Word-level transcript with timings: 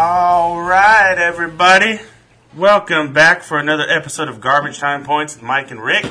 All 0.00 0.60
right, 0.62 1.16
everybody. 1.18 1.98
Welcome 2.56 3.12
back 3.12 3.42
for 3.42 3.58
another 3.58 3.82
episode 3.82 4.28
of 4.28 4.40
Garbage 4.40 4.78
Time 4.78 5.04
Points 5.04 5.34
with 5.34 5.42
Mike 5.42 5.72
and 5.72 5.82
Rick. 5.82 6.06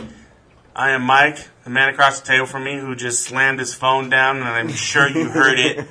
I 0.75 0.89
am 0.91 1.04
Mike, 1.04 1.48
the 1.63 1.70
man 1.70 1.88
across 1.88 2.20
the 2.20 2.27
table 2.27 2.48
from 2.48 2.66
me 2.66 2.77
who 2.77 2.98
just 2.98 3.23
slammed 3.23 3.59
his 3.59 3.73
phone 3.73 4.09
down, 4.09 4.39
and 4.39 4.45
I'm 4.45 4.68
sure 4.68 5.08
you 5.08 5.30
heard 5.30 5.58
it. 5.58 5.88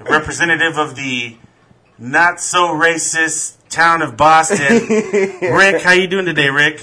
A 0.00 0.04
representative 0.04 0.78
of 0.78 0.96
the 0.96 1.36
not 1.98 2.40
so 2.40 2.68
racist 2.68 3.58
town 3.68 4.00
of 4.00 4.16
Boston, 4.16 4.58
Rick. 5.42 5.82
How 5.82 5.92
you 5.92 6.06
doing 6.06 6.24
today, 6.24 6.48
Rick? 6.48 6.82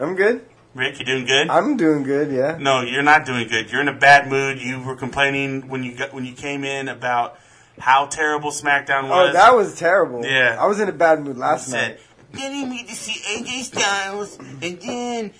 I'm 0.00 0.16
good. 0.16 0.44
Rick, 0.74 0.98
you 0.98 1.04
doing 1.04 1.24
good? 1.24 1.48
I'm 1.48 1.76
doing 1.76 2.02
good. 2.02 2.32
Yeah. 2.32 2.56
No, 2.58 2.80
you're 2.80 3.04
not 3.04 3.26
doing 3.26 3.46
good. 3.46 3.70
You're 3.70 3.80
in 3.80 3.86
a 3.86 3.96
bad 3.96 4.28
mood. 4.28 4.60
You 4.60 4.82
were 4.82 4.96
complaining 4.96 5.68
when 5.68 5.84
you 5.84 5.94
got 5.94 6.12
when 6.12 6.24
you 6.24 6.32
came 6.32 6.64
in 6.64 6.88
about 6.88 7.38
how 7.80 8.06
terrible 8.06 8.50
SmackDown 8.50 9.08
was. 9.08 9.30
Oh, 9.30 9.32
that 9.32 9.54
was 9.56 9.76
terrible. 9.78 10.24
Yeah. 10.24 10.56
I 10.60 10.66
was 10.66 10.78
in 10.80 10.88
a 10.88 10.92
bad 10.92 11.20
mood 11.24 11.36
last 11.38 11.68
said, 11.68 11.92
night. 11.92 12.00
Getting 12.32 12.70
me 12.70 12.84
to 12.84 12.94
see 12.94 13.12
AJ 13.42 13.62
Styles, 13.64 14.38
and 14.38 14.80
then 14.80 15.32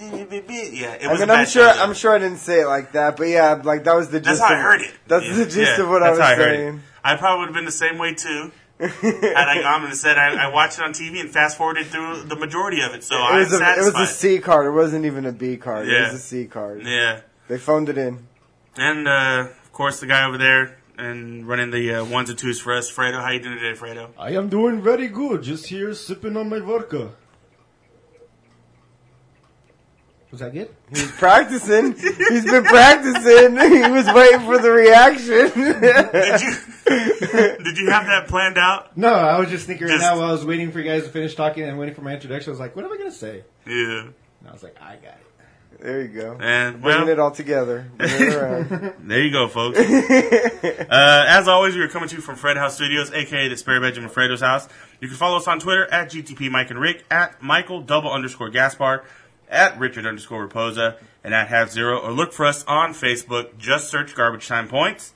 yeah, 0.00 0.92
it 0.94 1.04
I 1.06 1.10
was. 1.10 1.20
mean, 1.20 1.28
a 1.28 1.32
I'm 1.34 1.46
sure. 1.46 1.72
show, 1.74 1.82
I'm 1.82 1.92
sure 1.94 2.14
I 2.14 2.18
didn't 2.18 2.38
say 2.38 2.60
it 2.60 2.66
like 2.66 2.92
that, 2.92 3.16
but 3.16 3.24
yeah, 3.24 3.60
like 3.62 3.84
that 3.84 3.94
was 3.94 4.08
the 4.08 4.20
That's 4.20 4.38
gist. 4.38 4.42
how 4.48 4.54
I 4.54 4.58
heard 4.58 4.80
it. 4.80 4.92
That's 5.08 5.26
Yeah, 5.26 5.32
the 5.34 5.44
gist 5.44 5.56
yeah, 5.78 5.82
of 5.82 5.88
what 5.90 6.02
I 6.02 6.10
was 6.10 6.20
I 6.20 6.36
saying. 6.36 6.80
I 7.04 7.16
probably 7.16 7.40
would 7.40 7.46
have 7.48 7.54
been 7.54 7.64
the 7.64 7.70
same 7.72 7.98
way 7.98 8.14
too. 8.14 8.50
Had 8.80 9.48
I 9.48 9.60
gone 9.60 9.84
and 9.84 9.94
said 9.94 10.16
I, 10.18 10.46
I 10.46 10.52
watched 10.54 10.78
it 10.78 10.84
on 10.84 10.92
TV 10.92 11.20
and 11.20 11.28
fast 11.28 11.56
forwarded 11.58 11.86
through 11.88 12.22
the 12.22 12.36
majority 12.36 12.80
of 12.80 12.94
it, 12.94 13.02
so 13.02 13.16
It 13.16 13.38
was 13.40 13.52
a 13.52 13.56
it 13.76 13.84
was 13.84 13.94
a 13.96 14.06
C 14.06 14.38
card. 14.38 14.66
It 14.66 14.70
wasn't 14.70 15.04
even 15.04 15.26
a 15.26 15.32
B 15.32 15.56
card. 15.56 15.88
It 15.88 16.00
was 16.00 16.14
a 16.14 16.18
C 16.18 16.46
card. 16.46 16.82
yeah, 16.86 17.20
They 17.48 17.58
phoned 17.58 17.88
it 17.88 17.98
in. 17.98 18.26
and 18.76 19.08
uh, 19.08 19.48
of 19.50 19.72
course 19.72 19.98
the 20.00 20.06
guy 20.06 20.24
over 20.24 20.38
there 20.38 20.77
and 20.98 21.46
running 21.46 21.70
the 21.70 21.94
uh, 21.94 22.04
ones 22.04 22.28
and 22.30 22.38
twos 22.38 22.60
for 22.60 22.74
us, 22.74 22.90
Fredo. 22.90 23.20
How 23.22 23.30
you 23.30 23.40
doing 23.40 23.58
today, 23.58 23.78
Fredo? 23.78 24.10
I 24.18 24.32
am 24.32 24.48
doing 24.48 24.82
very 24.82 25.08
good. 25.08 25.42
Just 25.42 25.66
here 25.66 25.94
sipping 25.94 26.36
on 26.36 26.48
my 26.48 26.58
vodka. 26.58 27.12
Was 30.30 30.40
that 30.40 30.52
good? 30.52 30.68
He's 30.90 31.10
practicing. 31.12 31.94
He's 31.94 32.44
been 32.44 32.64
practicing. 32.64 33.56
He 33.58 33.90
was 33.90 34.06
waiting 34.12 34.40
for 34.40 34.58
the 34.58 34.70
reaction. 34.70 35.50
Did 35.54 36.40
you 36.42 37.64
did 37.64 37.76
you 37.78 37.90
have 37.90 38.06
that 38.06 38.26
planned 38.28 38.56
out? 38.58 38.96
No, 38.96 39.12
I 39.12 39.38
was 39.38 39.48
just 39.50 39.66
thinking 39.66 39.86
right 39.86 39.92
Just- 39.94 40.02
now 40.04 40.18
while 40.18 40.28
I 40.28 40.32
was 40.32 40.44
waiting 40.44 40.70
for 40.72 40.80
you 40.80 40.84
guys 40.90 41.04
to 41.04 41.08
finish 41.10 41.34
talking 41.34 41.64
and 41.64 41.78
waiting 41.78 41.94
for 41.94 42.00
my 42.02 42.12
introduction. 42.14 42.50
I 42.50 42.52
was 42.52 42.60
like, 42.60 42.74
what 42.76 42.84
am 42.84 42.92
I 42.92 42.96
going 42.96 43.10
to 43.10 43.16
say? 43.16 43.44
Yeah, 43.66 44.00
And 44.40 44.48
I 44.48 44.52
was 44.52 44.62
like, 44.62 44.76
I 44.80 44.96
got 44.96 45.14
it. 45.14 45.26
There 45.80 46.02
you 46.02 46.08
go. 46.08 46.36
and 46.40 46.80
Bringing 46.80 47.02
well, 47.02 47.08
it 47.08 47.18
all 47.18 47.30
together. 47.30 47.90
Bringing 47.96 48.32
it. 48.32 48.94
There 49.08 49.22
you 49.22 49.30
go, 49.30 49.48
folks. 49.48 49.78
uh, 49.80 51.24
as 51.28 51.48
always, 51.48 51.74
we 51.74 51.82
are 51.82 51.88
coming 51.88 52.08
to 52.08 52.16
you 52.16 52.20
from 52.20 52.36
Fred 52.36 52.56
House 52.56 52.74
Studios, 52.74 53.10
aka 53.12 53.48
the 53.48 53.56
spare 53.56 53.80
bedroom 53.80 54.06
of 54.06 54.12
Fredo's 54.12 54.40
house. 54.40 54.68
You 55.00 55.08
can 55.08 55.16
follow 55.16 55.36
us 55.36 55.48
on 55.48 55.60
Twitter 55.60 55.86
at 55.92 56.10
GTP 56.10 56.50
Mike 56.50 56.70
and 56.70 56.80
Rick, 56.80 57.04
at 57.10 57.40
Michael 57.42 57.80
double 57.80 58.10
underscore 58.12 58.50
Gaspar, 58.50 59.04
at 59.48 59.78
Richard 59.78 60.04
underscore 60.04 60.46
Raposa, 60.46 60.98
and 61.24 61.32
at 61.32 61.48
Half 61.48 61.70
Zero, 61.70 61.98
or 61.98 62.12
look 62.12 62.32
for 62.32 62.44
us 62.44 62.64
on 62.64 62.92
Facebook. 62.92 63.56
Just 63.56 63.88
search 63.88 64.14
Garbage 64.14 64.46
Time 64.48 64.68
Points. 64.68 65.14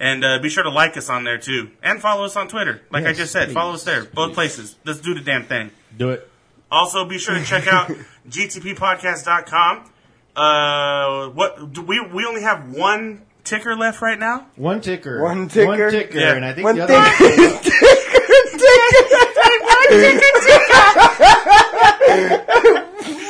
And 0.00 0.24
uh, 0.24 0.40
be 0.40 0.48
sure 0.48 0.64
to 0.64 0.70
like 0.70 0.96
us 0.96 1.08
on 1.08 1.22
there 1.22 1.38
too, 1.38 1.70
and 1.82 2.00
follow 2.00 2.24
us 2.24 2.34
on 2.36 2.48
Twitter. 2.48 2.82
Like 2.90 3.06
I 3.06 3.12
just 3.12 3.32
said, 3.32 3.46
please, 3.46 3.54
follow 3.54 3.74
us 3.74 3.84
there, 3.84 4.04
both 4.04 4.30
please. 4.30 4.34
places. 4.34 4.76
Let's 4.84 5.00
do 5.00 5.14
the 5.14 5.20
damn 5.20 5.44
thing. 5.44 5.70
Do 5.96 6.10
it. 6.10 6.28
Also, 6.70 7.04
be 7.04 7.18
sure 7.18 7.36
to 7.36 7.44
check 7.44 7.68
out 7.68 7.92
gtppodcast.com. 8.28 9.90
Uh, 10.36 11.28
what 11.30 11.72
do 11.72 11.82
we 11.82 12.00
we 12.00 12.24
only 12.24 12.42
have 12.42 12.70
one 12.72 13.22
ticker 13.44 13.76
left 13.76 14.02
right 14.02 14.18
now? 14.18 14.46
One 14.56 14.80
ticker. 14.80 15.22
One 15.22 15.48
ticker? 15.48 15.66
One 15.68 15.90
ticker. 15.90 16.18
Yeah. 16.18 16.34
And 16.34 16.44
I 16.44 16.52
think 16.54 16.64
One 16.64 16.76
the 16.76 16.82
other 16.84 16.94
ticker. 16.94 17.34
One 17.34 17.58
ticker 18.58 20.34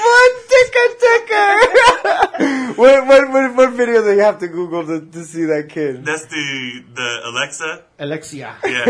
One 0.05 0.33
ticker. 1.05 1.51
what, 2.81 3.07
what 3.07 3.31
what 3.33 3.55
what 3.57 3.71
video 3.73 4.03
do 4.03 4.13
you 4.15 4.21
have 4.21 4.39
to 4.39 4.49
Google 4.49 4.87
to, 4.87 5.01
to 5.01 5.25
see 5.25 5.45
that 5.45 5.69
kid? 5.69 6.05
That's 6.05 6.25
the 6.27 6.85
the 6.95 7.21
Alexa. 7.27 7.83
Alexia. 7.99 8.57
Yeah. 8.65 8.85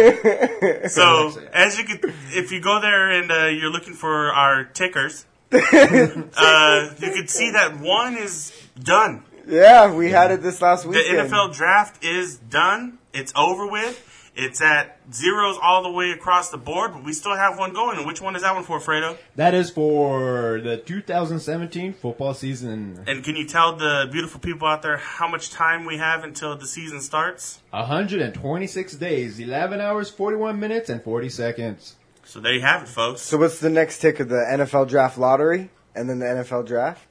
So 0.89 1.03
Alexa. 1.03 1.57
as 1.57 1.78
you 1.78 1.84
could, 1.84 2.12
if 2.33 2.53
you 2.53 2.61
go 2.61 2.81
there 2.81 3.11
and 3.11 3.31
uh, 3.31 3.47
you're 3.47 3.71
looking 3.71 3.95
for 3.95 4.33
our 4.33 4.65
tickers, 4.65 5.25
uh, 6.37 6.94
you 6.98 7.12
could 7.12 7.31
see 7.31 7.53
that 7.53 7.78
one 7.81 8.16
is 8.16 8.53
done. 8.78 9.25
Yeah, 9.47 9.94
we 9.94 10.10
had 10.10 10.31
it 10.31 10.42
this 10.42 10.60
last 10.60 10.87
week. 10.87 10.94
The. 10.94 11.22
NFL 11.22 11.54
draft 11.54 12.03
is 12.03 12.38
done. 12.38 12.98
It's 13.12 13.32
over 13.37 13.66
with. 13.66 14.10
It's 14.37 14.60
at 14.60 14.98
zeros 15.12 15.56
all 15.62 15.84
the 15.84 15.91
way 15.91 16.10
across 16.10 16.50
the 16.50 16.59
board, 16.59 16.92
but 16.92 17.04
we 17.04 17.12
still 17.12 17.37
have 17.37 17.56
one 17.56 17.72
going. 17.72 17.98
And 17.98 18.06
which 18.06 18.20
one 18.20 18.34
is 18.34 18.42
that 18.42 18.53
one 18.53 18.65
for, 18.65 18.81
Fredo? 18.81 19.16
That 19.37 19.54
is 19.54 19.70
for 19.70 20.60
the 20.60 20.76
2017 20.78 21.92
football 21.92 22.34
season. 22.34 23.04
And 23.06 23.22
can 23.22 23.36
you 23.36 23.47
tell 23.47 23.76
the 23.76 24.09
beautiful 24.10 24.41
people 24.41 24.66
out 24.66 24.82
there 24.82 24.97
how 24.97 25.28
much 25.28 25.50
time 25.50 25.84
we 25.84 25.98
have 25.98 26.25
until 26.25 26.56
the 26.56 26.66
season 26.66 27.00
starts? 27.00 27.60
126 27.71 28.94
days, 28.97 29.38
11 29.38 29.81
hours, 29.81 30.10
41 30.10 30.59
minutes, 30.59 30.91
and 30.91 31.00
40 31.00 31.28
seconds. 31.28 31.94
So 32.25 32.41
there 32.41 32.53
you 32.53 32.61
have 32.62 32.83
it, 32.83 32.89
folks. 32.89 33.21
So 33.21 33.37
what's 33.39 33.59
the 33.61 33.71
next 33.71 33.99
tick 33.99 34.19
of 34.21 34.29
The 34.29 34.37
NFL 34.37 34.89
draft 34.89 35.19
lottery, 35.19 35.71
and 35.95 36.09
then 36.09 36.19
the 36.19 36.27
NFL 36.27 36.67
draft. 36.67 37.07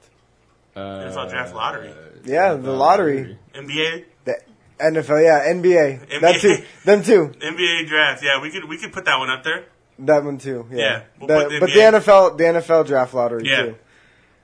Uh, 0.76 0.80
NFL 0.80 1.30
draft 1.30 1.54
lottery. 1.54 1.94
Yeah, 2.24 2.54
the 2.54 2.72
lottery. 2.72 3.38
NBA, 3.54 4.04
The 4.24 4.40
NFL, 4.80 5.22
yeah, 5.24 5.52
NBA. 5.52 6.08
NBA. 6.08 6.20
That 6.20 6.40
too. 6.40 6.56
Them 6.84 7.02
too. 7.02 7.32
NBA 7.38 7.86
draft. 7.86 8.22
Yeah, 8.24 8.40
we 8.42 8.50
could 8.50 8.64
we 8.68 8.76
could 8.76 8.92
put 8.92 9.04
that 9.04 9.18
one 9.18 9.30
up 9.30 9.44
there. 9.44 9.66
That 10.00 10.24
one 10.24 10.38
too. 10.38 10.66
Yeah. 10.72 10.78
Yeah, 10.78 11.02
we'll 11.20 11.28
The- 11.28 11.34
put 11.44 11.48
the 11.50 11.60
but 11.60 11.66
the 11.70 11.78
NFL, 11.80 12.36
the 12.38 12.44
NFL 12.44 12.86
draft 12.86 13.14
lottery 13.14 13.42
Yeah. 13.48 13.62
too. 13.62 13.76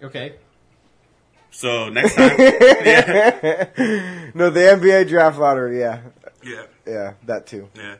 Okay. 0.04 0.34
So 1.50 1.88
next 1.88 2.14
time, 2.14 2.38
yeah, 2.38 3.66
No, 4.34 4.50
the 4.50 4.60
NBA 4.60 5.08
draft 5.08 5.36
lottery. 5.38 5.80
Yeah, 5.80 6.02
yeah, 6.44 6.62
yeah, 6.86 7.12
that 7.26 7.46
too. 7.48 7.68
yeah. 7.74 7.96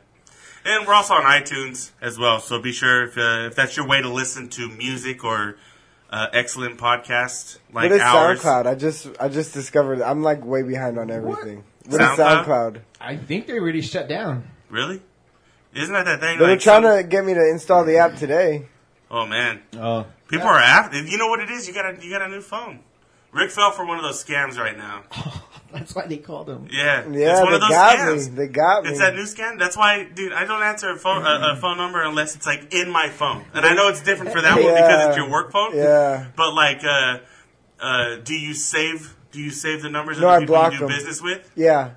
And 0.65 0.85
we're 0.87 0.93
also 0.93 1.13
on 1.15 1.23
iTunes 1.23 1.91
as 2.01 2.19
well. 2.19 2.39
So 2.39 2.61
be 2.61 2.71
sure 2.71 3.03
if 3.05 3.17
uh, 3.17 3.47
if 3.47 3.55
that's 3.55 3.75
your 3.77 3.87
way 3.87 4.01
to 4.01 4.09
listen 4.09 4.47
to 4.49 4.69
music 4.69 5.23
or 5.23 5.57
uh, 6.11 6.27
excellent 6.33 6.77
podcasts 6.77 7.57
like 7.73 7.89
what 7.89 7.91
is 7.93 8.01
ours. 8.01 8.41
SoundCloud? 8.41 8.67
I 8.67 8.75
just, 8.75 9.07
I 9.19 9.27
just 9.29 9.53
discovered. 9.53 10.01
I'm 10.01 10.21
like 10.23 10.45
way 10.45 10.61
behind 10.61 10.99
on 10.99 11.09
everything. 11.09 11.63
What 11.87 11.99
is 12.01 12.07
SoundCloud? 12.07 12.45
SoundCloud? 12.45 12.81
I 12.99 13.17
think 13.17 13.47
they 13.47 13.53
already 13.59 13.81
shut 13.81 14.07
down. 14.07 14.43
Really? 14.69 15.01
Isn't 15.73 15.93
that 15.93 16.05
that 16.05 16.19
thing? 16.19 16.37
They 16.37 16.43
were 16.45 16.51
like 16.51 16.59
trying 16.59 16.83
some- 16.83 16.97
to 16.97 17.03
get 17.03 17.25
me 17.25 17.33
to 17.33 17.49
install 17.49 17.83
the 17.85 17.97
app 17.97 18.15
today. 18.17 18.67
Oh 19.09 19.25
man, 19.25 19.61
Oh. 19.77 20.05
people 20.27 20.47
are 20.47 20.59
after. 20.59 21.01
You 21.01 21.17
know 21.17 21.27
what 21.27 21.39
it 21.41 21.49
is? 21.49 21.67
You 21.67 21.73
got 21.73 21.85
a 21.97 22.05
you 22.05 22.09
got 22.11 22.21
a 22.21 22.27
new 22.29 22.41
phone. 22.41 22.79
Rick 23.33 23.51
fell 23.51 23.71
for 23.71 23.85
one 23.85 23.97
of 23.97 24.03
those 24.03 24.23
scams 24.23 24.57
right 24.57 24.77
now. 24.77 25.03
That's 25.73 25.95
why 25.95 26.05
they 26.05 26.17
called 26.17 26.49
him. 26.49 26.67
Yeah, 26.69 27.07
Yeah, 27.09 27.31
it's 27.31 27.39
one 27.39 27.49
they 27.51 27.55
of 27.55 27.61
those 27.61 27.69
got 27.69 27.97
scams. 27.97 28.29
me. 28.29 28.35
They 28.35 28.47
got 28.47 28.83
me. 28.83 28.89
It's 28.89 28.99
that 28.99 29.15
new 29.15 29.23
scam. 29.23 29.57
That's 29.57 29.77
why, 29.77 30.03
dude, 30.03 30.33
I 30.33 30.43
don't 30.43 30.61
answer 30.61 30.89
a 30.89 30.97
phone 30.97 31.25
a, 31.25 31.53
a 31.53 31.55
phone 31.55 31.77
number 31.77 32.01
unless 32.03 32.35
it's 32.35 32.45
like 32.45 32.73
in 32.73 32.89
my 32.91 33.07
phone. 33.07 33.45
And 33.53 33.65
I 33.65 33.73
know 33.73 33.87
it's 33.87 34.01
different 34.03 34.33
for 34.33 34.41
that 34.41 34.55
one 34.55 34.73
because 34.73 35.07
it's 35.07 35.17
your 35.17 35.29
work 35.29 35.51
phone. 35.53 35.73
Yeah. 35.77 36.27
But 36.35 36.53
like, 36.55 36.83
uh, 36.83 37.19
uh, 37.79 38.17
do 38.17 38.33
you 38.33 38.53
save? 38.53 39.15
Do 39.31 39.39
you 39.39 39.49
save 39.49 39.81
the 39.81 39.89
numbers 39.89 40.19
No, 40.19 40.27
of 40.27 40.33
I 40.33 40.35
the 40.35 40.41
people 40.41 40.55
block 40.55 40.73
you 40.73 40.79
do 40.79 40.87
them. 40.87 40.93
business 40.97 41.21
with? 41.21 41.49
Yeah, 41.55 41.91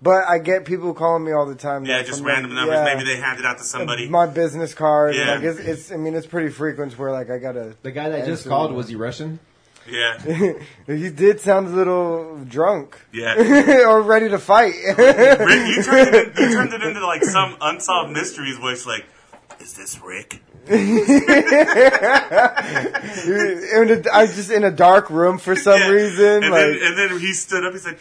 but 0.00 0.24
I 0.28 0.38
get 0.38 0.64
people 0.64 0.94
calling 0.94 1.24
me 1.24 1.32
all 1.32 1.44
the 1.46 1.56
time. 1.56 1.84
Yeah, 1.86 1.96
like, 1.96 2.06
just 2.06 2.22
random 2.22 2.52
like, 2.52 2.60
numbers. 2.60 2.76
yeah, 2.76 2.84
Maybe 2.94 3.02
they 3.04 3.16
hand 3.20 3.40
it 3.40 3.44
out 3.44 3.58
to 3.58 3.64
somebody. 3.64 4.08
My 4.08 4.26
business 4.26 4.74
card. 4.74 5.16
Yeah. 5.16 5.34
Like 5.34 5.42
it's, 5.42 5.58
it's. 5.58 5.90
I 5.92 5.96
mean, 5.96 6.14
it's 6.14 6.26
pretty 6.28 6.50
frequent 6.50 6.96
where 6.96 7.10
like 7.10 7.30
I 7.30 7.38
gotta. 7.38 7.74
The 7.82 7.90
guy 7.90 8.10
that 8.10 8.26
just 8.26 8.46
called, 8.46 8.70
them. 8.70 8.76
was 8.76 8.86
he 8.88 8.94
Russian? 8.94 9.40
Yeah, 9.88 10.18
he 10.86 11.10
did 11.10 11.40
sound 11.40 11.68
a 11.68 11.70
little 11.70 12.44
drunk 12.44 13.00
yeah. 13.12 13.84
or 13.88 14.02
ready 14.02 14.28
to 14.28 14.38
fight. 14.38 14.74
Rick, 14.86 14.98
you 14.98 15.82
turned 15.82 16.14
it. 16.14 16.38
You 16.38 16.52
turned 16.52 16.72
it 16.72 16.82
into 16.82 17.04
like 17.06 17.24
some 17.24 17.56
unsolved 17.60 18.12
mysteries 18.12 18.58
voice. 18.58 18.86
Like, 18.86 19.06
is 19.60 19.74
this 19.74 19.98
Rick? 20.00 20.42
I 24.12 24.22
was 24.22 24.36
just 24.36 24.50
in 24.50 24.64
a 24.64 24.70
dark 24.70 25.08
room 25.10 25.38
for 25.38 25.56
some 25.56 25.80
Yeah. 25.80 25.88
reason. 25.88 26.42
And 26.44 26.50
like 26.50 26.60
then, 26.60 26.78
and 26.82 26.98
then 26.98 27.18
he 27.20 27.32
stood 27.32 27.64
up. 27.64 27.72
He 27.72 27.78
said, 27.78 27.96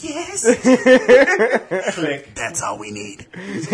"Yes, 0.00 0.44
Click. 1.94 2.34
that's 2.34 2.62
all 2.62 2.78
we 2.78 2.90
need." 2.90 3.26
and 3.34 3.66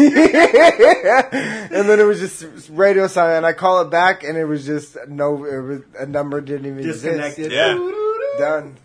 then 1.89 2.01
it 2.01 2.05
was 2.07 2.19
just 2.21 2.69
radio 2.71 3.07
silent, 3.07 3.39
and 3.39 3.47
I 3.47 3.53
call 3.53 3.83
it 3.83 3.91
back, 3.91 4.23
and 4.25 4.37
it 4.39 4.45
was 4.45 4.65
just 4.67 4.97
no, 5.09 5.45
it 5.45 5.59
was, 5.61 5.81
a 5.99 6.07
number 6.07 6.41
didn't 6.41 6.67
even 6.67 6.83
Disconnected. 6.83 7.47
exist. 7.47 7.55
Yeah. 7.55 7.75
Done. 8.39 8.77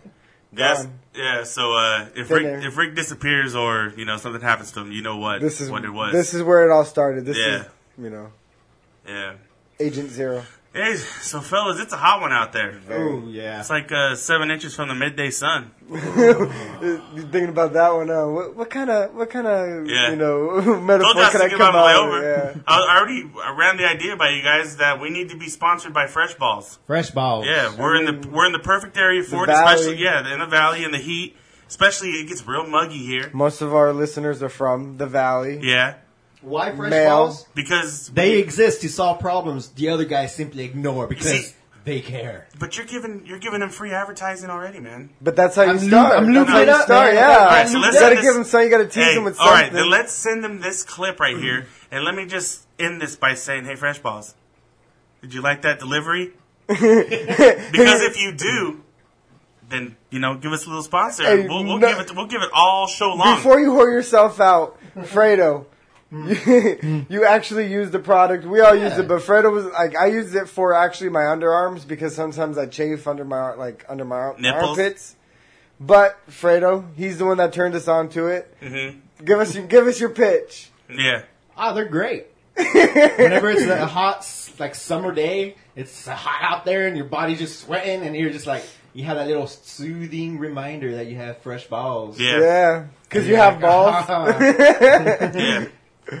Yes. 0.56 0.82
Gone. 0.84 0.92
Yeah. 1.14 1.44
So 1.44 1.72
uh, 1.74 2.06
if 2.14 2.28
Been 2.28 2.36
Rick 2.36 2.42
there. 2.44 2.66
if 2.68 2.76
Rick 2.76 2.94
disappears 2.94 3.54
or 3.54 3.92
you 3.96 4.04
know 4.04 4.16
something 4.18 4.42
happens 4.42 4.72
to 4.72 4.80
him, 4.80 4.92
you 4.92 5.02
know 5.02 5.16
what 5.16 5.40
This 5.40 5.60
is 5.60 5.70
what 5.70 5.84
it 5.84 5.90
was. 5.90 6.12
This 6.12 6.34
is 6.34 6.42
where 6.42 6.68
it 6.68 6.72
all 6.72 6.84
started. 6.84 7.24
This 7.24 7.38
Yeah. 7.38 7.60
is 7.60 7.66
you 7.98 8.10
know 8.10 8.30
yeah. 9.08 9.34
Agent 9.80 10.10
Zero. 10.10 10.44
Hey, 10.74 10.96
so 10.96 11.40
fellas, 11.40 11.78
it's 11.80 11.92
a 11.92 11.96
hot 11.96 12.20
one 12.20 12.32
out 12.32 12.52
there. 12.52 12.80
Oh 12.90 13.28
yeah. 13.28 13.60
It's 13.60 13.70
like 13.70 13.92
uh, 13.92 14.16
seven 14.16 14.50
inches 14.50 14.74
from 14.74 14.88
the 14.88 14.94
midday 14.96 15.30
sun. 15.30 15.70
You're 15.88 16.98
thinking 17.30 17.48
about 17.50 17.74
that 17.74 17.94
one. 17.94 18.10
Uh, 18.10 18.26
what, 18.26 18.56
what 18.56 18.70
kind 18.70 18.90
of 18.90 19.14
what 19.14 19.30
kind 19.30 19.46
of 19.46 19.86
Yeah. 19.86 20.10
you 20.10 20.16
know 20.16 20.60
metaphor 20.80 21.12
you 21.14 21.22
I 21.22 21.30
can 21.30 21.42
I 21.42 21.48
come 21.48 21.60
out? 21.76 21.76
on 21.76 22.10
with? 22.10 22.24
over. 22.24 22.60
I, 22.66 22.76
I 22.80 22.98
already 22.98 23.24
I 23.40 23.54
ran 23.56 23.76
the 23.76 23.88
idea 23.88 24.16
by 24.16 24.30
you 24.30 24.42
guys 24.42 24.78
that 24.78 25.00
we 25.00 25.10
need 25.10 25.28
to 25.28 25.36
be 25.36 25.48
sponsored 25.48 25.94
by 25.94 26.08
Fresh 26.08 26.34
Balls. 26.34 26.80
Fresh 26.88 27.10
balls. 27.10 27.46
Yeah, 27.46 27.72
we're 27.78 27.94
in 27.94 28.06
the 28.20 28.28
we're 28.28 28.46
in 28.46 28.52
the 28.52 28.58
perfect 28.58 28.96
area 28.96 29.22
for 29.22 29.44
it, 29.44 29.46
valley. 29.46 29.74
especially 29.74 30.02
yeah, 30.02 30.32
in 30.32 30.40
the 30.40 30.46
valley 30.46 30.82
in 30.82 30.90
the 30.90 30.98
heat. 30.98 31.36
Especially 31.68 32.10
it 32.10 32.28
gets 32.28 32.44
real 32.46 32.66
muggy 32.66 32.98
here. 32.98 33.30
Most 33.32 33.60
of 33.62 33.72
our 33.74 33.92
listeners 33.92 34.42
are 34.42 34.48
from 34.50 34.96
the 34.98 35.06
valley. 35.06 35.60
Yeah, 35.62 35.94
Why 36.44 36.70
fresh 36.74 36.90
Male. 36.90 37.08
balls? 37.10 37.46
because 37.54 38.08
They 38.08 38.38
exist 38.38 38.82
to 38.82 38.88
solve 38.88 39.18
problems 39.20 39.68
the 39.70 39.88
other 39.88 40.04
guys 40.04 40.34
simply 40.34 40.64
ignore 40.64 41.06
because 41.06 41.30
See- 41.30 41.54
they 41.84 42.00
care. 42.00 42.46
but 42.58 42.76
you're 42.78 42.86
giving 42.86 43.24
you're 43.26 43.38
giving 43.38 43.60
them 43.60 43.68
free 43.70 43.92
advertising 43.92 44.48
already, 44.50 44.80
man. 44.80 45.10
But 45.20 45.36
that's 45.36 45.56
how 45.56 45.62
you 45.64 45.70
I'm 45.70 45.76
lu- 45.78 45.88
start. 45.88 46.12
I'm 46.18 46.32
that's 46.32 46.48
lubing 46.48 46.52
how 46.52 46.60
it 46.60 46.66
you 46.68 46.72
up, 46.74 46.82
start. 46.84 47.06
man. 47.06 47.14
Yeah. 47.16 47.36
All 47.38 47.46
right, 47.46 47.66
so 47.68 47.72
you 47.76 47.82
let's 47.82 47.94
gotta 48.00 48.06
send 48.06 48.16
give 48.16 48.24
this- 48.24 48.34
them 48.34 48.44
something. 48.44 48.64
You 48.70 48.76
gotta 48.76 48.88
tease 48.88 49.04
Hey, 49.04 49.14
them 49.14 49.24
with 49.24 49.36
something. 49.36 49.52
right, 49.54 49.72
then 49.72 49.90
let's 49.90 50.12
send 50.12 50.42
them 50.44 50.60
this 50.60 50.82
clip 50.82 51.20
right 51.20 51.36
here, 51.36 51.66
and 51.90 52.04
let 52.04 52.14
me 52.14 52.24
just 52.26 52.60
end 52.78 53.00
this 53.02 53.16
by 53.16 53.34
saying, 53.34 53.64
"Hey, 53.66 53.74
Fresh 53.76 53.98
Balls, 54.00 54.34
did 55.22 55.34
you 55.34 55.42
like 55.42 55.62
that 55.62 55.78
delivery? 55.78 56.32
because 56.68 58.02
if 58.02 58.18
you 58.18 58.32
do, 58.34 58.80
then 59.68 59.96
you 60.10 60.18
know, 60.18 60.36
give 60.36 60.52
us 60.52 60.64
a 60.64 60.68
little 60.68 60.82
sponsor. 60.82 61.24
Hey, 61.24 61.46
we'll, 61.46 61.64
we'll 61.64 61.78
no- 61.78 61.88
give 61.88 62.00
it. 62.00 62.16
We'll 62.16 62.26
give 62.26 62.42
it 62.42 62.50
all 62.54 62.86
show 62.86 63.12
long. 63.14 63.36
Before 63.36 63.60
you 63.60 63.70
whore 63.72 63.92
yourself 63.92 64.40
out, 64.40 64.78
Fredo, 64.96 65.66
you, 66.14 67.06
you 67.08 67.24
actually 67.24 67.66
use 67.72 67.90
the 67.90 67.98
product. 67.98 68.44
We 68.44 68.60
all 68.60 68.74
used 68.74 68.96
Yeah. 68.96 69.02
it, 69.02 69.08
but 69.08 69.20
Fredo 69.22 69.50
was 69.52 69.64
like, 69.66 69.96
I 69.96 70.06
used 70.06 70.34
it 70.34 70.48
for 70.48 70.72
actually 70.74 71.10
my 71.10 71.22
underarms 71.22 71.86
because 71.86 72.14
sometimes 72.14 72.56
I 72.58 72.66
chafe 72.66 73.06
under 73.08 73.24
my 73.24 73.54
like 73.54 73.84
under 73.88 74.04
my 74.04 74.16
ar- 74.16 74.36
Nipples? 74.38 74.78
armpits. 74.78 75.16
But 75.80 76.18
Fredo, 76.30 76.84
he's 76.96 77.18
the 77.18 77.24
one 77.24 77.38
that 77.38 77.52
turned 77.52 77.74
us 77.74 77.88
on 77.88 78.08
to 78.10 78.28
it. 78.28 78.54
hmm 78.62 78.98
Give 79.24 79.38
us 79.40 79.54
your 79.54 79.66
give 79.66 79.86
us 79.86 79.98
your 80.00 80.10
pitch. 80.10 80.70
Yeah, 80.88 81.22
Ah, 81.56 81.72
they're 81.72 81.84
great. 81.86 82.26
Whenever 82.56 83.50
it's 83.50 83.62
a 83.62 83.86
hot, 83.86 84.26
like 84.58 84.74
summer 84.74 85.12
day, 85.12 85.56
it's 85.74 86.06
hot 86.06 86.42
out 86.42 86.64
there, 86.64 86.86
and 86.86 86.96
your 86.96 87.06
body's 87.06 87.38
just 87.38 87.60
sweating, 87.60 88.06
and 88.06 88.14
you're 88.14 88.30
just 88.30 88.46
like, 88.46 88.64
you 88.92 89.04
have 89.04 89.16
that 89.16 89.26
little 89.26 89.46
soothing 89.48 90.38
reminder 90.38 90.96
that 90.96 91.06
you 91.06 91.16
have 91.16 91.38
fresh 91.38 91.66
balls. 91.66 92.20
yeah, 92.20 92.38
Yeah, 92.40 92.84
because 93.08 93.26
you 93.26 93.34
have 93.36 93.54
like, 93.54 93.62
balls. 93.62 94.04
"Ah." 94.08 94.38
yeah. 95.34 95.66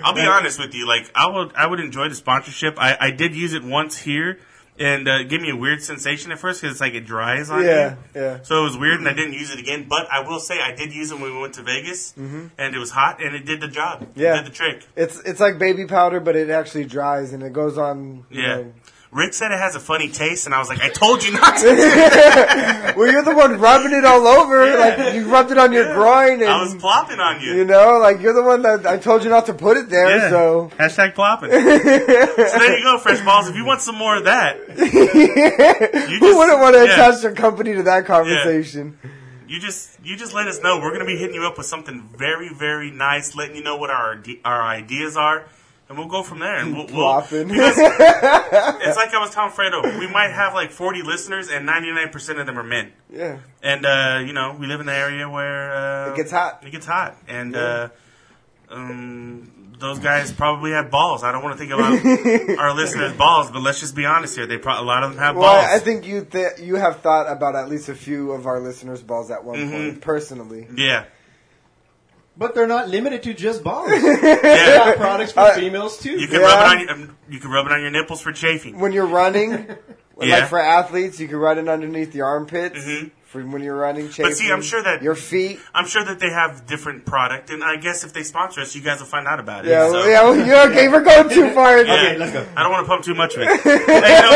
I'll 0.02 0.14
be 0.14 0.26
honest 0.26 0.58
with 0.58 0.74
you. 0.74 0.86
Like, 0.86 1.10
I 1.14 1.28
would, 1.30 1.54
I 1.54 1.66
would 1.66 1.80
enjoy 1.80 2.08
the 2.08 2.14
sponsorship. 2.14 2.76
I, 2.78 2.96
I 2.98 3.10
did 3.10 3.34
use 3.34 3.54
it 3.54 3.64
once 3.64 3.98
here, 3.98 4.38
and 4.78 5.08
uh, 5.08 5.22
gave 5.24 5.40
me 5.40 5.50
a 5.50 5.56
weird 5.56 5.82
sensation 5.82 6.32
at 6.32 6.38
first 6.38 6.60
because 6.60 6.74
it's 6.74 6.80
like 6.80 6.94
it 6.94 7.06
dries 7.06 7.50
on 7.50 7.62
yeah, 7.62 7.96
you. 8.14 8.20
yeah. 8.20 8.42
So 8.42 8.60
it 8.60 8.64
was 8.64 8.76
weird, 8.76 8.98
and 8.98 9.08
I 9.08 9.12
didn't 9.12 9.34
use 9.34 9.52
it 9.52 9.58
again. 9.58 9.86
But 9.88 10.10
I 10.10 10.26
will 10.26 10.40
say, 10.40 10.60
I 10.60 10.74
did 10.74 10.92
use 10.92 11.10
it 11.10 11.20
when 11.20 11.32
we 11.32 11.40
went 11.40 11.54
to 11.54 11.62
Vegas, 11.62 12.12
and 12.16 12.50
it 12.58 12.78
was 12.78 12.90
hot, 12.90 13.22
and 13.22 13.34
it 13.34 13.44
did 13.44 13.60
the 13.60 13.68
job. 13.68 14.00
Mm-hmm. 14.00 14.20
Yeah. 14.20 14.34
it 14.34 14.42
did 14.42 14.46
the 14.52 14.56
trick. 14.56 14.86
It's 14.96 15.20
it's 15.20 15.40
like 15.40 15.58
baby 15.58 15.86
powder, 15.86 16.20
but 16.20 16.36
it 16.36 16.50
actually 16.50 16.86
dries 16.86 17.32
and 17.32 17.42
it 17.42 17.52
goes 17.52 17.78
on. 17.78 18.26
Yeah. 18.30 18.56
know. 18.56 18.72
Rick 19.14 19.32
said 19.32 19.52
it 19.52 19.58
has 19.60 19.76
a 19.76 19.80
funny 19.80 20.08
taste, 20.08 20.44
and 20.46 20.54
I 20.54 20.58
was 20.58 20.68
like, 20.68 20.80
I 20.80 20.88
told 20.88 21.22
you 21.22 21.32
not 21.32 21.56
to. 21.58 22.94
Well, 22.96 23.10
you're 23.10 23.22
the 23.24 23.34
one 23.34 23.58
rubbing 23.58 23.92
it 23.92 24.04
all 24.04 24.26
over. 24.26 24.66
Yeah. 24.66 24.74
Like 24.78 25.14
you 25.14 25.28
rubbed 25.28 25.50
it 25.50 25.58
on 25.58 25.72
your 25.72 25.92
groin, 25.94 26.42
and 26.42 26.44
I 26.50 26.60
was 26.62 26.74
plopping 26.74 27.18
on 27.18 27.40
you. 27.40 27.54
you 27.54 27.64
know, 27.64 27.98
like 27.98 28.20
you're 28.20 28.32
the 28.32 28.42
one 28.42 28.62
that 28.62 28.86
I 28.86 28.98
told 28.98 29.24
you 29.24 29.30
not 29.30 29.46
to 29.46 29.54
put 29.54 29.76
it 29.76 29.88
there. 29.88 30.16
Yeah. 30.18 30.30
So 30.30 30.70
Hashtag 30.76 31.14
plopping. 31.14 31.50
so 31.52 31.56
there 31.58 32.78
you 32.78 32.84
go, 32.84 32.98
fresh 32.98 33.20
balls. 33.24 33.48
If 33.48 33.56
you 33.56 33.64
want 33.64 33.80
some 33.80 33.96
more 33.96 34.16
of 34.16 34.24
that, 34.24 34.58
you 34.68 36.18
who 36.18 36.36
wouldn't 36.38 36.60
want 36.60 36.74
to 36.74 36.84
attach 36.84 37.22
their 37.22 37.34
company 37.34 37.74
to 37.74 37.82
that 37.84 38.06
conversation? 38.06 38.98
You 39.48 39.60
just 39.60 39.98
you 40.04 40.16
just 40.16 40.34
let 40.34 40.46
us 40.46 40.60
know. 40.62 40.78
We're 40.80 40.92
gonna 40.92 41.04
be 41.04 41.16
hitting 41.16 41.34
you 41.34 41.46
up 41.46 41.56
with 41.56 41.66
something 41.66 42.08
very 42.16 42.50
very 42.52 42.90
nice, 42.90 43.34
letting 43.34 43.56
you 43.56 43.62
know 43.62 43.76
what 43.76 43.90
our 43.90 44.22
our 44.44 44.62
ideas 44.62 45.16
are, 45.16 45.46
and 45.88 45.98
we'll 45.98 46.08
go 46.08 46.22
from 46.22 46.38
there. 46.40 46.56
And 46.56 46.74
we'll, 46.74 46.86
we'll 46.86 47.18
it's 47.20 48.96
like 48.96 49.14
I 49.14 49.18
was 49.20 49.30
telling 49.30 49.50
Fredo, 49.52 49.98
we 49.98 50.06
might 50.08 50.30
have 50.30 50.54
like 50.54 50.70
forty 50.70 51.02
listeners, 51.02 51.48
and 51.48 51.66
ninety 51.66 51.92
nine 51.92 52.10
percent 52.10 52.38
of 52.38 52.46
them 52.46 52.58
are 52.58 52.62
men. 52.62 52.92
Yeah, 53.10 53.38
And 53.62 53.84
uh, 53.86 54.22
you 54.26 54.32
know, 54.32 54.56
we 54.58 54.66
live 54.66 54.80
in 54.80 54.86
the 54.86 54.94
area 54.94 55.28
where 55.28 55.72
uh, 55.74 56.12
It 56.12 56.16
gets 56.16 56.30
hot. 56.30 56.62
It 56.66 56.70
gets 56.70 56.86
hot, 56.86 57.16
and 57.28 57.54
uh, 57.54 57.88
um, 58.70 59.50
those 59.78 59.98
guys 59.98 60.32
probably 60.32 60.70
have 60.72 60.90
balls. 60.90 61.22
I 61.22 61.32
don't 61.32 61.42
want 61.42 61.58
to 61.58 61.64
think 61.66 61.72
about 61.72 62.58
our 62.58 62.74
listeners' 62.74 63.12
balls, 63.12 63.50
but 63.50 63.60
let's 63.62 63.80
just 63.80 63.94
be 63.94 64.06
honest 64.06 64.36
here. 64.36 64.46
They 64.46 64.58
pro- 64.58 64.80
a 64.80 64.82
lot 64.84 65.02
of 65.02 65.10
them 65.10 65.18
have 65.18 65.36
well, 65.36 65.52
balls. 65.60 65.66
I 65.70 65.78
think 65.78 66.06
you 66.06 66.24
th- 66.24 66.58
you 66.60 66.76
have 66.76 67.00
thought 67.00 67.30
about 67.30 67.54
at 67.56 67.68
least 67.68 67.88
a 67.88 67.94
few 67.94 68.32
of 68.32 68.46
our 68.46 68.60
listeners' 68.60 69.02
balls 69.02 69.30
at 69.30 69.44
one 69.44 69.58
Mhm. 69.58 69.70
point, 69.70 70.00
personally. 70.00 70.66
yeah, 70.76 71.04
But 72.36 72.54
they're 72.54 72.66
not 72.66 72.88
limited 72.88 73.22
to 73.24 73.34
just 73.34 73.62
balls. 73.62 73.90
yeah. 73.92 74.76
Got 74.76 74.96
products 74.96 75.32
for 75.32 75.40
Uh, 75.40 75.54
females 75.54 75.98
too. 75.98 76.18
You 76.18 76.26
can 76.26 76.40
Yeah. 76.40 76.46
rub 76.46 76.60
it 76.60 76.66
on 76.66 76.80
your, 76.80 76.90
um, 76.90 77.16
you 77.28 77.38
can 77.38 77.50
rub 77.50 77.66
it 77.66 77.72
on 77.72 77.80
your 77.80 77.90
nipples 77.90 78.20
for 78.20 78.32
chafing. 78.32 78.78
When 78.80 78.92
you're 78.92 79.06
running, 79.06 79.68
Yeah. 80.20 80.38
like 80.40 80.48
for 80.48 80.58
athletes, 80.60 81.20
you 81.20 81.28
can 81.28 81.36
run 81.36 81.58
it 81.58 81.68
underneath 81.68 82.12
the 82.12 82.22
armpits 82.22 82.78
Mhm. 82.84 83.10
For 83.34 83.44
when 83.44 83.62
you're 83.62 83.76
running. 83.76 84.08
But 84.16 84.36
see, 84.36 84.50
I'm 84.50 84.62
sure 84.62 84.80
that- 84.80 85.02
your 85.02 85.16
feet. 85.16 85.58
I'm 85.74 85.86
sure 85.88 86.04
that 86.04 86.20
they 86.20 86.30
have 86.30 86.66
different 86.66 87.04
product, 87.04 87.50
and 87.50 87.64
I 87.64 87.76
guess 87.76 88.04
if 88.04 88.12
they 88.12 88.22
sponsor 88.22 88.60
us, 88.60 88.76
you 88.76 88.80
guys 88.80 89.00
will 89.00 89.08
find 89.08 89.26
out 89.26 89.40
about 89.40 89.64
it. 89.64 89.70
Yeah, 89.70 89.90
so. 89.90 90.06
yeah. 90.06 90.22
well, 90.22 90.46
you're 90.46 90.70
okay. 90.70 90.86
We're 90.86 91.02
going 91.02 91.28
too 91.28 91.50
far. 91.50 91.80
into 91.80 91.92
Yeah. 91.94 92.00
Okay, 92.00 92.18
let's 92.18 92.32
go. 92.32 92.46
I 92.56 92.62
don't 92.62 92.70
want 92.70 92.86
to 92.86 92.88
pump 92.88 93.04
too 93.04 93.14
much 93.14 93.34
of 93.34 93.42
it. 93.42 93.48
hey, 93.62 94.20
no, 94.22 94.30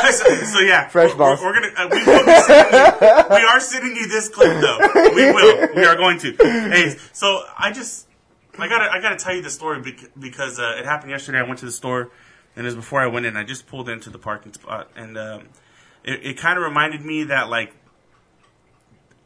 hey, 0.00 0.12
so, 0.12 0.24
so 0.44 0.60
yeah, 0.60 0.86
Fresh 0.88 1.10
we're, 1.10 1.16
balls. 1.16 1.40
We're, 1.40 1.46
we're 1.46 1.54
gonna. 1.54 1.72
Uh, 1.76 1.88
we 1.90 1.98
will 2.04 2.24
be 2.24 2.30
you. 2.30 3.36
We 3.36 3.42
are 3.42 3.60
sending 3.60 3.96
you 3.96 4.06
this 4.06 4.28
clip 4.28 4.60
though. 4.60 4.78
We 5.14 5.32
will. 5.32 5.68
We 5.74 5.84
are 5.84 5.96
going 5.96 6.18
to. 6.20 6.36
Hey, 6.38 6.94
so 7.12 7.42
I 7.58 7.72
just, 7.72 8.06
I 8.58 8.68
gotta, 8.68 8.90
I 8.92 9.00
gotta 9.00 9.16
tell 9.16 9.34
you 9.34 9.42
the 9.42 9.50
story 9.50 9.80
bec- 9.82 10.12
because 10.18 10.60
uh, 10.60 10.76
it 10.78 10.84
happened 10.84 11.10
yesterday. 11.10 11.38
I 11.38 11.42
went 11.42 11.58
to 11.60 11.66
the 11.66 11.72
store, 11.72 12.10
and 12.54 12.64
it 12.64 12.68
was 12.68 12.76
before 12.76 13.00
I 13.00 13.08
went 13.08 13.26
in. 13.26 13.36
I 13.36 13.42
just 13.42 13.66
pulled 13.66 13.88
into 13.88 14.08
the 14.08 14.18
parking 14.18 14.52
spot, 14.52 14.88
and 14.94 15.18
um, 15.18 15.48
it, 16.04 16.24
it 16.24 16.38
kind 16.38 16.56
of 16.58 16.64
reminded 16.64 17.04
me 17.04 17.24
that 17.24 17.48
like, 17.50 17.74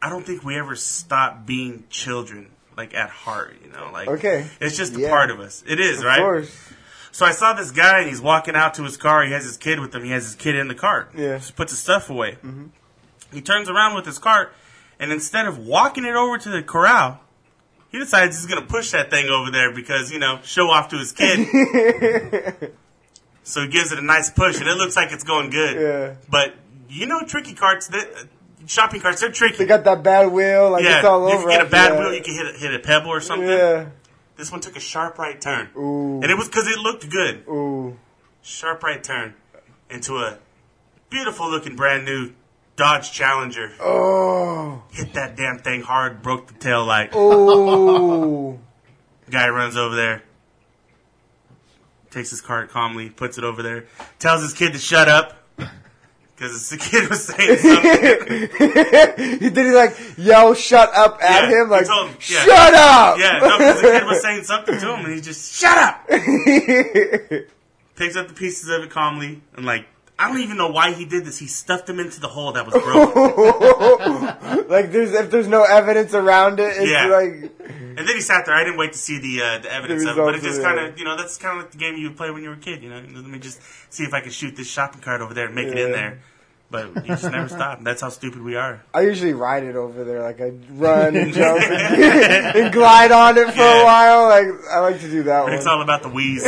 I 0.02 0.08
don't 0.08 0.25
think 0.25 0.43
we 0.44 0.56
ever 0.58 0.76
stop 0.76 1.44
being 1.47 1.85
children. 1.91 2.49
Like 2.76 2.94
at 2.94 3.11
heart, 3.11 3.56
you 3.62 3.70
know, 3.70 3.91
like 3.93 4.08
Okay. 4.08 4.47
it's 4.61 4.76
just 4.76 4.97
a 4.97 5.00
Yeah. 5.00 5.11
part 5.11 5.31
of 5.31 5.38
us. 5.41 5.62
It 5.67 5.79
is, 5.81 6.02
right? 6.02 6.19
Of 6.20 6.25
right? 6.25 6.41
course. 6.43 6.56
So 7.12 7.26
I 7.26 7.32
saw 7.32 7.52
this 7.52 7.73
guy 7.73 7.99
and 8.00 8.08
he's 8.08 8.20
walking 8.23 8.55
out 8.55 8.75
to 8.75 8.85
his 8.85 8.97
car. 8.97 9.23
He 9.25 9.32
has 9.32 9.44
his 9.44 9.56
kid 9.58 9.81
with 9.81 9.94
him. 9.94 10.05
He 10.05 10.12
has 10.12 10.25
his 10.25 10.34
kid 10.36 10.55
in 10.56 10.69
the 10.69 10.75
cart. 10.75 11.10
Yeah. 11.15 11.36
Just 11.39 11.56
puts 11.56 11.72
his 11.72 11.81
stuff 11.81 12.08
away. 12.08 12.39
Mm-hmm. 12.44 12.67
He 13.32 13.43
turns 13.43 13.69
around 13.69 13.96
with 13.96 14.06
his 14.06 14.19
cart 14.19 14.55
and 14.98 15.13
instead 15.13 15.46
of 15.46 15.58
walking 15.58 16.05
it 16.06 16.15
over 16.15 16.39
to 16.39 16.48
the 16.48 16.63
corral, 16.63 17.20
he 17.91 17.98
decides 17.98 18.36
he's 18.39 18.46
going 18.46 18.63
to 18.63 18.67
push 18.69 18.93
that 18.93 19.10
thing 19.10 19.29
over 19.29 19.51
there 19.51 19.72
because, 19.75 20.10
you 20.10 20.19
know, 20.20 20.39
show 20.44 20.70
off 20.70 20.89
to 20.91 20.96
his 20.96 21.13
kid. 21.13 21.48
so 23.43 23.63
he 23.63 23.69
gives 23.69 23.93
it 23.93 23.98
a 23.98 24.03
nice 24.05 24.31
push 24.31 24.58
and 24.58 24.69
it 24.69 24.77
looks 24.77 24.96
like 24.96 25.13
it's 25.13 25.25
going 25.25 25.51
good. 25.51 25.77
Yeah. 25.79 26.15
But 26.31 26.55
you 26.89 27.06
know, 27.06 27.22
tricky 27.27 27.53
carts, 27.55 27.89
that, 27.89 28.08
shopping 28.67 29.00
carts, 29.00 29.20
they're 29.20 29.32
tricky. 29.32 29.56
They 29.56 29.67
got 29.67 29.84
that 29.84 30.02
bad 30.02 30.31
wheel. 30.32 30.70
Like 30.70 30.84
yeah, 30.84 30.98
it's 30.98 31.05
all 31.06 31.29
you 31.29 31.34
over. 31.34 31.48
can 31.48 31.58
get 31.58 31.67
a 31.67 31.70
bad 31.70 31.98
wheel. 31.98 32.14
You 32.14 32.22
can 32.22 32.34
hit 32.34 32.55
a, 32.55 32.58
hit 32.58 32.74
a 32.74 32.79
pebble 32.79 33.10
or 33.10 33.20
something. 33.20 33.48
Yeah. 33.48 33.86
This 34.36 34.50
one 34.50 34.60
took 34.60 34.76
a 34.76 34.81
sharp 34.81 35.19
right 35.19 35.38
turn, 35.38 35.69
Ooh. 35.76 36.20
and 36.22 36.24
it 36.24 36.36
was 36.36 36.48
because 36.48 36.67
it 36.67 36.79
looked 36.79 37.10
good. 37.10 37.44
Ooh. 37.46 37.98
sharp 38.43 38.82
right 38.82 39.02
turn 39.05 39.34
into 39.90 40.17
a 40.17 40.38
beautiful 41.10 41.50
looking 41.50 41.76
brand 41.76 42.06
new 42.06 42.32
Dodge 42.76 43.12
Challenger. 43.12 43.72
Oh. 43.79 44.82
Hit 44.93 45.12
that 45.12 45.36
damn 45.36 45.58
thing 45.58 45.82
hard, 45.82 46.22
broke 46.22 46.46
the 46.46 46.55
tail 46.55 46.86
light. 46.86 47.10
Oh. 47.12 48.58
Guy 49.31 49.48
runs 49.50 49.76
over 49.76 49.94
there, 49.94 50.22
takes 52.10 52.31
his 52.31 52.40
cart 52.40 52.70
calmly, 52.70 53.10
puts 53.10 53.36
it 53.36 53.44
over 53.44 53.62
there, 53.62 53.84
tells 54.19 54.43
his 54.43 54.55
kid 54.55 54.72
to 54.72 54.79
shut 54.79 55.08
up. 55.08 55.40
Because 56.41 56.70
the 56.70 56.79
kid 56.79 57.11
was 57.11 57.25
saying 57.27 57.59
something. 57.59 59.51
Did 59.53 59.67
he 59.67 59.73
like 59.73 59.94
yell 60.17 60.55
"shut 60.55 60.91
up" 60.94 61.23
at 61.23 61.51
Yeah, 61.51 61.63
him? 61.65 61.69
Like, 61.69 61.87
told 61.87 62.09
him, 62.09 62.17
yeah. 62.31 62.44
shut 62.44 62.75
up! 62.75 63.19
Yeah, 63.19 63.39
no, 63.41 63.59
because 63.59 63.82
the 63.82 63.89
kid 63.89 64.05
was 64.06 64.23
saying 64.23 64.44
something 64.44 64.81
to 64.81 64.94
him, 64.94 65.05
and 65.05 65.15
he 65.15 65.20
just, 65.20 65.61
shut 65.61 65.77
up! 65.77 66.06
Picks 67.97 68.17
up 68.17 68.29
the 68.29 68.35
pieces 68.35 68.70
of 68.70 68.85
it 68.85 68.91
calmly, 68.91 69.43
and 69.55 69.67
like, 69.67 69.85
I 70.20 70.29
don't 70.29 70.41
even 70.41 70.58
know 70.58 70.69
why 70.70 70.93
he 70.93 71.06
did 71.06 71.24
this. 71.24 71.39
He 71.39 71.46
stuffed 71.46 71.86
them 71.86 71.98
into 71.98 72.20
the 72.20 72.29
hole 72.29 72.53
that 72.53 72.67
was 72.67 72.74
broken. 72.74 74.69
like, 74.69 74.93
there's 74.93 75.12
if 75.15 75.31
there's 75.31 75.48
no 75.48 75.62
evidence 75.65 76.12
around 76.12 76.60
it, 76.60 76.74
it's 76.77 76.91
Yeah. 76.91 77.06
like, 77.06 77.50
And 77.69 77.96
then 78.06 78.15
he 78.17 78.20
sat 78.20 78.44
there. 78.44 78.55
I 78.55 78.62
didn't 78.65 78.79
wait 78.79 78.93
to 78.93 78.98
see 78.98 79.19
the 79.19 79.43
uh, 79.43 79.58
the 79.60 79.72
evidence 79.72 80.05
The 80.05 80.10
of 80.10 80.19
it, 80.19 80.20
but 80.22 80.34
it 80.34 80.43
just 80.43 80.60
kind 80.62 80.79
of 80.79 80.98
you 80.98 81.05
know 81.06 81.17
that's 81.17 81.39
kind 81.39 81.56
of 81.58 81.65
like 81.65 81.72
the 81.72 81.79
game 81.79 81.96
you 81.96 82.08
would 82.08 82.17
play 82.19 82.31
when 82.31 82.43
you 82.43 82.50
were 82.50 82.56
a 82.56 82.58
kid. 82.58 82.82
You 82.82 82.91
know, 82.91 82.96
let 82.96 83.24
me 83.24 83.39
just 83.39 83.60
see 83.89 84.05
if 84.05 84.12
I 84.12 84.20
can 84.20 84.31
shoot 84.31 84.56
this 84.56 84.69
shopping 84.70 85.00
cart 85.00 85.22
over 85.22 85.32
there 85.32 85.46
and 85.46 85.55
make 85.55 85.69
it 85.69 85.79
in 85.79 85.91
there. 85.93 86.19
But 86.70 86.94
you 86.96 87.03
just 87.03 87.24
never 87.24 87.48
stop. 87.48 87.81
That's 87.82 88.00
how 88.03 88.10
stupid 88.10 88.43
we 88.43 88.55
are. 88.56 88.81
I 88.94 89.00
usually 89.00 89.32
ride 89.32 89.65
it 89.65 89.74
over 89.74 90.05
there. 90.05 90.22
Like 90.22 90.41
I 90.41 90.53
run 90.70 91.17
and 91.17 91.32
jump 91.32 91.60
and, 91.69 92.56
and 92.56 92.72
glide 92.72 93.10
on 93.10 93.36
it 93.39 93.50
for 93.50 93.58
Yeah. 93.58 93.82
a 93.82 93.84
while. 93.84 94.22
Like 94.29 94.46
I 94.70 94.79
like 94.81 95.00
to 95.00 95.08
do 95.10 95.22
that 95.24 95.41
It's 95.41 95.48
one. 95.48 95.53
It's 95.55 95.67
all 95.67 95.81
about 95.82 96.03
the 96.03 96.10
wheeze. 96.10 96.44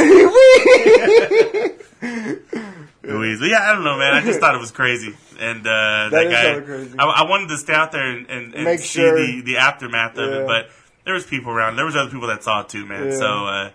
But 3.03 3.49
yeah, 3.49 3.61
I 3.63 3.75
don't 3.75 3.85
know, 3.85 3.99
man. 3.99 4.15
I 4.15 4.21
just 4.23 4.39
thought 4.41 4.55
it 4.55 4.61
was 4.61 4.71
crazy, 4.71 5.15
and 5.41 5.61
uh, 5.67 6.09
that, 6.11 6.31
guy. 6.31 7.03
I, 7.03 7.23
I 7.25 7.29
wanted 7.29 7.49
to 7.49 7.59
stay 7.59 7.75
out 7.75 7.91
there 7.91 8.09
and, 8.09 8.29
and, 8.31 8.55
and 8.55 8.81
see 8.81 9.01
sure. 9.01 9.17
the, 9.17 9.43
the 9.43 9.57
aftermath 9.59 10.17
of 10.17 10.31
Yeah. 10.31 10.37
it, 10.39 10.47
but 10.47 10.71
there 11.05 11.15
was 11.15 11.27
people 11.27 11.53
around. 11.53 11.77
There 11.77 11.85
was 11.85 11.97
other 11.97 12.11
people 12.11 12.29
that 12.29 12.45
saw 12.45 12.61
it 12.61 12.69
too, 12.69 12.87
man. 12.87 13.07
Yeah. 13.11 13.17
So 13.17 13.27
uh, 13.47 13.71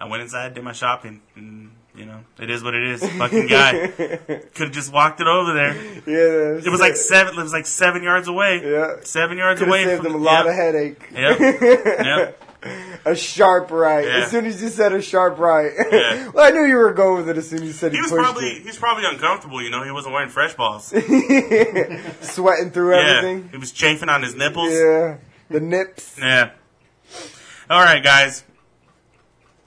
I 0.00 0.06
went 0.06 0.22
inside, 0.22 0.54
did 0.54 0.64
my 0.64 0.72
shopping, 0.72 1.20
and 1.36 1.72
you 1.94 2.06
know, 2.06 2.20
it 2.38 2.48
is 2.48 2.62
what 2.62 2.74
it 2.74 2.82
is. 2.84 3.06
Fucking 3.18 3.48
guy 3.48 3.86
could 3.96 4.54
have 4.56 4.72
just 4.72 4.92
walked 4.92 5.20
it 5.20 5.26
over 5.26 5.52
there. 5.52 5.74
Yeah, 6.06 6.64
It 6.64 6.70
was 6.70 6.80
like 6.80 6.96
seven. 6.96 7.38
It 7.38 7.42
was 7.42 7.52
like 7.52 7.66
seven 7.66 8.02
yards 8.02 8.28
away. 8.28 8.62
Yeah. 8.64 8.96
seven 9.02 9.36
yards 9.36 9.60
Could 9.60 9.68
away 9.68 9.84
saved 9.84 10.02
from 10.02 10.12
them 10.12 10.20
a 10.22 10.24
lot 10.24 10.46
yep, 10.46 10.46
of 10.46 10.54
headache. 10.54 11.08
Yep. 11.12 11.40
yep. 11.40 12.42
A 13.04 13.14
sharp 13.14 13.70
right. 13.70 14.04
Yeah. 14.06 14.24
As 14.24 14.30
soon 14.30 14.44
as 14.44 14.62
you 14.62 14.68
said 14.68 14.92
a 14.92 15.00
sharp 15.00 15.38
right. 15.38 15.72
Yeah. 15.90 16.28
well, 16.34 16.44
I 16.46 16.50
knew 16.50 16.64
you 16.64 16.76
were 16.76 16.92
going 16.92 17.16
with 17.16 17.30
it 17.30 17.38
as 17.38 17.48
soon 17.48 17.60
as 17.62 17.68
you 17.68 17.72
said 17.72 17.92
He 17.92 17.96
he, 17.98 18.02
was 18.02 18.12
probably 18.12 18.58
he 18.60 18.66
was 18.66 18.76
probably 18.76 19.04
uncomfortable. 19.06 19.62
You 19.62 19.70
know, 19.70 19.82
he 19.82 19.90
wasn't 19.90 20.12
wearing 20.12 20.28
fresh 20.28 20.54
balls. 20.54 20.84
Sweating 22.20 22.70
through 22.70 22.94
Yeah, 22.94 23.16
everything. 23.16 23.48
he 23.50 23.56
was 23.56 23.72
chafing 23.72 24.08
on 24.10 24.22
his 24.22 24.34
nipples. 24.34 24.72
Yeah. 24.72 25.16
The 25.48 25.60
nips. 25.60 26.16
Yeah. 26.18 26.50
All 27.70 27.80
right, 27.82 28.02
guys. 28.04 28.44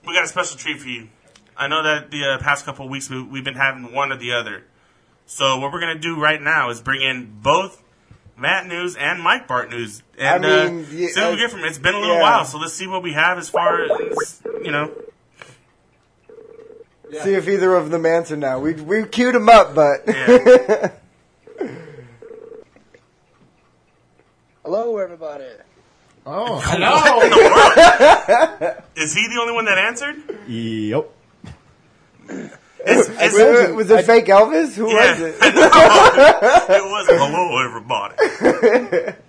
We 0.05 0.13
got 0.13 0.25
a 0.25 0.27
special 0.27 0.57
treat 0.57 0.79
for 0.79 0.89
you. 0.89 1.09
I 1.57 1.67
know 1.67 1.81
that 1.83 2.12
the 2.12 2.23
uh, 2.25 2.38
past 2.39 2.65
couple 2.65 2.85
of 2.85 2.91
weeks 2.91 3.09
we, 3.09 3.21
we've 3.23 3.43
been 3.43 3.55
having 3.55 3.93
one 3.93 4.12
or 4.12 4.17
the 4.17 4.33
other. 4.33 4.65
So 5.25 5.57
what 5.59 5.71
we're 5.71 5.79
gonna 5.79 5.97
do 6.00 6.19
right 6.19 6.41
now 6.41 6.69
is 6.69 6.81
bring 6.81 7.01
in 7.01 7.39
both 7.41 7.81
Matt 8.37 8.67
News 8.67 8.95
and 8.95 9.21
Mike 9.21 9.47
Bart 9.47 9.69
News, 9.69 10.01
and 10.17 10.45
I 10.45 10.69
mean, 10.69 10.85
uh, 10.85 10.87
yeah, 10.91 11.07
see 11.09 11.21
what 11.21 11.29
we 11.29 11.35
uh, 11.35 11.35
get 11.37 11.51
from 11.51 11.59
it. 11.61 11.67
It's 11.67 11.77
been 11.77 11.95
a 11.95 11.99
little 11.99 12.15
yeah. 12.15 12.21
while, 12.21 12.45
so 12.45 12.57
let's 12.57 12.73
see 12.73 12.87
what 12.87 13.03
we 13.03 13.13
have 13.13 13.37
as 13.37 13.49
far 13.49 13.83
as 13.83 14.41
you 14.63 14.71
know. 14.71 14.91
See 17.21 17.35
if 17.35 17.47
either 17.47 17.75
of 17.75 17.91
them 17.91 18.05
answer 18.07 18.35
now. 18.35 18.59
We 18.59 18.73
we 18.73 19.05
queued 19.05 19.35
them 19.35 19.47
up, 19.49 19.75
but 19.75 20.01
Yeah. 20.07 20.91
Hello, 24.63 24.97
everybody. 24.97 25.43
Oh, 26.25 26.55
What 26.55 26.75
in 26.75 26.81
hello. 26.81 27.29
the 27.29 28.61
world? 28.65 28.83
is 28.95 29.13
he 29.13 29.27
the 29.27 29.41
only 29.41 29.53
one 29.53 29.65
that 29.65 29.77
answered? 29.77 30.23
yep. 30.47 31.09
It's, 32.85 33.07
Wait, 33.09 33.17
it's, 33.19 33.35
wait, 33.69 33.75
was 33.75 33.89
it 33.89 34.05
fake 34.05 34.25
Elvis? 34.25 34.73
Who 34.75 34.89
yeah, 34.91 35.11
was 35.11 35.19
it? 35.21 35.35
it 35.41 36.83
was 36.83 37.07
hello 37.09 37.65
everybody. 37.65 39.17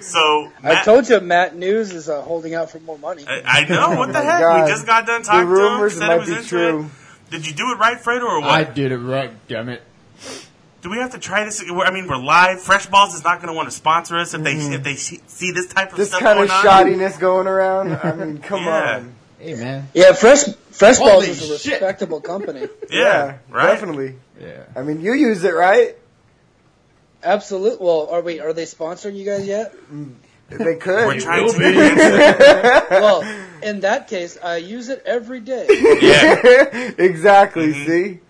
So 0.00 0.50
I 0.64 0.82
told 0.82 1.08
you 1.08 1.20
Matt 1.20 1.54
News 1.54 1.92
is 1.92 2.08
uh, 2.08 2.20
holding 2.22 2.54
out 2.54 2.70
for 2.70 2.80
more 2.80 2.98
money. 2.98 3.24
I, 3.26 3.42
I 3.44 3.68
know. 3.68 3.96
What 3.96 4.06
the 4.08 4.14
my 4.14 4.20
heck? 4.20 4.40
God. 4.40 4.64
We 4.64 4.68
just 4.72 4.84
got 4.84 5.06
done 5.06 5.22
The 5.22 5.26
talking 5.28 5.40
to 5.42 5.46
him. 5.46 5.52
rumors 5.52 5.92
Said 5.94 6.02
he 6.02 6.08
might 6.08 6.18
was 6.28 6.28
be 6.28 6.44
true. 6.48 6.80
it. 6.86 7.30
Did 7.30 7.46
you 7.46 7.54
do 7.54 7.70
it 7.70 7.78
right, 7.78 7.96
Fredo, 7.96 8.24
or 8.24 8.40
what? 8.40 8.50
I 8.50 8.64
did 8.64 8.90
it 8.90 8.98
right, 8.98 9.30
damn 9.46 9.68
it. 9.68 9.82
do 10.82 10.90
we 10.90 10.96
have 10.98 11.12
to 11.12 11.18
try 11.20 11.44
this? 11.44 11.62
I 11.62 11.90
mean, 11.92 12.08
we're 12.08 12.16
live. 12.16 12.60
Fresh 12.62 12.86
Balls 12.86 13.14
is 13.14 13.22
not 13.22 13.36
going 13.38 13.46
to 13.48 13.54
want 13.54 13.68
to 13.68 13.74
sponsor 13.76 14.16
us 14.18 14.34
if 14.34 14.42
they 14.42 14.54
if 14.54 14.82
they 14.82 14.96
see 14.96 15.20
see 15.28 15.52
this 15.52 15.68
type 15.68 15.92
of 15.92 15.98
Mm-hmm. 15.98 15.98
This 15.98 16.08
stuff 16.08 16.20
kind 16.20 16.40
of 16.40 16.48
going 16.48 16.50
on. 16.50 16.64
shoddiness 17.14 17.20
going 17.20 17.46
around. 17.46 17.92
I 17.92 18.12
mean, 18.12 18.38
come 18.38 18.64
Yeah. 18.64 18.96
on. 18.96 19.14
Hey, 19.38 19.54
man. 19.54 19.88
Yeah, 19.94 20.12
Fresh 20.12 20.44
Fresh 20.70 20.98
Balls 20.98 21.28
is 21.28 21.50
a 21.50 21.58
shit. 21.58 21.72
respectable 21.72 22.20
company. 22.20 22.68
Yeah, 22.90 23.38
right. 23.50 23.72
Definitely. 23.72 24.14
Yeah. 24.40 24.64
I 24.74 24.82
mean, 24.82 25.00
you 25.00 25.12
use 25.12 25.42
it, 25.44 25.54
right? 25.54 25.96
Absolutely. 27.22 27.84
Well, 27.84 28.08
are 28.10 28.20
we? 28.20 28.40
Are 28.40 28.52
they 28.52 28.64
sponsoring 28.64 29.16
you 29.16 29.24
guys 29.24 29.46
yet? 29.46 29.74
They 30.48 30.76
could. 30.76 31.06
We're 31.06 31.20
trying 31.20 31.50
to. 31.50 31.58
be. 31.58 31.64
well, 32.90 33.22
in 33.62 33.80
that 33.80 34.06
case, 34.08 34.38
I 34.42 34.58
use 34.58 34.88
it 34.88 35.02
every 35.04 35.40
day. 35.40 35.66
yeah. 36.00 36.92
exactly. 36.98 37.72
Mhm. 37.72 37.86
See. 37.86 38.20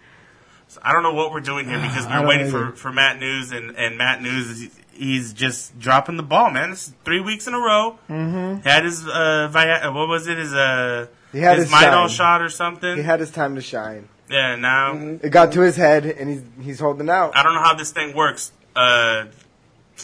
So 0.69 0.81
I 0.83 0.93
don't 0.93 1.03
know 1.03 1.15
what 1.15 1.31
we're 1.33 1.41
doing 1.41 1.69
here 1.69 1.79
because 1.83 2.07
I 2.07 2.11
we're 2.11 2.17
don't 2.21 2.29
waiting 2.29 2.51
for, 2.51 2.73
for 2.73 2.93
Matt 2.93 3.19
News 3.21 3.53
and, 3.53 3.77
and 3.77 3.99
Matt 3.99 4.23
News 4.23 4.49
is 4.49 4.71
he's 4.97 5.33
just 5.33 5.79
dropping 5.79 6.17
the 6.17 6.23
ball, 6.23 6.51
man. 6.51 6.71
This 6.71 6.89
is 6.89 6.95
three 7.05 7.21
weeks 7.21 7.47
in 7.47 7.55
a 7.55 7.59
row. 7.59 7.99
Mm-hmm. 8.09 8.67
Had 8.69 8.85
his 8.85 9.07
uh, 9.07 9.49
Vi- 9.51 9.89
what 9.89 10.09
was 10.09 10.27
it? 10.27 10.39
His 10.39 10.53
uh, 10.55 11.07
He 11.33 11.39
had 11.39 11.57
his 11.59 11.67
his 11.71 11.73
Midol 11.75 12.07
shine. 12.07 12.09
shot 12.09 12.43
or 12.43 12.49
something. 12.49 12.97
He 12.97 13.03
had 13.03 13.21
his 13.21 13.31
time 13.31 13.55
to 13.57 13.61
shine. 13.61 14.09
yeah. 14.29 14.55
Now 14.57 14.95
It 14.97 15.31
got 15.31 15.53
to 15.53 15.61
his 15.61 15.77
head, 15.77 16.05
and 16.07 16.29
he's 16.31 16.43
he's 16.61 16.81
holding 16.81 17.09
out. 17.11 17.37
I 17.37 17.43
don't 17.43 17.55
know 17.55 17.63
how 17.63 17.75
this 17.75 17.93
thing 17.93 18.15
works. 18.17 18.53
Uh, 18.75 19.27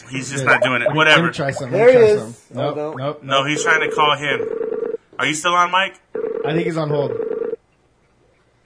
he's 0.09 0.31
just 0.31 0.45
not 0.45 0.61
doing 0.63 0.81
it. 0.81 0.93
Whatever. 0.93 1.21
Let 1.23 1.27
me 1.27 1.33
try 1.33 1.51
some. 1.51 1.71
There 1.71 1.87
Let 1.87 1.95
he 1.95 2.03
is. 2.11 2.37
some. 2.37 2.57
Nope, 2.57 2.75
no. 2.75 2.93
nope, 2.93 3.23
No, 3.23 3.43
he's 3.45 3.61
trying 3.63 3.87
to 3.87 3.95
call 3.95 4.15
him. 4.17 4.41
Are 5.19 5.25
you 5.27 5.33
still 5.35 5.53
on, 5.53 5.69
Mike? 5.71 5.99
I 6.45 6.53
think 6.53 6.65
he's 6.65 6.77
on 6.77 6.89
hold. 6.89 7.11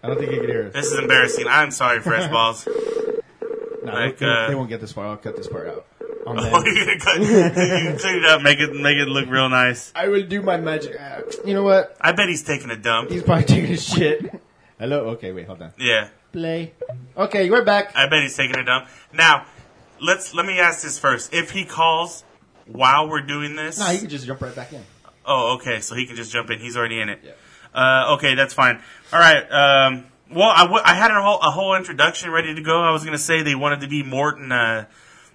I 0.04 0.08
don't 0.08 0.18
think 0.18 0.32
he 0.32 0.38
can 0.38 0.48
hear 0.48 0.68
us. 0.68 0.74
This 0.74 0.86
is 0.92 0.98
embarrassing. 1.00 1.46
I'm 1.48 1.72
sorry, 1.72 2.00
Fresh 2.00 2.32
Balls. 2.32 2.66
No, 3.84 3.92
like, 3.94 4.18
they, 4.18 4.26
uh, 4.26 4.48
they 4.48 4.56
won't 4.56 4.70
get 4.70 4.80
this 4.80 4.92
far. 4.94 5.06
I'll 5.08 5.18
cut 5.18 5.36
this 5.36 5.48
part 5.48 5.68
out. 5.68 5.86
On 6.28 6.38
Oh, 6.40 6.64
you're 6.66 6.86
gonna 6.86 7.00
cut, 7.00 7.20
you 7.20 7.98
clean 8.00 8.16
it 8.18 8.26
up, 8.26 8.42
make 8.42 8.60
it 8.60 8.74
make 8.76 8.98
it 8.98 9.08
look 9.08 9.30
real 9.30 9.48
nice. 9.50 9.92
I 9.96 10.08
will 10.10 10.24
do 10.24 10.42
my 10.42 10.58
magic. 10.58 11.00
Uh, 11.00 11.22
you 11.46 11.54
know 11.54 11.64
what? 11.64 11.96
I 12.02 12.12
bet 12.12 12.28
he's 12.28 12.44
taking 12.44 12.70
a 12.70 12.76
dump. 12.76 13.10
He's 13.10 13.24
probably 13.24 13.46
taking 13.46 13.72
a 13.74 13.78
shit. 13.78 14.42
Hello? 14.80 15.06
Okay, 15.12 15.32
wait, 15.32 15.48
hold 15.48 15.62
on. 15.62 15.72
Yeah. 15.80 16.10
Play. 16.34 16.74
Okay, 17.16 17.50
we're 17.50 17.64
back. 17.64 17.96
I 17.96 18.08
bet 18.10 18.22
he's 18.24 18.36
taking 18.36 18.58
a 18.58 18.64
dump. 18.66 18.88
Now, 19.14 19.46
let's 20.02 20.34
let 20.34 20.46
me 20.46 20.60
ask 20.60 20.84
this 20.84 21.00
first. 21.00 21.34
If 21.34 21.52
he 21.52 21.64
calls 21.66 22.24
while 22.66 23.10
we're 23.10 23.22
doing 23.22 23.56
this, 23.56 23.80
No, 23.80 23.86
he 23.86 23.98
can 24.00 24.10
just 24.10 24.28
jump 24.28 24.42
right 24.42 24.54
back 24.56 24.74
in. 24.74 24.84
oh, 25.26 25.56
okay, 25.56 25.80
so 25.80 25.96
he 25.96 26.06
can 26.06 26.16
just 26.18 26.32
jump 26.32 26.50
in. 26.52 26.60
He's 26.60 26.76
already 26.76 27.00
in 27.00 27.08
it. 27.10 27.20
Yeah. 27.24 27.32
Uh, 27.74 28.14
okay, 28.16 28.36
that's 28.36 28.54
fine. 28.54 28.82
All 29.14 29.20
right. 29.20 29.44
Um, 29.52 30.06
well, 30.30 30.50
I, 30.50 30.64
w- 30.64 30.82
I 30.84 30.94
had 30.94 31.10
a 31.12 31.22
whole 31.22 31.40
a 31.40 31.52
whole 31.52 31.74
introduction 31.76 32.32
ready 32.32 32.54
to 32.54 32.62
go. 32.62 32.82
I 32.82 32.92
was 32.92 33.06
gonna 33.06 33.18
say 33.18 33.44
they 33.44 33.56
wanted 33.56 33.80
to 33.82 33.88
be 33.88 34.04
Morton 34.04 34.52
uh, 34.52 34.86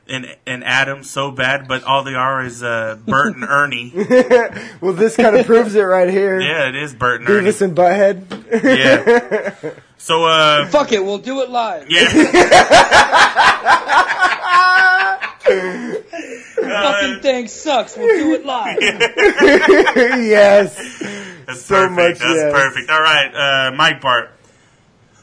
and 0.08 0.36
and 0.46 0.64
Adam 0.64 1.02
so 1.04 1.30
bad, 1.30 1.68
but 1.68 1.84
all 1.84 2.02
they 2.04 2.14
are 2.14 2.44
is 2.44 2.62
uh, 2.62 2.98
Bert 3.06 3.34
and 3.36 3.44
Ernie. 3.44 3.92
Well, 4.80 4.92
this 4.94 5.16
kind 5.16 5.36
of 5.36 5.46
proves 5.46 5.74
it 5.74 5.82
right 5.82 6.08
here. 6.10 6.40
Yeah, 6.40 6.68
it 6.68 6.74
is 6.76 6.94
Bert 6.94 7.20
and 7.20 7.28
Ernie. 7.30 7.50
Beavis 7.50 7.62
and 7.62 7.76
Butthead. 7.76 8.24
Yeah. 8.64 9.54
So, 9.98 10.24
uh, 10.24 10.66
Fuck 10.66 10.90
it, 10.92 11.04
we'll 11.04 11.18
do 11.18 11.42
it 11.42 11.50
live. 11.50 11.86
yeah. 11.88 12.08
Fucking 15.82 17.20
thing 17.20 17.48
sucks. 17.48 17.96
We'll 17.96 18.06
do 18.08 18.34
it 18.34 18.46
live. 18.46 18.78
yes. 18.80 20.76
That's 21.46 21.62
So 21.62 21.88
perfect. 21.88 21.92
much, 21.96 22.18
That's 22.18 22.20
yes. 22.22 22.52
perfect. 22.52 22.90
All 22.90 23.00
right, 23.00 23.34
uh, 23.34 23.72
Mike 23.76 24.00
Bart. 24.00 24.30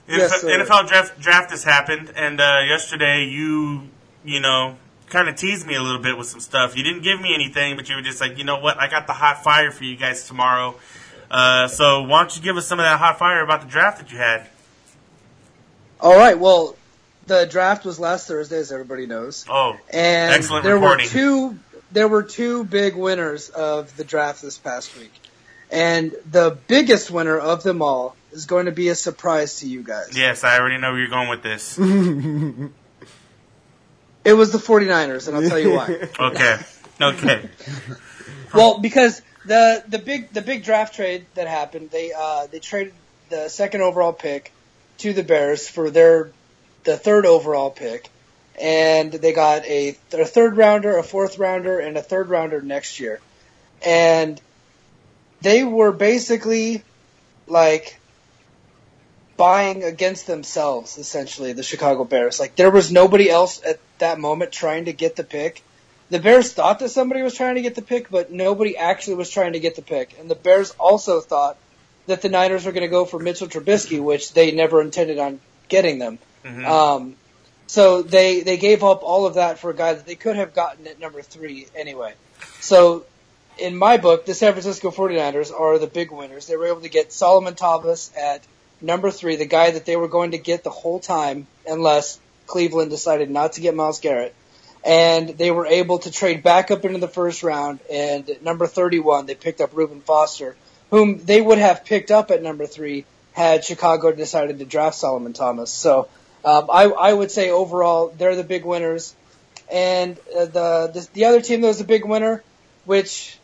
Yes, 0.08 0.34
NFL, 0.34 0.40
sir. 0.40 0.64
NFL 0.66 0.88
draft 0.88 1.20
draft 1.20 1.52
has 1.52 1.64
happened, 1.64 2.12
and 2.16 2.42
uh, 2.42 2.60
yesterday 2.68 3.26
you 3.26 3.84
you 4.24 4.40
know 4.40 4.78
kind 5.08 5.28
of 5.28 5.36
teased 5.36 5.66
me 5.66 5.74
a 5.76 5.82
little 5.82 6.02
bit 6.02 6.18
with 6.18 6.28
some 6.28 6.40
stuff. 6.40 6.78
You 6.78 6.84
didn't 6.84 7.02
give 7.02 7.20
me 7.20 7.34
anything, 7.34 7.76
but 7.76 7.90
you 7.90 7.96
were 7.96 8.02
just 8.04 8.22
like, 8.22 8.38
you 8.38 8.44
know 8.44 8.60
what? 8.60 8.78
I 8.78 8.88
got 8.88 9.08
the 9.08 9.14
hot 9.14 9.44
fire 9.44 9.72
for 9.72 9.84
you 9.84 9.96
guys 9.98 10.28
tomorrow. 10.28 10.76
Uh, 11.32 11.68
so 11.68 12.04
why 12.04 12.22
don't 12.22 12.36
you 12.36 12.44
give 12.44 12.58
us 12.58 12.68
some 12.68 12.80
of 12.80 12.86
that 12.86 13.00
hot 13.00 13.18
fire 13.18 13.44
about 13.44 13.62
the 13.62 13.68
draft 13.68 13.98
that 14.00 14.12
you 14.12 14.18
had? 14.20 14.48
All 16.00 16.16
right. 16.16 16.38
Well, 16.38 16.76
the 17.26 17.46
draft 17.46 17.86
was 17.86 18.00
last 18.00 18.28
Thursday, 18.28 18.58
as 18.58 18.72
everybody 18.72 19.06
knows, 19.08 19.46
Oh, 19.50 19.78
and 19.92 20.34
Excellent 20.34 20.64
there 20.64 20.76
reporting. 20.76 21.06
were 21.08 21.12
two. 21.12 21.60
There 21.92 22.08
were 22.08 22.22
two 22.24 22.64
big 22.66 22.96
winners 22.96 23.50
of 23.50 23.96
the 23.98 24.04
draft 24.04 24.44
this 24.44 24.60
past 24.60 24.96
week, 24.98 25.12
and 25.72 26.14
the 26.30 26.56
biggest 26.68 27.10
winner 27.10 27.38
of 27.38 27.64
them 27.64 27.82
all 27.82 28.16
is 28.32 28.46
going 28.46 28.68
to 28.68 28.72
be 28.72 28.90
a 28.90 28.96
surprise 28.96 29.62
to 29.62 29.68
you 29.68 29.82
guys. 29.82 30.16
yes, 30.16 30.44
I 30.44 30.60
already 30.60 30.78
know 30.78 30.92
where 30.92 31.00
you're 31.00 31.10
going 31.10 31.30
with 31.30 31.42
this. 31.42 31.80
It 34.30 34.34
was 34.34 34.52
the 34.52 34.60
49ers, 34.60 35.28
and 35.28 35.36
I'll 35.36 35.50
tell 35.50 35.58
you 35.58 35.74
why. 35.74 36.08
Okay, 36.20 36.58
okay, 37.02 37.50
Well, 38.54 38.78
because 38.80 39.24
the 39.44 39.84
the 39.88 39.98
big 39.98 40.32
the 40.32 40.44
big 40.44 40.64
draft 40.64 40.94
trade 40.94 41.26
that 41.34 41.48
happened, 41.48 41.90
they 41.90 42.12
uh, 42.16 42.46
they 42.46 42.60
traded 42.60 42.94
the 43.30 43.50
second 43.50 43.82
overall 43.82 44.14
pick 44.14 44.52
to 45.00 45.14
the 45.14 45.24
Bears 45.24 45.68
for 45.68 45.90
their 45.90 46.30
the 46.84 46.96
third 46.96 47.26
overall 47.26 47.72
pick, 47.72 48.08
and 48.62 49.12
they 49.12 49.34
got 49.34 49.66
a, 49.66 49.98
a 50.14 50.26
third 50.26 50.58
rounder, 50.58 50.96
a 50.98 51.04
fourth 51.04 51.40
rounder, 51.40 51.80
and 51.80 51.98
a 51.98 52.04
third 52.04 52.30
rounder 52.30 52.62
next 52.62 53.00
year, 53.00 53.20
and 53.84 54.40
they 55.42 55.64
were 55.64 55.92
basically 55.92 56.84
like 57.48 58.00
buying 59.38 59.84
against 59.84 60.28
themselves 60.28 61.00
essentially 61.00 61.54
the 61.54 61.64
Chicago 61.64 62.04
Bears. 62.04 62.40
Like 62.40 62.56
there 62.56 62.70
was 62.70 62.92
nobody 62.92 63.28
else 63.28 63.60
at 63.66 63.80
that 64.00 64.20
moment 64.20 64.51
trying 64.51 64.86
to 64.86 64.94
get 64.94 65.15
the 65.15 65.24
pick 65.24 65.63
the 66.10 66.20
Bears 66.20 66.53
thought 66.53 66.79
that 66.79 66.89
somebody 66.89 67.22
was 67.22 67.36
trying 67.36 67.56
to 67.56 67.62
get 67.62 67.75
the 67.75 67.82
pick, 67.82 68.10
but 68.10 68.32
nobody 68.32 68.75
actually 68.75 69.15
was 69.15 69.29
trying 69.29 69.53
to 69.53 69.60
get 69.60 69.75
the 69.75 69.82
pick. 69.82 70.18
And 70.20 70.29
the 70.29 70.36
Bears 70.36 70.72
also 70.79 71.22
thought 71.22 71.58
that 72.08 72.22
the 72.22 72.29
Niners 72.29 72.65
were 72.65 72.72
going 72.72 72.82
to 72.82 72.88
go 72.88 73.06
for 73.06 73.20
Mitchell 73.20 73.48
Trubisky, 73.48 74.01
which 74.01 74.34
they 74.34 74.51
never 74.51 74.82
intended 74.82 75.20
on 75.20 75.39
getting 75.68 76.00
them. 76.00 76.18
Mhm. 76.44 76.65
Um, 76.65 77.15
so 77.68 78.01
they 78.01 78.39
they 78.41 78.58
gave 78.58 78.84
up 78.84 79.03
all 79.03 79.27
of 79.27 79.36
that 79.36 79.60
for 79.60 79.70
a 79.70 79.75
guy 79.75 79.94
that 79.94 80.08
they 80.08 80.15
could 80.15 80.36
have 80.36 80.56
gotten 80.56 80.88
at 80.88 81.00
number 81.00 81.22
three 81.22 81.68
anyway. 81.75 82.13
So 82.60 83.06
in 83.60 83.75
my 83.75 83.98
book, 83.98 84.25
the 84.25 84.34
San 84.34 84.53
Francisco 84.53 84.89
49ers 84.89 85.51
are 85.51 85.77
the 85.77 85.86
big 85.86 86.12
winners. 86.12 86.48
They 86.48 86.58
were 86.58 86.68
able 86.68 86.82
to 86.82 86.89
get 86.89 87.13
Solomon 87.13 87.53
Thomas 87.53 88.12
at 88.18 88.41
number 88.82 89.12
three, 89.12 89.36
the 89.36 89.46
guy 89.46 89.70
that 89.72 89.86
they 89.86 89.98
were 89.98 90.08
going 90.08 90.32
to 90.32 90.39
get 90.39 90.63
the 90.63 90.70
whole 90.72 91.00
time, 91.00 91.46
unless 91.68 92.20
Cleveland 92.50 92.89
decided 92.89 93.29
not 93.29 93.53
to 93.53 93.62
get 93.62 93.75
Myles 93.75 94.00
Garrett. 94.00 94.36
And 94.84 95.29
they 95.29 95.51
were 95.51 95.68
able 95.68 96.00
to 96.00 96.12
trade 96.12 96.41
back 96.41 96.72
up 96.72 96.84
into 96.84 97.00
the 97.00 97.08
first 97.08 97.44
round. 97.44 97.79
And 97.91 98.29
at 98.29 98.44
number 98.44 98.65
31, 98.65 99.25
they 99.25 99.36
picked 99.36 99.62
up 99.62 99.72
Reuben 99.74 100.01
Foster, 100.01 100.56
whom 100.89 101.24
they 101.24 101.39
would 101.39 101.58
have 101.58 101.86
picked 101.86 102.12
up 102.12 102.32
at 102.32 102.41
number 102.41 102.65
three 102.65 103.06
had 103.34 103.63
Chicago 103.63 104.12
decided 104.12 104.60
to 104.60 104.65
draft 104.65 104.98
Solomon 104.98 105.34
Thomas. 105.34 105.72
So 105.72 106.10
um, 106.44 106.70
I, 106.72 106.86
I 106.86 107.13
would 107.13 107.32
say 107.32 107.51
overall 107.51 108.13
they're 108.18 108.36
the 108.36 108.44
big 108.44 108.65
winners. 108.65 109.15
And 109.72 110.18
uh, 110.36 110.46
the, 110.46 110.91
the 110.94 111.10
the 111.13 111.25
other 111.25 111.41
team 111.41 111.62
that 111.62 111.68
was 111.68 111.77
the 111.77 111.84
big 111.84 112.03
winner, 112.03 112.44
which 112.86 113.38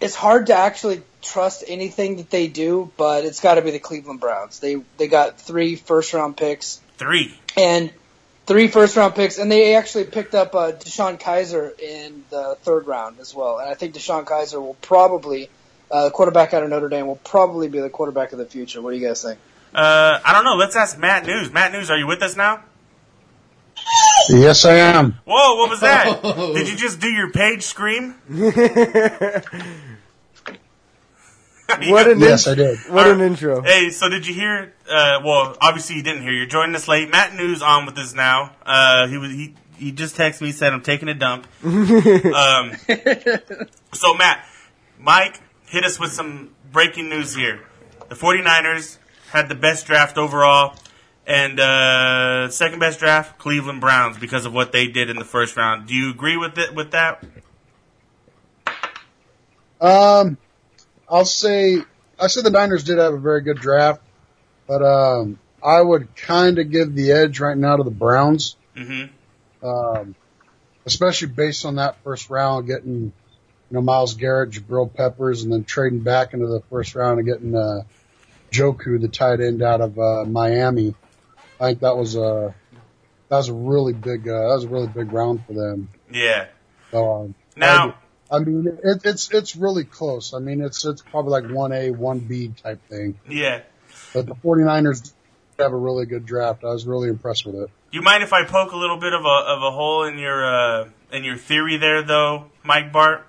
it's 0.00 0.14
hard 0.14 0.46
to 0.46 0.54
actually 0.54 1.02
trust 1.22 1.64
anything 1.66 2.18
that 2.18 2.30
they 2.30 2.46
do, 2.46 2.92
but 2.96 3.24
it's 3.24 3.40
got 3.40 3.54
to 3.54 3.62
be 3.62 3.72
the 3.72 3.80
Cleveland 3.80 4.20
Browns. 4.20 4.60
They 4.60 4.76
they 4.96 5.08
got 5.08 5.40
three 5.40 5.74
first 5.74 6.14
round 6.14 6.36
picks 6.36 6.80
Three. 6.98 7.38
and 7.56 7.90
three 8.46 8.68
first 8.68 8.96
round 8.96 9.14
picks, 9.14 9.38
and 9.38 9.50
they 9.52 9.74
actually 9.74 10.04
picked 10.04 10.34
up 10.34 10.54
uh, 10.54 10.72
DeShone 10.72 11.20
Kizer 11.20 11.78
in 11.78 12.24
the 12.30 12.56
third 12.62 12.86
round 12.86 13.20
as 13.20 13.34
well. 13.34 13.58
And 13.58 13.68
I 13.68 13.74
think 13.74 13.94
DeShone 13.94 14.24
Kizer 14.24 14.60
will 14.60 14.74
probably, 14.82 15.48
uh, 15.90 16.06
the 16.06 16.10
quarterback 16.10 16.54
out 16.54 16.62
of 16.62 16.70
Notre 16.70 16.88
Dame, 16.88 17.06
will 17.06 17.16
probably 17.16 17.68
be 17.68 17.78
the 17.80 17.90
quarterback 17.90 18.32
of 18.32 18.38
the 18.38 18.46
future. 18.46 18.80
What 18.82 18.92
do 18.92 18.96
you 18.98 19.06
guys 19.06 19.22
think? 19.22 19.38
Uh, 19.74 20.18
I 20.24 20.32
don't 20.32 20.44
know. 20.44 20.54
Let's 20.56 20.76
ask 20.76 20.98
Matt 20.98 21.26
News. 21.26 21.52
Matt 21.52 21.72
News, 21.72 21.90
are 21.90 21.98
you 21.98 22.06
with 22.06 22.22
us 22.22 22.36
now? 22.36 22.64
Yes, 24.30 24.64
I 24.64 24.74
am. 24.74 25.12
Whoa, 25.24 25.56
what 25.56 25.70
was 25.70 25.80
that? 25.80 26.22
Did 26.54 26.68
you 26.68 26.76
just 26.76 27.00
do 27.00 27.08
your 27.08 27.30
page 27.30 27.62
scream? 27.62 28.14
What 31.88 32.08
an 32.08 32.18
Yes, 32.18 32.46
in- 32.46 32.52
I 32.52 32.56
did. 32.56 32.78
what 32.88 33.06
an 33.08 33.20
intro. 33.20 33.60
Hey, 33.62 33.90
so 33.90 34.08
did 34.08 34.26
you 34.26 34.32
hear? 34.34 34.72
Uh, 34.90 35.20
well, 35.24 35.54
obviously 35.60 35.96
you 35.96 36.02
didn't 36.02 36.22
hear. 36.22 36.32
You're 36.32 36.46
joining 36.46 36.74
us 36.74 36.88
late. 36.88 37.10
Matt 37.10 37.34
News 37.34 37.60
on 37.62 37.84
with 37.84 37.98
us 37.98 38.14
now. 38.14 38.52
Uh, 38.64 39.06
he 39.06 39.18
was 39.18 39.30
he 39.32 39.54
he 39.76 39.92
just 39.92 40.16
texted 40.16 40.40
me 40.40 40.52
said 40.52 40.72
I'm 40.72 40.80
taking 40.80 41.08
a 41.08 41.14
dump. 41.14 41.46
um, 41.64 42.72
so 43.92 44.14
Matt, 44.14 44.46
Mike 44.98 45.40
hit 45.66 45.84
us 45.84 46.00
with 46.00 46.10
some 46.12 46.50
breaking 46.72 47.10
news 47.10 47.34
here. 47.34 47.60
The 48.08 48.14
49ers 48.14 48.96
had 49.30 49.50
the 49.50 49.54
best 49.54 49.86
draft 49.86 50.16
overall, 50.16 50.74
and 51.26 51.60
uh, 51.60 52.48
second 52.48 52.78
best 52.78 52.98
draft 52.98 53.38
Cleveland 53.38 53.82
Browns 53.82 54.16
because 54.18 54.46
of 54.46 54.54
what 54.54 54.72
they 54.72 54.86
did 54.86 55.10
in 55.10 55.16
the 55.16 55.24
first 55.24 55.54
round. 55.56 55.86
Do 55.86 55.94
you 55.94 56.10
agree 56.10 56.38
with 56.38 56.56
it 56.56 56.74
with 56.74 56.92
that? 56.92 57.22
Um, 59.80 60.38
I'll 61.10 61.24
say 61.24 61.78
I 62.18 62.26
said 62.26 62.44
the 62.44 62.50
Niners 62.50 62.84
did 62.84 62.98
have 62.98 63.14
a 63.14 63.18
very 63.18 63.40
good 63.40 63.58
draft, 63.58 64.00
but 64.66 64.82
um, 64.82 65.38
I 65.62 65.80
would 65.80 66.14
kind 66.16 66.58
of 66.58 66.70
give 66.70 66.94
the 66.94 67.12
edge 67.12 67.40
right 67.40 67.56
now 67.56 67.76
to 67.76 67.82
the 67.82 67.90
Browns, 67.90 68.56
Mm-hmm. 68.76 69.66
um, 69.66 70.14
especially 70.86 71.28
based 71.28 71.64
on 71.64 71.76
that 71.76 71.96
first 72.04 72.30
round, 72.30 72.66
getting 72.66 73.04
you 73.04 73.12
know 73.70 73.80
Myles 73.80 74.14
Garrett, 74.14 74.50
Jabril 74.50 74.92
Peppers, 74.92 75.42
and 75.42 75.52
then 75.52 75.64
trading 75.64 76.00
back 76.00 76.32
into 76.32 76.46
the 76.46 76.62
first 76.70 76.94
round 76.94 77.18
and 77.18 77.26
getting 77.26 77.56
uh, 77.56 77.82
Njoku, 78.52 79.00
the 79.00 79.08
tight 79.08 79.40
end 79.40 79.62
out 79.62 79.80
of 79.80 79.98
uh, 79.98 80.24
Miami. 80.24 80.94
I 81.60 81.66
think 81.66 81.80
that 81.80 81.96
was 81.96 82.14
a 82.14 82.54
that 83.28 83.36
was 83.36 83.48
a 83.48 83.54
really 83.54 83.92
big 83.92 84.28
uh, 84.28 84.48
that 84.48 84.54
was 84.54 84.64
a 84.64 84.68
really 84.68 84.86
big 84.86 85.12
round 85.12 85.44
for 85.46 85.54
them. 85.54 85.88
Yeah. 86.10 86.46
So, 86.90 87.12
um, 87.12 87.34
Now. 87.56 87.96
I 88.30 88.40
mean, 88.40 88.66
it, 88.66 89.00
it's 89.04 89.30
it's 89.32 89.56
really 89.56 89.84
close. 89.84 90.34
I 90.34 90.38
mean, 90.38 90.60
it's 90.60 90.84
it's 90.84 91.02
probably 91.02 91.30
like 91.30 91.50
one 91.50 91.72
A, 91.72 91.90
one 91.90 92.20
B 92.20 92.52
type 92.62 92.80
thing. 92.88 93.18
Yeah. 93.28 93.62
But 94.12 94.26
the 94.26 94.34
49ers 94.34 95.12
have 95.58 95.72
a 95.72 95.76
really 95.76 96.06
good 96.06 96.26
draft. 96.26 96.64
I 96.64 96.68
was 96.68 96.86
really 96.86 97.08
impressed 97.08 97.46
with 97.46 97.56
it. 97.56 97.70
Do 97.90 97.98
you 97.98 98.02
mind 98.02 98.22
if 98.22 98.32
I 98.32 98.44
poke 98.44 98.72
a 98.72 98.76
little 98.76 98.98
bit 98.98 99.12
of 99.12 99.24
a 99.24 99.28
of 99.28 99.62
a 99.62 99.70
hole 99.70 100.04
in 100.04 100.18
your 100.18 100.44
uh, 100.44 100.88
in 101.10 101.24
your 101.24 101.36
theory 101.36 101.78
there, 101.78 102.02
though, 102.02 102.50
Mike 102.62 102.92
Bart? 102.92 103.26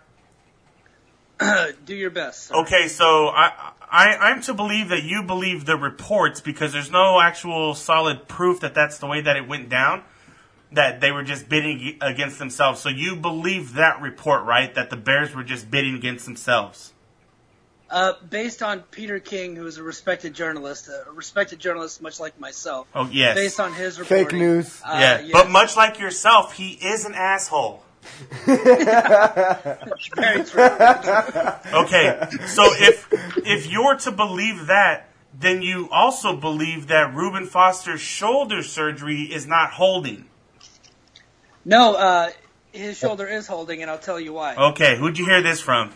Do 1.86 1.96
your 1.96 2.10
best. 2.10 2.48
sir. 2.48 2.56
Okay, 2.56 2.90
so 2.90 3.28
I, 3.30 3.72
I 3.90 4.18
I'm 4.18 4.42
to 4.44 4.54
believe 4.54 4.90
that 4.90 5.04
you 5.04 5.24
believe 5.24 5.66
the 5.66 5.78
reports 5.78 6.42
because 6.42 6.74
there's 6.74 6.92
no 6.92 7.22
actual 7.22 7.74
solid 7.74 8.28
proof 8.28 8.60
that 8.60 8.74
that's 8.74 8.98
the 8.98 9.08
way 9.08 9.22
that 9.22 9.38
it 9.38 9.48
went 9.48 9.70
down. 9.70 10.04
That 10.72 11.02
they 11.02 11.12
were 11.12 11.24
just 11.24 11.50
bidding 11.50 11.98
against 12.00 12.38
themselves. 12.38 12.80
So 12.80 12.90
you 12.90 13.16
believe 13.16 13.74
that 13.74 14.02
report, 14.02 14.46
right? 14.46 14.74
That 14.76 14.92
the 14.92 14.98
Bears 14.98 15.34
were 15.34 15.44
just 15.44 15.72
bidding 15.72 15.96
against 15.96 16.26
themselves. 16.26 16.94
Uh, 17.90 18.14
based 18.30 18.62
on 18.62 18.82
Peter 18.92 19.20
King, 19.20 19.56
who 19.56 19.66
is 19.66 19.80
a 19.80 19.84
respected 19.84 20.36
journalist, 20.36 20.88
a 20.90 21.12
respected 21.12 21.58
journalist 21.58 22.04
much 22.04 22.20
like 22.20 22.40
myself. 22.40 22.88
Oh 22.94 23.10
yes. 23.12 23.36
Based 23.36 23.60
on 23.60 23.74
his 23.74 23.98
Fake 23.98 24.32
news. 24.32 24.80
uh, 24.86 24.98
yeah, 25.00 25.20
yes, 25.22 25.32
but 25.34 25.50
much 25.50 25.76
like 25.76 26.00
yourself, 26.00 26.54
he 26.54 26.74
is 26.74 27.06
an 27.06 27.16
asshole. 27.16 27.84
very 28.46 30.44
true. 30.46 30.64
Okay, 31.74 32.28
so 32.46 32.64
if 32.76 33.08
if 33.38 33.68
you're 33.68 33.96
to 33.96 34.12
believe 34.12 34.68
that, 34.68 35.10
then 35.34 35.64
you 35.64 35.90
also 35.92 36.36
believe 36.36 36.88
that 36.88 37.14
Reuben 37.16 37.48
Foster's 37.48 38.02
shoulder 38.02 38.62
surgery 38.62 39.24
is 39.24 39.48
not 39.48 39.72
holding. 39.72 40.29
No, 41.66 41.96
uh, 41.96 42.30
his 42.72 42.98
shoulder 42.98 43.28
is 43.28 43.48
holding, 43.48 43.82
and 43.82 43.92
I'll 43.92 43.98
tell 43.98 44.20
you 44.20 44.34
why. 44.34 44.56
Okay, 44.56 44.98
who'd 44.98 45.18
you 45.18 45.26
hear 45.26 45.42
this 45.42 45.60
from? 45.62 45.92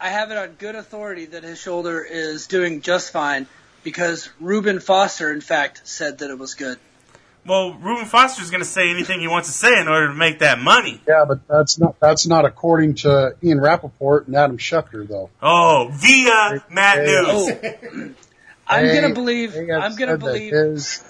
I 0.00 0.10
have 0.10 0.30
it 0.30 0.38
on 0.38 0.52
good 0.58 0.74
authority 0.76 1.26
that 1.26 1.42
his 1.42 1.58
shoulder 1.60 2.02
is 2.02 2.46
doing 2.46 2.82
just 2.82 3.12
fine 3.12 3.46
because 3.82 4.28
Reuben 4.40 4.78
Foster, 4.80 5.32
in 5.32 5.40
fact, 5.40 5.82
said 5.84 6.18
that 6.18 6.30
it 6.30 6.38
was 6.38 6.54
good. 6.54 6.78
Well, 7.46 7.72
Reuben 7.74 8.04
Foster's 8.04 8.50
going 8.50 8.62
to 8.62 8.68
say 8.68 8.90
anything 8.90 9.20
he 9.20 9.28
wants 9.28 9.48
to 9.48 9.54
say 9.54 9.80
in 9.80 9.88
order 9.88 10.08
to 10.08 10.14
make 10.14 10.40
that 10.40 10.58
money. 10.60 11.00
Yeah, 11.08 11.24
but 11.26 11.46
that's 11.48 11.78
not 11.78 11.98
that's 11.98 12.26
not 12.26 12.44
according 12.44 12.96
to 12.96 13.34
Ian 13.42 13.60
Rapoport 13.60 14.26
and 14.26 14.36
Adam 14.36 14.58
Schefter, 14.58 15.08
though. 15.08 15.30
Oh, 15.42 15.88
via 15.92 16.62
Matt 16.70 16.98
Hey. 16.98 17.06
News. 17.06 17.26
Oh, 17.28 18.14
I'm 18.66 18.94
gonna 18.94 19.14
believe. 19.14 19.56
I'm 19.56 19.96
gonna 19.96 20.18
believe. 20.18 20.52
his- 20.52 21.02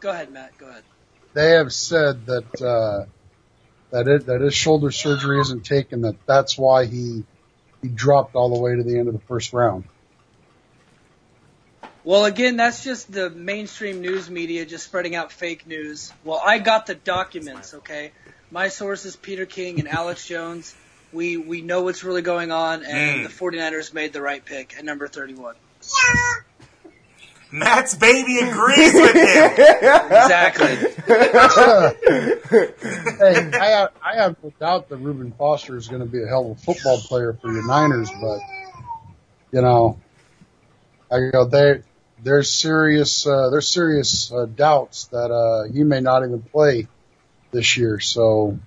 Go 0.00 0.10
ahead, 0.10 0.30
Matt. 0.30 0.56
Go 0.58 0.68
ahead. 0.68 0.84
They 1.34 1.52
have 1.52 1.72
said 1.72 2.26
that 2.26 2.62
uh, 2.62 3.06
that 3.92 4.08
it, 4.08 4.26
that 4.26 4.40
his 4.42 4.54
shoulder 4.54 4.90
surgery 4.90 5.40
isn't 5.40 5.64
taken. 5.64 6.02
That 6.02 6.18
that's 6.26 6.58
why 6.58 6.86
he 6.86 7.24
he 7.82 7.88
dropped 7.88 8.34
all 8.36 8.50
the 8.50 8.62
way 8.62 8.76
to 8.76 8.82
the 8.84 8.98
end 8.98 9.08
of 9.08 9.14
the 9.14 9.20
first 9.28 9.52
round. 9.52 9.84
Well, 12.04 12.24
again, 12.24 12.56
that's 12.56 12.82
just 12.84 13.12
the 13.12 13.30
mainstream 13.30 14.00
news 14.00 14.30
media 14.30 14.66
just 14.66 14.86
spreading 14.86 15.14
out 15.14 15.32
fake 15.32 15.66
news. 15.66 16.14
Well, 16.24 16.40
I 16.44 16.58
got 16.58 16.86
the 16.86 16.94
documents, 16.96 17.74
okay? 17.74 18.14
My 18.50 18.68
sources, 18.68 19.16
Peter 19.16 19.46
King 19.46 19.80
and 19.80 19.88
Alex 19.88 20.26
Jones. 20.28 20.76
We 21.12 21.36
we 21.36 21.62
know 21.62 21.82
what's 21.82 22.04
really 22.04 22.22
going 22.22 22.52
on, 22.52 22.84
and 22.84 23.22
Mm. 23.22 23.24
the 23.24 23.28
49ers 23.28 23.94
made 23.94 24.12
the 24.14 24.22
right 24.22 24.44
pick 24.44 24.74
at 24.78 24.84
number 24.84 25.08
31. 25.08 25.56
Matt's 27.52 27.94
baby 27.94 28.38
agrees 28.38 28.94
with 28.94 29.14
him. 29.14 29.52
Exactly. 30.22 30.76
hey, 33.18 33.50
I 33.58 33.66
have, 33.66 33.90
I 34.02 34.16
have 34.16 34.36
no 34.42 34.52
doubt 34.58 34.88
that 34.88 34.96
Reuben 34.96 35.32
Foster 35.32 35.76
is 35.76 35.88
going 35.88 36.00
to 36.00 36.06
be 36.06 36.22
a 36.22 36.26
hell 36.26 36.50
of 36.50 36.58
a 36.58 36.60
football 36.60 36.98
player 36.98 37.34
for 37.34 37.52
your 37.52 37.66
Niners, 37.66 38.10
but 38.20 38.40
you 39.52 39.60
know, 39.60 39.98
I 41.10 41.30
go 41.30 41.44
they 41.44 41.82
there's 42.22 42.50
serious 42.50 43.26
uh, 43.26 43.50
there's 43.50 43.68
serious 43.68 44.32
uh, 44.32 44.46
doubts 44.46 45.06
that 45.06 45.30
uh, 45.30 45.70
he 45.72 45.84
may 45.84 46.00
not 46.00 46.24
even 46.24 46.40
play 46.40 46.88
this 47.50 47.76
year. 47.76 48.00
So 48.00 48.58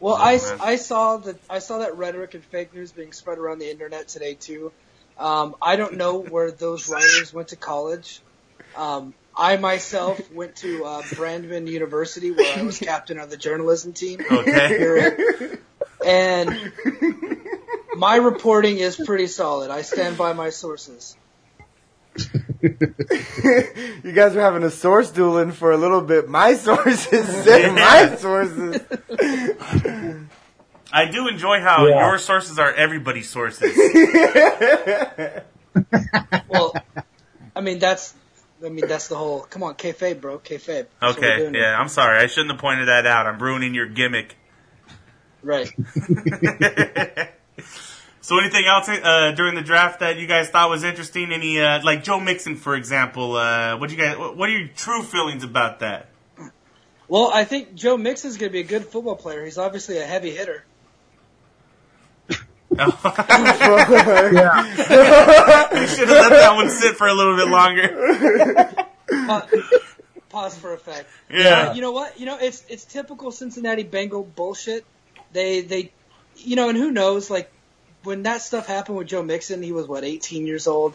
Well, 0.00 0.16
I, 0.16 0.40
I 0.60 0.76
saw 0.76 1.18
that 1.18 1.36
I 1.48 1.60
saw 1.60 1.78
that 1.78 1.96
rhetoric 1.96 2.34
and 2.34 2.44
fake 2.44 2.74
news 2.74 2.92
being 2.92 3.12
spread 3.12 3.38
around 3.38 3.60
the 3.60 3.70
internet 3.70 4.08
today 4.08 4.34
too. 4.34 4.72
Um, 5.18 5.54
I 5.62 5.76
don't 5.76 5.96
know 5.96 6.18
where 6.18 6.50
those 6.50 6.88
writers 6.88 7.32
went 7.32 7.48
to 7.48 7.56
college. 7.56 8.20
Um, 8.76 9.14
I 9.36 9.56
myself 9.56 10.32
went 10.32 10.56
to 10.56 10.84
uh, 10.84 11.02
Brandman 11.02 11.68
University 11.68 12.30
where 12.30 12.58
I 12.58 12.62
was 12.62 12.78
captain 12.78 13.18
of 13.18 13.30
the 13.30 13.36
journalism 13.36 13.92
team. 13.92 14.20
Okay. 14.28 14.68
Here 14.68 15.58
and 16.04 16.72
my 17.96 18.16
reporting 18.16 18.78
is 18.78 18.96
pretty 18.96 19.26
solid. 19.26 19.70
I 19.70 19.82
stand 19.82 20.16
by 20.16 20.32
my 20.32 20.50
sources. 20.50 21.16
you 22.62 24.12
guys 24.14 24.34
were 24.34 24.40
having 24.40 24.62
a 24.62 24.70
source 24.70 25.10
dueling 25.10 25.52
for 25.52 25.72
a 25.72 25.76
little 25.76 26.00
bit. 26.00 26.28
My 26.28 26.54
sources 26.54 27.26
said 27.44 27.74
my 27.74 28.14
sources. 28.16 28.80
I 30.94 31.06
do 31.06 31.28
enjoy 31.28 31.60
how 31.60 31.86
Yeah. 31.86 32.08
your 32.08 32.18
sources 32.18 32.58
are 32.58 32.72
everybody's 32.72 33.28
sources. 33.28 33.70
Well, 36.48 36.72
I 37.56 37.60
mean 37.60 37.78
that's 37.80 38.14
I 38.64 38.68
mean 38.68 38.86
that's 38.86 39.08
the 39.08 39.16
whole. 39.16 39.40
Come 39.40 39.62
on, 39.64 39.74
kayfabe, 39.74 40.20
bro, 40.20 40.38
kayfabe. 40.38 40.86
That's 41.00 41.18
Okay, 41.18 41.38
doing 41.38 41.54
here. 41.54 41.64
yeah, 41.64 41.78
I'm 41.80 41.88
sorry. 41.88 42.18
I 42.22 42.26
shouldn't 42.28 42.52
have 42.52 42.60
pointed 42.60 42.86
that 42.88 43.06
out. 43.06 43.26
I'm 43.26 43.40
ruining 43.42 43.74
your 43.74 43.86
gimmick. 43.86 44.36
Right. 45.42 45.70
So 48.20 48.38
anything 48.38 48.64
else 48.64 48.88
uh, 48.88 49.32
during 49.36 49.54
the 49.54 49.60
draft 49.60 50.00
that 50.00 50.16
you 50.16 50.26
guys 50.26 50.48
thought 50.48 50.70
was 50.70 50.82
interesting? 50.82 51.30
Any 51.30 51.60
uh, 51.60 51.82
like 51.84 52.02
Joe 52.02 52.18
Mixon, 52.18 52.56
for 52.56 52.74
example? 52.74 53.36
Uh, 53.36 53.76
what 53.76 53.90
you 53.90 53.98
guys? 53.98 54.16
What 54.16 54.48
are 54.48 54.52
your 54.52 54.68
true 54.68 55.02
feelings 55.02 55.44
about 55.44 55.80
that? 55.80 56.08
Well, 57.06 57.30
I 57.34 57.44
think 57.44 57.74
Joe 57.74 57.98
Mixon's 57.98 58.38
going 58.38 58.48
to 58.48 58.52
be 58.54 58.60
a 58.60 58.64
good 58.64 58.86
football 58.86 59.14
player. 59.16 59.44
He's 59.44 59.58
obviously 59.58 59.98
a 59.98 60.06
heavy 60.06 60.30
hitter. 60.30 60.64
you 62.78 62.86
should 65.86 66.08
have 66.08 66.18
let 66.18 66.30
that 66.30 66.52
one 66.54 66.68
sit 66.68 66.96
for 66.96 67.06
a 67.06 67.14
little 67.14 67.36
bit 67.36 67.46
longer. 67.48 67.88
Pa- 69.26 69.46
Pause 70.28 70.58
for 70.58 70.72
effect. 70.72 71.08
Yeah. 71.30 71.68
Uh, 71.68 71.74
you 71.74 71.82
know 71.82 71.92
what? 71.92 72.18
You 72.18 72.26
know 72.26 72.36
it's 72.40 72.64
it's 72.68 72.84
typical 72.84 73.30
Cincinnati 73.30 73.84
Bengal 73.84 74.24
bullshit. 74.24 74.84
They 75.32 75.60
they, 75.60 75.92
you 76.36 76.56
know, 76.56 76.68
and 76.68 76.76
who 76.76 76.90
knows? 76.90 77.30
Like 77.30 77.52
when 78.02 78.24
that 78.24 78.42
stuff 78.42 78.66
happened 78.66 78.98
with 78.98 79.06
Joe 79.06 79.22
Mixon, 79.22 79.62
he 79.62 79.70
was 79.70 79.86
what 79.86 80.02
18 80.02 80.44
years 80.44 80.66
old. 80.66 80.94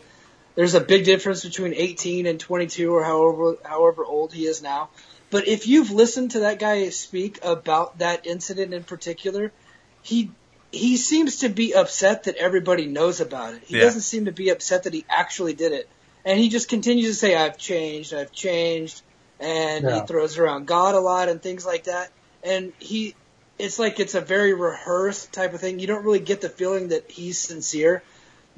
There's 0.56 0.76
a 0.76 0.82
big 0.82 1.06
difference 1.06 1.46
between 1.46 1.74
18 1.74 2.26
and 2.26 2.38
22, 2.38 2.94
or 2.94 3.06
however 3.06 3.58
however 3.64 4.04
old 4.04 4.34
he 4.34 4.46
is 4.46 4.62
now. 4.62 4.90
But 5.30 5.48
if 5.48 5.68
you've 5.68 5.92
listened 5.92 6.32
to 6.32 6.40
that 6.42 6.60
guy 6.60 6.90
speak 6.90 7.40
about 7.42 8.00
that 8.00 8.26
incident 8.26 8.74
in 8.74 8.84
particular, 8.84 9.54
he 10.02 10.32
he 10.72 10.98
seems 10.98 11.38
to 11.38 11.50
be 11.50 11.74
upset 11.74 12.24
that 12.24 12.36
everybody 12.36 12.86
knows 12.86 13.22
about 13.22 13.56
it. 13.56 13.64
He 13.66 13.76
Yeah. 13.76 13.86
doesn't 13.86 14.02
seem 14.02 14.26
to 14.26 14.32
be 14.32 14.50
upset 14.50 14.84
that 14.84 14.94
he 14.94 15.06
actually 15.10 15.54
did 15.54 15.72
it. 15.72 15.88
And 16.26 16.40
he 16.40 16.50
just 16.50 16.70
continues 16.70 17.08
to 17.08 17.16
say, 17.16 17.36
I've 17.36 17.58
changed, 17.58 18.14
I've 18.14 18.32
changed. 18.32 19.02
And 19.40 19.90
he 19.90 20.02
throws 20.02 20.38
around 20.38 20.68
God 20.68 20.96
a 20.96 21.00
lot 21.00 21.30
and 21.30 21.42
things 21.42 21.66
like 21.66 21.86
that. 21.86 22.12
And 22.44 22.74
he, 22.80 23.16
it's 23.58 23.80
like 23.80 24.00
it's 24.00 24.16
a 24.16 24.22
very 24.22 24.54
rehearsed 24.54 25.32
type 25.32 25.54
of 25.54 25.62
thing. 25.62 25.80
You 25.80 25.88
don't 25.88 26.04
really 26.04 26.20
get 26.20 26.42
the 26.42 26.50
feeling 26.50 26.90
that 26.90 27.10
he's 27.10 27.40
sincere. 27.40 28.04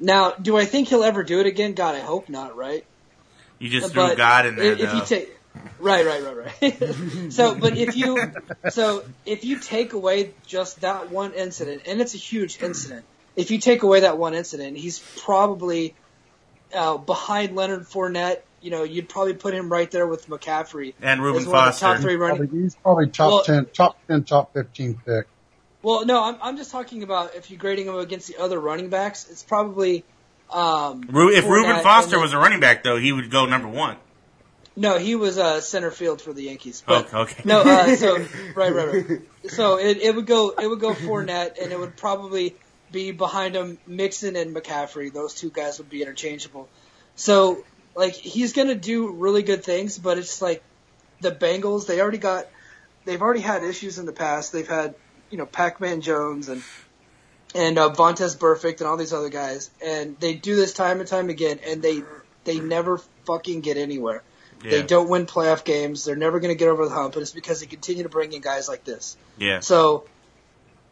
Now, 0.00 0.32
do 0.32 0.56
I 0.56 0.64
think 0.64 0.88
he'll 0.88 1.04
ever 1.04 1.22
do 1.22 1.38
it 1.38 1.46
again? 1.46 1.74
God, 1.74 1.94
I 1.94 2.00
hope 2.00 2.28
not, 2.28 2.56
right? 2.56 2.84
You 3.60 3.68
just 3.68 3.92
threw 3.92 4.16
God 4.16 4.46
in 4.46 4.56
there, 4.56 4.72
if, 4.72 4.80
if 4.80 4.94
you 4.94 5.00
take 5.06 5.30
right, 5.80 6.04
right, 6.06 6.22
right, 6.22 6.36
right. 6.62 7.32
so, 7.32 7.54
but 7.54 7.76
if 7.76 7.96
you 7.96 8.32
so 8.70 9.04
if 9.26 9.44
you 9.44 9.58
take 9.58 9.92
away 9.92 10.32
just 10.46 10.80
that 10.80 11.10
one 11.10 11.32
incident, 11.34 11.82
and 11.86 12.00
it's 12.00 12.14
a 12.14 12.18
huge 12.18 12.62
incident, 12.62 13.04
if 13.36 13.50
you 13.50 13.58
take 13.58 13.82
away 13.82 14.00
that 14.00 14.18
one 14.18 14.34
incident, 14.34 14.76
he's 14.76 14.98
probably 15.24 15.94
uh, 16.74 16.96
behind 16.98 17.56
Leonard 17.56 17.82
Fournette. 17.82 18.40
You 18.60 18.70
know, 18.70 18.84
you'd 18.84 19.08
probably 19.08 19.34
put 19.34 19.54
him 19.54 19.70
right 19.72 19.90
there 19.90 20.06
with 20.06 20.28
McCaffrey 20.28 20.94
And 21.02 21.20
Reuben 21.20 21.40
as 21.42 21.46
one 21.48 21.56
of 21.58 21.64
the 21.64 21.70
Foster. 21.80 21.86
top 21.86 21.98
three 22.00 22.14
running. 22.14 22.36
Probably, 22.38 22.60
he's 22.62 22.74
probably 22.76 23.08
top 23.08 23.32
Well- 23.32 23.42
ten, 23.42 23.66
top 23.66 23.98
ten, 24.06 24.22
top 24.24 24.52
fifteen 24.52 25.00
pick. 25.04 25.26
Well, 25.82 26.06
no, 26.06 26.22
I'm 26.22 26.36
I'm 26.40 26.56
just 26.56 26.70
talking 26.70 27.02
about 27.02 27.34
if 27.34 27.50
you're 27.50 27.58
grading 27.58 27.88
him 27.88 27.96
against 27.96 28.28
the 28.28 28.36
other 28.40 28.60
running 28.60 28.88
backs, 28.88 29.28
it's 29.28 29.42
probably. 29.42 30.04
Um, 30.48 31.02
if 31.04 31.08
Fournette 31.10 31.48
Reuben 31.48 31.82
Foster 31.82 32.10
then- 32.12 32.20
was 32.20 32.32
a 32.34 32.38
running 32.38 32.60
back, 32.60 32.84
though, 32.84 32.98
he 32.98 33.10
would 33.10 33.30
go 33.30 33.46
number 33.46 33.66
one. 33.68 33.96
No, 34.74 34.98
he 34.98 35.16
was 35.16 35.38
uh, 35.38 35.60
center 35.60 35.90
field 35.90 36.22
for 36.22 36.32
the 36.32 36.44
Yankees. 36.44 36.82
But 36.86 37.06
Okay, 37.06 37.16
okay. 37.16 37.42
No, 37.44 37.60
uh, 37.60 37.96
so 37.96 38.16
right, 38.54 38.74
right, 38.74 39.10
right. 39.10 39.20
So 39.50 39.78
it, 39.78 39.98
it 39.98 40.14
would 40.14 40.26
go 40.26 40.50
it 40.50 40.66
would 40.66 40.80
go 40.80 40.94
Fournette, 40.94 41.62
and 41.62 41.72
it 41.72 41.78
would 41.78 41.96
probably 41.96 42.56
be 42.90 43.10
behind 43.10 43.54
him 43.54 43.78
Mixon 43.86 44.36
and 44.36 44.54
McCaffrey. 44.54 45.12
Those 45.12 45.34
two 45.34 45.50
guys 45.50 45.78
would 45.78 45.90
be 45.90 46.02
interchangeable. 46.02 46.68
So 47.16 47.64
like 47.94 48.14
he's 48.14 48.52
gonna 48.52 48.74
do 48.74 49.12
really 49.12 49.42
good 49.42 49.64
things, 49.64 49.98
but 49.98 50.18
it's 50.18 50.40
like 50.40 50.62
the 51.20 51.32
Bengals. 51.32 51.86
They 51.86 52.00
already 52.00 52.18
got 52.18 52.46
they've 53.04 53.20
already 53.20 53.40
had 53.40 53.64
issues 53.64 53.98
in 53.98 54.06
the 54.06 54.12
past. 54.12 54.52
They've 54.52 54.68
had 54.68 54.94
you 55.30 55.38
know 55.38 55.46
Pac-Man 55.46 56.00
Jones 56.00 56.48
and 56.48 56.62
and 57.54 57.78
uh, 57.78 57.90
Vontaze 57.90 58.38
Burfict 58.38 58.80
and 58.80 58.88
all 58.88 58.96
these 58.96 59.12
other 59.12 59.28
guys, 59.28 59.70
and 59.84 60.18
they 60.18 60.34
do 60.34 60.56
this 60.56 60.72
time 60.72 61.00
and 61.00 61.08
time 61.08 61.28
again, 61.28 61.58
and 61.66 61.82
they 61.82 62.02
they 62.44 62.60
never 62.60 62.98
fucking 63.26 63.60
get 63.60 63.76
anywhere. 63.76 64.22
They 64.70 64.82
don't 64.82 65.08
win 65.08 65.26
playoff 65.26 65.64
games. 65.64 66.04
They're 66.04 66.16
never 66.16 66.40
going 66.40 66.54
to 66.54 66.58
get 66.58 66.68
over 66.68 66.84
the 66.84 66.94
hump, 66.94 67.14
and 67.14 67.22
it's 67.22 67.32
because 67.32 67.60
they 67.60 67.66
continue 67.66 68.04
to 68.04 68.08
bring 68.08 68.32
in 68.32 68.40
guys 68.40 68.68
like 68.68 68.84
this. 68.84 69.16
Yeah. 69.36 69.60
So 69.60 70.04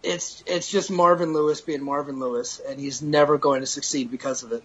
it's 0.02 0.42
it's 0.46 0.70
just 0.70 0.90
Marvin 0.90 1.32
Lewis 1.32 1.60
being 1.60 1.82
Marvin 1.82 2.18
Lewis, 2.18 2.60
and 2.66 2.80
he's 2.80 3.02
never 3.02 3.38
going 3.38 3.60
to 3.60 3.66
succeed 3.66 4.10
because 4.10 4.42
of 4.42 4.52
it. 4.52 4.62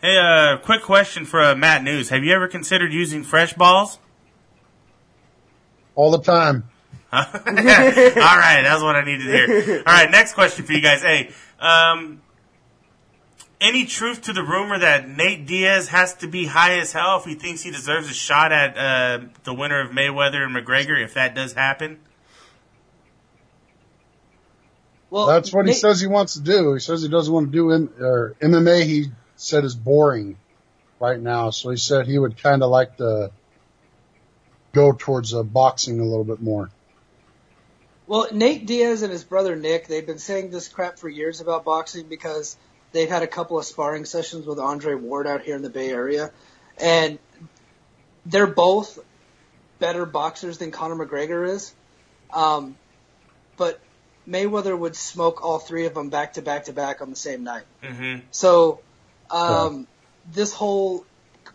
Hey, 0.00 0.18
uh, 0.18 0.58
quick 0.58 0.82
question 0.82 1.24
for 1.24 1.40
uh, 1.40 1.54
Matt 1.54 1.82
News. 1.82 2.10
Have 2.10 2.22
you 2.22 2.32
ever 2.32 2.48
considered 2.48 2.92
using 2.92 3.24
fresh 3.24 3.54
balls? 3.54 3.98
All 5.94 6.10
the 6.10 6.20
time. 6.20 6.64
All 7.12 7.22
right, 7.22 8.60
that's 8.62 8.82
what 8.82 8.96
I 8.96 9.04
needed 9.04 9.24
to 9.24 9.62
hear. 9.62 9.78
All 9.86 9.94
right, 9.94 10.10
next 10.10 10.34
question 10.34 10.66
for 10.66 10.72
you 10.72 10.82
guys. 10.82 11.00
Hey, 11.00 11.30
um, 11.60 12.20
any 13.60 13.86
truth 13.86 14.22
to 14.22 14.32
the 14.32 14.42
rumor 14.42 14.78
that 14.78 15.08
Nate 15.08 15.46
Diaz 15.46 15.88
has 15.88 16.14
to 16.16 16.26
be 16.26 16.46
high 16.46 16.78
as 16.78 16.92
hell 16.92 17.18
if 17.18 17.24
he 17.24 17.34
thinks 17.34 17.62
he 17.62 17.70
deserves 17.70 18.10
a 18.10 18.14
shot 18.14 18.52
at 18.52 18.76
uh, 18.76 19.24
the 19.44 19.54
winner 19.54 19.80
of 19.80 19.90
Mayweather 19.90 20.44
and 20.44 20.54
McGregor 20.54 21.02
if 21.02 21.14
that 21.14 21.34
does 21.34 21.54
happen? 21.54 21.98
Well, 25.08 25.26
That's 25.26 25.52
what 25.52 25.66
he 25.66 25.72
says 25.72 26.00
he 26.00 26.08
wants 26.08 26.34
to 26.34 26.40
do. 26.40 26.74
He 26.74 26.80
says 26.80 27.02
he 27.02 27.08
doesn't 27.08 27.32
want 27.32 27.50
to 27.50 27.52
do 27.52 27.70
in, 27.70 27.88
or 28.00 28.34
MMA. 28.40 28.82
He 28.82 29.06
said 29.36 29.64
is 29.64 29.74
boring 29.74 30.36
right 31.00 31.20
now, 31.20 31.50
so 31.50 31.70
he 31.70 31.76
said 31.76 32.06
he 32.06 32.18
would 32.18 32.36
kind 32.42 32.62
of 32.62 32.70
like 32.70 32.96
to 32.96 33.30
go 34.72 34.92
towards 34.92 35.32
uh, 35.32 35.42
boxing 35.42 36.00
a 36.00 36.04
little 36.04 36.24
bit 36.24 36.42
more. 36.42 36.70
Well, 38.06 38.28
Nate 38.32 38.66
Diaz 38.66 39.02
and 39.02 39.10
his 39.10 39.24
brother 39.24 39.56
Nick, 39.56 39.88
they've 39.88 40.06
been 40.06 40.18
saying 40.18 40.50
this 40.50 40.68
crap 40.68 40.98
for 40.98 41.08
years 41.08 41.40
about 41.40 41.64
boxing 41.64 42.08
because 42.08 42.56
they've 42.96 43.08
had 43.08 43.22
a 43.22 43.26
couple 43.26 43.58
of 43.58 43.64
sparring 43.64 44.04
sessions 44.04 44.46
with 44.46 44.58
Andre 44.58 44.94
Ward 44.94 45.26
out 45.26 45.42
here 45.42 45.54
in 45.54 45.62
the 45.62 45.70
Bay 45.70 45.90
Area, 45.90 46.30
and 46.80 47.18
they're 48.24 48.46
both 48.46 48.98
better 49.78 50.06
boxers 50.06 50.58
than 50.58 50.70
Conor 50.70 51.06
McGregor 51.06 51.48
is. 51.48 51.74
Um, 52.32 52.76
but 53.56 53.80
Mayweather 54.26 54.76
would 54.76 54.96
smoke 54.96 55.44
all 55.44 55.58
three 55.58 55.86
of 55.86 55.94
them 55.94 56.08
back 56.08 56.34
to 56.34 56.42
back 56.42 56.64
to 56.64 56.72
back 56.72 57.02
on 57.02 57.10
the 57.10 57.16
same 57.16 57.44
night. 57.44 57.64
Mm-hmm. 57.82 58.20
So, 58.30 58.80
um, 59.30 59.86
this 60.32 60.52
whole 60.52 61.04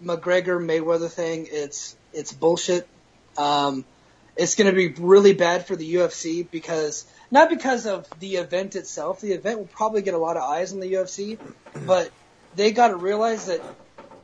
McGregor 0.02 0.64
Mayweather 0.64 1.10
thing, 1.10 1.48
it's 1.50 1.96
it's 2.14 2.32
bullshit. 2.32 2.88
Um, 3.38 3.86
it's 4.36 4.56
going 4.56 4.70
to 4.70 4.76
be 4.76 4.94
really 5.02 5.34
bad 5.34 5.68
for 5.68 5.76
the 5.76 5.96
UFC 5.96 6.50
because 6.52 7.06
not 7.32 7.50
because 7.50 7.86
of 7.88 8.08
the 8.18 8.36
event 8.36 8.76
itself. 8.76 9.22
The 9.22 9.34
event 9.34 9.60
will 9.60 9.68
probably 9.68 10.02
get 10.04 10.14
a 10.16 10.20
lot 10.20 10.38
of 10.38 10.44
eyes 10.44 10.74
on 10.74 10.80
the 10.80 10.94
UFC, 10.94 11.40
but 11.88 12.12
they 12.54 12.72
got 12.72 12.90
to 12.90 12.98
realize 12.98 13.48
that 13.48 13.62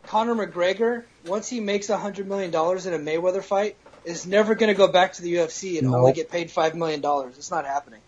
Conor 0.07 0.35
McGregor, 0.35 1.03
once 1.23 1.47
he 1.49 1.59
makes 1.59 1.89
a 1.89 1.97
hundred 1.97 2.27
million 2.27 2.51
dollars 2.51 2.85
in 2.87 2.93
a 2.93 2.99
Mayweather 2.99 3.43
fight, 3.43 3.75
is 4.03 4.27
never 4.27 4.55
going 4.55 4.69
to 4.69 4.77
go 4.77 4.89
back 4.91 5.13
to 5.13 5.21
the 5.21 5.35
UFC 5.35 5.77
and 5.77 5.87
Nope. 5.87 5.95
only 5.95 6.13
get 6.13 6.31
paid 6.31 6.51
five 6.51 6.75
million 6.75 7.01
dollars. 7.01 7.37
It's 7.37 7.51
not 7.51 7.65
happening. 7.65 8.03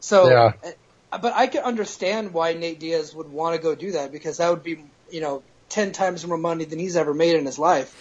So, 0.00 0.30
Yeah. 0.30 0.52
uh, 0.64 1.18
but 1.22 1.34
I 1.34 1.46
can 1.48 1.64
understand 1.64 2.34
why 2.34 2.54
Nate 2.54 2.80
Diaz 2.80 3.14
would 3.14 3.28
want 3.28 3.56
to 3.56 3.62
go 3.62 3.74
do 3.74 3.92
that 3.92 4.12
because 4.12 4.38
that 4.38 4.50
would 4.50 4.62
be, 4.62 4.92
you 5.10 5.22
know, 5.22 5.44
ten 5.70 5.92
times 5.92 6.26
more 6.26 6.38
money 6.38 6.66
than 6.66 6.78
he's 6.78 6.96
ever 6.96 7.14
made 7.14 7.36
in 7.36 7.46
his 7.46 7.58
life. 7.58 7.94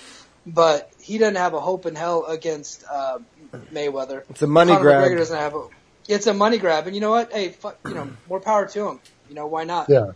But 0.45 0.89
he 0.99 1.17
doesn't 1.19 1.35
have 1.37 1.53
a 1.55 1.61
hope 1.61 1.85
in 1.85 1.95
hell 1.95 2.25
against 2.25 2.83
uh, 2.91 3.19
Mayweather. 3.73 4.23
It's 4.29 4.41
a 4.41 4.47
money 4.47 4.71
Conor 4.71 4.83
grab. 4.83 5.03
McGregor 5.03 5.17
doesn't 5.17 5.37
have 5.37 5.55
a. 5.55 5.67
It's 6.07 6.27
a 6.27 6.33
money 6.33 6.57
grab, 6.57 6.87
and 6.87 6.95
you 6.95 7.01
know 7.01 7.11
what? 7.11 7.31
Hey, 7.31 7.49
fuck, 7.49 7.79
you 7.87 7.93
know, 7.93 8.09
more 8.27 8.39
power 8.39 8.67
to 8.67 8.87
him. 8.89 8.99
You 9.29 9.35
know, 9.35 9.47
why 9.47 9.63
not? 9.63 9.89
Yeah. 9.89 10.11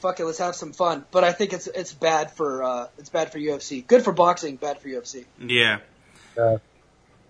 Fuck 0.00 0.20
it, 0.20 0.24
let's 0.24 0.38
have 0.38 0.54
some 0.54 0.72
fun. 0.72 1.04
But 1.10 1.24
I 1.24 1.32
think 1.32 1.52
it's 1.52 1.66
it's 1.66 1.92
bad 1.92 2.30
for 2.32 2.62
uh, 2.62 2.88
it's 2.98 3.08
bad 3.08 3.32
for 3.32 3.38
UFC. 3.38 3.86
Good 3.86 4.02
for 4.02 4.12
boxing, 4.12 4.56
bad 4.56 4.80
for 4.80 4.88
UFC. 4.88 5.24
Yeah. 5.38 5.78
Yeah. 6.36 6.58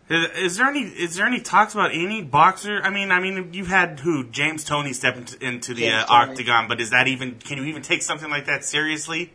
Is, 0.08 0.30
is 0.38 0.56
there 0.56 0.66
any 0.66 0.80
is 0.80 1.16
there 1.16 1.26
any 1.26 1.40
talks 1.40 1.74
about 1.74 1.92
any 1.92 2.22
boxer? 2.22 2.80
I 2.82 2.90
mean, 2.90 3.12
I 3.12 3.20
mean, 3.20 3.52
you've 3.52 3.68
had 3.68 4.00
who 4.00 4.24
James 4.28 4.64
Toney 4.64 4.92
step 4.92 5.16
into, 5.16 5.44
into 5.44 5.74
the 5.74 5.90
uh, 5.90 6.04
octagon, 6.08 6.66
but 6.68 6.80
is 6.80 6.90
that 6.90 7.06
even? 7.06 7.36
Can 7.36 7.58
you 7.58 7.64
even 7.64 7.82
take 7.82 8.02
something 8.02 8.28
like 8.28 8.46
that 8.46 8.64
seriously? 8.64 9.32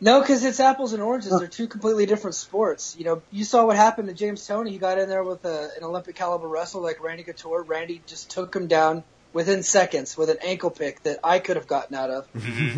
No, 0.00 0.20
because 0.20 0.42
it's 0.44 0.60
apples 0.60 0.92
and 0.92 1.02
oranges. 1.02 1.38
They're 1.38 1.48
two 1.48 1.68
completely 1.68 2.06
different 2.06 2.34
sports. 2.34 2.96
You 2.98 3.04
know, 3.04 3.22
you 3.30 3.44
saw 3.44 3.66
what 3.66 3.76
happened 3.76 4.08
to 4.08 4.14
James 4.14 4.46
Toney. 4.46 4.70
He 4.72 4.78
got 4.78 4.98
in 4.98 5.08
there 5.08 5.22
with 5.22 5.44
a, 5.44 5.70
an 5.76 5.84
Olympic 5.84 6.16
caliber 6.16 6.48
wrestler 6.48 6.80
like 6.80 7.02
Randy 7.02 7.22
Couture. 7.24 7.62
Randy 7.62 8.02
just 8.06 8.30
took 8.30 8.54
him 8.54 8.66
down 8.66 9.04
within 9.32 9.62
seconds 9.62 10.16
with 10.16 10.30
an 10.30 10.38
ankle 10.42 10.70
pick 10.70 11.02
that 11.02 11.20
I 11.22 11.38
could 11.38 11.56
have 11.56 11.66
gotten 11.66 11.94
out 11.96 12.10
of. 12.10 12.26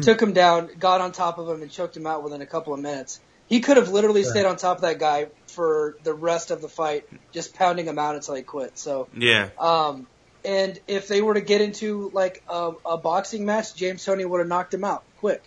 took 0.02 0.20
him 0.20 0.32
down, 0.32 0.70
got 0.78 1.00
on 1.00 1.12
top 1.12 1.38
of 1.38 1.48
him, 1.48 1.62
and 1.62 1.70
choked 1.70 1.96
him 1.96 2.06
out 2.06 2.24
within 2.24 2.42
a 2.42 2.46
couple 2.46 2.74
of 2.74 2.80
minutes. 2.80 3.20
He 3.46 3.60
could 3.60 3.76
have 3.76 3.88
literally 3.88 4.24
stayed 4.24 4.46
on 4.46 4.56
top 4.56 4.78
of 4.78 4.82
that 4.82 4.98
guy 4.98 5.26
for 5.48 5.96
the 6.02 6.14
rest 6.14 6.50
of 6.50 6.60
the 6.60 6.68
fight, 6.68 7.04
just 7.32 7.54
pounding 7.54 7.86
him 7.86 7.98
out 7.98 8.14
until 8.16 8.34
he 8.34 8.42
quit. 8.42 8.78
So, 8.78 9.08
Yeah. 9.16 9.50
um, 9.58 10.06
and 10.44 10.78
if 10.88 11.06
they 11.08 11.22
were 11.22 11.34
to 11.34 11.40
get 11.40 11.60
into 11.60 12.10
like 12.12 12.42
a, 12.48 12.72
a 12.84 12.98
boxing 12.98 13.44
match, 13.44 13.74
James 13.76 14.04
Toney 14.04 14.24
would 14.24 14.38
have 14.38 14.48
knocked 14.48 14.74
him 14.74 14.84
out 14.84 15.04
quick 15.16 15.42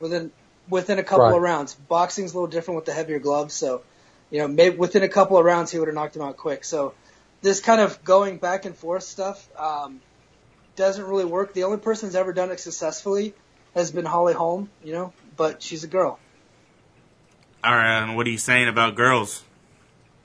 within 0.00 0.30
within 0.70 0.98
a 0.98 1.02
couple 1.02 1.24
Right. 1.24 1.36
of 1.36 1.42
rounds. 1.42 1.74
Boxing's 1.74 2.32
a 2.32 2.34
little 2.34 2.48
different 2.48 2.76
with 2.76 2.84
the 2.86 2.92
heavier 2.92 3.18
gloves, 3.18 3.54
so 3.54 3.82
you 4.30 4.38
know 4.38 4.48
maybe 4.48 4.76
within 4.76 5.02
a 5.02 5.08
couple 5.08 5.36
of 5.36 5.44
rounds 5.44 5.70
he 5.70 5.78
would 5.78 5.88
have 5.88 5.94
knocked 5.94 6.16
him 6.16 6.22
out 6.22 6.36
quick. 6.36 6.64
So 6.64 6.94
this 7.42 7.60
kind 7.60 7.80
of 7.80 8.02
going 8.04 8.38
back 8.38 8.64
and 8.64 8.76
forth 8.76 9.02
stuff, 9.02 9.48
um, 9.58 10.00
doesn't 10.76 11.04
really 11.04 11.24
work. 11.24 11.52
The 11.52 11.64
only 11.64 11.78
person 11.78 12.08
who's 12.08 12.16
ever 12.16 12.32
done 12.32 12.50
it 12.50 12.60
successfully 12.60 13.34
has 13.74 13.90
been 13.90 14.04
Holly 14.04 14.32
Holm, 14.34 14.70
you 14.82 14.92
know, 14.92 15.12
but 15.36 15.62
she's 15.62 15.84
a 15.84 15.88
girl. 15.88 16.18
All 17.62 17.74
right, 17.74 18.02
and 18.02 18.16
what 18.16 18.26
are 18.26 18.30
you 18.30 18.38
saying 18.38 18.68
about 18.68 18.94
girls? 18.94 19.42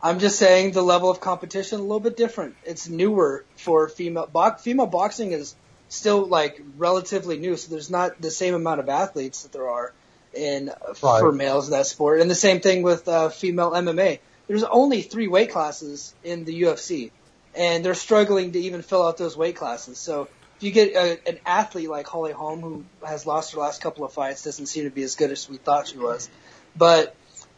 I'm 0.01 0.19
just 0.19 0.37
saying 0.37 0.71
the 0.71 0.83
level 0.83 1.09
of 1.09 1.19
competition 1.19 1.79
a 1.79 1.81
little 1.81 1.99
bit 1.99 2.15
different. 2.15 2.55
It's 2.63 2.87
newer 2.87 3.43
for 3.57 3.89
female 3.89 4.29
bo- 4.31 4.55
female 4.55 4.85
boxing 4.85 5.31
is 5.31 5.55
still 5.89 6.25
like 6.25 6.61
relatively 6.77 7.37
new, 7.37 7.57
so 7.57 7.71
there's 7.71 7.89
not 7.89 8.21
the 8.21 8.31
same 8.31 8.53
amount 8.53 8.79
of 8.79 8.89
athletes 8.89 9.43
that 9.43 9.51
there 9.51 9.67
are 9.69 9.93
in 10.35 10.67
Right. 11.01 11.19
for 11.19 11.31
males 11.31 11.67
in 11.67 11.71
that 11.71 11.85
sport. 11.85 12.21
And 12.21 12.29
the 12.29 12.35
same 12.35 12.59
thing 12.61 12.83
with 12.83 13.07
uh, 13.07 13.29
female 13.29 13.71
MMA. 13.71 14.19
There's 14.47 14.63
only 14.63 15.01
three 15.01 15.27
weight 15.27 15.51
classes 15.51 16.13
in 16.23 16.45
the 16.45 16.61
UFC, 16.63 17.11
and 17.55 17.83
they're 17.83 17.95
struggling 17.95 18.51
to 18.51 18.59
even 18.59 18.83
fill 18.83 19.05
out 19.07 19.17
those 19.17 19.35
weight 19.35 19.55
classes. 19.55 19.97
So 19.97 20.27
if 20.57 20.63
you 20.63 20.71
get 20.71 20.93
a, 20.93 21.27
an 21.27 21.39
athlete 21.45 21.89
like 21.89 22.07
Holly 22.07 22.31
Holm, 22.31 22.61
who 22.61 22.85
has 23.05 23.25
lost 23.25 23.53
her 23.53 23.59
last 23.59 23.81
couple 23.81 24.05
of 24.05 24.13
fights, 24.13 24.43
doesn't 24.43 24.67
seem 24.67 24.83
to 24.83 24.91
be 24.91 25.01
as 25.03 25.15
good 25.15 25.31
as 25.31 25.49
we 25.49 25.57
thought 25.57 25.87
she 25.87 25.97
was, 25.97 26.29
but 26.75 27.15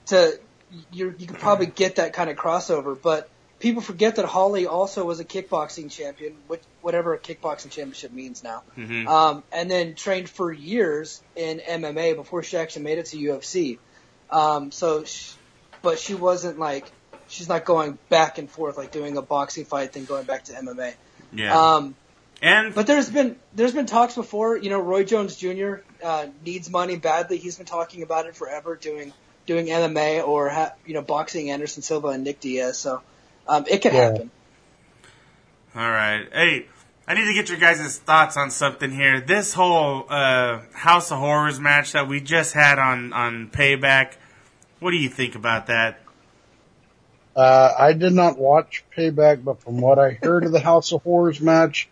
to 0.07 0.39
you 0.91 1.13
you 1.17 1.27
could 1.27 1.39
probably 1.39 1.65
get 1.65 1.97
that 1.97 2.13
kind 2.13 2.29
of 2.29 2.37
crossover, 2.37 2.97
but 3.01 3.29
people 3.59 3.81
forget 3.81 4.17
that 4.17 4.25
Holly 4.25 4.67
also 4.67 5.05
was 5.05 5.19
a 5.19 5.25
kickboxing 5.25 5.91
champion, 5.91 6.37
which 6.47 6.61
whatever 6.81 7.13
a 7.13 7.19
kickboxing 7.19 7.71
championship 7.71 8.11
means 8.11 8.43
now. 8.43 8.63
hmm 8.75 9.07
Um, 9.07 9.43
and 9.51 9.69
then 9.69 9.95
trained 9.95 10.29
for 10.29 10.51
years 10.51 11.21
in 11.35 11.59
MMA 11.59 12.15
before 12.15 12.43
she 12.43 12.57
actually 12.57 12.83
made 12.83 12.99
it 12.99 13.07
to 13.07 13.17
UFC. 13.17 13.79
Um, 14.29 14.71
so, 14.71 15.03
sh 15.03 15.33
but 15.81 15.99
she 15.99 16.15
wasn't 16.15 16.59
like 16.59 16.91
she's 17.27 17.47
not 17.47 17.65
going 17.65 17.97
back 18.09 18.37
and 18.37 18.49
forth 18.49 18.77
like 18.77 18.91
doing 18.91 19.15
a 19.17 19.21
boxing 19.21 19.65
fight 19.65 19.93
then 19.93 20.05
going 20.05 20.25
back 20.25 20.45
to 20.45 20.53
MMA. 20.53 20.93
Yeah, 21.33 21.75
Um, 21.75 21.95
and 22.41 22.73
but 22.75 22.87
there's 22.87 23.09
been 23.09 23.37
there's 23.53 23.73
been 23.73 23.85
talks 23.85 24.15
before. 24.15 24.57
You 24.57 24.69
know, 24.69 24.79
Roy 24.79 25.03
Jones 25.03 25.35
Jr. 25.35 25.75
Uh, 26.03 26.27
needs 26.45 26.69
money 26.69 26.95
badly. 26.97 27.37
He's 27.37 27.57
been 27.57 27.65
talking 27.65 28.03
about 28.03 28.27
it 28.27 28.35
forever, 28.35 28.75
doing 28.75 29.13
doing 29.45 29.67
MMA 29.67 30.27
or 30.27 30.49
ha- 30.49 30.73
you 30.85 30.93
know 30.93 31.01
boxing 31.01 31.49
Anderson 31.49 31.81
Silva 31.81 32.09
and 32.09 32.23
Nick 32.23 32.39
Diaz. 32.39 32.77
So 32.79 33.01
um, 33.47 33.65
it 33.69 33.81
could 33.81 33.93
Yeah. 33.93 34.11
happen. 34.11 34.31
all 35.75 35.89
right, 35.91 36.27
hey. 36.31 36.65
I 37.09 37.13
need 37.13 37.23
to 37.25 37.33
get 37.33 37.47
your 37.47 37.57
guys' 37.57 37.97
thoughts 37.99 38.35
on 38.35 38.51
something 38.51 38.91
here. 38.91 39.21
This 39.21 39.53
whole 39.53 40.05
uh, 40.09 40.59
House 40.73 41.09
of 41.09 41.19
Horrors 41.19 41.57
match 41.57 41.93
that 41.93 42.09
we 42.09 42.19
just 42.19 42.53
had 42.53 42.79
on, 42.79 43.13
on 43.13 43.49
Payback, 43.49 44.15
what 44.81 44.91
do 44.91 44.97
you 44.97 45.07
think 45.07 45.35
about 45.35 45.67
that? 45.67 46.01
Uh, 47.33 47.71
I 47.79 47.93
did 47.93 48.11
not 48.11 48.37
watch 48.37 48.83
Payback, 48.95 49.41
but 49.43 49.61
from 49.61 49.79
what 49.79 49.99
I 49.99 50.17
heard 50.21 50.43
of 50.43 50.51
the 50.51 50.59
House 50.59 50.91
of 50.91 51.01
Horrors 51.03 51.39
match, 51.39 51.87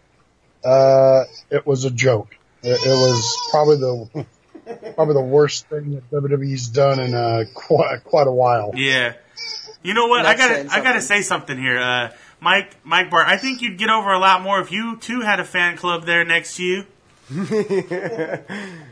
uh, 0.65 1.23
it 1.49 1.65
was 1.65 1.85
a 1.85 1.91
joke. 1.91 2.35
It, 2.61 2.71
it 2.71 2.89
was 2.89 3.37
probably 3.51 3.77
the 3.77 4.25
probably 4.95 5.13
the 5.13 5.21
worst 5.21 5.67
thing 5.69 5.93
that 5.93 6.09
WWE's 6.11 6.67
done 6.67 6.99
in 6.99 7.13
uh, 7.13 7.43
quite 7.53 8.03
quite 8.03 8.27
a 8.27 8.31
while. 8.33 8.71
Yeah. 8.75 9.13
You 9.85 9.93
know 9.93 10.07
what? 10.07 10.25
I 10.25 10.35
gotta 10.35 10.67
I 10.71 10.81
gotta 10.81 11.01
say 11.01 11.21
something 11.21 11.57
here. 11.57 11.77
Uh, 11.77 12.11
Mike 12.39 12.75
Mike 12.83 13.09
Bart, 13.09 13.27
I 13.27 13.37
think 13.37 13.61
you'd 13.61 13.77
get 13.77 13.89
over 13.89 14.11
a 14.11 14.19
lot 14.19 14.41
more 14.41 14.59
if 14.59 14.71
you 14.71 14.97
too 14.97 15.21
had 15.21 15.39
a 15.39 15.45
fan 15.45 15.77
club 15.77 16.05
there 16.05 16.25
next 16.25 16.57
to 16.57 16.63
you. 16.63 16.85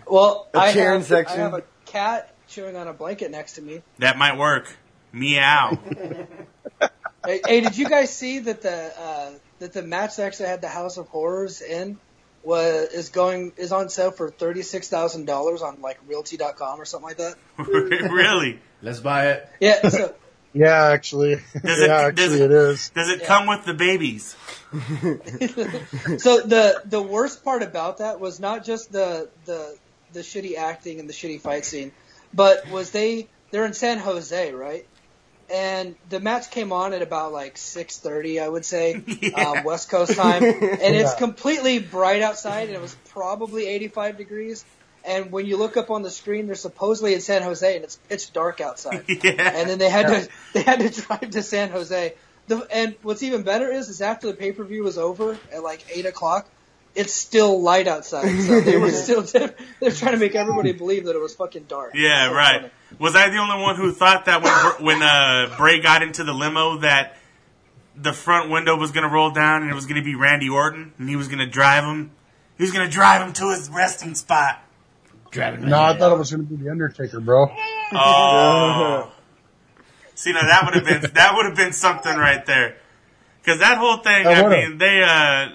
Well, 0.05 0.47
A 0.53 0.59
I 0.59 0.67
have, 0.71 1.05
section. 1.05 1.39
I 1.39 1.43
have 1.43 1.53
a 1.53 1.63
cat 1.85 2.35
chewing 2.47 2.75
on 2.75 2.87
a 2.87 2.93
blanket 2.93 3.31
next 3.31 3.53
to 3.53 3.61
me. 3.61 3.81
That 3.99 4.17
might 4.17 4.37
work. 4.37 4.75
Meow. 5.11 5.79
Hey, 7.25 7.39
hey, 7.47 7.61
did 7.61 7.77
you 7.77 7.87
guys 7.87 8.13
see 8.13 8.39
that 8.39 8.61
the 8.61 8.91
uh, 8.99 9.31
that 9.59 9.71
the 9.71 9.81
match 9.81 10.17
that 10.17 10.25
actually 10.25 10.47
had 10.49 10.59
the 10.59 10.67
House 10.67 10.97
of 10.97 11.07
Horrors 11.07 11.61
in 11.61 11.97
was 12.43 12.89
is 12.89 13.07
going 13.09 13.53
is 13.55 13.71
on 13.71 13.87
sale 13.87 14.11
for 14.11 14.29
thirty 14.29 14.61
six 14.61 14.89
thousand 14.89 15.23
dollars 15.23 15.61
on 15.61 15.79
like 15.79 15.99
Realty.com 16.05 16.81
or 16.81 16.83
something 16.83 17.07
like 17.07 17.17
that? 17.17 17.35
really? 17.57 18.59
Let's 18.81 18.99
buy 18.99 19.27
it. 19.29 19.49
Yeah. 19.61 19.87
So 19.87 20.13
Yeah, 20.53 20.85
actually, 20.85 21.35
Does 21.35 21.43
it- 21.79 21.87
yeah, 21.87 22.11
does 22.11 22.31
actually, 22.31 22.41
it- 22.41 22.51
it 22.51 22.51
is. 22.51 22.89
Does 22.89 23.09
it 23.09 23.21
Yeah. 23.21 23.27
come 23.27 23.47
with 23.47 23.65
the 23.65 23.73
babies? 23.73 24.35
so 24.73 26.41
the 26.41 26.81
the 26.85 27.01
worst 27.01 27.43
part 27.43 27.61
about 27.63 27.97
that 27.99 28.19
was 28.19 28.39
not 28.39 28.63
just 28.65 28.91
the 28.91 29.29
the 29.45 29.75
the 30.13 30.21
shitty 30.21 30.55
acting 30.57 30.99
and 30.99 31.07
the 31.09 31.13
shitty 31.13 31.39
fight 31.41 31.65
scene, 31.65 31.91
but 32.33 32.67
was 32.69 32.91
they 32.91 33.27
they're 33.51 33.65
in 33.65 33.73
San 33.73 33.99
Jose, 33.99 34.51
right? 34.53 34.85
And 35.51 35.95
the 36.09 36.19
match 36.19 36.49
came 36.51 36.71
on 36.71 36.93
at 36.93 37.01
about 37.01 37.33
like 37.33 37.57
six 37.57 37.97
thirty, 37.99 38.39
I 38.39 38.47
would 38.47 38.65
say, 38.65 39.03
Yeah. 39.21 39.51
um, 39.57 39.63
West 39.63 39.89
Coast 39.89 40.15
time, 40.15 40.43
and 40.43 40.95
it's 40.95 41.13
completely 41.15 41.79
bright 41.79 42.21
outside, 42.21 42.67
and 42.67 42.75
it 42.75 42.81
was 42.81 42.95
probably 43.09 43.67
eighty 43.67 43.87
five 43.89 44.17
degrees. 44.17 44.65
And 45.05 45.31
when 45.31 45.45
you 45.45 45.57
look 45.57 45.75
up 45.75 45.89
on 45.91 46.01
the 46.01 46.09
screen, 46.09 46.47
they're 46.47 46.55
supposedly 46.55 47.13
in 47.13 47.21
San 47.21 47.41
Jose, 47.41 47.75
and 47.75 47.83
it's 47.83 47.97
pitch 48.09 48.31
dark 48.31 48.61
outside 48.61 49.03
yeah. 49.07 49.51
and 49.55 49.69
then 49.69 49.77
they 49.77 49.89
had 49.89 50.07
to 50.07 50.29
they 50.53 50.61
had 50.61 50.79
to 50.79 50.89
drive 50.89 51.29
to 51.31 51.43
San 51.43 51.69
Jose. 51.71 52.13
The, 52.47 52.67
and 52.71 52.95
what's 53.01 53.23
even 53.23 53.43
better 53.43 53.71
is, 53.71 53.89
is 53.89 54.01
after 54.01 54.27
the 54.27 54.33
pay 54.33 54.51
per 54.51 54.63
view 54.63 54.83
was 54.83 54.97
over 54.97 55.37
at 55.51 55.63
like 55.63 55.85
eight 55.93 56.05
o'clock, 56.05 56.47
it's 56.95 57.13
still 57.13 57.61
light 57.61 57.87
outside. 57.87 58.29
So 58.41 58.61
they 58.61 58.77
were 58.77 58.91
still 58.91 59.23
they're 59.23 59.91
trying 59.91 60.13
to 60.13 60.17
make 60.17 60.35
everybody 60.35 60.73
believe 60.73 61.05
that 61.05 61.15
it 61.15 61.21
was 61.21 61.35
fucking 61.35 61.63
dark. 61.63 61.93
Yeah, 61.95 62.29
So 62.29 62.33
right. 62.33 62.61
funny. 62.61 62.73
Was 62.99 63.15
I 63.15 63.29
the 63.29 63.37
only 63.37 63.61
one 63.61 63.75
who 63.75 63.91
thought 63.91 64.25
that 64.25 64.43
when 64.43 64.85
when 64.85 65.01
uh, 65.01 65.55
Bray 65.57 65.81
got 65.81 66.03
into 66.03 66.23
the 66.23 66.33
limo 66.33 66.77
that 66.79 67.17
the 67.95 68.13
front 68.13 68.49
window 68.49 68.75
was 68.75 68.91
going 68.91 69.07
to 69.07 69.13
roll 69.13 69.31
down 69.31 69.61
and 69.61 69.71
it 69.71 69.75
was 69.75 69.85
going 69.85 70.01
to 70.01 70.05
be 70.05 70.15
Randy 70.15 70.49
Orton 70.49 70.93
and 70.97 71.09
he 71.09 71.15
was 71.15 71.27
going 71.27 71.39
to 71.39 71.47
drive 71.47 71.83
him? 71.83 72.11
He 72.57 72.63
was 72.63 72.71
going 72.71 72.85
to 72.85 72.91
drive 72.91 73.25
him 73.25 73.33
to 73.33 73.51
his 73.51 73.69
resting 73.69 74.15
spot. 74.15 74.61
Driving 75.33 75.67
No, 75.67 75.81
I 75.81 75.97
thought 75.97 76.13
it 76.13 76.17
was 76.17 76.31
going 76.31 76.47
to 76.47 76.53
be 76.53 76.63
the 76.63 76.69
Undertaker, 76.69 77.19
bro. 77.19 77.51
Oh. 77.91 79.11
See, 80.13 80.31
now 80.31 80.41
that 80.41 80.63
would 80.65 80.75
have 80.75 80.85
been 80.85 81.11
that 81.15 81.35
would 81.35 81.45
have 81.47 81.55
been 81.55 81.73
something 81.73 82.15
right 82.15 82.45
there. 82.45 82.77
Because 83.41 83.59
that 83.59 83.77
whole 83.77 83.97
thing, 83.97 84.23
That 84.23 84.45
I 84.45 84.49
mean, 84.49 84.77
they, 84.77 85.01
uh, 85.01 85.49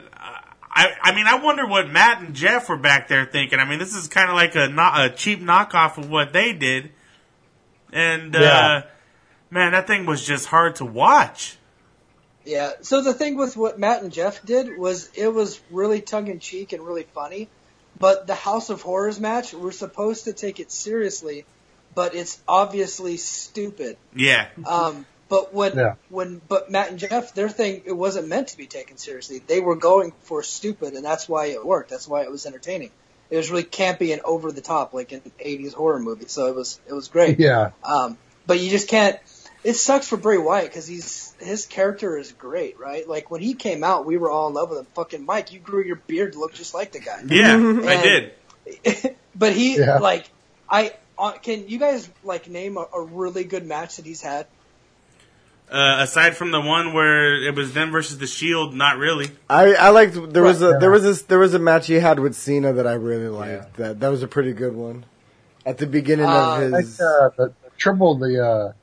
I, 0.71 0.93
I 1.01 1.14
mean, 1.14 1.27
I 1.27 1.37
wonder 1.43 1.67
what 1.67 1.88
Matt 1.91 2.21
and 2.21 2.35
Jeff 2.35 2.69
were 2.69 2.77
back 2.77 3.09
there 3.09 3.25
thinking. 3.25 3.61
I 3.61 3.64
mean, 3.64 3.79
this 3.79 3.95
is 3.95 4.09
kind 4.09 4.29
of 4.29 4.35
like 4.35 4.55
a, 4.57 4.69
no, 4.69 4.91
a 4.95 5.11
cheap 5.11 5.41
knockoff 5.41 5.97
of 5.97 6.11
what 6.11 6.33
they 6.33 6.53
did, 6.53 6.91
and 7.93 8.37
uh, 8.37 8.83
man, 9.51 9.73
that 9.73 9.87
thing 9.87 10.07
was 10.07 10.27
just 10.27 10.47
hard 10.47 10.77
to 10.77 10.85
watch. 10.85 11.57
Yeah. 12.45 12.73
So 12.83 13.03
the 13.03 13.14
thing 13.14 13.37
with 13.37 13.57
what 13.57 13.79
Matt 13.79 14.03
and 14.03 14.12
Jeff 14.12 14.45
did 14.45 14.77
was 14.77 15.11
it 15.14 15.33
was 15.33 15.61
really 15.71 16.01
tongue 16.01 16.27
in 16.29 16.41
cheek 16.41 16.73
and 16.73 16.85
really 16.85 17.05
funny. 17.05 17.49
But 17.99 18.27
the 18.27 18.35
House 18.35 18.71
of 18.71 18.83
Horrors 18.83 19.19
match, 19.19 19.53
we're 19.53 19.73
supposed 19.73 20.25
to 20.25 20.33
take 20.33 20.61
it 20.61 20.71
seriously, 20.71 21.45
but 21.95 22.15
it's 22.15 22.41
obviously 22.47 23.17
stupid. 23.17 23.97
Yeah, 24.15 24.47
Um, 24.67 25.07
but 25.29 25.53
when 25.53 25.77
Yeah. 25.77 25.95
when 26.09 26.41
but 26.49 26.71
Matt 26.71 26.91
and 26.91 26.99
Jeff, 26.99 27.35
their 27.35 27.49
thing 27.49 27.83
it 27.85 27.93
wasn't 27.93 28.29
meant 28.29 28.49
to 28.49 28.57
be 28.57 28.67
taken 28.67 28.97
seriously. 28.97 29.41
They 29.47 29.61
were 29.61 29.77
going 29.77 30.13
for 30.23 30.43
stupid, 30.43 30.95
and 30.95 31.05
that's 31.05 31.29
why 31.29 31.47
it 31.47 31.65
worked. 31.65 31.91
That's 31.91 32.09
why 32.09 32.23
it 32.23 32.31
was 32.31 32.47
entertaining. 32.47 32.91
It 33.31 33.37
was 33.37 33.51
really 33.51 33.65
campy 33.65 34.13
and 34.13 34.23
over 34.23 34.51
the 34.53 34.63
top, 34.63 34.95
like 34.95 35.13
an 35.13 35.21
'80s 35.45 35.75
horror 35.75 35.99
movie. 36.01 36.29
So 36.29 36.47
it 36.47 36.55
was 36.55 36.81
it 36.89 36.95
was 36.95 37.09
great. 37.09 37.39
Yeah, 37.39 37.71
Um, 37.85 38.17
but 38.47 38.59
you 38.61 38.71
just 38.71 38.89
can't. 38.89 39.19
It 39.64 39.75
sucks 39.75 40.07
for 40.09 40.16
Bray 40.16 40.38
Wyatt 40.38 40.66
because 40.68 40.87
he's 40.87 41.35
his 41.40 41.66
character 41.66 42.16
is 42.16 42.33
great, 42.33 42.79
right? 42.79 43.09
Like 43.09 43.31
when 43.31 43.40
he 43.40 43.55
came 43.55 43.83
out, 43.83 44.07
we 44.07 44.16
were 44.16 44.31
all 44.31 44.49
in 44.49 44.55
love 44.55 44.71
with 44.71 44.79
him. 44.79 44.87
Fucking 44.94 45.27
Mike, 45.27 45.53
you 45.53 45.59
grew 45.59 45.83
your 45.85 45.97
beard 45.97 46.35
to 46.35 46.38
look 46.38 46.55
just 46.55 46.75
like 46.75 46.92
the 46.92 47.01
guy. 47.01 47.23
yeah, 47.27 47.57
I 47.85 48.03
did. 48.03 49.16
but 49.35 49.53
he 49.55 49.79
Yeah. 49.79 49.99
like 49.99 50.29
I 50.71 50.94
uh, 51.18 51.33
can 51.33 51.68
you 51.68 51.79
guys 51.79 52.09
like 52.23 52.49
name 52.49 52.77
a, 52.77 52.87
a 52.94 53.03
really 53.03 53.44
good 53.44 53.66
match 53.66 53.97
that 53.97 54.07
he's 54.07 54.21
had? 54.23 54.47
Uh, 55.71 55.97
aside 56.01 56.35
from 56.35 56.51
the 56.51 56.61
one 56.61 56.94
where 56.94 57.35
it 57.47 57.55
was 57.55 57.75
them 57.75 57.90
versus 57.90 58.16
the 58.16 58.27
Shield, 58.27 58.75
not 58.75 58.97
really. 58.97 59.31
I, 59.51 59.75
I 59.75 59.90
liked 59.90 60.33
there 60.33 60.42
was 60.42 60.62
a 60.62 60.79
there 60.81 60.90
was 60.90 61.03
this 61.03 61.23
there 61.23 61.38
was 61.38 61.53
a 61.53 61.59
match 61.59 61.88
he 61.88 61.94
had 61.94 62.21
with 62.21 62.35
Cena 62.35 62.73
that 62.75 62.87
I 62.87 62.94
really 62.94 63.29
liked. 63.29 63.79
Yeah. 63.79 63.88
That 63.88 64.01
that 64.01 64.09
was 64.09 64.23
a 64.23 64.29
pretty 64.29 64.53
good 64.53 64.75
one. 64.75 65.05
At 65.66 65.77
the 65.79 65.87
beginning 65.87 66.25
Uh, 66.27 66.31
of 66.31 66.59
I 66.59 66.61
think 66.61 66.75
his 66.77 67.01
uh, 67.01 67.31
the, 67.37 67.47
the 67.49 67.71
triple 67.77 68.16
the. 68.16 68.75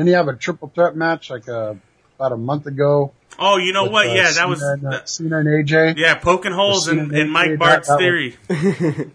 Then 0.00 0.06
you 0.06 0.14
have 0.14 0.28
a 0.28 0.34
triple 0.34 0.72
threat 0.74 0.96
match 0.96 1.28
like 1.28 1.46
uh, 1.46 1.74
about 2.18 2.32
a 2.32 2.36
month 2.38 2.64
ago. 2.64 3.12
Oh, 3.38 3.58
you 3.58 3.74
know 3.74 3.82
with, 3.82 3.92
what? 3.92 4.06
uh, 4.08 4.12
Yeah, 4.14 4.30
that 4.30 4.48
was 4.48 4.62
and, 4.62 4.86
uh, 4.86 5.04
Cena 5.04 5.40
and 5.40 5.46
AJ. 5.46 5.98
yeah, 5.98 6.14
poking 6.14 6.52
holes 6.52 6.88
in, 6.88 7.10
Cena 7.10 7.18
in 7.18 7.28
Mike 7.28 7.50
that- 7.50 7.58
Bart's 7.58 7.88
that 7.88 7.96
was- 7.96 8.00
theory. 8.00 8.36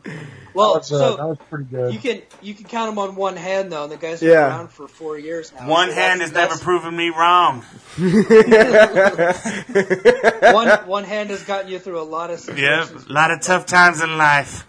Well, 0.53 0.73
That 0.75 0.79
was, 0.81 0.91
uh, 0.93 0.97
so 0.99 1.15
that 1.17 1.27
was 1.27 1.37
pretty 1.49 1.65
good. 1.65 1.91
you 1.93 1.99
can 1.99 2.21
you 2.41 2.53
can 2.53 2.65
count 2.65 2.89
him 2.91 2.99
on 2.99 3.15
one 3.15 3.35
hand 3.35 3.71
though, 3.73 3.83
and 3.83 3.91
the 3.91 3.97
guy's 3.97 4.19
been 4.21 4.29
Yeah. 4.29 4.47
around 4.47 4.69
for 4.69 4.87
four 4.87 5.17
years 5.19 5.51
now. 5.51 5.67
One 5.67 5.89
So 5.89 5.95
hand 5.95 6.21
that's- 6.21 6.29
has 6.29 6.33
never 6.33 6.53
that's- 6.53 6.63
proven 6.63 6.95
me 6.95 7.09
wrong. 7.09 7.63
one 10.53 10.69
one 10.87 11.03
hand 11.03 11.31
has 11.31 11.43
gotten 11.43 11.69
you 11.71 11.79
through 11.79 11.99
a 11.99 12.03
lot 12.03 12.29
of 12.29 12.39
situations. 12.39 13.05
Yeah, 13.07 13.11
a 13.11 13.13
lot 13.13 13.31
of 13.31 13.41
tough 13.41 13.65
times 13.65 14.01
in 14.01 14.17
life. 14.17 14.65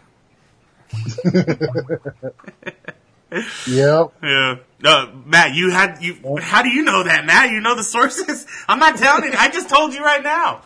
Yep. 3.68 4.12
Yeah. 4.22 4.56
Uh, 4.86 5.06
Matt, 5.24 5.54
you 5.54 5.70
had 5.70 6.00
you. 6.00 6.16
How 6.40 6.62
do 6.62 6.68
you 6.68 6.82
know 6.82 7.02
that, 7.02 7.26
Matt? 7.26 7.50
You 7.50 7.60
know 7.60 7.74
the 7.74 7.82
sources. 7.82 8.46
I'm 8.68 8.78
not 8.78 8.96
telling 8.96 9.32
you. 9.32 9.36
I 9.36 9.48
just 9.48 9.68
told 9.68 9.92
you 9.92 10.04
right 10.04 10.22
now. 10.22 10.62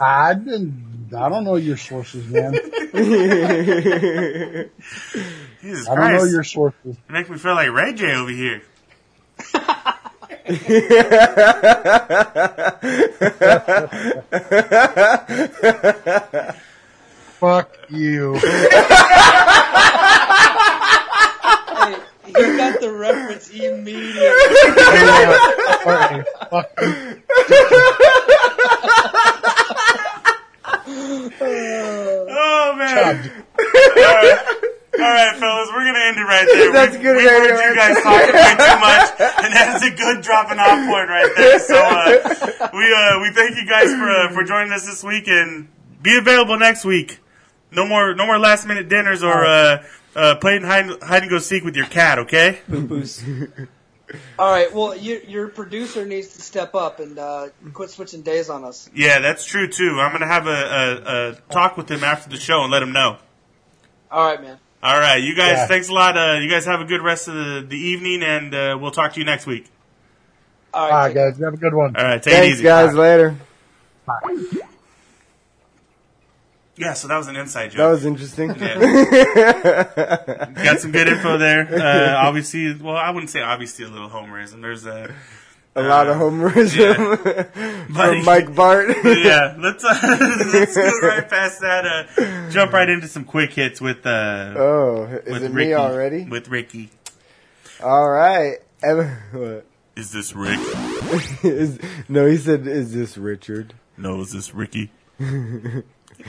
I 0.00 0.32
didn't. 0.34 1.10
I 1.16 1.28
don't 1.28 1.44
know 1.44 1.56
your 1.56 1.76
sources, 1.76 2.26
man. 2.28 2.52
Jesus 5.60 5.88
I 5.88 5.94
don't 5.94 6.14
know 6.14 6.24
your 6.24 6.44
sources. 6.44 6.78
You 6.84 6.96
make 7.10 7.30
me 7.30 7.38
feel 7.38 7.54
like 7.54 7.70
Ray 7.70 7.92
J 7.92 8.14
over 8.14 8.30
here. 8.30 8.62
Fuck 17.38 17.76
you. 17.90 18.40
Hey, 22.36 22.50
he 22.52 22.56
got 22.56 22.80
the 22.80 22.92
reference 22.92 23.50
immediately. 23.50 24.28
Alright. 25.86 26.24
Oh 31.38 32.74
man. 32.76 33.30
God, 33.96 34.38
All 34.96 35.12
right, 35.12 35.36
fellas, 35.36 35.68
we're 35.72 35.84
gonna 35.84 36.04
end 36.08 36.16
it 36.18 36.24
right 36.24 36.46
there. 36.50 36.72
That's 36.72 36.92
We've- 36.92 37.02
good 37.04 37.16
We've 37.16 37.28
heard 37.28 37.42
radio 37.42 37.56
you 37.56 37.60
right 37.60 37.76
guys 37.76 38.02
talking 38.02 38.34
way 38.34 38.56
too 38.56 38.80
much, 38.80 39.10
and 39.44 39.52
that's 39.54 39.84
a 39.84 39.90
good 39.90 40.22
dropping 40.22 40.58
off 40.58 40.88
point 40.88 41.08
right 41.08 41.30
there. 41.36 41.58
So 41.58 41.76
uh, 41.76 42.70
we 42.72 42.84
uh, 42.94 43.20
we 43.20 43.30
thank 43.32 43.56
you 43.56 43.66
guys 43.68 43.92
for 43.92 44.08
uh, 44.10 44.32
for 44.32 44.42
joining 44.44 44.72
us 44.72 44.86
this 44.86 45.04
week, 45.04 45.28
and 45.28 45.68
be 46.02 46.16
available 46.16 46.58
next 46.58 46.84
week. 46.86 47.18
No 47.72 47.86
more 47.86 48.14
no 48.14 48.24
more 48.26 48.38
last 48.38 48.66
minute 48.66 48.88
dinners 48.88 49.22
or 49.22 49.44
uh, 50.16 50.34
playing 50.36 50.62
hide, 50.62 50.86
hide 51.02 51.22
and 51.22 51.30
go 51.30 51.38
seek 51.38 51.62
with 51.62 51.76
your 51.76 51.86
cat. 51.86 52.18
Okay. 52.20 52.58
All 54.38 54.50
right. 54.50 54.72
Well, 54.72 54.96
you, 54.96 55.20
your 55.26 55.48
producer 55.48 56.06
needs 56.06 56.28
to 56.34 56.42
step 56.42 56.74
up 56.74 57.00
and 57.00 57.18
uh, 57.18 57.48
quit 57.74 57.90
switching 57.90 58.22
days 58.22 58.48
on 58.48 58.64
us. 58.64 58.88
Yeah, 58.94 59.18
that's 59.20 59.44
true 59.44 59.68
too. 59.68 59.98
I'm 60.00 60.12
gonna 60.12 60.26
have 60.26 60.46
a, 60.46 60.50
a, 60.50 61.30
a 61.30 61.52
talk 61.52 61.76
with 61.76 61.90
him 61.90 62.02
after 62.04 62.30
the 62.30 62.36
show 62.36 62.62
and 62.62 62.72
let 62.72 62.82
him 62.82 62.92
know. 62.92 63.18
All 64.10 64.24
right, 64.26 64.40
man. 64.40 64.58
All 64.82 64.98
right, 64.98 65.16
you 65.22 65.34
guys. 65.34 65.56
Yeah. 65.56 65.66
Thanks 65.66 65.88
a 65.88 65.92
lot. 65.92 66.16
Uh, 66.16 66.38
you 66.40 66.48
guys 66.48 66.64
have 66.66 66.80
a 66.80 66.84
good 66.84 67.02
rest 67.02 67.26
of 67.28 67.34
the, 67.34 67.66
the 67.68 67.76
evening, 67.76 68.22
and 68.22 68.54
uh, 68.54 68.78
we'll 68.80 68.92
talk 68.92 69.14
to 69.14 69.18
you 69.20 69.26
next 69.26 69.46
week. 69.46 69.68
All 70.72 70.88
right. 70.88 70.92
Alright, 70.92 71.14
guys, 71.14 71.38
you 71.38 71.44
have 71.44 71.54
a 71.54 71.58
good 71.58 71.74
one. 71.74 71.96
All 71.96 72.04
right, 72.04 72.22
take 72.22 72.34
it 72.34 72.36
Thanks, 72.36 72.54
easy. 72.56 72.62
guys. 72.64 72.94
Later. 72.94 73.36
Yeah, 76.78 76.92
so 76.92 77.08
that 77.08 77.16
was 77.16 77.28
an 77.28 77.36
inside 77.36 77.70
joke. 77.70 77.78
That 77.78 77.88
was 77.88 78.04
interesting. 78.04 78.50
Yeah. 78.54 79.84
Got 80.64 80.80
some 80.80 80.92
good 80.92 81.08
info 81.08 81.38
there. 81.38 81.66
Uh, 81.74 82.16
obviously, 82.26 82.74
well, 82.74 82.96
I 82.96 83.10
wouldn't 83.10 83.30
say 83.30 83.40
obviously 83.40 83.84
a 83.86 83.88
little 83.88 84.10
homerism. 84.10 84.60
There's 84.60 84.84
a, 84.84 85.14
A 85.74 85.82
lot 85.82 86.06
of 86.06 86.16
homerism 86.16 87.24
But- 87.24 87.54
from 88.14 88.24
Mike 88.26 88.54
Bart. 88.54 88.88
yeah. 89.04 89.56
Let's 89.58 89.84
uh, 89.84 89.98
let's 90.52 90.74
go 90.76 90.98
right 91.08 91.28
past 91.28 91.60
that. 91.62 91.86
Uh, 92.18 92.50
jump 92.50 92.72
right 92.74 92.88
into 92.90 93.08
some 93.08 93.24
quick 93.24 93.52
hits 93.54 93.80
with 93.80 94.04
uh, 94.06 94.52
oh, 94.56 95.04
is 95.24 95.32
with 95.32 95.44
it 95.44 95.52
Ricky. 95.52 95.68
me 95.68 95.74
already? 95.74 96.24
With 96.24 96.48
Ricky. 96.48 96.90
All 97.82 98.08
right. 98.08 98.56
Is 99.96 100.12
this 100.12 100.34
Rick? 100.34 100.60
Is, 101.42 101.78
no, 102.08 102.26
he 102.26 102.36
said, 102.36 102.66
"Is 102.66 102.92
this 102.92 103.16
Richard?" 103.16 103.72
No, 103.96 104.20
is 104.20 104.32
this 104.32 104.52
Ricky? 104.54 104.90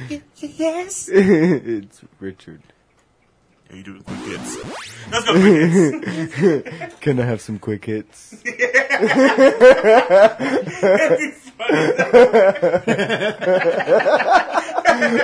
it's 0.10 2.02
Richard. 2.20 2.62
Are 3.70 3.76
you 3.76 3.84
doing 3.84 4.02
quick 4.04 4.20
hits? 4.20 4.58
Let's 5.12 5.26
go 5.26 5.34
quick 5.34 6.34
hits. 6.34 6.96
Can 7.02 7.20
I 7.20 7.26
have 7.26 7.42
some 7.42 7.60
quick 7.60 7.84
hits? 7.84 8.42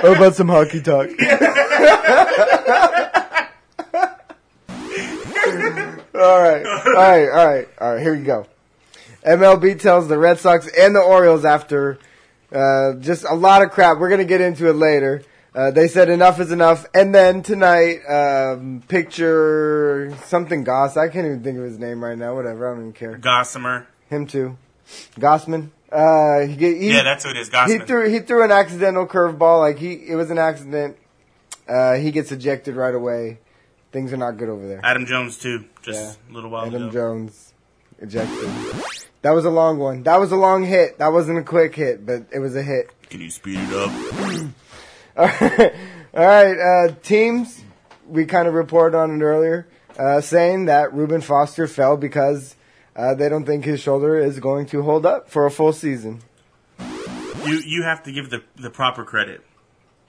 How 0.02 0.12
about 0.12 0.34
some 0.34 0.48
hockey 0.48 0.82
talk? 0.82 1.08
all 6.14 6.40
right, 6.40 6.66
all 6.66 6.92
right, 6.94 7.28
all 7.28 7.46
right, 7.46 7.68
all 7.80 7.92
right. 7.94 8.02
Here 8.02 8.14
we 8.14 8.24
go. 8.24 8.46
MLB 9.24 9.80
tells 9.80 10.08
the 10.08 10.18
Red 10.18 10.38
Sox 10.38 10.68
and 10.68 10.94
the 10.94 11.00
Orioles 11.00 11.44
after 11.46 11.98
uh, 12.54 12.94
just 13.00 13.24
a 13.24 13.34
lot 13.34 13.62
of 13.62 13.70
crap. 13.70 13.98
We're 13.98 14.08
gonna 14.10 14.24
get 14.24 14.40
into 14.40 14.68
it 14.68 14.74
later. 14.74 15.22
Uh, 15.54 15.70
they 15.70 15.86
said 15.86 16.08
enough 16.08 16.40
is 16.40 16.50
enough, 16.50 16.84
and 16.94 17.14
then 17.14 17.42
tonight, 17.42 17.98
um, 18.08 18.82
picture 18.88 20.12
something 20.24 20.64
Goss. 20.64 20.96
I 20.96 21.08
can't 21.08 21.26
even 21.26 21.42
think 21.44 21.58
of 21.58 21.64
his 21.64 21.78
name 21.78 22.02
right 22.02 22.18
now. 22.18 22.34
Whatever, 22.34 22.66
I 22.68 22.74
don't 22.74 22.80
even 22.80 22.92
care. 22.92 23.16
Gossamer. 23.18 23.86
Him 24.10 24.26
too, 24.26 24.56
Gausman. 25.18 25.70
Uh, 25.92 26.40
he, 26.46 26.56
he, 26.78 26.90
Yeah, 26.92 27.04
that's 27.04 27.24
who 27.24 27.30
it 27.30 27.36
is. 27.36 27.50
he 27.66 27.78
threw 27.78 28.08
he 28.10 28.18
threw 28.18 28.42
an 28.44 28.50
accidental 28.50 29.06
curveball. 29.06 29.60
Like 29.60 29.78
he, 29.78 29.92
it 29.92 30.16
was 30.16 30.30
an 30.30 30.38
accident. 30.38 30.96
Uh, 31.68 31.94
he 31.94 32.10
gets 32.10 32.32
ejected 32.32 32.74
right 32.74 32.94
away. 32.94 33.38
Things 33.92 34.12
are 34.12 34.16
not 34.16 34.32
good 34.36 34.48
over 34.48 34.66
there. 34.66 34.80
Adam 34.82 35.06
Jones 35.06 35.38
too. 35.38 35.64
Just 35.82 36.18
Yeah. 36.26 36.30
a 36.30 36.34
little 36.34 36.50
while 36.50 36.66
Adam 36.66 36.88
ago. 36.88 36.92
Jones 36.92 37.52
ejected. 38.00 38.50
That 39.24 39.30
was 39.30 39.46
a 39.46 39.50
long 39.50 39.78
one. 39.78 40.02
That 40.02 40.20
was 40.20 40.32
a 40.32 40.36
long 40.36 40.64
hit. 40.64 40.98
That 40.98 41.08
wasn't 41.08 41.38
a 41.38 41.42
quick 41.42 41.74
hit, 41.74 42.04
but 42.04 42.26
it 42.30 42.40
was 42.40 42.54
a 42.56 42.62
hit. 42.62 42.90
Can 43.08 43.22
you 43.22 43.30
speed 43.30 43.58
it 43.58 43.72
up? 43.72 43.90
All 45.16 45.26
right, 45.26 45.74
all 46.14 46.26
right. 46.26 46.58
Uh, 46.58 46.94
teams, 47.02 47.64
we 48.06 48.26
kind 48.26 48.46
of 48.46 48.52
reported 48.52 48.94
on 48.94 49.18
it 49.18 49.24
earlier, 49.24 49.66
uh, 49.98 50.20
saying 50.20 50.66
that 50.66 50.92
Reuben 50.92 51.22
Foster 51.22 51.66
fell 51.66 51.96
because 51.96 52.54
uh, 52.94 53.14
they 53.14 53.30
don't 53.30 53.46
think 53.46 53.64
his 53.64 53.80
shoulder 53.80 54.18
is 54.18 54.40
going 54.40 54.66
to 54.66 54.82
hold 54.82 55.06
up 55.06 55.30
for 55.30 55.46
a 55.46 55.50
full 55.50 55.72
season. 55.72 56.20
You 57.46 57.62
you 57.64 57.82
have 57.84 58.02
to 58.02 58.12
give 58.12 58.28
the 58.28 58.42
the 58.56 58.68
proper 58.68 59.04
credit 59.04 59.40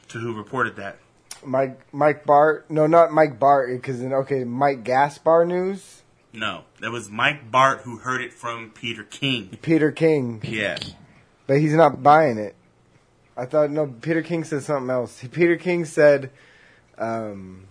to 0.09 0.19
who 0.19 0.35
reported 0.35 0.75
that. 0.75 0.97
Mike 1.41 1.79
Mike 1.93 2.25
Bart, 2.25 2.69
no, 2.69 2.85
not 2.85 3.13
Mike 3.13 3.39
Bart, 3.39 3.69
because 3.69 4.03
okay, 4.03 4.43
Mike 4.43 4.83
Gaspar 4.83 5.45
news, 5.45 6.01
No, 6.35 6.63
that 6.81 6.91
was 6.91 7.09
Mike 7.09 7.49
Bart 7.51 7.81
who 7.81 7.97
heard 7.97 8.21
it 8.21 8.33
from 8.33 8.71
Peter 8.71 9.03
King. 9.03 9.57
Peter 9.61 9.91
King, 9.91 10.41
Yeah. 10.43 10.77
but 11.47 11.59
he's 11.59 11.73
not 11.73 12.03
buying 12.03 12.37
it. 12.37 12.55
I 13.37 13.45
thought 13.45 13.71
no, 13.71 13.87
Peter 13.87 14.21
King 14.21 14.43
said 14.43 14.63
something 14.63 14.89
else. 14.89 15.21
Peter 15.31 15.55
King 15.57 15.85
said, 15.85 16.31
um, 16.97 17.67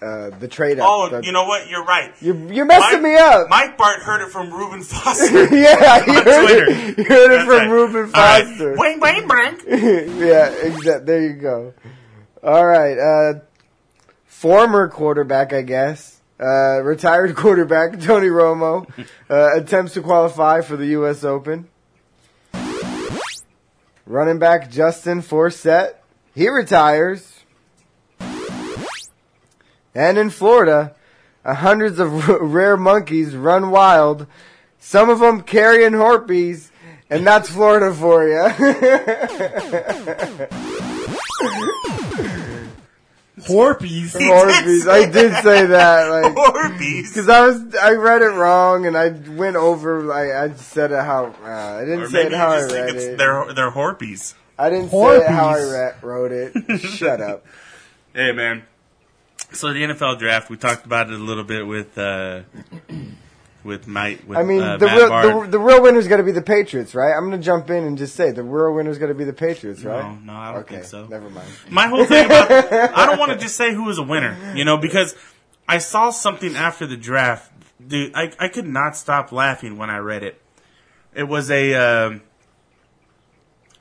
uh, 0.00 0.30
the 0.38 0.46
trade. 0.48 0.78
Oh, 0.80 1.08
the- 1.08 1.22
you 1.24 1.32
know 1.32 1.44
what? 1.44 1.68
You're 1.68 1.84
right. 1.84 2.12
you're, 2.20 2.36
you're 2.52 2.64
messing 2.64 3.02
Mike- 3.02 3.12
me 3.12 3.16
up. 3.16 3.48
Mike 3.50 3.76
Bart 3.76 4.00
heard 4.00 4.20
it 4.20 4.30
from 4.30 4.52
Reuben 4.52 4.82
Foster. 4.82 5.26
yeah, 5.56 6.02
on 6.06 6.14
heard 6.14 6.68
it. 6.68 6.98
You 6.98 7.04
heard 7.04 7.32
it 7.32 7.44
from 7.46 7.70
right. 7.70 8.12
Right. 8.12 8.44
Foster. 8.46 8.76
Wayne 8.76 9.00
Wayne 9.00 9.26
Brink. 9.26 9.62
yeah, 9.66 10.50
exactly. 10.50 11.04
There 11.06 11.22
you 11.22 11.32
go. 11.34 11.74
All 12.42 12.64
right. 12.64 12.96
Uh, 12.98 13.40
former 14.26 14.88
quarterback, 14.88 15.52
I 15.52 15.62
guess. 15.62 16.17
Uh, 16.40 16.80
retired 16.82 17.34
quarterback 17.34 18.00
Tony 18.00 18.28
Romo 18.28 18.88
uh, 19.28 19.50
attempts 19.56 19.94
to 19.94 20.02
qualify 20.02 20.60
for 20.60 20.76
the 20.76 20.86
U.S. 20.88 21.24
Open. 21.24 21.68
Running 24.06 24.38
back 24.38 24.70
Justin 24.70 25.20
Forsett, 25.20 25.94
he 26.34 26.48
retires. 26.48 27.40
And 29.94 30.16
in 30.16 30.30
Florida, 30.30 30.94
uh, 31.44 31.54
hundreds 31.54 31.98
of 31.98 32.28
r- 32.28 32.42
rare 32.44 32.76
monkeys 32.76 33.34
run 33.34 33.70
wild. 33.70 34.26
Some 34.78 35.10
of 35.10 35.18
them 35.18 35.42
carrying 35.42 35.92
herpes, 35.94 36.70
and 37.10 37.26
that's 37.26 37.50
Florida 37.50 37.92
for 37.92 38.28
you. 38.28 38.46
Porpies. 43.48 44.14
Orbeez. 44.14 44.86
I 44.90 45.10
did 45.10 45.34
say 45.42 45.66
that, 45.66 46.08
like, 46.10 46.34
Orbeez. 46.34 47.08
because 47.08 47.28
I 47.28 47.46
was 47.46 47.74
I 47.74 47.92
read 47.92 48.22
it 48.22 48.26
wrong 48.34 48.86
and 48.86 48.96
I 48.96 49.08
went 49.10 49.56
over. 49.56 50.02
Like, 50.02 50.30
I 50.30 50.52
said 50.54 50.92
it 50.92 51.02
how 51.04 51.34
uh, 51.44 51.48
I 51.48 51.80
didn't 51.84 52.00
Or 52.02 52.06
say 52.08 52.12
maybe 52.24 52.26
it 52.26 52.30
you 52.32 52.36
how 52.38 52.50
I 52.50 52.58
just 52.60 52.70
think 52.70 52.86
read 52.86 52.94
it's 52.96 53.04
it. 53.06 53.18
they're 53.18 53.52
they're 53.54 53.70
Horpies. 53.70 54.34
I 54.58 54.70
didn't 54.70 54.90
say 54.90 55.16
it 55.18 55.26
how 55.28 55.48
I 55.48 55.60
re- 55.60 55.92
wrote 56.02 56.32
it. 56.32 56.78
Shut 56.80 57.20
up. 57.20 57.44
Hey 58.14 58.32
man. 58.32 58.64
So 59.52 59.72
the 59.72 59.82
NFL 59.82 60.18
draft, 60.18 60.50
we 60.50 60.56
talked 60.56 60.84
about 60.84 61.08
it 61.08 61.14
a 61.14 61.22
little 61.22 61.44
bit 61.44 61.66
with 61.66 61.96
uh, 61.96 62.42
with 63.64 63.86
Mike. 63.86 64.22
With, 64.26 64.38
I 64.38 64.42
mean, 64.42 64.62
uh, 64.62 64.76
the 64.76 64.86
real 64.86 65.42
the, 65.42 65.50
the 65.50 65.58
real 65.58 65.82
winner's 65.82 66.08
got 66.08 66.18
to 66.18 66.22
be 66.22 66.32
the 66.32 66.42
Patriots, 66.42 66.94
right? 66.94 67.12
I'm 67.14 67.28
going 67.28 67.38
to 67.38 67.44
jump 67.44 67.70
in 67.70 67.84
and 67.84 67.98
just 67.98 68.14
say 68.14 68.30
the 68.30 68.42
real 68.42 68.74
winner's 68.74 68.98
got 68.98 69.06
to 69.06 69.14
be 69.14 69.24
the 69.24 69.32
Patriots, 69.32 69.82
right? 69.82 70.02
No, 70.02 70.32
no, 70.32 70.38
I 70.38 70.52
don't 70.52 70.60
okay, 70.62 70.74
think 70.76 70.86
so. 70.86 71.06
never 71.06 71.30
mind. 71.30 71.48
My 71.70 71.86
whole 71.88 72.04
thing 72.04 72.26
about 72.26 72.50
I 72.50 73.06
don't 73.06 73.18
want 73.18 73.32
to 73.32 73.38
just 73.38 73.56
say 73.56 73.74
who 73.74 73.88
is 73.90 73.98
a 73.98 74.02
winner, 74.02 74.54
you 74.54 74.64
know, 74.64 74.76
because 74.76 75.14
I 75.68 75.78
saw 75.78 76.10
something 76.10 76.56
after 76.56 76.86
the 76.86 76.96
draft, 76.96 77.52
dude. 77.86 78.12
I 78.14 78.32
I 78.38 78.48
could 78.48 78.66
not 78.66 78.96
stop 78.96 79.32
laughing 79.32 79.76
when 79.76 79.90
I 79.90 79.98
read 79.98 80.22
it. 80.22 80.40
It 81.14 81.24
was 81.24 81.50
a 81.50 81.74
um, 81.74 82.22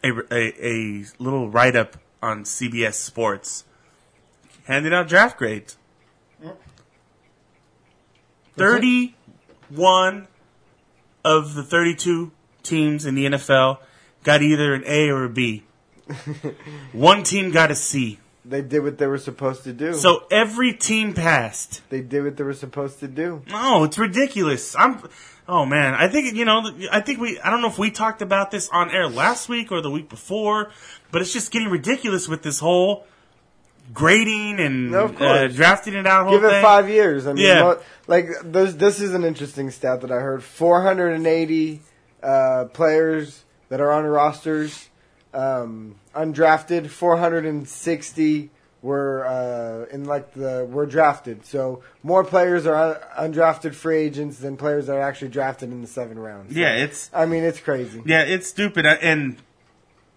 a, 0.03 0.11
a 0.31 0.67
a 0.67 1.05
little 1.19 1.49
write 1.49 1.75
up 1.75 1.97
on 2.21 2.43
CBS 2.43 2.95
Sports, 2.95 3.63
handing 4.65 4.93
out 4.93 5.07
draft 5.07 5.37
grades. 5.37 5.77
Thirty 8.55 9.16
one 9.69 10.27
of 11.23 11.53
the 11.55 11.63
thirty 11.63 11.95
two 11.95 12.31
teams 12.63 13.05
in 13.05 13.15
the 13.15 13.25
NFL 13.25 13.79
got 14.23 14.41
either 14.41 14.73
an 14.73 14.83
A 14.85 15.09
or 15.09 15.23
a 15.25 15.29
B 15.29 15.63
One 16.93 17.23
team 17.23 17.51
got 17.51 17.71
a 17.71 17.75
C. 17.75 18.19
They 18.45 18.61
did 18.61 18.81
what 18.81 18.97
they 18.97 19.07
were 19.07 19.17
supposed 19.17 19.63
to 19.65 19.73
do. 19.73 19.93
So 19.93 20.25
every 20.31 20.73
team 20.73 21.13
passed. 21.13 21.81
they 21.89 22.01
did 22.01 22.23
what 22.23 22.37
they 22.37 22.43
were 22.43 22.53
supposed 22.53 22.99
to 23.01 23.07
do. 23.07 23.43
No, 23.49 23.83
it's 23.83 23.97
ridiculous. 23.97 24.75
I'm. 24.77 25.01
Oh 25.49 25.65
man, 25.65 25.93
I 25.93 26.07
think 26.07 26.33
you 26.33 26.45
know. 26.45 26.71
I 26.91 27.01
think 27.01 27.19
we. 27.19 27.39
I 27.39 27.49
don't 27.49 27.61
know 27.61 27.67
if 27.67 27.77
we 27.77 27.91
talked 27.91 28.21
about 28.21 28.51
this 28.51 28.69
on 28.69 28.89
air 28.89 29.09
last 29.09 29.49
week 29.49 29.71
or 29.71 29.81
the 29.81 29.91
week 29.91 30.09
before, 30.09 30.71
but 31.11 31.21
it's 31.21 31.33
just 31.33 31.51
getting 31.51 31.69
ridiculous 31.69 32.27
with 32.27 32.41
this 32.41 32.59
whole 32.59 33.05
grading 33.93 34.59
and 34.59 34.91
No, 34.91 35.05
uh, 35.05 35.47
drafting 35.47 35.93
it 35.93 36.05
out. 36.07 36.23
Whole 36.27 36.33
Give 36.35 36.43
it 36.43 36.49
thing. 36.49 36.63
five 36.63 36.89
years. 36.89 37.25
I 37.27 37.33
mean, 37.33 37.45
Yeah. 37.45 37.75
like 38.07 38.27
this, 38.43 38.73
this 38.73 38.99
is 39.01 39.13
an 39.13 39.23
interesting 39.23 39.71
stat 39.71 40.01
that 40.01 40.11
I 40.11 40.19
heard. 40.19 40.43
480 40.43 41.81
uh, 42.23 42.65
players 42.73 43.43
that 43.69 43.79
are 43.81 43.91
on 43.91 44.05
rosters, 44.05 44.89
um, 45.33 45.95
undrafted. 46.15 46.89
460 46.89 48.49
were 48.81 49.25
uh, 49.25 49.93
in 49.93 50.05
like 50.05 50.33
the 50.33 50.65
were 50.69 50.85
drafted. 50.85 51.45
So 51.45 51.81
more 52.03 52.23
players 52.23 52.65
are 52.67 52.75
un- 53.17 53.33
undrafted 53.33 53.73
free 53.73 53.97
agents 53.97 54.37
than 54.37 54.55
players 54.57 54.87
that 54.87 54.95
are 54.95 55.01
actually 55.01 55.29
drafted 55.29 55.71
in 55.71 55.81
the 55.81 55.87
seven 55.87 56.19
rounds. 56.19 56.53
So, 56.53 56.59
Yeah, 56.59 56.75
it's 56.75 57.09
I 57.13 57.25
mean, 57.25 57.43
it's 57.43 57.59
crazy. 57.59 58.01
yeah, 58.05 58.21
it's 58.23 58.47
stupid. 58.47 58.85
And 58.85 59.37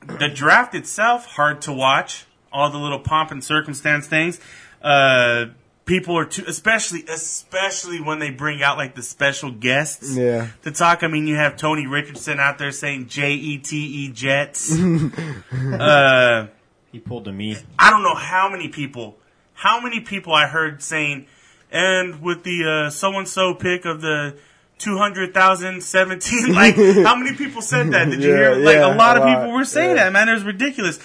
the 0.06 0.28
draft 0.28 0.74
itself 0.74 1.26
hard 1.26 1.62
to 1.62 1.72
watch. 1.72 2.26
All 2.52 2.70
the 2.70 2.78
little 2.78 2.98
pomp 3.00 3.30
and 3.30 3.42
circumstance 3.44 4.06
things. 4.06 4.40
Uh, 4.82 5.46
people 5.84 6.16
are 6.16 6.24
too, 6.24 6.44
especially 6.46 7.04
especially 7.08 8.00
when 8.00 8.18
they 8.18 8.30
bring 8.30 8.62
out 8.62 8.76
like 8.76 8.94
the 8.94 9.02
special 9.02 9.50
guests. 9.50 10.16
Yeah. 10.16 10.48
to 10.62 10.70
talk. 10.70 11.02
I 11.02 11.06
mean, 11.08 11.26
you 11.26 11.36
have 11.36 11.56
Tony 11.56 11.86
Richardson 11.86 12.40
out 12.40 12.58
there 12.58 12.72
saying 12.72 13.08
J 13.08 13.32
E 13.34 13.58
T 13.58 13.76
E 13.76 14.08
Jets. 14.12 14.78
uh, 14.78 16.46
He 16.92 16.98
pulled 16.98 17.28
a 17.28 17.32
me. 17.32 17.56
I 17.78 17.90
don't 17.90 18.02
know 18.02 18.16
how 18.16 18.48
many 18.50 18.66
people, 18.68 19.16
how 19.54 19.80
many 19.80 20.00
people 20.00 20.32
I 20.34 20.48
heard 20.48 20.82
saying, 20.82 21.26
and 21.70 22.20
with 22.20 22.42
the 22.42 22.90
so 22.90 23.12
and 23.16 23.28
so 23.28 23.54
pick 23.54 23.84
of 23.84 24.00
the. 24.00 24.36
200,017. 24.80 26.54
Like, 26.60 26.74
how 26.76 27.14
many 27.16 27.36
people 27.36 27.62
said 27.62 27.92
that? 27.92 28.10
Did 28.10 28.22
you 28.22 28.30
Yeah, 28.30 28.36
hear? 28.36 28.54
Like, 28.56 28.74
yeah, 28.76 28.94
a 28.94 28.96
lot 28.96 29.16
a 29.16 29.20
of 29.20 29.26
lot, 29.26 29.38
people 29.42 29.52
were 29.54 29.64
saying 29.64 29.96
yeah. 29.96 30.04
that, 30.04 30.12
man. 30.12 30.28
It 30.28 30.34
was 30.34 30.44
ridiculous. 30.44 30.98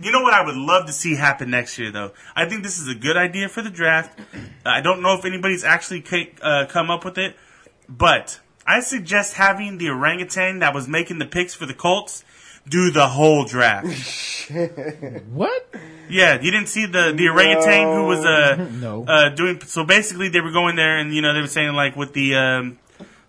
You 0.00 0.12
know 0.12 0.22
what 0.22 0.32
I 0.34 0.44
would 0.44 0.54
love 0.56 0.86
to 0.86 0.92
see 0.92 1.16
happen 1.16 1.50
next 1.50 1.78
year, 1.78 1.90
though? 1.90 2.12
I 2.34 2.46
think 2.48 2.62
this 2.62 2.78
is 2.78 2.88
a 2.88 2.94
good 2.94 3.16
idea 3.16 3.48
for 3.48 3.62
the 3.62 3.70
draft. 3.70 4.18
I 4.64 4.80
don't 4.80 5.02
know 5.02 5.14
if 5.18 5.24
anybody's 5.24 5.64
actually 5.64 6.02
ca- 6.02 6.32
uh, 6.42 6.66
come 6.68 6.90
up 6.90 7.04
with 7.04 7.18
it, 7.18 7.36
but 7.88 8.40
I 8.66 8.80
suggest 8.80 9.34
having 9.34 9.78
the 9.78 9.88
orangutan 9.90 10.60
that 10.60 10.74
was 10.74 10.86
making 10.88 11.18
the 11.18 11.26
picks 11.26 11.54
for 11.54 11.66
the 11.66 11.74
Colts 11.74 12.24
do 12.68 12.90
the 12.90 13.08
whole 13.08 13.44
draft. 13.44 13.86
What? 15.32 15.74
yeah, 16.08 16.34
you 16.40 16.50
didn't 16.52 16.68
see 16.68 16.86
the 16.86 17.12
the 17.16 17.28
orangutan 17.28 17.94
who 17.96 18.04
was 18.06 18.24
uh, 18.24 18.68
No. 18.80 19.04
uh 19.06 19.28
doing. 19.30 19.60
So 19.62 19.84
basically, 19.84 20.28
they 20.28 20.40
were 20.40 20.52
going 20.52 20.76
there, 20.76 20.98
and 20.98 21.12
you 21.14 21.20
know 21.22 21.32
they 21.34 21.40
were 21.40 21.46
saying 21.48 21.72
like 21.74 21.96
with 21.96 22.12
the 22.12 22.36
um, 22.36 22.78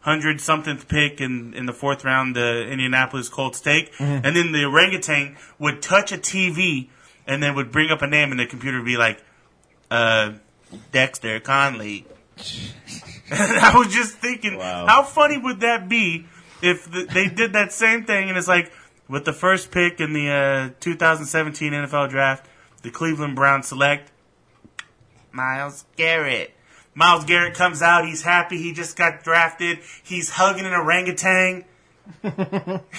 hundred 0.07 0.39
something 0.39 0.77
pick 0.77 1.19
in 1.19 1.53
in 1.53 1.65
the 1.65 1.73
fourth 1.73 2.05
round, 2.05 2.35
the 2.35 2.65
Indianapolis 2.69 3.27
Colts 3.29 3.59
take, 3.59 3.91
and 3.99 4.23
then 4.35 4.53
the 4.53 4.63
orangutan 4.63 5.35
would 5.59 5.81
touch 5.81 6.11
a 6.13 6.17
TV 6.17 6.87
and 7.27 7.43
then 7.43 7.55
would 7.55 7.71
bring 7.71 7.91
up 7.91 8.01
a 8.01 8.07
name, 8.07 8.31
and 8.31 8.39
the 8.39 8.45
computer 8.45 8.77
would 8.77 8.85
be 8.85 8.95
like, 8.97 9.21
uh, 9.91 10.31
Dexter 10.93 11.39
Conley. 11.41 12.05
And 13.29 13.57
I 13.67 13.77
was 13.77 13.93
just 13.93 14.13
thinking, 14.17 14.57
Wow. 14.57 14.85
how 14.87 15.03
funny 15.03 15.37
would 15.37 15.59
that 15.59 15.89
be 15.89 16.25
if 16.61 16.89
the, 16.89 17.03
they 17.03 17.27
did 17.27 17.51
that 17.53 17.73
same 17.73 18.05
thing 18.05 18.29
and 18.29 18.37
it's 18.37 18.47
like, 18.47 18.71
with 19.09 19.25
the 19.25 19.33
first 19.33 19.71
pick 19.71 19.99
in 19.99 20.13
the 20.13 20.29
uh, 20.29 20.69
2017 20.79 21.73
NFL 21.73 22.09
draft, 22.09 22.45
the 22.81 22.91
Cleveland 22.91 23.35
Browns 23.35 23.67
select 23.67 24.11
Myles 25.31 25.85
Garrett. 25.95 26.53
Myles 26.97 27.25
Garrett 27.25 27.53
comes 27.53 27.83
out, 27.83 28.05
he's 28.07 28.23
happy, 28.23 28.57
he 28.57 28.73
just 28.73 28.97
got 28.97 29.23
drafted, 29.23 29.77
he's 30.03 30.31
hugging 30.31 30.65
an 30.65 30.73
orangutan. 30.73 31.63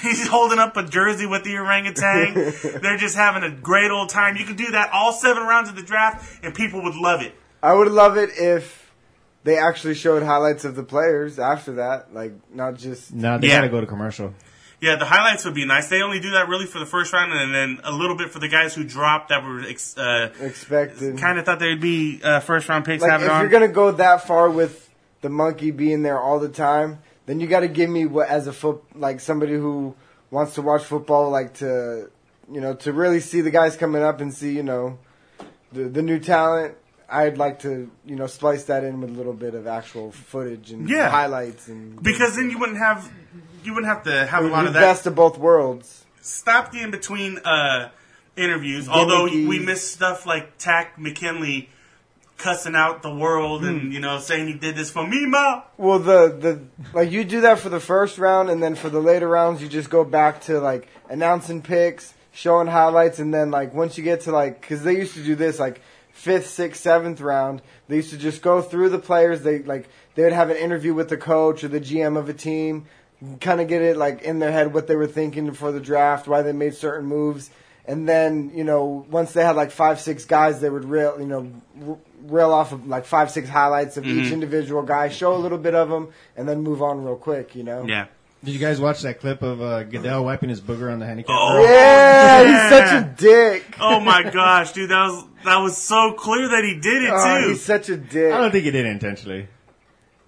he's 0.03 0.29
holding 0.29 0.59
up 0.61 0.77
a 0.77 0.85
jersey 0.85 1.27
with 1.27 1.43
the 1.43 1.57
orangutan. 1.57 2.35
They're 2.83 2.97
just 2.97 3.17
having 3.17 3.43
a 3.43 3.51
great 3.51 3.91
old 3.91 4.09
time. 4.11 4.37
You 4.37 4.45
could 4.45 4.57
do 4.57 4.71
that 4.73 4.91
all 4.93 5.13
seven 5.13 5.43
rounds 5.43 5.69
of 5.69 5.75
the 5.77 5.83
draft, 5.83 6.39
and 6.45 6.55
people 6.55 6.83
would 6.85 6.95
love 6.95 7.23
it. 7.23 7.35
I 7.61 7.73
would 7.75 7.89
love 7.91 8.17
it 8.17 8.31
if 8.39 8.93
they 9.43 9.57
actually 9.59 9.95
showed 9.95 10.23
highlights 10.23 10.65
of 10.65 10.77
the 10.77 10.83
players 10.85 11.39
after 11.41 11.73
that, 11.73 12.15
like 12.15 12.35
not 12.55 12.77
just 12.77 13.13
No, 13.13 13.37
they 13.39 13.49
Yeah. 13.49 13.57
gotta 13.57 13.69
go 13.71 13.81
to 13.81 13.87
commercial. 13.87 14.33
Yeah, 14.81 14.95
the 14.97 15.05
highlights 15.07 15.45
would 15.45 15.55
be 15.55 15.65
nice. 15.65 15.89
They 15.89 16.03
only 16.03 16.21
do 16.21 16.31
that 16.33 16.49
really 16.49 16.67
for 16.67 16.79
the 16.79 16.87
first 16.87 17.13
round, 17.13 17.33
and 17.33 17.53
then 17.55 17.81
a 17.83 17.91
little 17.93 18.15
bit 18.17 18.31
for 18.31 18.39
the 18.39 18.47
guys 18.49 18.75
who 18.77 18.85
dropped 18.85 19.31
that 19.31 19.43
were 19.43 19.63
ex- 19.63 19.99
uh, 19.99 20.33
expected. 20.41 21.19
kind 21.19 21.39
of 21.39 21.45
thought 21.45 21.59
they'd 21.59 21.81
be 21.81 22.21
uh, 22.23 22.39
first 22.41 22.69
round 22.69 22.85
picks. 22.85 23.03
like 23.03 23.11
have 23.11 23.23
if 23.23 23.31
on. 23.31 23.41
you're 23.41 23.51
gonna 23.51 23.67
go 23.69 23.91
that 23.93 24.27
far 24.27 24.49
with 24.49 24.89
the 25.21 25.29
monkey 25.29 25.73
being 25.73 26.03
there 26.05 26.19
all 26.21 26.39
the 26.39 26.49
time, 26.49 27.01
then 27.27 27.41
you 27.41 27.49
got 27.49 27.61
to 27.61 27.69
give 27.69 27.91
me 27.91 28.07
what 28.07 28.29
as 28.29 28.47
a 28.47 28.53
foot 28.53 28.81
like 28.95 29.19
somebody 29.19 29.55
who 29.55 29.97
wants 30.31 30.55
to 30.55 30.63
watch 30.63 30.85
football, 30.85 31.29
like 31.31 31.55
to 31.55 32.09
you 32.51 32.61
know 32.61 32.75
to 32.75 32.93
really 32.93 33.19
see 33.21 33.41
the 33.41 33.51
guys 33.51 33.77
coming 33.77 34.03
up 34.03 34.21
and 34.21 34.33
see 34.33 34.53
you 34.55 34.63
know 34.63 34.97
the 35.73 35.85
the 35.89 36.03
new 36.03 36.21
talent. 36.21 36.77
I'd 37.11 37.37
like 37.39 37.61
to 37.61 37.91
you 38.05 38.15
know 38.17 38.27
splice 38.29 38.65
that 38.65 38.85
in 38.85 39.01
with 39.01 39.11
a 39.11 39.13
little 39.15 39.33
bit 39.33 39.55
of 39.55 39.67
actual 39.67 40.13
footage 40.13 40.71
and 40.71 40.89
Yeah. 40.89 41.09
highlights 41.09 41.67
and 41.67 42.01
because 42.03 42.37
then 42.37 42.51
you 42.51 42.59
wouldn't 42.61 42.79
have 42.79 43.11
you 43.65 43.75
wouldn't 43.75 43.93
have 43.93 44.05
to 44.05 44.27
have 44.27 44.45
a 44.45 44.49
lot 44.49 44.67
of 44.67 44.73
that. 44.75 44.81
best 44.81 45.07
of 45.07 45.15
both 45.15 45.39
worlds. 45.39 46.05
Stop 46.21 46.73
the 46.73 46.81
in 46.83 46.91
between 46.91 47.39
uh, 47.39 47.91
interviews. 48.37 48.89
Although 48.89 49.25
we 49.25 49.59
miss 49.59 49.89
stuff 49.91 50.27
like 50.27 50.59
Takk 50.59 50.99
McKinley 50.99 51.69
cussing 52.37 52.77
out 52.77 53.03
the 53.03 53.13
world 53.15 53.63
Hmm. 53.63 53.69
and 53.69 53.93
you 53.93 53.99
know 53.99 54.19
saying 54.21 54.47
he 54.47 54.55
did 54.55 54.77
this 54.77 54.91
for 54.91 55.07
me, 55.07 55.27
ma. 55.27 55.63
Well, 55.77 55.99
the 55.99 56.29
the 56.39 56.61
like 56.97 57.11
you 57.11 57.25
do 57.25 57.41
that 57.43 57.59
for 57.59 57.69
the 57.69 57.81
first 57.81 58.19
round, 58.19 58.49
and 58.51 58.63
then 58.63 58.75
for 58.75 58.89
the 58.91 59.01
later 59.01 59.29
rounds, 59.29 59.61
you 59.63 59.69
just 59.69 59.91
go 59.91 60.05
back 60.05 60.43
to 60.43 60.61
like 60.61 60.89
announcing 61.09 61.63
picks, 61.63 62.15
showing 62.33 62.69
highlights, 62.69 63.19
and 63.19 63.33
then 63.35 63.51
like 63.51 63.75
once 63.75 63.99
you 63.99 64.05
get 64.05 64.21
to 64.23 64.33
like 64.33 64.61
because 64.61 64.83
they 64.85 64.97
used 64.97 65.15
to 65.15 65.25
do 65.25 65.35
this 65.35 65.59
like 65.59 65.81
fifth, 66.13 66.49
sixth, 66.49 66.81
seventh 66.83 67.21
round, 67.21 67.63
they 67.89 67.97
used 67.97 68.11
to 68.11 68.19
just 68.19 68.43
go 68.43 68.61
through 68.63 68.91
the 68.91 68.99
players. 68.99 69.43
They 69.43 69.61
like 69.61 69.89
they 70.15 70.23
would 70.25 70.33
have 70.33 70.51
an 70.51 70.57
interview 70.59 70.95
with 70.95 71.09
the 71.09 71.17
coach 71.17 71.65
or 71.65 71.69
the 71.69 71.81
GM 71.81 72.17
of 72.17 72.29
a 72.29 72.35
team, 72.35 72.87
kind 73.41 73.61
of 73.61 73.69
get 73.69 73.83
it 73.83 73.97
like 73.97 74.23
in 74.23 74.39
their 74.39 74.53
head 74.53 74.73
what 74.73 74.87
they 74.87 74.97
were 74.97 75.07
thinking 75.07 75.53
for 75.53 75.73
the 75.73 75.81
draft, 75.81 76.29
why 76.29 76.43
they 76.43 76.53
made 76.53 76.75
certain 76.75 77.07
moves. 77.07 77.51
And 77.85 78.07
then, 78.09 78.53
you 78.55 78.65
know, 78.65 79.07
once 79.11 79.33
they 79.33 79.43
had 79.43 79.57
like 79.57 79.71
five, 79.71 79.99
six 80.01 80.25
guys, 80.27 80.61
they 80.61 80.69
would 80.69 80.85
reel, 80.85 81.17
you 81.19 81.27
know, 81.27 81.51
r- 81.87 81.99
reel 82.25 82.53
off 82.53 82.73
of 82.73 82.87
like 82.87 83.07
five, 83.07 83.31
six 83.31 83.49
highlights 83.49 83.97
of 83.97 84.07
each 84.07 84.31
individual 84.31 84.83
guy, 84.83 85.09
show 85.09 85.35
a 85.35 85.39
little 85.39 85.57
bit 85.59 85.75
of 85.75 85.89
them, 85.89 86.11
and 86.37 86.47
then 86.49 86.61
move 86.61 86.83
on 86.83 87.03
real 87.03 87.17
quick, 87.17 87.57
you 87.57 87.63
know? 87.63 87.87
Yeah. 87.87 88.07
Did 88.45 88.53
you 88.53 88.61
guys 88.61 88.79
watch 88.81 89.01
that 89.03 89.19
clip 89.21 89.43
of 89.43 89.61
uh, 89.61 89.83
Goodell 89.85 90.25
wiping 90.25 90.49
his 90.51 90.61
booger 90.61 90.93
on 90.93 90.99
the 91.01 91.07
handicap? 91.07 91.35
Oh. 91.37 91.61
Yeah, 91.65 92.43
Yeah. 92.43 92.47
he's 92.69 92.79
such 92.79 93.03
a 93.03 93.15
dick. 93.17 93.65
Oh 93.81 93.99
my 94.01 94.23
gosh, 94.31 94.73
dude, 94.73 94.91
that 94.91 95.07
was 95.09 95.25
that 95.45 95.57
was 95.57 95.77
so 95.77 96.13
clear 96.13 96.47
that 96.49 96.63
he 96.65 96.79
did 96.79 97.03
it 97.05 97.11
Oh, 97.13 97.41
too. 97.43 97.49
he's 97.49 97.63
such 97.63 97.89
a 97.89 97.97
dick. 97.97 98.33
I 98.33 98.39
don't 98.39 98.53
think 98.53 98.65
he 98.65 98.71
did 98.71 98.85
it 98.87 98.91
intentionally. 98.91 99.49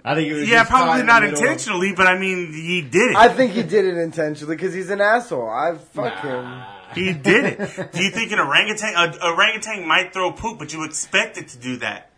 I 0.04 0.14
think 0.14 0.30
it 0.30 0.34
was 0.34 0.48
yeah, 0.48 0.64
probably 0.64 1.02
not 1.02 1.22
middle 1.22 1.36
of- 1.38 1.42
intentionally, 1.42 1.92
but 1.92 2.06
I 2.06 2.18
mean, 2.18 2.52
he 2.52 2.80
did 2.80 3.10
it. 3.10 3.16
I 3.16 3.28
think 3.28 3.52
he 3.52 3.62
did 3.62 3.84
it 3.84 3.98
intentionally 3.98 4.56
because 4.56 4.72
he's 4.72 4.90
an 4.90 5.00
asshole. 5.00 5.48
I 5.48 5.76
fuck 5.76 6.20
him. 6.20 6.62
He 6.94 7.12
did 7.12 7.44
it. 7.44 7.92
Do 7.92 8.02
you 8.02 8.10
think 8.10 8.32
an 8.32 8.40
orangutan 8.40 8.94
a 8.94 9.32
orangutan 9.32 9.86
might 9.86 10.12
throw 10.12 10.32
poop, 10.32 10.58
but 10.58 10.72
you 10.72 10.84
expect 10.84 11.38
it 11.38 11.48
to 11.48 11.58
do 11.58 11.76
that? 11.78 12.10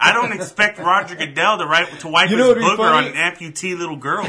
I 0.00 0.12
don't 0.12 0.32
expect 0.32 0.78
Roger 0.78 1.14
Goodell 1.14 1.58
to 1.58 1.66
write 1.66 2.00
to 2.00 2.08
wipe 2.08 2.30
You 2.30 2.36
know 2.36 2.54
his 2.54 2.64
what'd 2.64 2.78
booger 2.78 2.92
on 2.92 3.04
an 3.04 3.12
amputee 3.14 3.78
little 3.78 3.96
girl. 3.96 4.26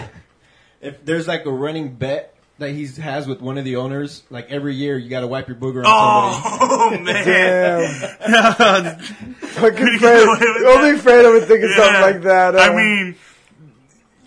If 0.82 1.06
there's 1.06 1.28
like 1.28 1.46
a 1.46 1.52
running 1.52 1.96
bet 1.96 2.33
that 2.60 2.70
he 2.72 2.86
has 3.02 3.28
with 3.28 3.42
one 3.42 3.58
of 3.58 3.66
the 3.66 3.76
owners, 3.78 4.24
like 4.30 4.50
every 4.52 4.76
year 4.76 4.98
you 4.98 5.10
got 5.10 5.22
to 5.22 5.28
wipe 5.28 5.48
your 5.48 5.58
booger 5.58 5.84
on 5.86 6.34
somebody. 6.44 6.72
Oh 6.72 6.90
man! 7.04 7.26
Damn. 7.26 9.00
Fucking 9.00 9.78
Could've 9.78 10.02
Fredo. 10.02 10.40
get 10.40 10.48
away 10.48 10.54
with 10.56 10.66
Only 10.78 10.92
that. 10.94 11.04
Fredo 11.04 11.32
would 11.34 11.48
think 11.48 11.64
of 11.64 11.70
Yeah. 11.72 11.76
something 11.78 12.02
like 12.02 12.22
that. 12.24 12.56
I 12.56 12.70
uh, 12.72 12.76
mean, 12.76 13.16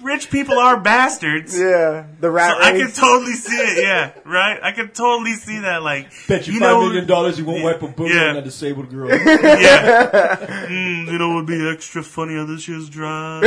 rich 0.03 0.31
people 0.31 0.59
are 0.59 0.79
bastards. 0.79 1.59
yeah, 1.59 2.07
the 2.21 2.29
So 2.29 2.31
rat 2.31 2.57
I 2.63 2.73
can 2.73 2.91
totally 2.93 3.33
see 3.35 3.57
it. 3.57 3.79
Yeah, 3.85 4.13
right. 4.25 4.59
I 4.63 4.73
can 4.73 4.89
totally 4.91 5.33
see 5.35 5.61
that. 5.61 5.83
Like, 5.83 6.11
Bet 6.29 6.47
you, 6.47 6.55
you 6.55 6.61
five 6.61 6.71
know- 6.71 6.83
million 6.87 7.07
dollars 7.07 7.39
you 7.39 7.45
won't 7.45 7.63
wipe 7.63 7.83
a 7.83 7.89
booger 7.89 8.15
Yeah. 8.15 8.31
on 8.31 8.37
a 8.37 8.43
disabled 8.43 8.91
girl. 8.91 9.09
yeah. 9.11 10.37
Mm, 10.67 11.07
you 11.13 11.19
know, 11.19 11.33
it 11.33 11.35
would 11.37 11.47
be 11.47 11.69
extra 11.69 12.03
funny 12.03 12.37
on 12.37 12.47
this 12.53 12.67
year's 12.69 12.89
drive. 12.91 13.45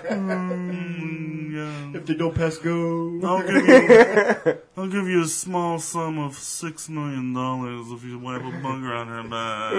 Mm, 0.00 1.21
yeah. 1.62 1.96
if 1.98 2.06
they 2.06 2.14
don't 2.14 2.34
pass 2.34 2.58
go. 2.58 3.20
I'll 3.24 3.42
give 3.42 3.66
you, 3.66 4.58
I'll 4.76 4.88
give 4.88 5.06
you 5.08 5.22
a 5.22 5.26
small 5.28 5.78
sum 5.78 6.18
of 6.18 6.34
six 6.36 6.88
million 6.88 7.32
dollars 7.32 7.90
if 7.92 8.02
you 8.04 8.18
wipe 8.18 8.42
a 8.42 8.44
bugger 8.44 8.98
on 8.98 9.06
her 9.08 9.22
back. 9.28 9.72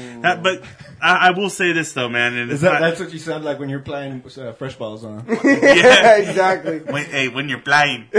That- 0.20 0.44
but 0.44 0.62
I, 1.02 1.30
I 1.30 1.32
will 1.32 1.50
say 1.50 1.72
this 1.72 1.94
though, 1.94 2.10
man. 2.10 2.34
And 2.36 2.52
Is 2.52 2.60
that 2.60 2.74
not- 2.74 2.82
that's 2.82 3.00
what 3.00 3.14
you 3.14 3.20
sound 3.20 3.46
like 3.46 3.58
when 3.58 3.70
you're 3.70 3.80
playing 3.80 4.22
uh, 4.38 4.52
fresh 4.52 4.76
balls 4.76 5.06
on? 5.06 5.24
yeah. 5.46 6.18
exactly. 6.18 6.80
When, 6.80 7.06
hey, 7.06 7.30
when 7.30 7.48
you're 7.48 7.62
playing. 7.62 8.10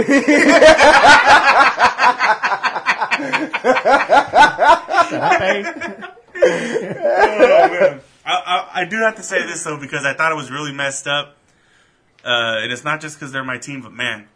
I, 7.53 7.99
I, 8.25 8.69
I 8.81 8.85
do 8.85 8.97
have 8.97 9.15
to 9.15 9.23
say 9.23 9.41
this 9.45 9.63
though 9.63 9.77
because 9.79 10.05
I 10.05 10.13
thought 10.13 10.31
it 10.31 10.35
was 10.35 10.51
really 10.51 10.73
messed 10.73 11.07
up, 11.07 11.35
uh, 12.23 12.59
and 12.61 12.71
it's 12.71 12.83
not 12.83 13.01
just 13.01 13.19
because 13.19 13.31
they're 13.31 13.43
my 13.43 13.57
team, 13.57 13.81
but 13.81 13.91
man, 13.91 14.27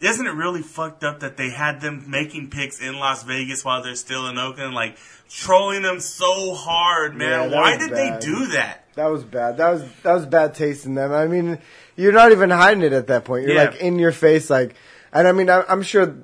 isn't 0.00 0.26
it 0.26 0.30
really 0.34 0.62
fucked 0.62 1.04
up 1.04 1.20
that 1.20 1.36
they 1.36 1.50
had 1.50 1.80
them 1.80 2.04
making 2.10 2.50
picks 2.50 2.80
in 2.80 2.94
Las 2.98 3.22
Vegas 3.22 3.64
while 3.64 3.82
they're 3.82 3.94
still 3.94 4.26
in 4.28 4.38
Oakland, 4.38 4.74
like 4.74 4.96
trolling 5.28 5.82
them 5.82 6.00
so 6.00 6.54
hard, 6.54 7.14
man? 7.14 7.50
that 7.50 7.56
Why 7.56 7.76
did 7.76 7.90
bad. 7.90 8.20
they 8.20 8.26
do 8.26 8.46
that? 8.48 8.84
That 8.96 9.06
was 9.06 9.24
bad. 9.24 9.56
That 9.56 9.70
was 9.70 9.84
that 10.02 10.12
was 10.14 10.26
bad 10.26 10.54
taste 10.54 10.84
in 10.84 10.94
them. 10.94 11.12
I 11.12 11.26
mean, 11.26 11.58
you're 11.96 12.12
not 12.12 12.32
even 12.32 12.50
hiding 12.50 12.82
it 12.82 12.92
at 12.92 13.06
that 13.06 13.24
point. 13.24 13.46
You're 13.46 13.54
Yeah. 13.54 13.70
like 13.70 13.76
in 13.76 13.98
your 13.98 14.12
face, 14.12 14.50
like, 14.50 14.74
and 15.12 15.26
I 15.26 15.32
mean, 15.32 15.48
I, 15.48 15.62
I'm 15.68 15.82
sure 15.82 16.14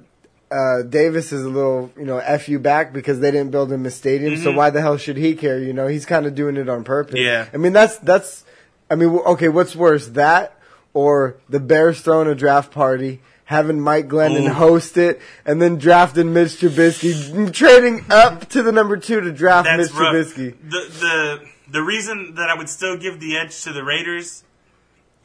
uh, 0.50 0.82
Davis 0.82 1.32
is 1.32 1.44
a 1.44 1.48
little, 1.48 1.90
you 1.96 2.04
know, 2.04 2.18
f 2.18 2.48
you 2.48 2.58
back 2.58 2.92
because 2.92 3.20
they 3.20 3.30
didn't 3.30 3.50
build 3.50 3.70
him 3.70 3.84
a 3.86 3.90
stadium. 3.90 4.36
So 4.36 4.52
why 4.52 4.70
the 4.70 4.80
hell 4.80 4.96
should 4.96 5.16
he 5.16 5.34
care? 5.34 5.58
You 5.58 5.72
know, 5.72 5.86
he's 5.86 6.06
kind 6.06 6.26
of 6.26 6.34
doing 6.34 6.56
it 6.56 6.68
on 6.68 6.84
purpose. 6.84 7.16
Mm-hmm. 7.16 7.24
Yeah. 7.24 7.48
I 7.52 7.56
mean, 7.56 7.72
that's 7.72 7.98
that's. 7.98 8.44
I 8.90 8.94
mean, 8.94 9.10
okay, 9.10 9.48
what's 9.48 9.76
worse, 9.76 10.08
that 10.08 10.58
or 10.94 11.36
the 11.48 11.60
Bears 11.60 12.00
throwing 12.00 12.28
a 12.28 12.34
draft 12.34 12.72
party? 12.72 13.20
Having 13.44 13.80
Mike 13.80 14.08
Glennon 14.08 14.50
Ooh. 14.50 14.52
host 14.52 14.98
it 14.98 15.22
and 15.46 15.60
then 15.62 15.78
drafting 15.78 16.34
Mitch 16.34 16.60
Trubisky, 16.60 17.50
trading 17.50 18.04
up 18.10 18.46
to 18.50 18.62
the 18.62 18.72
number 18.72 18.98
two 18.98 19.22
to 19.22 19.32
draft 19.32 19.64
That's 19.64 19.90
Mitch 19.90 19.98
rough. 19.98 20.14
Trubisky. 20.14 20.54
The 20.68 20.80
the 21.00 21.48
the 21.70 21.82
reason 21.82 22.34
that 22.34 22.50
I 22.50 22.54
would 22.54 22.68
still 22.68 22.98
give 22.98 23.20
the 23.20 23.38
edge 23.38 23.62
to 23.62 23.72
the 23.72 23.82
Raiders 23.82 24.44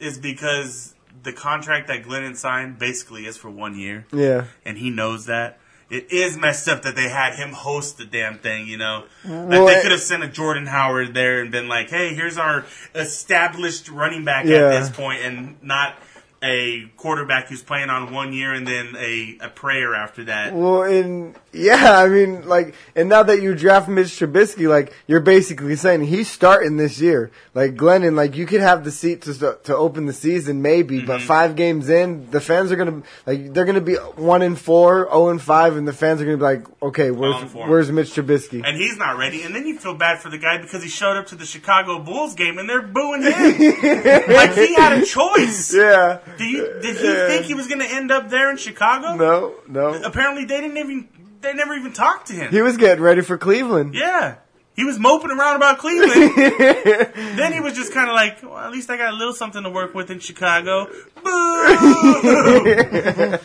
is 0.00 0.16
because 0.16 0.93
the 1.24 1.32
contract 1.32 1.88
that 1.88 2.04
Glennon 2.04 2.36
signed 2.36 2.78
basically 2.78 3.26
is 3.26 3.36
for 3.36 3.50
one 3.50 3.76
year, 3.76 4.06
Yeah. 4.12 4.44
and 4.64 4.78
he 4.78 4.90
knows 4.90 5.26
that. 5.26 5.58
It 5.90 6.10
is 6.10 6.36
messed 6.38 6.66
up 6.68 6.82
that 6.82 6.96
they 6.96 7.08
had 7.10 7.34
him 7.34 7.52
host 7.52 7.98
the 7.98 8.06
damn 8.06 8.38
thing, 8.38 8.66
you 8.66 8.78
know. 8.78 9.04
Like 9.24 9.48
Well, 9.50 9.66
they 9.66 9.82
could 9.82 9.90
have 9.90 10.00
sent 10.00 10.24
a 10.24 10.28
Jordan 10.28 10.66
Howard 10.66 11.12
there 11.14 11.40
and 11.40 11.50
been 11.50 11.68
like, 11.68 11.90
"Hey, 11.90 12.14
here's 12.14 12.38
our 12.38 12.64
established 12.94 13.88
running 13.90 14.24
back 14.24 14.46
Yeah. 14.46 14.56
at 14.70 14.70
this 14.80 14.98
and 14.98 15.56
not 15.62 15.94
a 16.42 16.86
quarterback 16.96 17.48
who's 17.48 17.62
playing 17.62 17.88
on 17.90 18.12
one 18.12 18.32
year 18.32 18.52
and 18.52 18.66
then 18.66 18.94
a, 18.98 19.38
a 19.40 19.48
prayer 19.48 19.94
after 19.94 20.24
that. 20.24 20.52
Well, 20.52 20.82
in 20.82 21.34
yeah, 21.54 21.98
I 22.02 22.08
mean, 22.08 22.46
like, 22.48 22.74
and 22.96 23.08
now 23.08 23.22
that 23.22 23.40
you 23.40 23.54
draft 23.54 23.88
Mitch 23.88 24.08
Trubisky, 24.08 24.68
like, 24.68 24.92
you're 25.06 25.20
basically 25.20 25.76
saying 25.76 26.02
he's 26.04 26.30
starting 26.30 26.76
this 26.76 27.00
year. 27.00 27.30
Like 27.54 27.74
Glennon, 27.76 28.14
like, 28.16 28.36
you 28.36 28.46
could 28.46 28.60
have 28.60 28.84
the 28.84 28.90
seat 28.90 29.22
to 29.22 29.58
to 29.64 29.76
open 29.76 30.06
the 30.06 30.12
season, 30.12 30.60
maybe, 30.62 31.00
but 31.00 31.14
Mm-hmm. 31.14 31.26
five 31.26 31.54
games 31.56 31.88
in, 31.88 32.28
the 32.30 32.40
fans 32.40 32.72
are 32.72 32.76
gonna 32.76 33.02
like 33.26 33.52
they're 33.54 33.64
gonna 33.64 33.80
be 33.80 33.94
one 33.94 34.42
in 34.42 34.56
four, 34.56 35.04
zero 35.08 35.28
and 35.28 35.40
five, 35.40 35.76
and 35.76 35.86
the 35.86 35.92
fans 35.92 36.20
are 36.20 36.24
gonna 36.24 36.36
be 36.36 36.42
like, 36.42 36.64
okay, 36.82 37.10
where's 37.12 37.36
and 37.42 37.54
where's 37.54 37.90
Mitch 37.92 38.10
Trubisky? 38.10 38.62
and 38.64 38.76
he's 38.76 38.96
not 38.96 39.16
ready. 39.16 39.42
And 39.42 39.54
then 39.54 39.66
you 39.66 39.78
feel 39.78 39.94
bad 39.94 40.18
for 40.20 40.28
the 40.30 40.38
guy 40.38 40.58
because 40.58 40.82
he 40.82 40.88
showed 40.88 41.16
up 41.16 41.26
to 41.28 41.36
the 41.36 41.46
Chicago 41.46 42.00
Bulls 42.00 42.34
game 42.34 42.58
and 42.58 42.68
they're 42.68 42.82
booing 42.82 43.22
him. 43.22 43.32
like 43.32 44.54
he 44.54 44.74
had 44.74 44.98
a 45.00 45.04
choice. 45.06 45.72
yeah, 45.74 46.18
Do 46.38 46.44
you, 46.44 46.64
did 46.82 46.96
he 46.96 47.04
Yeah. 47.06 47.28
think 47.28 47.44
he 47.46 47.54
was 47.54 47.66
going 47.68 47.80
to 47.80 47.86
end 47.86 48.10
up 48.10 48.30
there 48.30 48.50
in 48.50 48.56
Chicago? 48.56 49.14
no, 49.14 49.54
no, 49.68 49.94
Apparently, 50.02 50.44
they 50.44 50.60
didn't 50.60 50.76
even. 50.78 51.08
They 51.44 51.52
never 51.54 51.74
even 51.74 51.92
talked 51.92 52.26
to 52.28 52.32
him. 52.32 52.50
he 52.50 52.60
was 52.62 52.76
getting 52.76 53.02
ready 53.04 53.20
for 53.20 53.38
Cleveland. 53.38 53.94
yeah. 53.94 54.36
He 54.76 54.82
was 54.82 54.98
moping 54.98 55.30
around 55.30 55.54
about 55.54 55.78
Cleveland. 55.78 56.32
then 57.38 57.52
he 57.52 57.60
was 57.60 57.74
just 57.74 57.92
kind 57.94 58.08
of 58.10 58.14
like, 58.16 58.42
well, 58.42 58.58
at 58.58 58.72
least 58.72 58.90
I 58.90 58.96
got 58.96 59.12
a 59.14 59.16
little 59.16 59.32
something 59.32 59.62
to 59.62 59.70
work 59.70 59.94
with 59.94 60.10
in 60.10 60.18
Chicago. 60.18 60.86
Boo! 61.22 62.64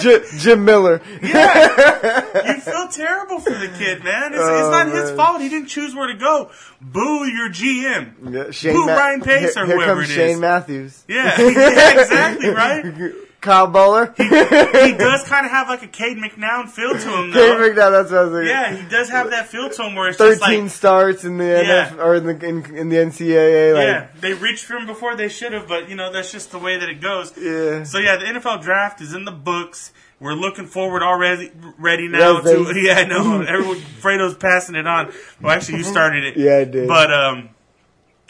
J- 0.00 0.22
Jim 0.38 0.64
Miller. 0.64 1.02
Yeah. 1.22 2.24
You 2.54 2.60
feel 2.60 2.88
terrible 2.88 3.40
for 3.40 3.50
the 3.50 3.68
kid, 3.78 4.02
man. 4.04 4.32
It's, 4.32 4.40
it's 4.40 4.42
Oh, 4.42 4.70
not 4.70 4.88
his 4.88 5.10
fault. 5.12 5.40
He 5.42 5.48
didn't 5.50 5.68
choose 5.68 5.94
where 5.94 6.06
to 6.06 6.14
go. 6.14 6.50
Boo 6.80 7.24
your 7.26 7.48
GM. 7.50 8.32
Yeah, 8.32 8.50
Shane 8.52 8.74
Boo 8.74 8.86
Ma- 8.86 8.94
Ryan 8.94 9.20
Pace 9.20 9.54
here, 9.54 9.62
or 9.64 9.66
here 9.66 9.76
whoever 9.76 9.94
comes 9.96 10.10
it 10.10 10.12
is. 10.12 10.16
Shane 10.16 10.40
Matthews. 10.40 11.04
Yeah, 11.08 11.40
yeah, 11.40 12.00
exactly, 12.00 12.48
right? 12.50 13.12
Kyle 13.40 13.68
Boller. 13.68 14.14
He 14.80 14.92
does 14.96 15.22
kind 15.24 15.44
of 15.46 15.52
have 15.52 15.68
like 15.68 15.82
a 15.82 15.86
Cade 15.88 16.16
McNown 16.18 16.68
feel 16.68 16.90
to 16.92 16.98
him, 16.98 17.30
though. 17.30 17.56
McDowell, 17.56 17.90
that's 17.90 18.10
what 18.10 18.18
I 18.18 18.22
was 18.24 18.32
thinking. 18.32 18.48
Yeah, 18.48 18.76
he 18.76 18.88
does 18.88 19.08
have 19.10 19.30
that 19.30 19.48
feel 19.48 19.68
to 19.70 19.82
him 19.82 19.94
where 19.94 20.08
it's 20.08 20.18
just 20.18 20.40
Thirteen 20.40 20.64
like, 20.64 20.70
starts 20.72 21.24
in 21.24 21.38
the 21.38 21.44
Yeah. 21.44 21.88
NF 21.90 21.98
or 21.98 22.14
in 22.16 22.24
the 22.26 22.46
in, 22.46 22.76
in 22.76 22.88
the 22.88 22.96
NCAA. 22.96 23.74
Like, 23.74 23.84
yeah, 23.84 24.08
they 24.20 24.34
reached 24.34 24.64
for 24.64 24.76
him 24.76 24.86
before 24.86 25.16
they 25.16 25.28
should 25.28 25.52
have, 25.52 25.68
but 25.68 25.88
you 25.88 25.96
know 25.96 26.12
that's 26.12 26.32
just 26.32 26.50
the 26.50 26.58
way 26.58 26.78
that 26.78 26.88
it 26.88 27.00
goes. 27.00 27.32
Yeah. 27.36 27.84
So 27.84 27.98
yeah, 27.98 28.16
the 28.16 28.26
NFL 28.26 28.62
draft 28.62 29.00
is 29.00 29.12
in 29.14 29.24
the 29.24 29.32
books. 29.32 29.92
We're 30.18 30.34
looking 30.34 30.66
forward 30.66 31.02
already, 31.02 31.50
ready 31.78 32.06
now 32.08 32.40
to. 32.40 32.72
Yeah, 32.76 32.94
I 32.98 33.04
know. 33.06 33.40
Everyone, 33.40 33.78
Fredo's 33.78 34.34
passing 34.34 34.74
it 34.74 34.86
on. 34.86 35.12
Well, 35.40 35.50
actually, 35.52 35.78
you 35.78 35.84
started 35.84 36.24
it. 36.24 36.36
Yeah, 36.40 36.56
I 36.58 36.64
did. 36.64 36.86
But 36.88 37.10
um, 37.12 37.48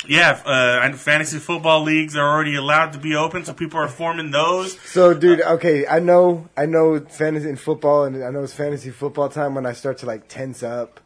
yeah, 0.08 0.40
uh, 0.46 0.80
and 0.82 0.98
fantasy 0.98 1.38
football 1.38 1.82
leagues 1.82 2.16
are 2.16 2.26
already 2.28 2.54
allowed 2.54 2.92
to 2.94 2.98
be 2.98 3.14
open, 3.14 3.44
so 3.44 3.52
people 3.52 3.78
are 3.80 3.88
forming 3.88 4.30
those. 4.30 4.78
So, 4.80 5.12
dude, 5.14 5.40
okay, 5.42 5.86
I 5.86 5.98
know, 5.98 6.48
I 6.56 6.66
know 6.66 7.00
fantasy 7.00 7.48
and 7.48 7.60
football, 7.60 8.04
and 8.04 8.22
I 8.24 8.30
know 8.30 8.42
it's 8.42 8.54
fantasy 8.54 8.90
football 8.90 9.28
time 9.28 9.54
when 9.54 9.66
I 9.66 9.72
start 9.72 9.98
to 9.98 10.06
like 10.06 10.26
tense 10.28 10.62
up, 10.62 11.00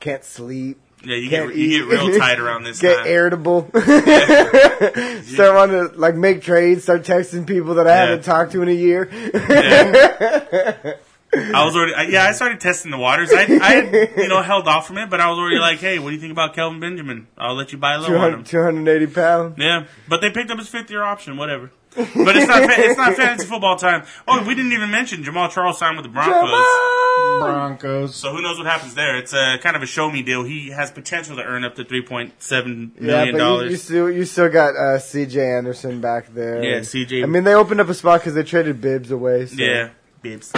can't 0.00 0.24
sleep, 0.24 0.78
Yeah, 1.02 1.16
you 1.16 1.28
can't 1.30 1.48
get 1.48 1.56
you 1.58 1.86
get 1.88 1.88
real 1.88 2.18
tight 2.18 2.38
around 2.38 2.62
this 2.64 2.80
get 2.82 2.98
time. 2.98 3.06
irritable, 3.06 3.68
start 3.74 5.54
wanting 5.54 5.88
to 5.88 5.92
like 5.96 6.14
make 6.14 6.42
trades, 6.42 6.84
start 6.84 7.02
texting 7.02 7.46
people 7.46 7.74
that 7.74 7.86
I 7.86 7.90
Yeah. 7.90 8.00
haven't 8.06 8.24
talked 8.24 8.52
to 8.52 8.62
in 8.62 8.68
a 8.68 8.72
year. 8.72 9.08
Yeah. 9.34 10.94
I 11.34 11.64
was 11.64 11.74
already, 11.76 11.94
I, 11.94 12.02
yeah, 12.04 12.24
I 12.24 12.32
started 12.32 12.60
testing 12.60 12.90
the 12.90 12.98
waters. 12.98 13.30
I, 13.32 13.42
I 13.42 13.70
had, 13.74 14.10
you 14.16 14.28
know, 14.28 14.40
held 14.42 14.66
off 14.68 14.86
from 14.86 14.96
it, 14.98 15.10
but 15.10 15.20
I 15.20 15.28
was 15.28 15.38
already 15.38 15.58
like, 15.58 15.78
hey, 15.80 15.98
what 15.98 16.10
do 16.10 16.14
you 16.14 16.20
think 16.20 16.32
about 16.32 16.54
Kelvin 16.54 16.80
Benjamin? 16.80 17.26
I'll 17.36 17.54
let 17.54 17.72
you 17.72 17.78
buy 17.78 17.94
a 17.94 17.98
low 17.98 18.16
on 18.16 18.32
him. 18.34 18.44
280 18.44 19.06
pounds. 19.12 19.54
Yeah, 19.58 19.84
but 20.08 20.20
they 20.20 20.30
picked 20.30 20.50
up 20.50 20.58
his 20.58 20.68
fifth 20.68 20.90
year 20.90 21.02
option, 21.02 21.36
whatever. 21.36 21.70
But 21.96 22.36
it's 22.36 22.46
not, 22.46 22.62
fa- 22.70 22.74
it's 22.78 22.98
not 22.98 23.14
fantasy 23.14 23.46
football 23.48 23.76
time. 23.76 24.04
Oh, 24.28 24.44
we 24.46 24.54
didn't 24.54 24.72
even 24.72 24.90
mention 24.90 25.24
Jamaal 25.24 25.50
Charles 25.50 25.78
signed 25.78 25.96
with 25.96 26.04
the 26.04 26.10
Broncos. 26.12 27.40
Broncos. 27.40 28.14
So 28.16 28.32
who 28.32 28.42
knows 28.42 28.58
what 28.58 28.66
happens 28.66 28.94
there? 28.94 29.16
It's 29.16 29.32
a 29.32 29.56
kind 29.62 29.76
of 29.76 29.82
a 29.82 29.86
show 29.86 30.10
me 30.10 30.22
deal. 30.22 30.44
He 30.44 30.68
has 30.70 30.90
potential 30.90 31.36
to 31.36 31.42
earn 31.42 31.64
up 31.64 31.74
to 31.76 31.84
three 31.84 32.02
point 32.02 32.34
seven 32.42 32.92
million 32.98 33.26
Yeah, 33.26 33.32
but 33.32 33.38
dollars. 33.38 33.70
you 33.70 33.76
still 33.78 34.10
you 34.10 34.24
still 34.26 34.50
got 34.50 34.76
uh, 34.76 34.98
C.J. 34.98 35.40
Anderson 35.56 36.00
back 36.02 36.32
there. 36.34 36.62
Yeah, 36.62 36.80
CJ. 36.80 37.22
I 37.22 37.26
mean, 37.26 37.44
they 37.44 37.54
opened 37.54 37.80
up 37.80 37.88
a 37.88 37.94
spot 37.94 38.20
because 38.20 38.34
they 38.34 38.42
traded 38.42 38.80
Bibbs 38.80 39.10
away. 39.10 39.46
So. 39.46 39.56
yeah, 39.56 39.90
bibs. 40.22 40.52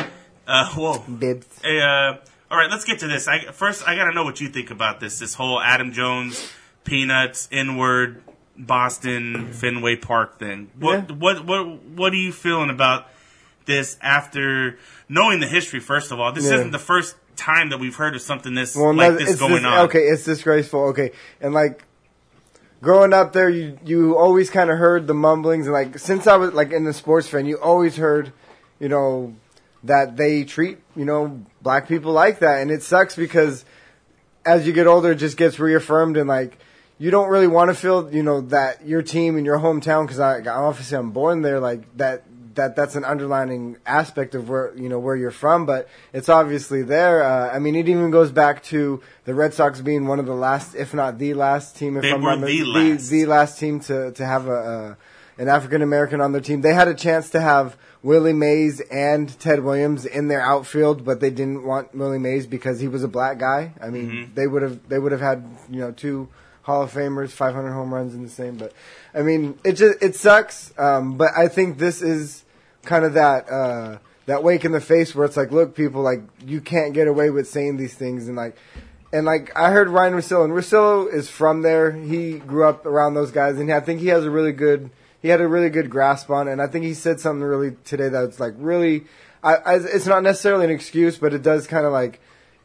Uh, 0.49 0.67
whoa. 0.71 0.99
Bibbs. 1.01 1.47
Hey, 1.63 1.81
uh, 1.81 2.17
all 2.51 2.57
right, 2.59 2.71
let's 2.71 2.85
get 2.87 3.01
to 3.01 3.07
this. 3.07 3.29
I, 3.29 3.41
first, 3.53 3.87
I 3.87 3.95
got 3.95 4.07
to 4.07 4.15
know 4.15 4.25
what 4.25 4.41
you 4.41 4.49
think 4.49 4.71
about 4.71 4.99
this. 5.01 5.19
This 5.19 5.35
whole 5.35 5.61
Adam 5.61 5.93
Jones, 5.93 6.51
Peanuts, 6.85 7.49
Inward, 7.53 8.23
Boston, 8.57 9.53
Fenway 9.53 9.97
Park 9.97 10.39
thing. 10.39 10.71
What, 10.79 11.11
Yeah. 11.11 11.17
what, 11.17 11.45
what, 11.47 11.83
what 11.83 12.13
are 12.13 12.17
you 12.17 12.33
feeling 12.33 12.71
about 12.71 13.07
this 13.67 13.99
after 14.01 14.79
knowing 15.09 15.41
the 15.41 15.47
history? 15.47 15.81
First 15.81 16.11
of 16.13 16.19
all, 16.19 16.33
this 16.33 16.47
Yeah. 16.47 16.55
isn't 16.55 16.71
the 16.71 16.79
first 16.79 17.17
time 17.37 17.69
that 17.71 17.79
we've 17.79 17.95
heard 17.95 18.17
of 18.17 18.23
something 18.23 18.55
this 18.55 18.75
Well, 18.75 18.95
like 18.95 19.13
no, 19.13 19.19
this 19.19 19.31
it's 19.33 19.39
going 19.41 19.57
dis- 19.57 19.65
on. 19.65 19.79
Okay, 19.87 20.01
it's 20.01 20.25
disgraceful. 20.25 20.87
Okay, 20.89 21.13
and 21.41 21.53
like 21.55 21.85
growing 22.83 23.13
up 23.13 23.33
there, 23.33 23.49
you 23.49 23.79
you 23.85 24.17
always 24.17 24.51
kind 24.51 24.71
of 24.71 24.79
heard 24.79 25.07
the 25.07 25.15
mumblings, 25.15 25.67
and 25.67 25.73
like 25.75 25.99
since 25.99 26.27
I 26.27 26.37
was 26.37 26.53
like 26.53 26.73
in 26.73 26.85
the 26.85 26.93
sports 26.93 27.29
fan, 27.29 27.47
you 27.47 27.57
always 27.59 27.97
heard, 27.97 28.33
you 28.81 28.89
know, 28.89 29.37
that 29.85 30.17
they 30.17 30.45
treat 30.45 30.79
you 30.97 31.05
know 31.05 31.43
black 31.63 31.89
people 31.89 32.13
like 32.13 32.41
that, 32.41 32.61
and 32.61 32.71
it 32.71 32.83
sucks 32.83 33.15
because 33.17 33.65
as 34.45 34.67
you 34.67 34.73
get 34.73 34.87
older, 34.87 35.13
it 35.13 35.17
just 35.17 35.37
gets 35.37 35.59
reaffirmed, 35.59 36.17
and 36.17 36.29
like 36.29 36.59
you 36.99 37.11
don't 37.11 37.29
really 37.29 37.47
want 37.47 37.71
to 37.71 37.75
feel 37.75 38.13
you 38.13 38.23
know 38.23 38.41
that 38.41 38.87
your 38.87 39.03
team 39.03 39.37
in 39.39 39.45
your 39.45 39.59
hometown 39.59 40.05
because 40.05 40.21
I 40.21 40.41
obviously 40.41 40.97
I'm 40.99 41.11
born 41.13 41.43
there, 41.43 41.61
like 41.61 41.97
that. 41.97 42.25
That 42.55 42.75
that's 42.75 42.97
an 42.97 43.05
underlining 43.05 43.77
aspect 43.87 44.35
of 44.35 44.49
where 44.49 44.73
you 44.77 44.89
know 44.89 44.99
where 44.99 45.15
you're 45.15 45.31
from, 45.31 45.65
but 45.65 45.89
it's 46.13 46.29
obviously 46.29 46.83
there. 46.83 47.23
Uh, 47.23 47.55
I 47.55 47.61
mean, 47.61 47.77
it 47.77 47.89
even 47.89 48.11
goes 48.11 48.33
back 48.33 48.65
to 48.65 49.01
the 49.27 49.33
Red 49.33 49.55
Sox 49.55 49.81
being 49.81 50.09
one 50.09 50.19
of 50.19 50.27
the 50.27 50.35
last, 50.35 50.75
if 50.75 50.93
not 50.93 51.19
the 51.19 51.35
last 51.35 51.77
team, 51.77 51.97
if 51.97 52.03
They 52.03 52.11
I'm 52.11 52.21
were 52.21 52.35
not 52.35 52.45
the 52.45 52.65
last. 52.65 53.11
the, 53.11 53.21
the 53.21 53.27
last 53.27 53.61
team 53.61 53.79
to 53.83 54.11
to 54.11 54.27
have 54.27 54.49
a, 54.49 54.97
a 55.39 55.41
an 55.41 55.47
African 55.47 55.83
American 55.83 56.21
on 56.21 56.33
their 56.33 56.41
team. 56.41 56.63
They 56.63 56.75
had 56.75 56.89
a 56.89 56.95
chance 56.95 57.31
to 57.31 57.41
have 57.41 57.77
Willie 58.03 58.33
Mays 58.33 58.81
and 58.81 59.29
Ted 59.41 59.65
Williams 59.65 60.05
in 60.07 60.29
their 60.29 60.41
outfield, 60.41 61.05
but 61.05 61.21
they 61.21 61.31
didn't 61.31 61.65
want 61.65 61.95
Willie 61.95 62.19
Mays 62.19 62.47
because 62.47 62.79
he 62.81 62.89
was 62.89 63.03
a 63.03 63.09
black 63.09 63.39
guy. 63.39 63.73
I 63.83 63.91
mean, 63.91 64.11
Mm-hmm. 64.11 64.35
they 64.35 64.47
would 64.47 64.63
have 64.63 64.89
they 64.89 64.99
would 64.99 65.13
have 65.13 65.21
had 65.21 65.45
you 65.71 65.81
know 65.81 65.91
two 65.93 66.29
Hall 66.63 66.83
of 66.83 66.93
Famers, 66.93 67.31
500 67.31 67.73
home 67.73 67.93
runs 67.95 68.15
in 68.15 68.23
the 68.23 68.29
same. 68.29 68.57
But 68.57 68.73
I 69.15 69.23
mean, 69.23 69.59
it 69.65 69.73
just 69.73 70.03
it 70.03 70.15
sucks. 70.15 70.73
Um, 70.79 71.17
but 71.17 71.31
I 71.37 71.49
think 71.49 71.79
this 71.79 72.03
is 72.03 72.45
kind 72.85 73.05
of 73.05 73.15
that 73.15 73.51
uh, 73.51 73.99
that 74.27 74.43
wake 74.45 74.65
in 74.65 74.73
the 74.73 74.81
face 74.81 75.15
where 75.15 75.25
it's 75.25 75.37
like, 75.37 75.51
look, 75.51 75.75
people, 75.75 76.03
like 76.03 76.21
you 76.47 76.61
can't 76.61 76.93
get 76.95 77.09
away 77.09 77.31
with 77.31 77.49
saying 77.49 77.79
these 77.79 77.95
things, 77.95 78.29
and 78.29 78.37
like, 78.37 78.55
and 79.13 79.25
like 79.27 79.51
I 79.57 79.71
heard 79.71 79.89
Ryan 79.89 80.13
Russillo, 80.13 80.45
and 80.45 80.53
Russillo 80.53 81.13
is 81.13 81.29
from 81.29 81.63
there. 81.63 81.91
He 81.93 82.39
grew 82.39 82.65
up 82.65 82.87
around 82.87 83.15
those 83.15 83.31
guys, 83.33 83.59
and 83.59 83.73
I 83.73 83.81
think 83.81 84.01
he 84.01 84.09
has 84.09 84.25
a 84.25 84.31
really 84.31 84.53
good, 84.53 84.91
he 85.21 85.29
had 85.29 85.41
a 85.41 85.49
really 85.49 85.71
good 85.71 85.91
grasp 85.91 86.31
on, 86.31 86.49
it. 86.49 86.53
and 86.53 86.63
I 86.63 86.67
think 86.67 86.85
he 86.85 86.95
said 86.95 87.21
something 87.21 87.43
really 87.43 87.77
today 87.85 88.09
that's 88.09 88.39
like 88.41 88.55
really, 88.57 89.05
I, 89.43 89.57
I 89.57 89.75
it's 89.77 90.07
not 90.07 90.23
necessarily 90.23 90.65
an 90.65 90.71
excuse, 90.71 91.19
but 91.19 91.35
it 91.35 91.43
does 91.43 91.67
kind 91.67 91.87
of 91.87 91.93
like, 91.93 92.21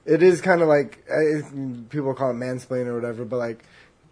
it 0.05 0.21
is 0.21 0.41
kind 0.41 0.61
of 0.61 0.67
like 0.67 1.03
uh, 1.09 1.47
people 1.89 2.13
call 2.13 2.31
it 2.31 2.35
mansplaining 2.35 2.87
or 2.87 2.95
whatever, 2.95 3.25
but 3.25 3.37
like 3.37 3.63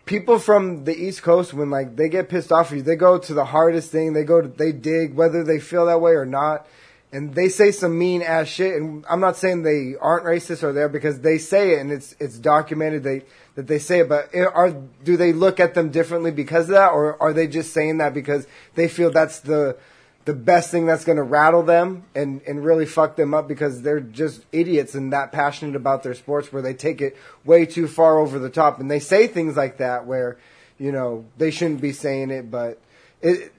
people 0.06 0.40
from 0.40 0.84
the 0.86 0.96
East 0.96 1.22
Coast 1.22 1.54
when 1.54 1.70
like 1.70 1.96
they 1.96 2.10
get 2.10 2.30
pissed 2.30 2.52
off 2.52 2.72
at 2.72 2.78
you, 2.78 2.84
they 2.84 2.96
go 2.96 3.18
to 3.18 3.34
the 3.34 3.46
hardest 3.46 3.92
thing. 3.92 4.14
They 4.14 4.24
go 4.24 4.42
to 4.42 4.48
they 4.48 4.72
dig 4.72 5.16
whether 5.16 5.44
they 5.44 5.60
feel 5.60 5.86
that 5.86 6.02
way 6.02 6.12
or 6.12 6.26
not, 6.26 6.68
and 7.12 7.36
they 7.36 7.50
say 7.50 7.72
some 7.72 7.98
mean 7.98 8.22
ass 8.22 8.48
shit. 8.48 8.76
And 8.76 9.06
I'm 9.10 9.20
not 9.20 9.36
saying 9.36 9.64
they 9.64 9.96
aren't 10.00 10.26
racist 10.26 10.64
or 10.64 10.72
there 10.72 10.90
because 10.90 11.20
they 11.20 11.38
say 11.38 11.74
it 11.74 11.80
and 11.80 11.92
it's 11.92 12.16
it's 12.20 12.38
documented 12.38 13.04
they 13.04 13.24
that 13.56 13.68
they 13.68 13.80
say 13.80 14.00
it. 14.00 14.10
But 14.10 14.34
are 14.36 14.72
do 15.04 15.18
they 15.18 15.34
look 15.34 15.60
at 15.60 15.74
them 15.74 15.90
differently 15.90 16.32
because 16.32 16.66
of 16.66 16.76
that, 16.76 16.92
or 16.92 17.22
are 17.22 17.34
they 17.34 17.48
just 17.48 17.74
saying 17.74 17.98
that 17.98 18.14
because 18.14 18.48
they 18.76 18.88
feel 18.88 19.12
that's 19.12 19.40
the 19.40 19.78
the 20.26 20.34
best 20.34 20.70
thing 20.70 20.86
that's 20.86 21.04
going 21.04 21.18
to 21.18 21.24
rattle 21.24 21.64
them 21.64 22.04
and, 22.14 22.42
and 22.48 22.64
really 22.64 22.86
fuck 22.86 23.16
them 23.16 23.34
up 23.34 23.48
because 23.48 23.82
they're 23.82 24.00
just 24.00 24.46
idiots 24.52 24.94
and 24.94 25.14
that 25.14 25.32
passionate 25.32 25.76
about 25.76 26.04
their 26.04 26.14
sports 26.14 26.54
where 26.54 26.62
they 26.62 26.74
take 26.74 27.02
it 27.02 27.18
way 27.44 27.66
too 27.66 27.88
far 27.88 28.20
over 28.20 28.38
the 28.38 28.50
top 28.50 28.80
and 28.80 28.90
they 28.90 29.00
say 29.00 29.26
things 29.26 29.58
like 29.58 29.78
that 29.78 30.06
where 30.06 30.38
you 30.78 30.92
know 30.92 31.26
they 31.38 31.50
shouldn't 31.50 31.82
be 31.82 31.92
saying 31.92 32.30
it 32.30 32.52
but 32.52 32.80
it 33.22 33.52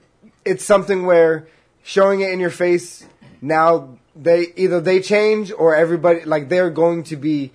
it's 0.45 0.63
something 0.63 1.05
where 1.05 1.47
showing 1.83 2.21
it 2.21 2.31
in 2.31 2.39
your 2.39 2.49
face 2.49 3.05
now 3.43 3.97
they 4.15 4.47
either 4.55 4.79
they 4.79 5.01
change 5.01 5.51
or 5.51 5.75
everybody 5.75 6.23
like 6.23 6.47
they're 6.49 6.69
going 6.69 7.03
to 7.03 7.17
be 7.17 7.51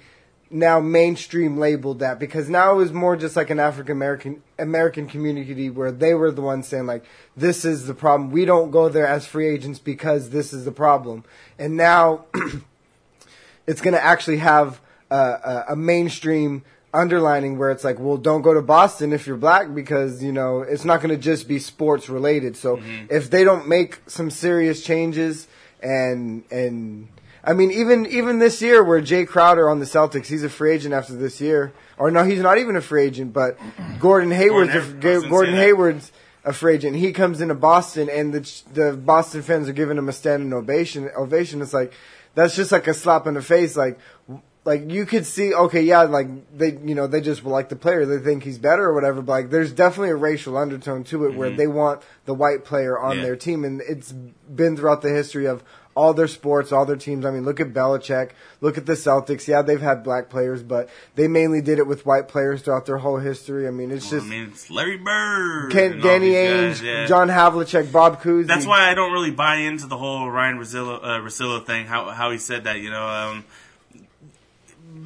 now 0.50 0.80
mainstream 0.80 1.56
labeled 1.56 2.00
that. 2.00 2.18
Because 2.18 2.48
now 2.48 2.72
it 2.72 2.76
was 2.76 2.92
more 2.92 3.16
just 3.16 3.36
like 3.36 3.50
an 3.50 3.58
African 3.58 3.92
American 3.92 4.42
American 4.58 5.06
community 5.06 5.70
where 5.70 5.90
they 5.90 6.14
were 6.14 6.30
the 6.30 6.42
ones 6.42 6.68
saying 6.68 6.86
like 6.86 7.04
this 7.36 7.64
is 7.64 7.86
the 7.86 7.94
problem. 7.94 8.30
We 8.30 8.44
don't 8.44 8.70
go 8.70 8.88
there 8.88 9.06
as 9.06 9.26
free 9.26 9.48
agents 9.48 9.78
because 9.78 10.30
this 10.30 10.52
is 10.52 10.64
the 10.64 10.72
problem. 10.72 11.24
And 11.58 11.76
now 11.76 12.26
it's 13.66 13.80
going 13.80 13.94
to 13.94 14.04
actually 14.04 14.38
have 14.38 14.80
a, 15.10 15.16
a, 15.16 15.64
a, 15.70 15.76
mainstream 15.76 16.64
underlining 16.92 17.58
where 17.58 17.70
it's 17.70 17.84
like 17.84 17.98
well 17.98 18.16
don't 18.16 18.42
go 18.42 18.54
to 18.54 18.62
Boston 18.62 19.12
if 19.12 19.26
you're 19.26 19.36
black 19.36 19.74
because 19.74 20.22
you 20.22 20.32
know 20.32 20.60
it's 20.60 20.84
not 20.84 21.00
going 21.00 21.14
to 21.14 21.22
just 21.22 21.48
be 21.48 21.58
sports 21.58 22.08
related. 22.08 22.56
So 22.56 22.76
mm-hmm. 22.76 23.06
if 23.10 23.30
they 23.30 23.44
don't 23.44 23.68
make 23.68 23.98
some 24.06 24.30
serious 24.30 24.82
changes 24.82 25.48
and 25.82 26.44
and 26.50 27.08
I 27.44 27.52
mean, 27.52 27.70
even 27.70 28.06
even 28.06 28.38
this 28.38 28.60
year, 28.60 28.82
where 28.82 29.00
Jay 29.00 29.24
Crowder 29.24 29.70
on 29.70 29.78
the 29.78 29.86
Celtics, 29.86 30.26
he's 30.26 30.44
a 30.44 30.48
free 30.48 30.72
agent 30.72 30.94
after 30.94 31.14
this 31.14 31.40
year. 31.40 31.72
Or 31.96 32.10
no, 32.10 32.24
he's 32.24 32.40
not 32.40 32.58
even 32.58 32.76
a 32.76 32.80
free 32.80 33.04
agent. 33.04 33.32
But 33.32 33.58
Gordon 34.00 34.30
Hayward's 34.30 34.72
Gordon, 34.72 35.24
a, 35.24 35.28
Gordon 35.28 35.54
Hayward's 35.54 36.12
a 36.44 36.52
free 36.52 36.74
agent. 36.74 36.96
He 36.96 37.12
comes 37.12 37.40
into 37.40 37.54
Boston, 37.54 38.08
and 38.10 38.32
the 38.32 38.62
the 38.72 38.92
Boston 38.96 39.42
fans 39.42 39.68
are 39.68 39.72
giving 39.72 39.96
him 39.96 40.08
a 40.08 40.12
standing 40.12 40.52
ovation. 40.52 41.10
Ovation. 41.16 41.62
It's 41.62 41.72
like 41.72 41.92
that's 42.34 42.54
just 42.54 42.72
like 42.72 42.86
a 42.86 42.94
slap 42.94 43.26
in 43.26 43.34
the 43.34 43.42
face. 43.42 43.76
Like 43.76 43.98
like 44.68 44.90
you 44.90 45.06
could 45.06 45.24
see, 45.24 45.54
okay, 45.54 45.80
yeah, 45.80 46.02
like 46.02 46.28
they, 46.56 46.72
you 46.84 46.94
know, 46.94 47.06
they 47.06 47.22
just 47.22 47.42
like 47.42 47.70
the 47.70 47.76
player, 47.76 48.04
they 48.04 48.18
think 48.18 48.44
he's 48.44 48.58
better 48.58 48.84
or 48.84 48.94
whatever. 48.94 49.22
But 49.22 49.32
like, 49.32 49.50
there's 49.50 49.72
definitely 49.72 50.10
a 50.10 50.16
racial 50.16 50.58
undertone 50.58 51.04
to 51.04 51.24
it 51.24 51.30
mm-hmm. 51.30 51.38
where 51.38 51.50
they 51.50 51.66
want 51.66 52.02
the 52.26 52.34
white 52.34 52.66
player 52.66 52.98
on 52.98 53.16
yeah. 53.16 53.22
their 53.22 53.36
team, 53.36 53.64
and 53.64 53.80
it's 53.80 54.12
been 54.12 54.76
throughout 54.76 55.00
the 55.00 55.08
history 55.08 55.46
of 55.46 55.64
all 55.94 56.12
their 56.12 56.28
sports, 56.28 56.70
all 56.70 56.84
their 56.84 56.96
teams. 56.96 57.24
I 57.24 57.30
mean, 57.30 57.46
look 57.46 57.60
at 57.60 57.72
Belichick, 57.72 58.32
look 58.60 58.76
at 58.76 58.84
the 58.84 58.92
Celtics. 58.92 59.48
Yeah, 59.48 59.62
they've 59.62 59.80
had 59.80 60.04
black 60.04 60.28
players, 60.28 60.62
but 60.62 60.90
they 61.14 61.28
mainly 61.28 61.62
did 61.62 61.78
it 61.78 61.86
with 61.86 62.04
white 62.04 62.28
players 62.28 62.60
throughout 62.60 62.84
their 62.84 62.98
whole 62.98 63.16
history. 63.16 63.66
I 63.66 63.70
mean, 63.70 63.90
it's 63.90 64.10
just. 64.10 64.26
I 64.26 64.28
mean, 64.28 64.48
it's 64.48 64.70
Larry 64.70 64.98
Bird, 64.98 65.72
Ken, 65.72 65.98
Danny 65.98 66.32
Ainge, 66.32 66.82
yeah. 66.82 67.06
John 67.06 67.28
Havlicek, 67.28 67.90
Bob 67.90 68.20
Cousy. 68.20 68.46
That's 68.46 68.66
why 68.66 68.90
I 68.90 68.92
don't 68.92 69.12
really 69.12 69.30
buy 69.30 69.56
into 69.56 69.86
the 69.86 69.96
whole 69.96 70.30
Ryan 70.30 70.58
Russillo, 70.58 71.00
uh, 71.02 71.64
thing. 71.64 71.86
How 71.86 72.10
how 72.10 72.30
he 72.30 72.36
said 72.38 72.64
that, 72.64 72.80
you 72.80 72.90
know. 72.90 73.08
Um, 73.08 73.44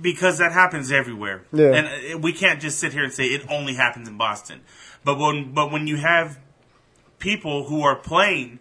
because 0.02 0.38
that 0.38 0.52
happens 0.52 0.92
everywhere, 0.92 1.44
yeah. 1.52 1.72
and 1.72 2.14
uh, 2.14 2.18
we 2.18 2.32
can't 2.32 2.60
just 2.60 2.78
sit 2.78 2.92
here 2.92 3.04
and 3.04 3.12
say 3.12 3.24
it 3.24 3.46
only 3.48 3.74
happens 3.74 4.08
in 4.08 4.18
Boston. 4.18 4.60
But 5.04 5.18
when 5.18 5.54
but 5.54 5.72
when 5.72 5.86
you 5.86 5.96
have 5.96 6.38
people 7.18 7.64
who 7.64 7.82
are 7.82 7.96
playing 7.96 8.58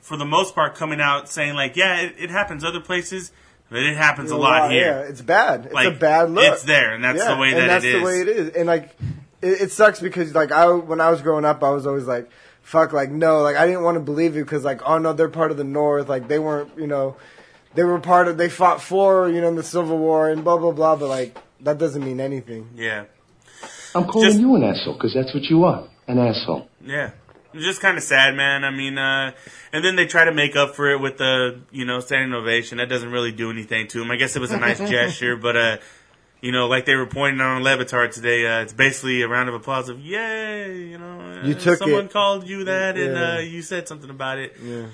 for 0.00 0.16
the 0.16 0.24
most 0.24 0.54
part, 0.54 0.74
coming 0.74 1.00
out 1.00 1.28
saying 1.28 1.54
like, 1.54 1.76
"Yeah, 1.76 2.00
it, 2.00 2.14
it 2.18 2.30
happens 2.30 2.62
other 2.62 2.80
places." 2.80 3.32
But 3.70 3.84
it 3.84 3.96
happens 3.96 4.30
a 4.30 4.36
lot, 4.36 4.70
here. 4.70 4.84
Yeah, 4.84 5.08
it's 5.08 5.22
bad. 5.22 5.64
It's 5.64 5.74
like, 5.74 5.88
a 5.88 5.98
bad 5.98 6.30
look. 6.30 6.44
It's 6.44 6.62
there, 6.62 6.92
and 6.92 7.02
that's 7.02 7.20
yeah, 7.20 7.34
the 7.34 7.40
way 7.40 7.54
that 7.54 7.60
and 7.60 7.70
that's 7.70 7.84
it 7.86 7.94
is. 7.94 8.00
the 8.00 8.04
way 8.04 8.20
it 8.20 8.28
is. 8.28 8.48
And 8.50 8.66
like, 8.66 8.94
it, 9.40 9.62
it, 9.62 9.72
sucks 9.72 9.98
because 9.98 10.34
like 10.34 10.52
I 10.52 10.70
when 10.70 11.00
I 11.00 11.08
was 11.08 11.22
growing 11.22 11.46
up, 11.46 11.62
I 11.64 11.70
was 11.70 11.86
always 11.86 12.04
like, 12.04 12.30
"Fuck!" 12.60 12.92
Like 12.92 13.10
no, 13.10 13.40
like 13.40 13.56
I 13.56 13.66
didn't 13.66 13.82
want 13.82 13.94
to 13.94 14.00
believe 14.00 14.36
it 14.36 14.40
because 14.40 14.62
like, 14.62 14.82
oh 14.84 14.98
no, 14.98 15.14
they're 15.14 15.30
part 15.30 15.52
of 15.52 15.56
the 15.56 15.64
North. 15.64 16.06
Like 16.10 16.28
they 16.28 16.38
weren't, 16.38 16.76
you 16.76 16.86
know, 16.86 17.16
they 17.74 17.84
were 17.84 18.00
part 18.00 18.28
of. 18.28 18.36
They 18.36 18.48
fought 18.48 18.82
for 18.82 19.28
you 19.28 19.40
know 19.40 19.48
in 19.48 19.56
the 19.56 19.62
Civil 19.62 19.98
War 19.98 20.30
and 20.30 20.44
blah 20.44 20.58
blah 20.58 20.72
blah. 20.72 20.96
But 20.96 21.08
like 21.08 21.36
that 21.60 21.78
doesn't 21.78 22.04
mean 22.04 22.20
anything. 22.20 22.70
Yeah. 22.74 23.04
I'm 23.94 24.06
calling 24.06 24.28
Just, 24.28 24.40
you 24.40 24.54
an 24.56 24.62
asshole 24.62 24.94
because 24.94 25.14
that's 25.14 25.34
what 25.34 25.44
you 25.44 25.64
are, 25.64 25.88
an 26.08 26.18
asshole. 26.18 26.68
Yeah. 26.84 27.10
It's 27.52 27.64
just 27.64 27.82
kind 27.82 27.98
of 27.98 28.02
sad, 28.02 28.34
man. 28.34 28.64
I 28.64 28.70
mean, 28.70 28.96
uh, 28.96 29.32
and 29.72 29.84
then 29.84 29.94
they 29.94 30.06
try 30.06 30.24
to 30.24 30.32
make 30.32 30.56
up 30.56 30.74
for 30.74 30.90
it 30.90 31.00
with 31.00 31.18
the, 31.18 31.60
you 31.70 31.84
know, 31.84 32.00
standing 32.00 32.32
ovation. 32.32 32.78
That 32.78 32.88
doesn't 32.88 33.10
really 33.10 33.32
do 33.32 33.50
anything 33.50 33.88
to 33.88 33.98
them. 33.98 34.10
I 34.10 34.16
guess 34.16 34.34
it 34.34 34.38
was 34.38 34.52
a 34.52 34.56
nice 34.56 34.78
gesture, 34.90 35.36
but, 35.36 35.56
uh, 35.56 35.76
you 36.40 36.50
know, 36.50 36.66
like 36.66 36.86
they 36.86 36.94
were 36.94 37.06
pointing 37.06 37.42
on 37.42 37.62
Le 37.62 37.76
Batard 37.76 38.12
today, 38.12 38.46
uh, 38.46 38.62
it's 38.62 38.72
basically 38.72 39.20
a 39.20 39.28
round 39.28 39.50
of 39.50 39.54
applause 39.54 39.90
of, 39.90 40.00
yay, 40.00 40.78
you 40.78 40.96
know, 40.96 41.42
you 41.44 41.52
took 41.52 41.78
someone 41.78 42.06
it. 42.06 42.10
called 42.10 42.48
you 42.48 42.64
that 42.64 42.96
and, 42.96 43.18
uh, 43.18 43.40
you 43.40 43.60
said 43.60 43.86
something 43.86 44.10
about 44.10 44.38
it. 44.38 44.56
Yeah 44.62 44.86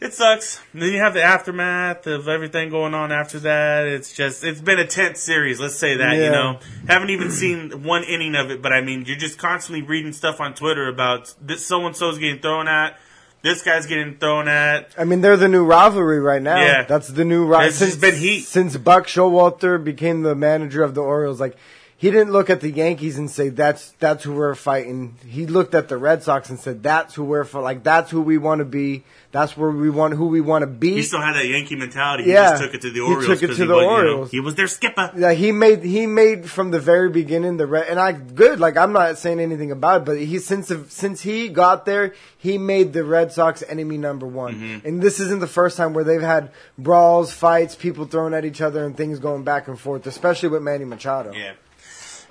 it 0.00 0.14
sucks. 0.14 0.60
And 0.72 0.82
then 0.82 0.92
you 0.92 1.00
have 1.00 1.14
the 1.14 1.22
aftermath 1.22 2.06
of 2.06 2.28
everything 2.28 2.70
going 2.70 2.94
on 2.94 3.10
after 3.10 3.38
that. 3.40 3.86
It's 3.86 4.12
just 4.12 4.44
it's 4.44 4.60
been 4.60 4.78
a 4.78 4.86
tense 4.86 5.20
series. 5.20 5.60
Let's 5.60 5.76
say 5.76 5.96
that. 5.96 6.16
Yeah. 6.16 6.24
You 6.24 6.30
know, 6.30 6.60
haven't 6.86 7.10
even 7.10 7.30
seen 7.30 7.82
one 7.82 8.04
inning 8.04 8.34
of 8.34 8.50
it, 8.50 8.62
but 8.62 8.72
I 8.72 8.80
mean, 8.80 9.04
you're 9.06 9.16
just 9.16 9.38
constantly 9.38 9.82
reading 9.82 10.12
stuff 10.12 10.40
on 10.40 10.54
Twitter 10.54 10.88
about 10.88 11.34
this 11.40 11.66
so 11.66 11.84
and 11.86 11.96
so's 11.96 12.18
getting 12.18 12.40
thrown 12.40 12.68
at. 12.68 12.98
This 13.40 13.62
guy's 13.62 13.86
getting 13.86 14.16
thrown 14.16 14.48
at. 14.48 14.94
I 14.98 15.04
mean, 15.04 15.20
they're 15.20 15.36
the 15.36 15.48
new 15.48 15.64
rivalry 15.64 16.18
right 16.18 16.42
now. 16.42 16.60
Yeah, 16.60 16.84
that's 16.84 17.08
the 17.08 17.24
new 17.24 17.46
rivalry. 17.46 17.72
Since 17.72 17.96
been 17.96 18.16
heat 18.16 18.40
since 18.40 18.76
Buck 18.76 19.06
Showalter 19.06 19.82
became 19.82 20.22
the 20.22 20.34
manager 20.34 20.82
of 20.82 20.94
the 20.94 21.02
Orioles. 21.02 21.40
Like 21.40 21.56
he 22.00 22.12
didn't 22.12 22.30
look 22.30 22.48
at 22.48 22.60
the 22.60 22.70
Yankees 22.70 23.18
and 23.18 23.28
say 23.28 23.48
that's 23.48 23.90
that's 23.98 24.22
who 24.22 24.32
we're 24.32 24.54
fighting. 24.54 25.16
He 25.26 25.48
looked 25.48 25.74
at 25.74 25.88
the 25.88 25.96
Red 25.96 26.22
Sox 26.22 26.48
and 26.48 26.56
said 26.56 26.80
that's 26.80 27.16
who 27.16 27.24
we're 27.24 27.42
for. 27.42 27.60
Like 27.60 27.82
that's 27.82 28.08
who 28.08 28.22
we 28.22 28.38
want 28.38 28.60
to 28.60 28.64
be. 28.64 29.02
That's 29.32 29.56
where 29.56 29.72
we 29.72 29.90
want 29.90 30.14
who 30.14 30.28
we 30.28 30.40
want 30.40 30.62
to 30.62 30.68
be. 30.68 30.94
He 30.94 31.02
still 31.02 31.20
had 31.20 31.34
that 31.34 31.46
Yankee 31.46 31.74
mentality. 31.74 32.22
He 32.22 32.30
yeah, 32.30 32.50
just 32.50 32.62
took 32.62 32.74
it 32.74 32.82
to 32.82 32.92
the 32.92 33.00
Orioles. 33.00 33.26
He 33.26 33.34
took 33.34 33.50
it 33.50 33.56
to 33.56 33.66
the 33.66 33.74
was, 33.74 33.84
Orioles. 33.84 34.32
You 34.32 34.38
know, 34.38 34.42
he 34.42 34.46
was 34.46 34.54
their 34.54 34.68
skipper. 34.68 35.12
Yeah, 35.16 35.32
he 35.32 35.50
made 35.50 35.82
he 35.82 36.06
made 36.06 36.48
from 36.48 36.70
the 36.70 36.78
very 36.78 37.10
beginning 37.10 37.56
the 37.56 37.66
red 37.66 37.88
and 37.88 37.98
I 37.98 38.12
good. 38.12 38.60
Like 38.60 38.76
I'm 38.76 38.92
not 38.92 39.18
saying 39.18 39.40
anything 39.40 39.72
about 39.72 40.02
it, 40.02 40.04
but 40.04 40.18
he 40.18 40.38
since 40.38 40.72
since 40.90 41.22
he 41.22 41.48
got 41.48 41.84
there, 41.84 42.14
he 42.38 42.58
made 42.58 42.92
the 42.92 43.02
Red 43.02 43.32
Sox 43.32 43.64
enemy 43.68 43.98
number 43.98 44.24
one. 44.24 44.54
Mm-hmm. 44.54 44.86
And 44.86 45.02
this 45.02 45.18
isn't 45.18 45.40
the 45.40 45.48
first 45.48 45.76
time 45.76 45.94
where 45.94 46.04
they've 46.04 46.22
had 46.22 46.52
brawls, 46.78 47.32
fights, 47.32 47.74
people 47.74 48.04
throwing 48.04 48.34
at 48.34 48.44
each 48.44 48.60
other, 48.60 48.86
and 48.86 48.96
things 48.96 49.18
going 49.18 49.42
back 49.42 49.66
and 49.66 49.80
forth. 49.80 50.06
Especially 50.06 50.48
with 50.48 50.62
Manny 50.62 50.84
Machado. 50.84 51.32
Yeah 51.32 51.54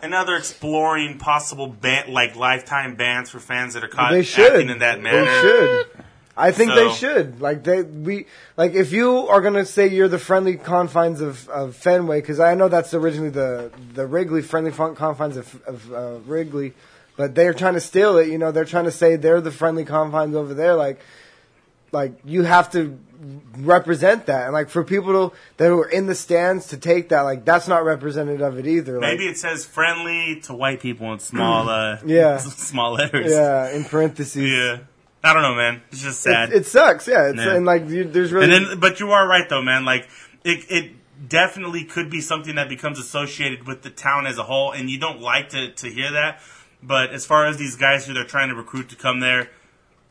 another 0.01 0.35
exploring 0.35 1.17
possible 1.17 1.67
ban- 1.67 2.11
like 2.11 2.35
lifetime 2.35 2.95
bans 2.95 3.29
for 3.29 3.39
fans 3.39 3.73
that 3.73 3.83
are 3.83 3.87
caught 3.87 4.11
they 4.11 4.23
should. 4.23 4.53
acting 4.53 4.69
in 4.69 4.79
that 4.79 5.01
manner. 5.01 5.25
They 5.25 5.41
should. 5.41 6.03
I 6.37 6.51
think 6.51 6.71
so, 6.71 6.75
they 6.75 6.93
should. 6.93 7.41
Like 7.41 7.63
they 7.63 7.81
we 7.81 8.27
like 8.57 8.73
if 8.73 8.91
you 8.91 9.27
are 9.27 9.41
gonna 9.41 9.65
say 9.65 9.87
you're 9.87 10.07
the 10.07 10.19
friendly 10.19 10.55
confines 10.55 11.19
of, 11.19 11.49
of 11.49 11.75
Fenway 11.75 12.21
because 12.21 12.39
I 12.39 12.53
know 12.53 12.69
that's 12.69 12.93
originally 12.93 13.31
the 13.31 13.71
the 13.93 14.05
Wrigley 14.05 14.43
friendly 14.43 14.71
confines 14.71 15.35
of, 15.35 15.61
of 15.63 15.91
uh, 15.91 16.19
Wrigley, 16.27 16.73
but 17.15 17.33
they're 17.33 17.55
trying 17.55 17.73
to 17.73 17.81
steal 17.81 18.17
it. 18.17 18.27
You 18.27 18.37
know, 18.37 18.51
they're 18.51 18.65
trying 18.65 18.85
to 18.85 18.91
say 18.91 19.15
they're 19.15 19.41
the 19.41 19.51
friendly 19.51 19.83
confines 19.83 20.35
over 20.35 20.53
there. 20.53 20.75
Like, 20.75 20.99
like 21.91 22.13
you 22.23 22.43
have 22.43 22.71
to 22.73 22.99
represent 23.57 24.25
that. 24.27 24.45
And 24.45 24.53
like 24.53 24.69
for 24.69 24.83
people 24.83 25.29
to, 25.29 25.35
that 25.57 25.73
were 25.73 25.89
in 25.89 26.07
the 26.07 26.15
stands 26.15 26.67
to 26.67 26.77
take 26.77 27.09
that, 27.09 27.21
like 27.21 27.45
that's 27.45 27.67
not 27.67 27.83
representative 27.83 28.41
of 28.41 28.59
it 28.59 28.67
either. 28.67 28.99
Maybe 28.99 29.25
like, 29.25 29.35
it 29.35 29.37
says 29.37 29.65
friendly 29.65 30.41
to 30.41 30.53
white 30.53 30.79
people 30.79 31.11
in 31.13 31.19
small, 31.19 31.69
uh, 31.69 31.99
yeah, 32.05 32.37
small 32.37 32.93
letters. 32.93 33.31
Yeah, 33.31 33.71
in 33.71 33.83
parentheses. 33.83 34.51
Yeah. 34.51 34.79
I 35.23 35.33
don't 35.33 35.41
know, 35.41 35.55
man. 35.55 35.81
It's 35.91 36.03
just 36.03 36.21
sad. 36.21 36.51
It, 36.51 36.57
it 36.57 36.65
sucks, 36.65 37.07
yeah. 37.07 37.31
yeah. 37.35 37.55
And 37.55 37.65
like, 37.65 37.89
you, 37.89 38.03
there's 38.05 38.31
really. 38.31 38.53
And 38.53 38.67
then, 38.67 38.79
but 38.79 38.99
you 38.99 39.11
are 39.11 39.27
right 39.27 39.49
though, 39.49 39.63
man. 39.63 39.83
Like, 39.83 40.07
it, 40.43 40.65
it 40.69 40.91
definitely 41.27 41.83
could 41.83 42.09
be 42.09 42.21
something 42.21 42.55
that 42.55 42.69
becomes 42.69 42.99
associated 42.99 43.67
with 43.67 43.81
the 43.81 43.89
town 43.89 44.27
as 44.27 44.37
a 44.37 44.43
whole, 44.43 44.71
and 44.71 44.89
you 44.89 44.99
don't 44.99 45.19
like 45.19 45.49
to 45.49 45.71
to 45.71 45.89
hear 45.89 46.11
that. 46.11 46.41
But 46.81 47.09
as 47.09 47.25
far 47.25 47.47
as 47.47 47.57
these 47.57 47.75
guys 47.75 48.05
who 48.05 48.13
they're 48.13 48.23
trying 48.23 48.49
to 48.49 48.55
recruit 48.55 48.89
to 48.89 48.95
come 48.95 49.19
there, 49.19 49.49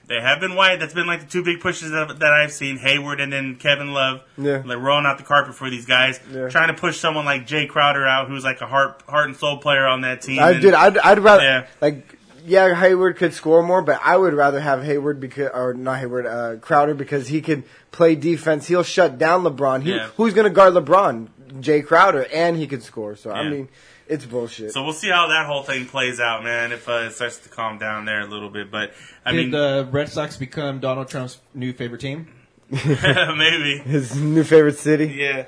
They 0.09 0.21
have 0.21 0.39
been 0.41 0.55
white. 0.55 0.79
That's 0.79 0.95
been 0.95 1.07
like 1.09 1.21
the 1.21 1.27
two 1.27 1.43
big 1.43 1.61
pushes 1.61 1.91
that, 1.91 2.21
that 2.21 2.33
I've 2.33 2.53
seen. 2.53 2.77
Hayward 2.79 3.21
and 3.21 3.33
then 3.33 3.57
Kevin 3.57 3.93
Love. 3.93 4.21
Yeah. 4.39 4.63
Like 4.65 4.79
rolling 4.79 5.05
out 5.05 5.19
the 5.19 5.25
carpet 5.25 5.55
for 5.57 5.69
these 5.69 5.85
guys. 5.87 6.21
Yeah. 6.33 6.49
Trying 6.49 6.69
to 6.69 6.75
push 6.75 6.99
someone 6.99 7.25
like 7.25 7.47
Jay 7.47 7.67
Crowder 7.67 8.07
out, 8.07 8.29
who's 8.29 8.45
like 8.45 8.61
a 8.61 8.67
heart 8.67 9.03
heart 9.09 9.27
and 9.27 9.37
soul 9.37 9.59
player 9.59 9.85
on 9.87 10.03
that 10.03 10.23
team. 10.23 10.39
I 10.39 10.53
And- 10.53 10.63
did. 10.63 10.75
I'd, 10.75 10.97
I'd 10.99 11.19
rather 11.19 11.43
Yeah. 11.43 11.67
like. 11.81 12.19
Yeah, 12.49 12.77
Hayward 12.77 13.17
could 13.17 13.35
score 13.35 13.61
more, 13.61 13.83
but 13.83 14.01
I 14.05 14.17
would 14.17 14.33
rather 14.33 14.61
have 14.61 14.85
Hayward 14.85 15.19
because, 15.19 15.51
or 15.53 15.75
not 15.75 15.99
Hayward, 15.99 16.27
uh, 16.27 16.55
Crowder 16.61 16.95
because 16.95 17.27
he 17.27 17.41
can 17.41 17.65
play 17.91 18.15
defense. 18.15 18.69
He'll 18.69 18.85
shut 18.85 19.19
down 19.19 19.43
LeBron. 19.43 19.83
He, 19.83 19.95
Yeah. 19.97 20.11
Who's 20.17 20.33
going 20.33 20.45
to 20.45 20.51
guard 20.51 20.73
LeBron? 20.75 21.27
Jay 21.59 21.83
Crowder, 21.83 22.25
and 22.33 22.57
he 22.57 22.69
could 22.69 22.85
score. 22.85 23.17
So 23.17 23.33
I 23.33 23.49
mean, 23.49 23.69
it's 24.09 24.25
bullshit. 24.25 24.73
So 24.73 24.83
we'll 24.83 24.93
see 24.93 25.09
how 25.09 25.29
that 25.29 25.47
whole 25.47 25.63
thing 25.63 25.87
plays 25.87 26.21
out, 26.21 26.45
man. 26.45 26.73
If 26.73 26.89
uh, 26.89 27.07
it 27.07 27.13
starts 27.13 27.39
to 27.39 27.49
calm 27.49 27.79
down 27.79 28.05
there 28.05 28.21
a 28.21 28.27
little 28.27 28.51
bit, 28.51 28.71
but 28.71 28.93
I 29.25 29.33
Did 29.33 29.39
mean, 29.39 29.51
the 29.51 29.89
Red 29.91 30.09
Sox 30.09 30.37
become 30.37 30.81
Donald 30.81 31.09
Trump's 31.09 31.41
new 31.55 31.73
favorite 31.73 32.01
team? 32.01 32.29
maybe. 32.71 33.79
His 33.85 34.17
new 34.17 34.45
favorite 34.45 34.79
city. 34.79 35.07
Yeah, 35.07 35.47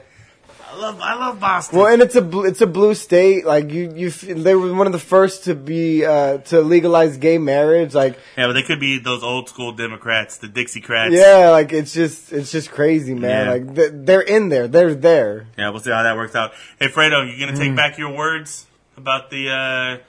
I 0.70 0.76
love 0.76 1.00
I 1.00 1.14
love 1.14 1.40
Boston. 1.40 1.78
Well, 1.78 1.88
and 1.92 2.02
it's 2.02 2.14
a 2.14 2.20
bl- 2.22 2.44
it's 2.44 2.60
a 2.60 2.66
blue 2.66 2.94
state. 2.94 3.46
Like 3.46 3.70
you, 3.72 3.90
you, 3.96 4.08
f- 4.08 4.20
they 4.20 4.54
were 4.54 4.74
one 4.74 4.86
of 4.86 4.92
the 4.92 4.98
first 4.98 5.44
to 5.44 5.54
be 5.54 6.04
uh, 6.04 6.38
to 6.38 6.60
legalize 6.60 7.16
gay 7.16 7.38
marriage. 7.38 7.94
Like, 7.94 8.18
yeah, 8.36 8.46
but 8.48 8.52
they 8.52 8.62
could 8.62 8.78
be 8.78 8.98
those 8.98 9.22
old 9.22 9.48
school 9.48 9.72
Democrats, 9.72 10.36
the 10.36 10.46
Dixiecrats. 10.46 11.12
yeah, 11.12 11.48
like 11.50 11.72
it's 11.72 11.94
just 11.94 12.32
it's 12.32 12.52
just 12.52 12.70
crazy, 12.70 13.14
man. 13.14 13.46
Yeah. 13.46 13.52
Like 13.52 13.74
th- 13.76 13.90
they're 13.94 14.20
in 14.20 14.50
there, 14.50 14.68
they're 14.68 14.94
there. 14.94 15.46
Yeah, 15.56 15.70
we'll 15.70 15.80
see 15.80 15.90
how 15.90 16.02
that 16.02 16.16
works 16.16 16.34
out. 16.36 16.52
Hey, 16.78 16.88
Fredo, 16.88 17.24
you 17.30 17.38
gonna 17.44 17.56
Mm. 17.56 17.62
take 17.66 17.74
back 17.76 17.96
your 17.96 18.14
words 18.14 18.66
about 18.96 19.30
the 19.30 19.48
uh, 19.50 20.04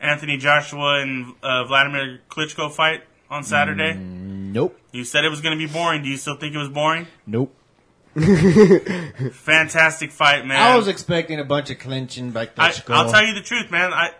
Anthony 0.00 0.36
Joshua 0.36 1.00
and 1.00 1.32
uh, 1.42 1.64
Vladimir 1.64 2.20
Klitschko 2.28 2.70
fight 2.70 3.02
on 3.30 3.42
Saturday? 3.44 3.94
Nope. 3.94 4.78
You 4.92 5.04
said 5.04 5.24
it 5.24 5.30
was 5.30 5.40
gonna 5.40 5.56
be 5.56 5.66
boring. 5.66 6.02
Do 6.02 6.08
you 6.10 6.18
still 6.18 6.36
think 6.36 6.54
it 6.54 6.58
was 6.58 6.68
boring? 6.68 7.06
Nope. 7.26 7.55
Fantastic 9.32 10.10
fight, 10.10 10.46
man. 10.46 10.60
I 10.60 10.76
was 10.76 10.88
expecting 10.88 11.38
a 11.40 11.44
bunch 11.44 11.70
of 11.70 11.78
clinching 11.78 12.30
by 12.30 12.42
I, 12.42 12.46
Klitschko. 12.70 12.94
I'll 12.94 13.10
tell 13.10 13.24
you 13.24 13.34
the 13.34 13.42
truth, 13.42 13.70
man. 13.70 13.92
I 13.92 14.12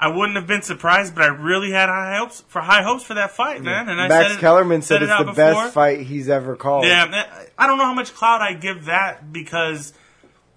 I 0.00 0.08
wouldn't 0.08 0.34
have 0.36 0.46
been 0.48 0.62
surprised, 0.62 1.14
but 1.14 1.22
I 1.22 1.28
really 1.28 1.70
had 1.70 1.88
high 1.88 2.16
hopes 2.18 2.42
for 2.48 2.60
high 2.60 2.82
hopes 2.82 3.04
for 3.04 3.14
that 3.14 3.30
fight, 3.32 3.62
man. 3.62 3.88
And 3.88 4.00
I 4.00 4.08
Max 4.08 4.28
said 4.28 4.36
it, 4.36 4.40
Kellerman 4.40 4.82
said 4.82 4.96
said 4.96 5.02
it's 5.02 5.12
out 5.12 5.18
the 5.26 5.32
before. 5.32 5.44
best 5.64 5.74
fight 5.74 6.00
he's 6.00 6.28
ever 6.28 6.56
called. 6.56 6.84
Yeah, 6.86 7.06
man, 7.06 7.26
I 7.58 7.66
don't 7.66 7.78
know 7.78 7.84
how 7.84 7.94
much 7.94 8.14
clout 8.14 8.40
I 8.42 8.54
give 8.54 8.86
that 8.86 9.32
because 9.32 9.92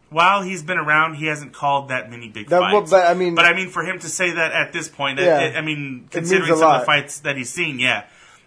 while 0.09 0.41
he's 0.41 0.63
been 0.63 0.77
around, 0.77 1.15
he 1.15 1.25
hasn't 1.25 1.51
called 1.53 1.89
that 1.89 2.09
many 2.09 2.29
big 2.29 2.47
That- 2.49 2.59
fights. 2.61 2.89
but 2.91 3.05
I 3.05 3.13
mean- 3.13 3.35
but 3.35 3.45
I 3.45 3.53
mean, 3.53 3.69
for 3.69 3.83
him 3.83 3.99
to 3.99 4.07
say 4.07 4.31
that 4.31 4.51
at 4.51 4.71
this 4.71 4.87
point, 4.87 5.17
that, 5.17 5.25
Yeah. 5.25 5.39
it- 5.41 5.57
I 5.57 5.61
mean, 5.61 6.07
considering 6.09 6.43
means 6.49 6.57
a 6.57 6.61
some 6.61 6.73
of 6.75 6.79
the 6.81 6.85
fights 6.85 7.19
that 7.19 7.35
he's 7.37 7.49
seen, 7.49 7.79
yeah. 7.79 8.03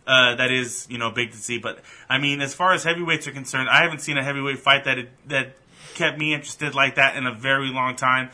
Uh, 0.09 0.37
that 0.37 0.51
is, 0.51 0.87
you 0.89 0.97
know, 0.97 1.11
big 1.11 1.33
to 1.33 1.37
see. 1.37 1.59
But 1.59 1.81
I 2.09 2.17
mean, 2.17 2.41
as 2.41 2.55
far 2.55 2.73
as 2.73 2.83
heavyweights 2.83 3.29
are 3.29 3.33
concerned, 3.33 3.69
I 3.69 3.83
haven't 3.83 4.01
seen 4.01 4.17
a 4.17 4.25
heavyweight 4.25 4.59
fight 4.59 4.85
that 4.85 4.97
it, 4.97 5.11
that 5.29 5.55
kept 5.95 6.19
me 6.19 6.33
interested 6.33 6.75
like 6.75 6.95
that 6.95 7.17
in 7.17 7.27
a 7.27 7.35
very 7.35 7.69
long 7.69 7.95
time. 7.95 8.31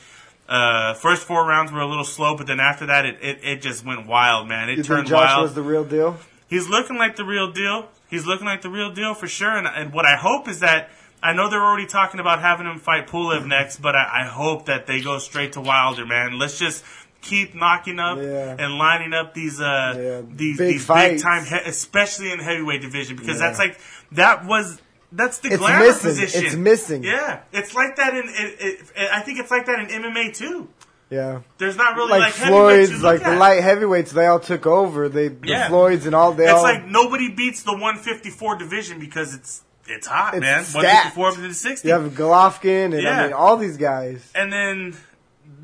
Uh, 0.49 0.95
first 0.95 1.27
four 1.27 1.45
rounds 1.45 1.73
were 1.73 1.81
a 1.81 1.87
little 1.87 2.05
slow, 2.05 2.37
but 2.37 2.47
then 2.47 2.61
after 2.61 2.87
that, 2.87 3.05
it, 3.05 3.19
it, 3.21 3.39
it 3.43 3.63
just 3.63 3.85
went 3.85 4.07
wild, 4.07 4.47
man. 4.47 4.69
It 4.69 4.79
you 4.79 4.85
turned 4.85 5.09
Josh 5.09 5.31
wild 5.31 5.43
was 5.43 5.55
the 5.55 5.63
real 5.63 5.85
deal? 5.85 6.17
he's 6.47 6.69
looking 6.69 6.97
like 6.97 7.17
the 7.17 7.25
real 7.25 7.51
deal. 7.51 7.89
He's 8.09 8.27
looking 8.27 8.47
like 8.47 8.63
the 8.63 8.71
real 8.71 8.93
deal 8.93 9.15
for 9.15 9.27
sure. 9.27 9.51
And, 9.51 9.67
and 9.67 9.93
what 9.93 10.07
I 10.07 10.17
hope 10.17 10.49
is 10.49 10.61
that 10.61 10.91
I 11.23 11.33
know 11.33 11.49
they're 11.49 11.65
already 11.65 11.87
talking 11.87 12.21
about 12.21 12.41
having 12.41 12.67
him 12.67 12.79
fight 12.79 13.09
Pulev 13.09 13.47
next, 13.47 13.79
but 13.79 13.97
I, 13.97 14.23
I 14.23 14.25
hope 14.27 14.67
that 14.67 14.87
they 14.87 15.01
go 15.01 15.19
straight 15.19 15.55
to 15.55 15.61
Wilder, 15.61 16.07
man. 16.07 16.39
Let's 16.39 16.59
just 16.59 16.85
keep 17.25 17.55
knocking 17.55 17.99
up 17.99 18.19
Yeah. 18.19 18.57
and 18.59 18.75
lining 18.79 19.13
up 19.13 19.35
these 19.35 19.61
uh 19.61 19.95
Yeah, 19.97 20.21
these 20.31 20.59
big 20.59 20.69
these 20.75 20.87
big 20.87 21.21
time, 21.21 21.45
he- 21.45 21.57
especially 21.67 22.31
in 22.31 22.39
the 22.39 22.45
heavyweight 22.45 22.83
division, 22.83 23.17
because 23.17 23.41
Yeah. 23.41 23.47
that's 23.49 23.59
like 23.59 23.79
that 24.13 24.45
was. 24.45 24.81
That's 25.17 25.39
the 25.39 25.49
It's 25.51 25.59
glamour 25.59 25.87
missing. 25.87 26.11
position. 26.11 26.45
It's 26.47 26.57
missing. 26.57 27.05
Yeah, 27.05 27.41
it's 27.53 27.73
like 27.73 27.95
that 27.97 28.15
in. 28.15 28.25
It, 28.29 28.57
it, 28.97 29.11
I 29.13 29.21
think 29.21 29.39
it's 29.39 29.51
like 29.51 29.67
that 29.67 29.79
in 29.79 29.87
MMA 30.03 30.35
too. 30.37 30.69
Yeah. 31.09 31.41
There's 31.59 31.77
not 31.77 31.95
really 31.95 32.11
Like, 32.11 32.21
like, 32.21 32.33
Floyd's, 32.33 33.01
like 33.03 33.23
the 33.23 33.37
light 33.37 33.63
heavyweights, 33.63 34.11
they 34.11 34.27
all 34.27 34.41
took 34.41 34.67
over. 34.67 35.09
They 35.09 35.29
the 35.29 35.49
Yeah. 35.49 35.69
Floyds 35.69 36.07
and 36.07 36.17
all 36.17 36.33
they 36.33 36.45
It's 36.45 36.53
all. 36.55 36.63
like 36.65 36.85
nobody 36.89 37.29
beats 37.31 37.63
the 37.63 37.73
154 37.77 38.57
division 38.57 38.99
because 38.99 39.35
it's 39.35 39.63
it's 39.87 40.07
hot, 40.09 40.35
It's 40.35 40.41
man. 40.41 40.65
stacked. 40.65 41.15
154 41.17 41.29
up 41.29 41.35
to 41.35 41.41
the 41.43 41.55
60. 41.55 41.87
you 41.89 41.95
have 41.95 42.03
Golovkin 42.13 42.87
and 42.95 43.03
Yeah. 43.03 43.21
I 43.21 43.23
mean 43.25 43.33
all 43.35 43.57
these 43.57 43.77
guys. 43.77 44.33
and 44.35 44.53
then 44.53 44.97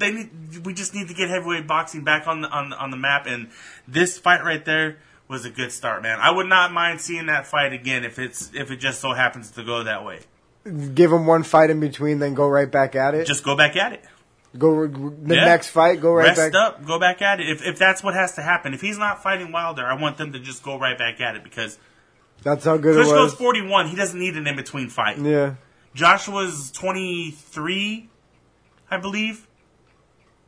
they 0.01 0.11
need, 0.13 0.67
we 0.67 0.75
just 0.75 0.95
need 0.95 1.09
to 1.09 1.15
get 1.15 1.29
heavyweight 1.31 1.67
boxing 1.67 2.03
back 2.03 2.27
on 2.27 2.41
the 2.41 2.49
on 2.49 2.71
the, 2.71 2.77
on 2.77 2.91
the 2.91 2.97
map. 2.97 3.27
And 3.27 3.51
this 3.87 4.19
fight 4.19 4.43
right 4.43 4.65
there 4.65 4.97
was 5.29 5.45
a 5.45 5.51
good 5.51 5.71
start, 5.71 6.03
man. 6.03 6.19
I 6.21 6.31
would 6.33 6.49
not 6.49 6.73
mind 6.73 7.01
seeing 7.01 7.27
that 7.27 7.47
fight 7.47 7.73
again 7.73 8.05
if 8.05 8.19
it's 8.19 8.51
if 8.55 8.71
it 8.71 8.77
just 8.77 9.01
so 9.01 9.13
happens 9.13 9.53
to 9.53 9.63
go 9.63 9.85
that 9.85 10.05
way. 10.05 10.21
Give 10.95 11.11
them 11.11 11.27
one 11.27 11.43
fight 11.45 11.71
in 11.71 11.81
between, 11.81 12.19
then 12.19 12.35
go 12.35 12.49
right 12.49 12.71
back 12.71 12.95
at 12.97 13.15
it. 13.15 13.27
Just 13.27 13.45
go 13.45 13.57
back 13.57 13.77
at 13.77 13.93
it. 13.95 14.05
go 14.59 14.87
the 14.89 15.37
Yeah. 15.37 15.45
next 15.45 15.69
fight, 15.69 16.01
go 16.01 16.13
right 16.13 16.37
Rest 16.37 16.53
back. 16.53 16.55
up, 16.55 16.85
go 16.85 16.99
back 16.99 17.23
at 17.23 17.41
it. 17.41 17.49
If 17.49 17.63
if 17.65 17.79
that's 17.79 18.03
what 18.03 18.15
has 18.15 18.35
to 18.35 18.43
happen, 18.43 18.75
if 18.75 18.81
he's 18.81 18.99
not 18.99 19.23
fighting 19.23 19.53
Wilder, 19.53 19.87
I 19.87 19.95
want 19.95 20.19
them 20.19 20.33
to 20.33 20.41
just 20.41 20.63
go 20.65 20.77
right 20.79 20.99
back 20.99 21.21
at 21.21 21.37
it 21.37 21.45
because 21.45 21.79
That's 22.43 22.65
how 22.65 22.77
good 22.77 22.97
it 22.97 23.07
Klitschko's 23.07 23.33
was. 23.33 23.35
41. 23.35 23.87
He 23.89 23.97
doesn't 23.97 24.19
need 24.19 24.37
an 24.37 24.47
in 24.47 24.57
between 24.57 24.89
fight. 24.89 25.19
Yeah. 25.19 25.55
Joshua's 25.95 26.71
23, 26.73 28.09
I 28.91 28.97
believe. 28.97 29.47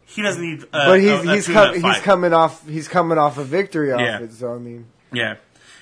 He 0.06 0.22
doesn't 0.22 0.42
need. 0.42 0.62
Uh, 0.64 0.86
But 0.86 1.00
he's 1.00 1.10
a, 1.10 1.14
a 1.30 1.34
he's 1.34 1.48
com- 1.48 1.74
he's 1.74 1.98
coming 2.00 2.32
off 2.32 2.68
he's 2.68 2.88
coming 2.88 3.18
off 3.18 3.38
a 3.38 3.44
victory 3.44 3.92
off 3.92 4.00
Yeah. 4.00 4.20
it. 4.20 4.32
So 4.32 4.54
I 4.54 4.58
mean, 4.58 4.86
Yeah, 5.12 5.36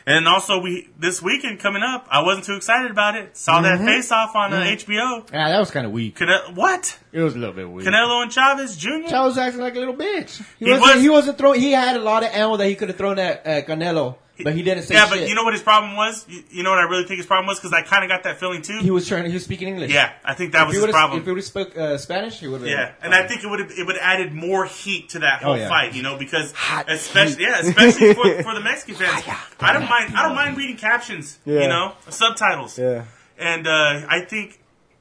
and 0.06 0.28
also 0.28 0.60
we 0.60 0.88
this 0.98 1.20
weekend 1.22 1.58
coming 1.60 1.82
up. 1.82 2.06
I 2.10 2.22
wasn't 2.22 2.46
too 2.46 2.54
excited 2.54 2.90
about 2.90 3.16
it. 3.16 3.36
Saw 3.36 3.60
Mm-hmm. 3.60 3.84
that 3.84 3.90
face 3.92 4.12
off 4.12 4.34
on 4.36 4.52
uh, 4.52 4.58
HBO. 4.62 5.30
Yeah, 5.32 5.48
that 5.50 5.58
was 5.58 5.70
kind 5.70 5.84
of 5.86 5.92
weak. 5.92 6.16
Cane- 6.16 6.54
what? 6.54 6.98
It 7.12 7.20
was 7.20 7.34
a 7.34 7.38
little 7.38 7.54
bit 7.54 7.68
weak. 7.68 7.86
Canelo 7.86 8.22
and 8.22 8.30
Chavez 8.32 8.76
Jr. 8.76 9.08
Chao 9.08 9.24
was 9.26 9.36
acting 9.38 9.60
like 9.60 9.74
a 9.74 9.78
little 9.80 9.94
bitch. 9.96 10.42
He, 10.58 10.66
He 10.66 10.70
wasn't. 10.70 10.94
was- 10.94 11.02
he 11.02 11.08
wasn't 11.08 11.38
throwing. 11.38 11.60
He 11.60 11.72
had 11.72 11.96
a 11.96 12.00
lot 12.00 12.22
of 12.22 12.30
ammo 12.32 12.56
that 12.56 12.66
he 12.66 12.74
could 12.76 12.88
have 12.88 12.98
thrown 12.98 13.18
at 13.18 13.46
uh, 13.46 13.62
Canelo, 13.62 14.16
but 14.44 14.54
he 14.54 14.62
didn't 14.62 14.84
say 14.84 14.94
yeah, 14.94 15.06
shit. 15.08 15.20
but 15.20 15.28
you 15.28 15.34
know 15.34 15.44
what 15.44 15.52
his 15.54 15.62
problem 15.62 15.96
was? 15.96 16.24
You, 16.28 16.42
you 16.50 16.62
know 16.62 16.70
what 16.70 16.78
I 16.78 16.84
really 16.84 17.04
think 17.04 17.18
his 17.18 17.26
problem 17.26 17.46
was? 17.46 17.58
Because 17.58 17.72
I 17.72 17.82
kind 17.82 18.04
of 18.04 18.10
got 18.10 18.22
that 18.24 18.38
feeling 18.40 18.62
too. 18.62 18.78
he 18.80 18.90
was 18.90 19.06
trying. 19.06 19.26
He 19.26 19.32
was 19.34 19.44
speaking 19.44 19.68
English. 19.68 19.92
yeah, 19.92 20.12
I 20.24 20.34
think 20.34 20.52
that 20.52 20.62
If 20.62 20.68
was 20.68 20.76
he 20.76 20.82
his 20.82 20.90
problem. 20.92 21.18
if 21.20 21.24
he 21.24 21.30
would 21.30 21.38
have 21.38 21.44
spoke 21.44 21.76
uh, 21.76 21.98
Spanish, 21.98 22.38
he 22.40 22.48
would 22.48 22.60
have. 22.62 22.70
Yeah, 22.70 22.92
and 23.02 23.14
I 23.14 23.26
think 23.26 23.44
it 23.44 23.48
would 23.48 23.60
have 23.60 23.70
it 23.70 23.86
would 23.86 23.96
added 23.96 24.32
more 24.32 24.64
heat 24.66 25.10
to 25.10 25.20
that 25.20 25.42
whole 25.42 25.52
Oh, 25.52 25.56
yeah. 25.56 25.68
fight, 25.68 25.94
you 25.94 26.02
know, 26.02 26.16
because 26.16 26.52
especially 26.88 27.44
yeah, 27.44 27.60
especially 27.60 28.14
for, 28.14 28.42
for 28.42 28.54
the 28.54 28.60
Mexican 28.62 28.94
fans. 28.96 29.24
I 29.60 29.72
don't 29.72 29.88
mind 29.88 30.14
I 30.16 30.26
don't 30.26 30.34
mind 30.36 30.56
reading 30.56 30.76
captions, 30.76 31.38
Yeah. 31.44 31.60
you 31.62 31.68
know, 31.68 31.92
subtitles, 32.08 32.78
yeah. 32.78 33.04
and 33.38 33.66
uh, 33.66 34.06
I 34.08 34.20
think 34.28 34.58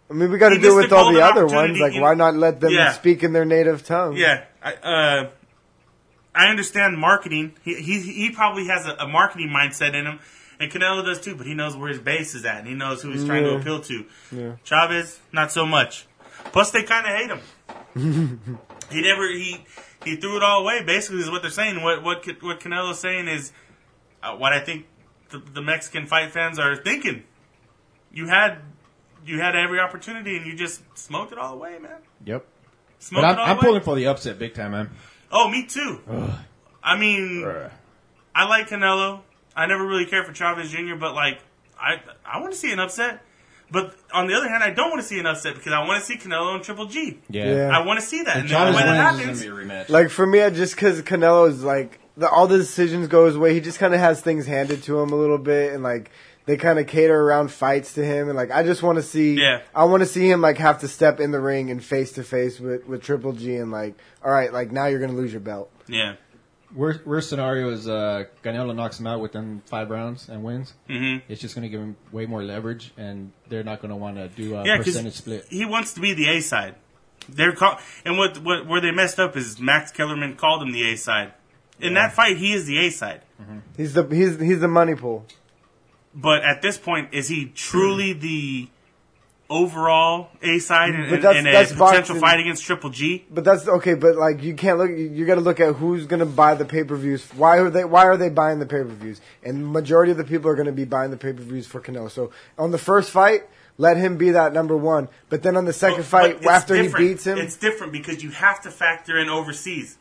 I 0.09 0.13
mean, 0.15 0.31
we 0.31 0.39
got 0.39 0.49
to 0.49 0.55
He 0.55 0.61
do 0.61 0.75
missed 0.75 0.89
with 0.89 0.93
all 0.93 1.13
the 1.13 1.21
other 1.23 1.45
ones. 1.45 1.77
Like, 1.79 1.93
why 2.01 2.15
not 2.15 2.33
let 2.35 2.59
them 2.59 2.71
Yeah. 2.73 2.93
speak 2.93 3.23
in 3.23 3.31
their 3.31 3.45
native 3.45 3.85
tongue? 3.85 4.15
yeah, 4.17 4.43
I, 4.63 4.73
uh, 4.73 5.29
I 6.33 6.47
understand 6.47 6.97
marketing. 6.97 7.53
He 7.63 7.75
he, 7.75 7.99
he 8.01 8.31
probably 8.31 8.67
has 8.67 8.85
a, 8.85 8.95
a 8.95 9.07
marketing 9.07 9.49
mindset 9.49 9.93
in 9.93 10.05
him. 10.05 10.19
And 10.59 10.69
Canelo 10.69 11.05
does 11.05 11.21
too, 11.21 11.35
but 11.35 11.47
he 11.47 11.53
knows 11.53 11.77
where 11.77 11.87
his 11.87 11.99
base 11.99 12.35
is 12.35 12.43
at, 12.43 12.57
and 12.57 12.67
he 12.67 12.73
knows 12.73 13.01
who 13.01 13.11
he's 13.11 13.23
trying 13.23 13.45
to 13.45 13.55
appeal 13.55 13.79
to. 13.79 14.05
Yeah. 14.29 14.55
Chavez, 14.65 15.17
not 15.31 15.53
so 15.53 15.65
much. 15.65 16.05
Plus, 16.51 16.71
they 16.71 16.83
kind 16.83 17.05
of 17.07 17.15
hate 17.15 17.29
him. 17.29 18.59
he 18.91 19.01
never 19.01 19.29
he 19.29 19.63
he 20.03 20.17
threw 20.17 20.35
it 20.35 20.43
all 20.43 20.61
away. 20.61 20.83
Basically, 20.83 21.21
is 21.21 21.31
what 21.31 21.41
they're 21.41 21.51
saying. 21.51 21.81
What 21.81 22.03
what 22.03 22.25
what 22.41 22.59
Canelo's 22.59 22.99
saying 22.99 23.29
is 23.29 23.53
uh, 24.21 24.35
what 24.35 24.51
I 24.51 24.59
think 24.59 24.85
the, 25.29 25.39
the 25.39 25.61
Mexican 25.61 26.07
fight 26.07 26.31
fans 26.31 26.59
are 26.59 26.75
thinking. 26.75 27.23
You 28.11 28.27
had 28.27 28.59
you 29.25 29.39
had 29.39 29.55
every 29.55 29.79
opportunity, 29.79 30.35
and 30.37 30.45
you 30.45 30.55
just 30.55 30.81
smoked 30.95 31.31
it 31.31 31.37
all 31.37 31.53
away, 31.53 31.77
man. 31.79 31.97
Yep. 32.25 32.45
Smoked 32.99 33.21
But 33.21 33.25
I'm, 33.29 33.39
all 33.39 33.45
I'm 33.45 33.57
pulling 33.57 33.81
for 33.81 33.95
the 33.95 34.07
upset 34.07 34.39
big 34.39 34.53
time, 34.53 34.71
man. 34.71 34.89
Oh, 35.31 35.49
me 35.49 35.65
too. 35.65 36.01
I 36.83 36.97
mean, 36.97 37.45
I 38.33 38.47
like 38.47 38.69
Canelo. 38.69 39.21
I 39.55 39.65
never 39.65 39.85
really 39.85 40.05
cared 40.05 40.25
for 40.25 40.33
Chavez 40.33 40.71
Jr., 40.71 40.95
but 40.95 41.13
like, 41.13 41.39
I 41.79 42.01
I 42.25 42.39
want 42.39 42.53
to 42.53 42.57
see 42.57 42.71
an 42.71 42.79
upset. 42.79 43.21
But 43.71 43.95
on 44.11 44.27
the 44.27 44.33
other 44.33 44.49
hand, 44.49 44.63
I 44.63 44.71
don't 44.71 44.89
want 44.89 45.01
to 45.01 45.07
see 45.07 45.19
an 45.19 45.27
upset 45.27 45.53
because 45.53 45.73
I 45.73 45.85
want 45.85 45.99
to 45.99 46.05
see 46.05 46.17
Canelo 46.17 46.55
and 46.55 46.63
Triple 46.63 46.87
G. 46.87 47.19
Yeah. 47.29 47.53
Yeah. 47.53 47.77
I 47.77 47.85
want 47.85 47.99
to 47.99 48.05
see 48.05 48.23
that. 48.23 48.37
And, 48.37 48.45
If 48.45 48.51
then 48.51 48.73
Chavez 48.73 48.75
when 48.75 48.85
that 48.85 49.11
wins, 49.13 49.19
happens, 49.19 49.43
gonna 49.43 49.55
be 49.55 49.61
a 49.61 49.65
rematch. 49.65 49.89
Like 49.89 50.09
for 50.09 50.25
me, 50.25 50.41
I 50.41 50.49
just 50.49 50.75
because 50.75 51.01
Canelo 51.03 51.47
is 51.47 51.63
like 51.63 51.99
the, 52.17 52.27
all 52.27 52.47
the 52.47 52.57
decisions 52.57 53.07
go 53.07 53.25
his 53.27 53.37
way. 53.37 53.53
He 53.53 53.59
just 53.59 53.77
kind 53.77 53.93
of 53.93 53.99
has 53.99 54.21
things 54.21 54.47
handed 54.47 54.81
to 54.83 54.99
him 54.99 55.11
a 55.11 55.15
little 55.15 55.37
bit, 55.37 55.73
and 55.73 55.83
like 55.83 56.09
they 56.49 56.57
kind 56.57 56.79
of 56.79 56.87
cater 56.87 57.15
around 57.21 57.51
fights 57.51 57.93
to 57.93 58.03
him. 58.03 58.27
And 58.27 58.35
like 58.35 58.49
I 58.49 58.63
just 58.63 58.81
want 58.81 58.95
to 58.97 59.03
see, 59.03 59.35
Yeah. 59.39 59.61
I 59.75 59.83
want 59.85 60.01
to 60.01 60.07
see 60.07 60.27
him 60.29 60.41
like 60.41 60.57
have 60.57 60.79
to 60.79 60.87
step 60.87 61.19
in 61.19 61.29
the 61.31 61.39
ring 61.39 61.69
and 61.69 61.83
face 61.83 62.11
to 62.13 62.23
face 62.23 62.59
with 62.59 62.87
with 62.87 63.03
Triple 63.03 63.33
G, 63.33 63.55
and 63.57 63.71
like, 63.71 63.93
all 64.25 64.31
right, 64.31 64.51
like 64.51 64.71
now 64.71 64.87
you're 64.87 64.99
gonna 64.99 65.13
lose 65.13 65.31
your 65.31 65.41
belt. 65.41 65.69
yeah. 65.87 66.15
Worst, 66.75 67.03
worst 67.03 67.29
scenario 67.29 67.71
is 67.71 67.87
uh, 67.89 68.25
Canelo 68.43 68.75
knocks 68.75 68.99
him 68.99 69.07
out 69.07 69.21
within 69.21 69.63
five 69.65 69.89
rounds 69.89 70.29
and 70.29 70.43
wins. 70.43 70.75
hmm 70.87 71.17
It's 71.27 71.41
just 71.41 71.55
going 71.55 71.63
to 71.63 71.69
give 71.69 71.81
him 71.81 71.95
way 72.11 72.27
more 72.27 72.43
leverage, 72.43 72.91
and 72.95 73.31
they're 73.47 73.63
not 73.63 73.81
going 73.81 73.89
to 73.89 73.95
want 73.95 74.17
to 74.17 74.27
do 74.27 74.53
a 74.55 74.63
Yeah, 74.63 74.77
percentage 74.77 75.15
split. 75.15 75.45
he 75.49 75.65
wants 75.65 75.93
to 75.95 75.99
be 75.99 76.13
the 76.13 76.29
A 76.29 76.41
side. 76.41 76.75
They're 77.27 77.53
call- 77.53 77.79
and 78.05 78.19
what, 78.19 78.37
what 78.43 78.67
where 78.67 78.81
they 78.81 78.91
messed 78.91 79.19
up 79.19 79.35
is 79.35 79.59
Max 79.59 79.89
Kellerman 79.91 80.35
called 80.35 80.61
him 80.61 80.71
the 80.71 80.91
A 80.91 80.95
side. 80.95 81.33
In 81.79 81.95
that 81.95 82.13
fight, 82.13 82.37
he 82.37 82.53
is 82.53 82.67
the 82.67 82.77
A 82.85 82.91
side. 82.91 83.21
He's 83.75 83.93
the 83.95 84.03
he's 84.03 84.39
he's 84.39 84.59
the 84.59 84.67
money 84.67 84.93
pool. 84.93 85.25
But 86.21 86.43
at 86.43 86.61
this 86.61 86.77
point, 86.77 87.13
is 87.13 87.27
he 87.27 87.51
truly 87.55 88.13
hmm. 88.13 88.19
the 88.19 88.69
overall 89.49 90.29
A 90.41 90.59
side 90.59 90.93
in, 90.93 91.01
But 91.09 91.13
in, 91.13 91.21
that's- 91.21 91.39
in 91.39 91.47
a 91.47 91.51
that's 91.51 91.71
potential 91.71 92.15
boxing. 92.15 92.19
fight 92.19 92.39
against 92.39 92.63
Triple 92.63 92.89
G? 92.89 93.25
But 93.31 93.43
that's 93.43 93.67
okay. 93.67 93.95
But 93.95 94.15
like, 94.15 94.43
you 94.43 94.53
can't 94.53 94.77
look. 94.77 94.91
You 94.91 95.25
got 95.25 95.35
to 95.35 95.41
look 95.41 95.59
at 95.59 95.75
who's 95.75 96.05
going 96.05 96.19
to 96.19 96.25
buy 96.25 96.55
the 96.55 96.65
pay 96.65 96.83
per 96.83 96.95
views. 96.95 97.25
Why 97.35 97.57
are 97.57 97.69
they? 97.69 97.85
Why 97.85 98.05
are 98.05 98.17
they 98.17 98.29
buying 98.29 98.59
the 98.59 98.65
pay 98.65 98.83
per 98.83 98.85
views? 98.85 99.21
And 99.43 99.61
the 99.61 99.67
majority 99.67 100.11
of 100.11 100.17
the 100.17 100.23
people 100.23 100.49
are 100.49 100.55
going 100.55 100.67
to 100.67 100.71
be 100.71 100.85
buying 100.85 101.11
the 101.11 101.17
pay 101.17 101.33
per 101.33 101.41
views 101.41 101.67
for 101.67 101.81
Canelo. 101.81 102.11
So 102.11 102.31
on 102.57 102.71
the 102.71 102.77
first 102.77 103.11
fight, 103.11 103.43
let 103.77 103.97
him 103.97 104.17
be 104.17 104.31
that 104.31 104.53
number 104.53 104.75
one. 104.77 105.07
But 105.29 105.41
then 105.43 105.55
on 105.55 105.65
the 105.65 105.73
second 105.73 105.99
But- 105.99 106.05
fight, 106.05 106.41
but 106.41 106.51
after 106.51 106.75
he 106.75 106.83
different. 106.83 107.07
beats 107.07 107.25
him, 107.25 107.37
it's 107.37 107.57
different 107.57 107.93
because 107.93 108.21
you 108.23 108.31
have 108.31 108.61
to 108.61 108.71
factor 108.71 109.17
in 109.17 109.29
overseas. 109.29 109.97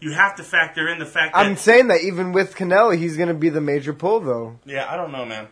You 0.00 0.12
have 0.12 0.36
to 0.36 0.44
factor 0.44 0.88
in 0.88 0.98
the 0.98 1.06
fact 1.06 1.34
that 1.34 1.44
I'm 1.44 1.56
saying 1.56 1.88
that 1.88 2.02
even 2.02 2.32
with 2.32 2.54
Canelo, 2.54 2.96
he's 2.96 3.16
going 3.16 3.28
to 3.28 3.34
be 3.34 3.48
the 3.48 3.60
major 3.60 3.92
pull 3.92 4.20
though. 4.20 4.58
Yeah, 4.64 4.90
I 4.90 4.96
don't 4.96 5.10
know, 5.10 5.24
man. 5.24 5.48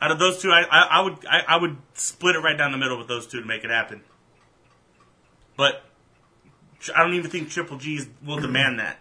Out 0.00 0.10
of 0.10 0.18
those 0.18 0.40
two, 0.40 0.50
I, 0.50 0.62
I, 0.70 0.88
I 0.90 1.00
would 1.00 1.26
I, 1.26 1.40
I 1.48 1.56
would 1.56 1.76
split 1.94 2.36
it 2.36 2.40
right 2.40 2.56
down 2.56 2.72
the 2.72 2.78
middle 2.78 2.98
with 2.98 3.08
those 3.08 3.26
two 3.26 3.40
to 3.40 3.46
make 3.46 3.64
it 3.64 3.70
happen. 3.70 4.02
But 5.56 5.82
I 6.94 7.02
don't 7.02 7.14
even 7.14 7.30
think 7.30 7.50
Triple 7.50 7.78
G 7.78 8.00
will 8.24 8.36
demand 8.40 8.78
that. 8.78 8.98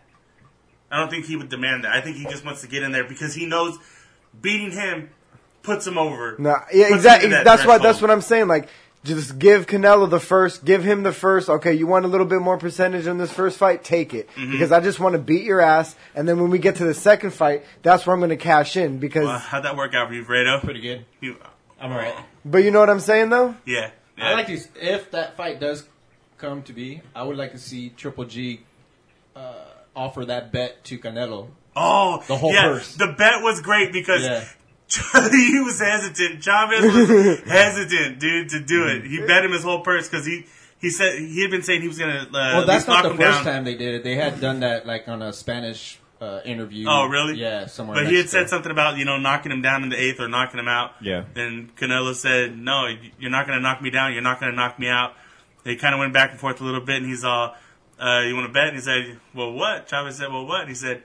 I 0.91 0.99
don't 0.99 1.09
think 1.09 1.25
he 1.25 1.35
would 1.35 1.49
demand 1.49 1.85
that. 1.85 1.95
I 1.95 2.01
think 2.01 2.17
he 2.17 2.25
just 2.25 2.43
wants 2.43 2.61
to 2.61 2.67
get 2.67 2.83
in 2.83 2.91
there 2.91 3.05
because 3.05 3.33
he 3.33 3.45
knows 3.45 3.77
beating 4.41 4.71
him 4.71 5.09
puts 5.63 5.87
him 5.87 5.97
over. 5.97 6.35
No, 6.37 6.57
yeah, 6.73 6.93
exactly. 6.93 7.29
that 7.29 7.45
That's 7.45 7.65
what 7.65 7.81
that's 7.81 8.01
what 8.01 8.11
I'm 8.11 8.21
saying. 8.21 8.47
Like, 8.47 8.67
just 9.03 9.39
give 9.39 9.65
Canelo 9.65 10.09
the 10.09 10.19
first, 10.19 10.63
give 10.63 10.83
him 10.83 11.03
the 11.03 11.11
first. 11.11 11.49
Okay, 11.49 11.73
you 11.73 11.87
want 11.87 12.05
a 12.05 12.07
little 12.07 12.25
bit 12.27 12.41
more 12.41 12.57
percentage 12.57 13.07
in 13.07 13.17
this 13.17 13.31
first 13.31 13.57
fight? 13.57 13.83
Take 13.83 14.13
it 14.13 14.29
Mm-hmm. 14.35 14.51
because 14.51 14.71
I 14.71 14.79
just 14.79 14.99
want 14.99 15.13
to 15.13 15.19
beat 15.19 15.43
your 15.43 15.59
ass, 15.61 15.95
and 16.15 16.27
then 16.29 16.39
when 16.39 16.51
we 16.51 16.59
get 16.59 16.75
to 16.75 16.85
the 16.85 16.93
second 16.93 17.31
fight, 17.31 17.63
that's 17.81 18.05
where 18.05 18.13
I'm 18.13 18.19
going 18.19 18.29
to 18.29 18.37
cash 18.37 18.77
in. 18.77 18.99
Because, 18.99 19.25
Well, 19.25 19.39
how'd 19.39 19.63
that 19.65 19.75
work 19.75 19.93
out 19.95 20.07
for 20.09 20.13
you, 20.13 20.23
Fredo? 20.23 20.61
Pretty 20.61 20.81
good. 20.81 21.05
You, 21.19 21.37
I'm 21.79 21.91
alright. 21.91 22.13
but 22.45 22.59
you 22.59 22.69
know 22.71 22.79
what 22.79 22.89
I'm 22.89 22.99
saying 22.99 23.29
though? 23.29 23.55
yeah. 23.65 23.89
yeah. 24.17 24.29
I 24.29 24.33
like 24.33 24.47
to. 24.47 24.59
If 24.75 25.11
that 25.11 25.35
fight 25.35 25.59
does 25.59 25.87
come 26.37 26.61
to 26.63 26.73
be, 26.73 27.01
I 27.15 27.23
would 27.23 27.37
like 27.37 27.51
to 27.53 27.57
see 27.59 27.89
Triple 27.89 28.25
G 28.25 28.61
uh, 29.35 29.53
offer 29.95 30.25
that 30.25 30.51
bet 30.51 30.83
to 30.85 30.99
Canelo. 30.99 31.47
Oh, 31.75 32.21
The 32.27 32.35
whole 32.35 32.53
yeah, 32.53 32.63
purse. 32.63 32.95
The 32.95 33.07
bet 33.17 33.41
was 33.41 33.61
great 33.61 33.93
because 33.93 34.23
Yeah. 34.23 34.43
he 35.31 35.59
was 35.61 35.79
hesitant. 35.79 36.41
Chavez 36.43 36.81
was 36.83 37.39
hesitant, 37.45 38.19
dude, 38.19 38.49
to 38.49 38.59
do 38.59 38.87
it. 38.87 39.05
He 39.05 39.19
bet 39.19 39.45
him 39.45 39.51
his 39.51 39.63
whole 39.63 39.81
purse 39.81 40.09
because 40.09 40.25
he 40.25 40.45
he 40.79 40.89
said 40.89 41.17
he 41.19 41.41
had 41.41 41.51
been 41.51 41.63
saying 41.63 41.81
he 41.81 41.87
was 41.87 41.97
gonna. 41.97 42.27
Uh, 42.27 42.31
Well, 42.31 42.65
that's 42.65 42.87
not 42.87 43.03
the 43.03 43.09
first 43.11 43.19
down. 43.19 43.43
time 43.45 43.63
they 43.65 43.75
did 43.75 43.95
it. 43.95 44.03
They 44.03 44.15
had 44.15 44.41
done 44.41 44.59
that 44.61 44.85
like 44.85 45.07
on 45.07 45.21
a 45.21 45.31
Spanish 45.31 45.99
uh, 46.19 46.41
interview. 46.45 46.85
Oh, 46.89 47.07
really? 47.07 47.35
Yeah, 47.35 47.65
somewhere. 47.67 48.03
But 48.03 48.11
he 48.11 48.17
had 48.17 48.29
said 48.29 48.49
something 48.49 48.71
about 48.71 48.97
you 48.97 49.05
know 49.05 49.17
knocking 49.17 49.51
him 49.51 49.61
down 49.61 49.83
in 49.83 49.89
the 49.89 49.99
eighth 49.99 50.19
or 50.19 50.27
knocking 50.27 50.59
him 50.59 50.67
out. 50.67 50.91
Yeah. 51.01 51.23
And 51.35 51.75
Canelo 51.75 52.13
said, 52.13 52.57
"No, 52.57 52.87
you're 53.19 53.31
not 53.31 53.47
going 53.47 53.57
to 53.57 53.63
knock 53.63 53.81
me 53.81 53.89
down. 53.91 54.13
You're 54.13 54.21
not 54.21 54.39
going 54.39 54.51
to 54.51 54.55
knock 54.55 54.77
me 54.79 54.87
out." 54.89 55.13
They 55.63 55.75
kind 55.75 55.93
of 55.93 55.99
went 55.99 56.11
back 56.13 56.31
and 56.31 56.39
forth 56.39 56.59
a 56.59 56.63
little 56.63 56.81
bit, 56.81 56.97
and 56.97 57.05
he's 57.05 57.23
all, 57.23 57.55
uh, 57.99 58.21
"You 58.25 58.35
want 58.35 58.47
to 58.47 58.53
bet?" 58.53 58.67
And 58.69 58.75
he 58.75 58.81
said, 58.81 59.19
"Well, 59.33 59.51
what?" 59.53 59.87
Chavez 59.87 60.17
said, 60.17 60.29
"Well, 60.31 60.45
what?" 60.45 60.61
And 60.61 60.69
he 60.69 60.75
said, 60.75 61.03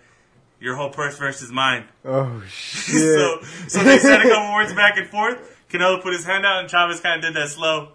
"Your 0.61 0.77
whole 0.77 0.91
purse 0.91 1.17
versus 1.19 1.51
mine." 1.51 1.85
Oh 2.05 2.43
shit! 2.49 3.03
so, 3.03 3.41
so 3.69 3.83
they 3.83 3.99
said 3.99 4.21
a 4.21 4.23
couple 4.31 4.53
words 4.55 4.73
back 4.75 4.97
and 4.97 5.09
forth. 5.09 5.57
Canelo 5.71 6.03
put 6.03 6.13
his 6.13 6.25
hand 6.25 6.47
out, 6.47 6.61
and 6.61 6.69
Chavez 6.71 7.01
kind 7.01 7.23
of 7.25 7.35
did 7.35 7.43
that 7.43 7.49
slow. 7.49 7.89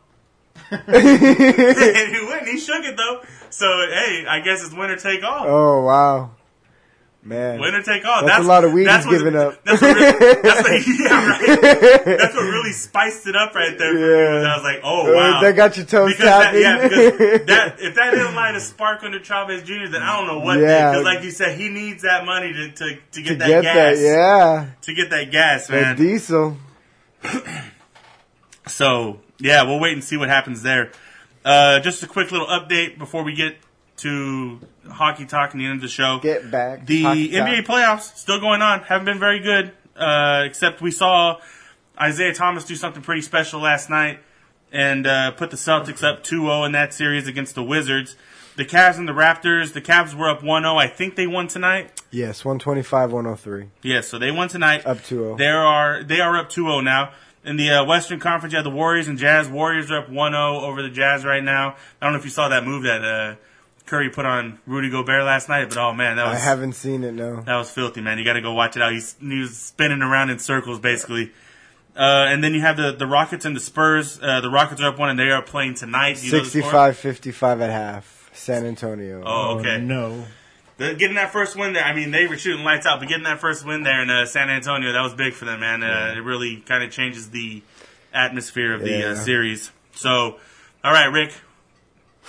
and 0.70 0.82
he 2.16 2.26
went. 2.28 2.48
He 2.48 2.60
shook 2.60 2.84
it 2.84 2.98
though. 2.98 3.22
So 3.50 3.66
hey, 3.66 4.26
I 4.28 4.40
guess 4.42 4.64
it's 4.64 4.74
winner 4.74 4.98
take 4.98 5.24
all. 5.24 5.46
oh 5.48 5.82
wow, 5.84 6.32
man. 7.24 7.60
Winner 7.60 7.82
take 7.84 8.04
all. 8.06 8.26
That's 8.26 8.44
a 8.44 8.48
lot 8.48 8.64
of 8.66 8.74
weed 8.74 8.86
that's 8.86 9.06
he's 9.06 9.18
giving 9.20 9.36
up. 9.36 9.64
That's 9.64 9.82
what, 9.82 9.96
really, 9.96 10.42
that's 10.42 10.88
yeah, 11.00 11.28
right. 11.30 12.06
That's 12.18 12.34
what 12.36 12.44
really 12.44 12.72
spiced 12.72 13.28
it 13.28 13.36
up 13.36 13.54
right 13.56 13.78
there. 13.78 13.94
For 13.94 14.00
Yeah. 14.00 14.40
me. 14.42 14.46
I 14.48 14.56
was 14.56 14.64
like, 14.64 14.80
oh 14.84 15.12
Uh, 15.12 15.16
wow, 15.16 15.42
that 15.42 15.56
got 15.56 15.78
your 15.78 15.86
toes 15.86 16.12
because 16.14 16.26
that, 16.26 16.44
tapping. 16.44 16.62
yeah, 16.62 16.82
because 16.82 17.46
that 17.48 17.76
if 17.80 17.96
that 17.96 18.12
didn't 18.12 18.36
light 18.36 18.56
a 18.56 18.60
spark 18.60 19.04
under 19.04 19.20
Chavez 19.24 19.64
Jr., 19.64 19.88
then 19.92 20.02
I 20.02 20.18
don't 20.18 20.28
know 20.28 20.40
what. 20.40 20.60
Yeah. 20.60 20.92
Because 20.92 21.06
like 21.06 21.24
you 21.24 21.32
said, 21.32 21.58
he 21.60 21.70
needs 21.70 22.04
that 22.04 22.26
money 22.26 22.54
to 22.54 22.72
to, 22.72 22.98
to 23.14 23.22
get 23.22 23.30
to 23.30 23.36
that 23.36 23.48
get 23.48 23.64
gas. 23.64 23.98
that, 23.98 24.04
yeah, 24.04 24.66
To 24.82 24.94
get 24.94 25.10
that 25.12 25.32
gas, 25.32 25.68
that 25.68 25.82
man. 25.82 25.96
diesel. 25.98 26.58
So 28.68 29.20
yeah, 29.40 29.64
we'll 29.64 29.80
wait 29.80 29.94
and 29.94 30.04
see 30.04 30.18
what 30.18 30.30
happens 30.30 30.62
there. 30.64 30.92
Uh, 31.44 31.80
just 31.80 32.04
a 32.04 32.08
quick 32.08 32.32
little 32.32 32.48
update 32.48 32.98
before 32.98 33.24
we 33.24 33.34
get 33.34 33.58
to 33.98 34.60
hockey 34.90 35.26
talk 35.26 35.54
and 35.54 35.62
the 35.62 35.66
end 35.66 35.76
of 35.76 35.82
the 35.82 35.88
show. 35.88 36.20
Get 36.22 36.50
back. 36.52 36.86
The 36.86 37.04
Hockey 37.04 37.30
NBA 37.32 37.66
talk. 37.66 37.76
playoffs 37.76 38.16
still 38.18 38.40
going 38.40 38.62
on. 38.62 38.82
Haven't 38.82 39.06
been 39.06 39.20
very 39.20 39.40
good. 39.40 39.74
Uh, 39.96 40.44
except 40.46 40.82
we 40.82 40.92
saw 40.92 41.40
Isaiah 42.00 42.34
Thomas 42.34 42.66
do 42.66 42.76
something 42.76 43.02
pretty 43.04 43.22
special 43.22 43.60
last 43.60 43.90
night 43.90 44.20
and 44.72 45.06
uh, 45.06 45.32
put 45.32 45.52
the 45.52 45.58
Celtics 45.58 46.04
up 46.04 46.24
2-0 46.24 46.66
in 46.66 46.72
that 46.72 46.94
series 46.94 47.28
against 47.28 47.56
the 47.56 47.64
Wizards. 47.64 48.16
The 48.56 48.66
Cavs 48.66 48.98
and 48.98 49.08
the 49.08 49.14
Raptors. 49.14 49.74
The 49.74 49.82
Cavs 49.82 50.14
were 50.14 50.30
up 50.30 50.42
1-0. 50.42 50.78
I 50.78 50.88
think 50.88 51.16
they 51.16 51.28
won 51.28 51.48
tonight. 51.48 52.02
Yes, 52.12 52.44
one 52.44 52.60
twenty 52.60 52.82
five, 52.82 53.14
one 53.14 53.24
hundred 53.24 53.38
three. 53.38 53.70
Yeah, 53.82 54.02
so 54.02 54.20
they 54.20 54.32
won 54.32 54.50
tonight. 54.50 54.86
Up 54.86 54.98
2-0. 54.98 55.38
There 55.38 55.62
are 55.62 56.04
they 56.04 56.20
are 56.20 56.38
up 56.38 56.50
2-0 56.50 56.84
now. 56.84 57.14
In 57.44 57.56
the 57.58 57.72
uh, 57.72 57.86
Western 57.86 58.20
Conference, 58.20 58.52
you 58.54 58.58
have 58.58 58.66
the 58.66 58.70
Warriors 58.70 59.08
and 59.08 59.18
Jazz. 59.18 59.48
Warriors 59.50 59.90
are 59.90 60.00
up 60.00 60.10
1-0 60.10 60.62
over 60.62 60.82
the 60.82 60.90
Jazz 60.90 61.24
right 61.26 61.44
now. 61.44 61.76
I 62.02 62.06
don't 62.06 62.14
know 62.14 62.20
if 62.20 62.26
you 62.26 62.32
saw 62.32 62.50
that 62.50 62.66
move 62.66 62.84
that 62.84 63.04
uh, 63.04 63.36
Curry 63.86 64.10
put 64.10 64.26
on 64.26 64.60
Rudy 64.66 64.90
Gobert 64.90 65.24
last 65.24 65.50
night, 65.50 65.70
but 65.70 65.78
oh 65.78 65.94
man, 65.94 66.18
that 66.18 66.24
was 66.26 66.32
I 66.32 66.36
was 66.36 66.44
haven't 66.44 66.74
seen 66.74 67.04
it. 67.04 67.14
No. 67.14 67.42
that 67.42 67.56
was 67.58 67.70
filthy, 67.72 68.02
man. 68.02 68.18
You 68.18 68.26
got 68.26 68.34
to 68.34 68.42
go 68.42 68.54
watch 68.54 68.76
it 68.76 68.82
out. 68.82 68.92
He's 68.94 69.16
he 69.20 69.40
was 69.40 69.58
spinning 69.58 70.02
around 70.02 70.30
in 70.30 70.40
circles 70.40 70.80
basically. 70.80 71.32
Uh, 71.94 72.26
and 72.30 72.42
then 72.42 72.54
you 72.54 72.62
have 72.62 72.78
the, 72.78 72.94
the 72.94 73.06
Rockets 73.06 73.44
and 73.44 73.54
the 73.54 73.60
Spurs. 73.60 74.18
Uh, 74.22 74.40
the 74.40 74.50
Rockets 74.50 74.80
are 74.82 74.88
up 74.90 74.98
one, 74.98 75.10
and 75.10 75.20
they 75.20 75.30
are 75.30 75.42
playing 75.42 75.74
tonight. 75.74 76.16
Do 76.22 76.26
you 76.26 76.32
know 76.32 76.44
the 76.46 76.50
score? 76.50 76.72
65-55 76.72 77.62
at 77.62 77.70
half. 77.70 78.30
San 78.32 78.66
Antonio. 78.66 79.22
Oh, 79.26 79.58
okay. 79.60 79.78
No. 79.82 80.24
The- 80.78 80.94
getting 80.96 81.16
that 81.16 81.34
first 81.34 81.58
win 81.58 81.74
there, 81.74 81.84
I 81.84 81.94
mean, 81.94 82.12
they 82.12 82.28
were 82.28 82.38
shooting 82.38 82.64
lights 82.64 82.86
out, 82.86 83.02
but 83.02 83.10
getting 83.10 83.26
that 83.26 83.42
first 83.42 83.66
win 83.66 83.84
there 83.84 84.02
in 84.02 84.10
uh, 84.10 84.26
San 84.26 84.50
Antonio, 84.50 84.94
that 84.94 85.02
was 85.02 85.14
big 85.16 85.34
for 85.34 85.44
them, 85.44 85.60
man. 85.60 85.84
Uh, 85.84 86.14
It 86.16 86.22
really 86.24 86.58
kind 86.66 86.82
of 86.82 86.92
changes 86.92 87.30
the 87.32 87.62
atmosphere 88.14 88.74
of 88.74 88.82
the 88.84 88.90
Yeah. 88.92 89.06
uh, 89.08 89.16
series. 89.16 89.72
So, 89.94 90.38
all 90.86 90.94
right, 90.94 91.08
Rick, 91.12 91.34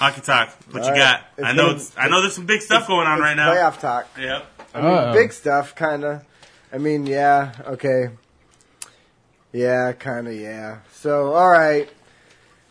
hockey 0.02 0.20
talk. 0.20 0.50
What 0.72 0.82
All 0.82 0.88
you 0.88 0.92
right. 0.94 0.98
got? 0.98 1.22
It's 1.38 1.46
I 1.46 1.52
know, 1.52 1.62
gonna- 1.66 1.74
it's, 1.76 1.92
I 1.96 2.08
know, 2.08 2.20
there's 2.20 2.34
some 2.34 2.46
big 2.46 2.60
stuff 2.60 2.86
going 2.88 3.06
on 3.06 3.20
right 3.20 3.34
now. 3.36 3.52
Playoff 3.52 3.78
talk. 3.80 4.08
Yep. 4.18 4.46
I 4.74 4.80
mean, 4.80 4.90
Uh-oh. 4.90 5.12
big 5.12 5.32
stuff, 5.32 5.74
kind 5.74 6.02
of. 6.04 6.24
I 6.72 6.78
mean, 6.78 7.06
yeah, 7.06 7.52
okay. 7.66 8.08
Yeah, 9.52 9.92
kind 9.92 10.28
of, 10.28 10.34
yeah. 10.34 10.78
So, 10.92 11.34
all 11.34 11.50
right. 11.50 11.88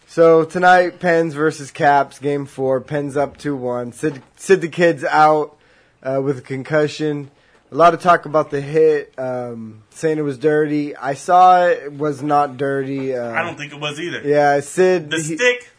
So 0.07 0.43
tonight, 0.43 0.99
Pens 0.99 1.34
versus 1.36 1.71
Caps, 1.71 2.19
game 2.19 2.45
four. 2.45 2.82
Pens 2.82 3.15
up 3.15 3.38
2 3.38 3.55
1. 3.55 3.93
Sid, 3.93 4.21
Sid 4.36 4.61
the 4.61 4.67
Kid's 4.67 5.03
out 5.05 5.57
uh, 6.03 6.19
with 6.23 6.39
a 6.39 6.41
concussion. 6.41 7.29
A 7.71 7.75
lot 7.75 7.93
of 7.93 8.01
talk 8.01 8.25
about 8.25 8.49
the 8.51 8.59
hit, 8.59 9.13
um, 9.17 9.84
saying 9.91 10.17
it 10.17 10.23
was 10.23 10.38
dirty. 10.38 10.93
I 10.97 11.13
saw 11.13 11.67
it, 11.67 11.84
it 11.84 11.93
was 11.93 12.21
not 12.21 12.57
dirty. 12.57 13.15
Uh, 13.15 13.32
I 13.32 13.43
don't 13.43 13.57
think 13.57 13.71
it 13.71 13.79
was 13.79 13.97
either. 13.99 14.21
Yeah, 14.27 14.59
Sid. 14.59 15.09
The 15.11 15.17
he- 15.17 15.38
stick, 15.38 15.69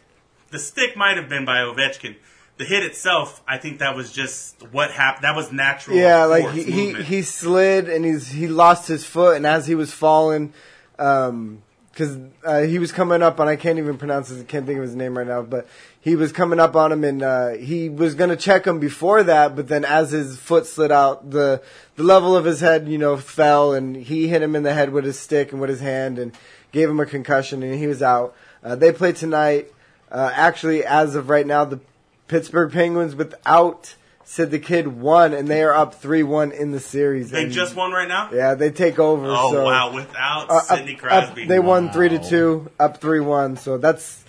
the 0.53 0.59
stick 0.59 0.95
might 0.95 1.17
have 1.17 1.27
been 1.27 1.43
by 1.43 1.57
Ovechkin. 1.57 2.15
The 2.57 2.65
hit 2.65 2.83
itself, 2.83 3.41
I 3.47 3.57
think 3.57 3.79
that 3.79 3.95
was 3.95 4.11
just 4.11 4.61
what 4.71 4.91
happened. 4.91 5.23
That 5.23 5.35
was 5.35 5.51
natural. 5.51 5.97
Yeah, 5.97 6.25
like 6.25 6.51
he, 6.51 6.63
he 6.63 6.85
movement. 6.85 7.05
he 7.05 7.21
slid 7.23 7.89
and 7.89 8.05
he's 8.05 8.29
he 8.29 8.47
lost 8.47 8.87
his 8.87 9.03
foot 9.03 9.35
and 9.35 9.47
as 9.47 9.65
he 9.65 9.73
was 9.73 9.91
falling, 9.91 10.53
um, 10.99 11.63
because 11.89 12.19
uh, 12.45 12.61
he 12.61 12.77
was 12.77 12.91
coming 12.91 13.23
up 13.23 13.39
and 13.39 13.49
I 13.49 13.55
can't 13.55 13.79
even 13.79 13.97
pronounce 13.97 14.29
his 14.29 14.41
I 14.41 14.45
can't 14.45 14.67
think 14.67 14.77
of 14.77 14.83
his 14.83 14.95
name 14.95 15.17
right 15.17 15.25
now, 15.25 15.41
but 15.41 15.67
he 15.99 16.15
was 16.15 16.31
coming 16.31 16.59
up 16.59 16.75
on 16.75 16.91
him 16.91 17.03
and 17.03 17.23
uh, 17.23 17.49
he 17.53 17.89
was 17.89 18.13
gonna 18.13 18.35
check 18.35 18.67
him 18.67 18.79
before 18.79 19.23
that, 19.23 19.55
but 19.55 19.67
then 19.67 19.83
as 19.83 20.11
his 20.11 20.37
foot 20.37 20.67
slid 20.67 20.91
out, 20.91 21.31
the 21.31 21.63
the 21.95 22.03
level 22.03 22.37
of 22.37 22.45
his 22.45 22.59
head 22.59 22.87
you 22.87 22.99
know 22.99 23.17
fell 23.17 23.73
and 23.73 23.95
he 23.95 24.27
hit 24.27 24.43
him 24.43 24.55
in 24.55 24.61
the 24.61 24.75
head 24.75 24.91
with 24.91 25.05
his 25.05 25.17
stick 25.17 25.51
and 25.51 25.59
with 25.59 25.71
his 25.71 25.81
hand 25.81 26.19
and 26.19 26.31
gave 26.71 26.87
him 26.87 26.99
a 26.99 27.07
concussion 27.07 27.63
and 27.63 27.73
he 27.73 27.87
was 27.87 28.03
out. 28.03 28.35
Uh, 28.63 28.75
they 28.75 28.91
play 28.91 29.11
tonight. 29.11 29.71
Uh, 30.13 30.31
actually, 30.33 30.85
as 30.85 31.15
of 31.15 31.27
right 31.29 31.45
now, 31.47 31.65
the 31.65 31.79
Pittsburgh 32.27 32.71
Penguins 32.71 33.15
without 33.15 33.95
Sid 34.25 34.51
the 34.51 34.59
Kid 34.59 34.87
won, 34.87 35.33
and 35.33 35.47
they 35.47 35.63
are 35.63 35.73
up 35.73 35.95
three 35.95 36.23
one 36.23 36.51
in 36.51 36.71
the 36.71 36.79
series. 36.79 37.31
they 37.31 37.49
just 37.49 37.75
won 37.75 37.91
right 37.91 38.07
now. 38.07 38.29
yeah, 38.31 38.53
they 38.53 38.69
take 38.69 38.99
over. 38.99 39.25
Oh 39.27 39.51
so, 39.51 39.65
wow! 39.65 39.91
Without 39.93 40.49
uh, 40.49 40.53
up- 40.57 40.63
Sidney 40.65 40.93
up- 40.93 40.99
Crosby, 40.99 41.45
they 41.45 41.59
won 41.59 41.91
three 41.91 42.09
to 42.09 42.19
two, 42.19 42.69
up 42.79 43.01
three 43.01 43.19
one. 43.19 43.57
So 43.57 43.77
that's 43.77 44.23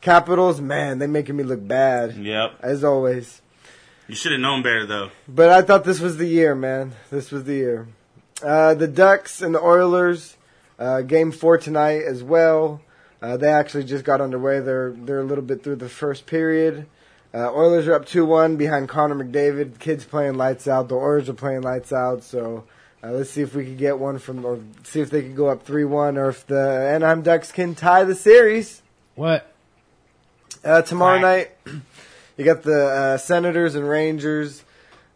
Capitals. 0.00 0.60
Man, 0.60 0.98
they 0.98 1.06
making 1.06 1.36
me 1.36 1.44
look 1.44 1.66
bad 1.66 2.16
Yep. 2.16 2.54
as 2.62 2.82
always. 2.82 3.42
You 4.08 4.14
should 4.14 4.32
have 4.32 4.40
known 4.40 4.62
better, 4.62 4.86
though. 4.86 5.10
But 5.28 5.50
I 5.50 5.62
thought 5.62 5.84
this 5.84 6.00
was 6.00 6.16
the 6.16 6.26
year, 6.28 6.54
man. 6.54 6.92
This 7.10 7.30
was 7.32 7.44
the 7.44 7.54
year. 7.54 7.88
Uh, 8.42 8.74
the 8.74 8.86
Ducks 8.86 9.42
and 9.42 9.54
the 9.54 9.60
Oilers, 9.60 10.36
uh, 10.78 11.00
game 11.02 11.32
four 11.32 11.58
tonight 11.58 12.02
as 12.06 12.22
well. 12.22 12.80
Uh, 13.22 13.36
they 13.36 13.48
actually 13.48 13.84
just 13.84 14.04
got 14.04 14.20
underway. 14.20 14.60
They're 14.60 14.90
they're 14.92 15.20
a 15.20 15.24
little 15.24 15.44
bit 15.44 15.62
through 15.62 15.76
the 15.76 15.88
first 15.88 16.26
period. 16.26 16.86
Uh, 17.34 17.52
Oilers 17.52 17.86
are 17.88 17.94
up 17.94 18.06
2 18.06 18.24
1 18.24 18.56
behind 18.56 18.88
Connor 18.88 19.14
McDavid. 19.24 19.78
Kids 19.78 20.04
playing 20.04 20.34
lights 20.34 20.66
out. 20.68 20.88
The 20.88 20.94
Oilers 20.96 21.28
are 21.28 21.34
playing 21.34 21.62
lights 21.62 21.92
out. 21.92 22.22
So 22.24 22.64
uh, 23.02 23.10
let's 23.12 23.30
see 23.30 23.42
if 23.42 23.54
we 23.54 23.64
can 23.64 23.76
get 23.76 23.98
one 23.98 24.18
from, 24.18 24.44
or 24.44 24.60
see 24.84 25.00
if 25.00 25.10
they 25.10 25.22
can 25.22 25.34
go 25.34 25.48
up 25.48 25.64
3 25.64 25.84
1, 25.84 26.16
or 26.18 26.28
if 26.30 26.46
the 26.46 26.60
Anaheim 26.94 27.22
Ducks 27.22 27.52
can 27.52 27.74
tie 27.74 28.04
the 28.04 28.14
series. 28.14 28.82
What? 29.16 29.50
Uh, 30.64 30.82
tomorrow 30.82 31.20
Right. 31.20 31.50
night, 31.66 31.80
you 32.36 32.44
got 32.44 32.62
the 32.62 32.86
uh, 32.86 33.16
Senators 33.18 33.74
and 33.74 33.88
Rangers. 33.88 34.62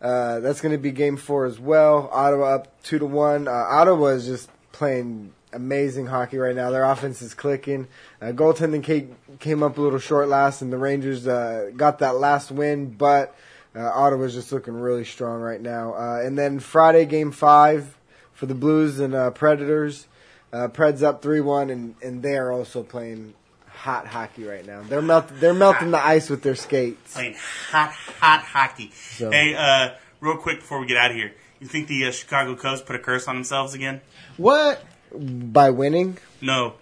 Uh, 0.01 0.41
that's 0.41 0.61
going 0.63 0.73
to 0.73 0.79
be 0.79 0.91
game 0.93 1.17
four 1.19 1.45
as 1.45 1.59
well. 1.59 2.09
Ottawa 2.13 2.55
up 2.55 2.83
two 2.83 2.99
to 2.99 3.05
one. 3.07 3.47
Uh, 3.49 3.51
Ottawa 3.51 4.07
is 4.09 4.25
just 4.27 4.49
playing 4.73 5.33
amazing 5.53 6.07
hockey 6.07 6.39
right 6.39 6.55
now. 6.55 6.71
Their 6.71 6.85
offense 6.85 7.23
is 7.23 7.35
clicking. 7.35 7.89
Uh, 8.21 8.27
goaltending 8.27 8.83
came, 8.83 9.17
came 9.39 9.63
up 9.63 9.79
a 9.79 9.81
little 9.81 9.99
short 9.99 10.29
last, 10.29 10.63
and 10.63 10.73
the 10.73 10.79
Rangers 10.79 11.27
uh, 11.27 11.71
got 11.77 11.99
that 12.01 12.17
last 12.17 12.51
win, 12.51 12.91
but 12.91 13.35
uh, 13.75 13.81
Ottawa's 13.81 14.35
just 14.35 14.53
looking 14.53 14.75
really 14.75 15.05
strong 15.05 15.41
right 15.41 15.61
now. 15.61 15.95
Uh, 15.95 16.21
and 16.25 16.39
then 16.39 16.59
Friday, 16.61 17.05
game 17.07 17.33
five 17.33 17.97
for 18.33 18.47
the 18.47 18.55
Blues 18.55 19.01
and 19.01 19.15
uh, 19.15 19.31
Predators. 19.31 20.07
Uh, 20.53 20.67
Preds 20.69 21.03
up 21.03 21.23
three 21.23 21.41
one, 21.41 21.71
and 21.71 21.95
and 22.03 22.23
they 22.25 22.37
are 22.37 22.51
also 22.51 22.83
playing 22.83 23.35
hot 23.69 24.09
hockey 24.09 24.43
right 24.45 24.67
now. 24.67 24.83
They're 24.83 25.01
melt 25.01 25.29
they're 25.35 25.55
melting 25.55 25.93
the 25.93 26.05
ice 26.05 26.29
with 26.29 26.43
their 26.43 26.57
skates. 26.57 27.15
Playing 27.15 27.37
hot, 27.71 27.93
hot 27.93 28.41
hockey. 28.43 28.91
So- 28.93 29.31
Hey, 29.31 29.55
uh, 29.55 29.91
real 30.21 30.37
quick 30.39 30.59
before 30.59 30.81
we 30.81 30.87
get 30.87 30.97
out 30.97 31.13
of 31.13 31.17
here, 31.17 31.33
you 31.61 31.69
think 31.69 31.87
the 31.87 32.05
uh, 32.07 32.11
Chicago 32.11 32.57
Cubs 32.57 32.83
put 32.83 32.97
a 32.97 32.99
curse 32.99 33.29
on 33.29 33.37
themselves 33.37 33.75
again? 33.75 34.01
What? 34.39 34.83
By 35.17 35.71
winning? 35.71 36.19
No, 36.41 36.75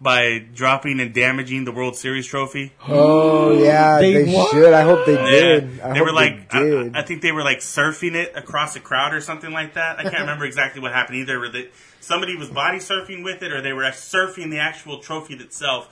by 0.00 0.38
dropping 0.54 1.00
and 1.00 1.12
damaging 1.14 1.64
the 1.64 1.72
World 1.72 1.96
Series 1.96 2.26
trophy. 2.26 2.72
Oh 2.88 3.52
yeah, 3.62 3.98
They 4.00 4.12
they, 4.24 4.32
should. 4.50 4.72
I 4.72 4.82
hope 4.82 5.06
they 5.06 5.16
did. 5.16 5.76
Yeah, 5.76 5.86
I 5.88 5.92
they 5.92 5.98
hope 5.98 6.06
were 6.08 6.12
like, 6.12 6.50
they 6.50 6.58
I, 6.58 6.62
did. 6.62 6.96
I 6.96 7.02
think 7.02 7.22
they 7.22 7.32
were 7.32 7.42
like 7.44 7.58
surfing 7.58 8.14
it 8.14 8.32
across 8.36 8.74
a 8.76 8.80
crowd 8.80 9.14
or 9.14 9.20
something 9.20 9.52
like 9.52 9.74
that. 9.74 9.98
I 9.98 10.02
can't 10.02 10.20
remember 10.20 10.44
exactly 10.44 10.80
what 10.80 10.92
happened 10.92 11.18
either. 11.18 11.38
Were 11.38 11.48
they, 11.48 11.68
somebody 12.00 12.36
was 12.36 12.48
body 12.50 12.78
surfing 12.78 13.22
with 13.24 13.42
it, 13.42 13.52
or 13.52 13.60
they 13.60 13.72
were 13.72 13.82
surfing 13.84 14.50
the 14.50 14.58
actual 14.58 14.98
trophy 15.00 15.34
itself, 15.34 15.88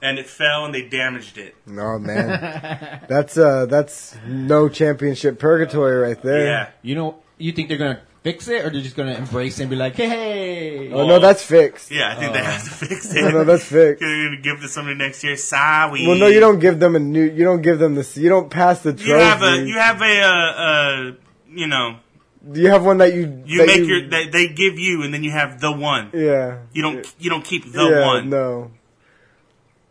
and 0.00 0.18
it 0.18 0.26
fell 0.26 0.64
and 0.64 0.74
they 0.74 0.82
damaged 0.88 1.38
it. 1.38 1.54
no 1.66 1.98
man, 1.98 3.04
that's 3.08 3.36
uh 3.38 3.66
that's 3.66 4.16
no 4.26 4.68
championship 4.68 5.38
purgatory 5.38 5.96
right 5.98 6.20
there. 6.22 6.46
Yeah, 6.46 6.70
You 6.82 6.94
know, 6.96 7.16
you 7.38 7.52
think 7.52 7.68
they're 7.68 7.78
gonna 7.78 8.00
fix 8.22 8.48
it, 8.48 8.64
or 8.64 8.70
they're 8.70 8.80
just 8.82 8.96
gonna 8.96 9.14
embrace 9.14 9.58
it 9.58 9.62
and 9.64 9.70
be 9.70 9.76
like, 9.76 9.94
hey, 9.96 10.08
hey. 10.08 10.92
Oh 10.92 11.06
no, 11.06 11.18
that's 11.18 11.42
fixed. 11.44 11.90
yeah. 11.90 12.12
I 12.12 12.14
think 12.16 12.32
they 12.32 12.40
Oh. 12.40 12.44
have 12.44 12.62
to 12.64 12.70
fix 12.86 13.14
it. 13.14 13.22
No, 13.22 13.30
no, 13.30 13.44
that's 13.44 13.64
fixed. 13.64 14.00
You're 14.02 14.24
gonna 14.30 14.40
give 14.42 14.60
to 14.60 14.68
somebody 14.68 14.96
next 14.96 15.22
year. 15.24 15.36
Sorry. 15.36 16.06
Well, 16.06 16.16
no, 16.16 16.26
you 16.28 16.40
don't 16.40 16.58
give 16.60 16.78
them 16.80 16.96
a 16.96 16.98
new. 17.00 17.24
You 17.24 17.44
don't 17.44 17.62
give 17.62 17.78
them 17.78 17.94
this. 17.94 18.16
You 18.16 18.28
don't 18.28 18.50
pass 18.50 18.80
the 18.82 18.92
trophy. 18.92 19.08
You 19.10 19.14
have 19.16 19.42
a. 19.42 19.56
You 19.66 19.74
have 19.78 20.00
a. 20.02 20.20
Uh, 20.22 20.26
uh, 20.28 21.12
you 21.50 21.66
know. 21.66 21.96
You 22.52 22.68
have 22.70 22.84
one 22.84 22.98
that 22.98 23.14
you. 23.14 23.42
You 23.46 23.58
that 23.58 23.66
make 23.68 23.86
your. 23.86 24.08
They, 24.08 24.26
they 24.28 24.48
give 24.48 24.78
you, 24.78 25.02
and 25.04 25.14
then 25.14 25.22
you 25.22 25.30
have 25.30 25.60
the 25.60 25.70
one. 25.72 26.10
Yeah. 26.12 26.58
You 26.72 26.82
don't. 26.82 27.14
You 27.20 27.30
don't 27.30 27.44
keep 27.44 27.70
the 27.70 27.84
yeah, 27.88 28.06
one. 28.06 28.30
No. 28.30 28.70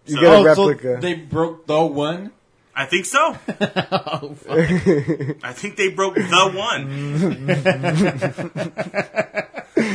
You 0.05 0.15
So- 0.15 0.21
get 0.21 0.29
a 0.33 0.35
Oh, 0.35 0.53
so 0.55 0.67
replica. 0.69 0.97
they 1.01 1.13
broke 1.13 1.65
the 1.67 1.81
one. 1.85 2.31
I 2.75 2.85
think 2.85 3.05
so. 3.05 3.37
oh. 3.47 4.35
I 5.43 5.53
think 5.53 5.75
they 5.75 5.89
broke 5.89 6.15
the 6.15 6.51
one. 6.55 6.87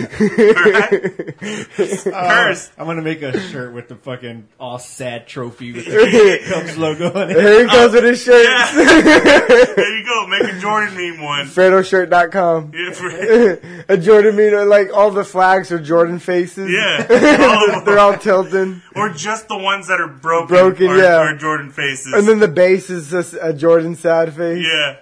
Curse. 1.77 2.71
I'm 2.79 2.87
gonna 2.87 3.03
make 3.03 3.23
a 3.23 3.39
shirt 3.39 3.75
with 3.75 3.89
the 3.89 3.97
fucking 3.97 4.49
all 4.59 4.79
sad 4.79 5.27
trophy 5.27 5.73
with 5.73 5.85
the 5.87 6.41
Cubs 6.49 6.79
logo 6.79 7.13
on 7.13 7.31
it. 7.31 7.37
Here 7.37 7.65
he 7.65 7.69
comes 7.71 7.93
with 7.93 8.05
his 8.05 8.23
shirt. 8.23 8.45
Yeah. 8.45 8.73
there 9.77 9.99
you 9.99 10.05
go. 10.07 10.27
Make 10.27 10.45
a 10.45 10.59
Jordan 10.59 10.95
meme 10.95 11.23
one. 11.23 11.47
FredoShirt.com. 11.47 12.73
Yeah, 12.75 12.93
for- 12.93 13.93
a 13.93 13.97
Jordan 13.99 14.37
meme, 14.37 14.55
uh, 14.55 14.65
like 14.67 14.91
all 14.93 15.11
the 15.11 15.25
flags 15.25 15.71
are 15.71 15.79
Jordan 15.79 16.19
faces. 16.19 16.71
yeah. 16.71 17.07
All. 17.75 17.85
They're 17.85 17.99
all 17.99 18.17
tilting. 18.17 18.83
or 18.95 19.11
just 19.11 19.49
the 19.49 19.59
ones 19.59 19.89
that 19.89 20.01
are 20.01 20.09
broken. 20.09 20.49
Broken, 20.49 20.89
are, 20.89 20.99
yeah. 20.99 21.17
are 21.19 21.37
Jordan 21.37 21.71
faces. 21.71 22.13
And 22.15 22.27
then 22.27 22.39
the 22.39 22.49
base 22.49 22.89
is 22.91 23.11
just 23.11 23.35
a 23.41 23.53
Jordan 23.53 23.95
sad 23.97 24.33
face. 24.35 24.67
yeah. 24.67 24.97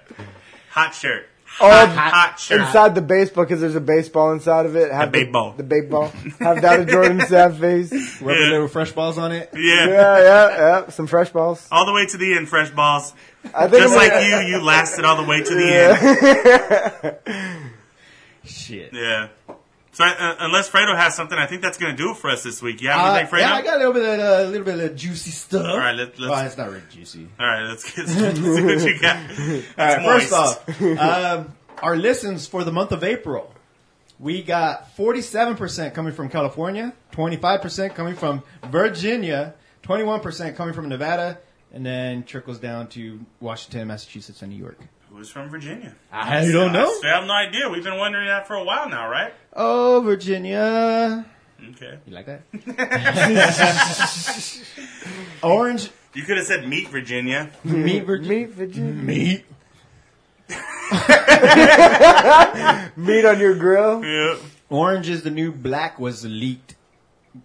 Hot 0.70 0.92
shirt. 0.94 1.28
All 1.61 1.70
Hot, 1.70 1.88
hot 1.88 2.40
shirt. 2.40 2.61
inside 2.62 2.94
the 2.96 3.00
baseball, 3.00 3.44
because 3.44 3.61
there's 3.61 3.76
a 3.76 3.80
baseball 3.80 4.32
inside 4.32 4.66
of 4.66 4.74
it. 4.74 4.90
Have 4.90 5.12
The 5.12 5.18
baseball. 5.24 5.52
The, 5.57 5.62
baseball. 5.62 6.09
Have 6.40 6.62
that 6.62 6.80
a 6.80 6.84
Jordan 6.84 7.20
sad 7.26 7.57
face. 7.59 7.92
Rubber 8.20 8.40
Yeah. 8.40 8.50
little 8.50 8.68
fresh 8.68 8.90
balls 8.92 9.18
on 9.18 9.30
it. 9.32 9.50
Yeah. 9.55 9.86
Yeah, 9.88 10.18
yeah, 10.18 10.48
yeah. 10.57 10.88
Some 10.90 11.07
fresh 11.07 11.30
balls. 11.30 11.66
All 11.70 11.86
the 11.86 11.92
way 11.92 12.07
to 12.07 12.16
the 12.16 12.34
end, 12.36 12.48
fresh 12.48 12.70
balls. 12.70 13.12
I 13.55 13.68
think 13.68 13.82
Just 13.82 13.94
like 13.94 14.11
gonna- 14.11 14.46
you, 14.46 14.57
you 14.57 14.62
lasted 14.62 15.05
all 15.05 15.16
the 15.22 15.28
way 15.28 15.42
to 15.44 15.55
the 15.55 17.18
end. 17.26 17.59
Shit. 18.44 18.90
Yeah. 18.92 19.28
So 19.95 20.05
uh, 20.05 20.36
unless 20.40 20.68
Fredo 20.68 20.97
has 20.97 21.14
something, 21.14 21.38
I 21.38 21.47
think 21.47 21.62
that's 21.62 21.78
going 21.78 21.97
to 21.97 22.03
do 22.03 22.11
it 22.11 22.16
for 22.16 22.28
us 22.30 22.42
this 22.42 22.61
week. 22.61 22.82
You 22.82 22.88
have 22.90 23.01
Uh, 23.01 23.26
Fredo? 23.28 23.40
yeah, 23.40 23.55
I 23.55 23.62
got 23.62 23.76
a 23.76 23.78
little 23.78 23.92
bit 23.92 24.05
of 24.05 24.18
uh, 24.20 24.51
little 24.51 24.64
bit 24.64 24.80
of 24.80 24.97
juicy 24.97 25.30
stuff. 25.30 25.64
All 25.66 25.78
right, 25.78 25.95
let, 25.95 26.14
Oh, 26.18 26.22
let's. 26.26 26.49
it's 26.49 26.59
not 26.59 26.68
really 26.68 26.82
juicy. 26.90 27.28
all 27.38 27.47
right, 27.47 27.62
let's 27.62 27.84
get 27.90 28.07
let's 28.09 28.38
see 28.40 28.64
what 28.64 28.84
you 28.84 29.01
got. 29.01 29.16
All 29.78 29.86
right, 29.86 30.03
moist. 30.03 30.30
first 30.30 30.32
off, 30.32 30.82
um, 30.99 31.53
our 31.82 31.97
listens 31.97 32.47
for 32.47 32.64
the 32.64 32.72
month 32.72 32.90
of 32.92 33.05
April, 33.05 33.53
we 34.18 34.42
got 34.42 34.97
47% 34.97 35.95
coming 35.95 36.12
from 36.12 36.28
California, 36.28 36.92
25% 37.12 37.95
coming 37.95 38.14
from 38.14 38.42
Virginia, 38.70 39.55
21% 39.84 40.57
coming 40.57 40.74
from 40.74 40.88
Nevada, 40.88 41.38
and 41.72 41.84
then 41.84 42.22
trickles 42.24 42.59
down 42.59 42.86
to 42.88 43.20
Washington, 43.40 43.88
Massachusetts, 43.88 44.42
and 44.42 44.51
New 44.53 44.59
York. 44.59 44.78
Who's 45.14 45.30
from 45.30 45.48
Virginia? 45.48 45.94
I 46.10 46.50
don't 46.50 46.72
know. 46.72 46.92
I 47.04 47.06
have 47.06 47.24
no 47.24 47.34
idea. 47.34 47.68
We've 47.68 47.84
been 47.84 47.98
wondering 47.98 48.26
that 48.26 48.48
for 48.48 48.54
a 48.54 48.64
while 48.64 48.88
now, 48.88 49.08
right? 49.08 49.32
Oh, 49.52 50.02
Virginia. 50.04 51.24
Okay. 51.70 51.98
You 52.04 52.12
like 52.12 52.26
that? 52.26 52.42
Orange 55.44 55.90
You 56.14 56.24
could 56.24 56.36
have 56.36 56.46
said 56.46 56.68
meet 56.68 56.88
Virginia. 56.88 57.52
meat 57.62 58.04
Virginia. 58.04 58.28
Meat, 58.28 58.50
Virginia. 58.50 58.92
Meat. 58.92 59.44
Meat 62.96 63.24
on 63.24 63.38
your 63.38 63.54
grill. 63.54 64.04
Yeah. 64.04 64.36
Orange 64.68 65.08
is 65.08 65.22
the 65.22 65.30
new 65.30 65.52
black 65.52 66.00
was 66.00 66.24
leaked. 66.24 66.73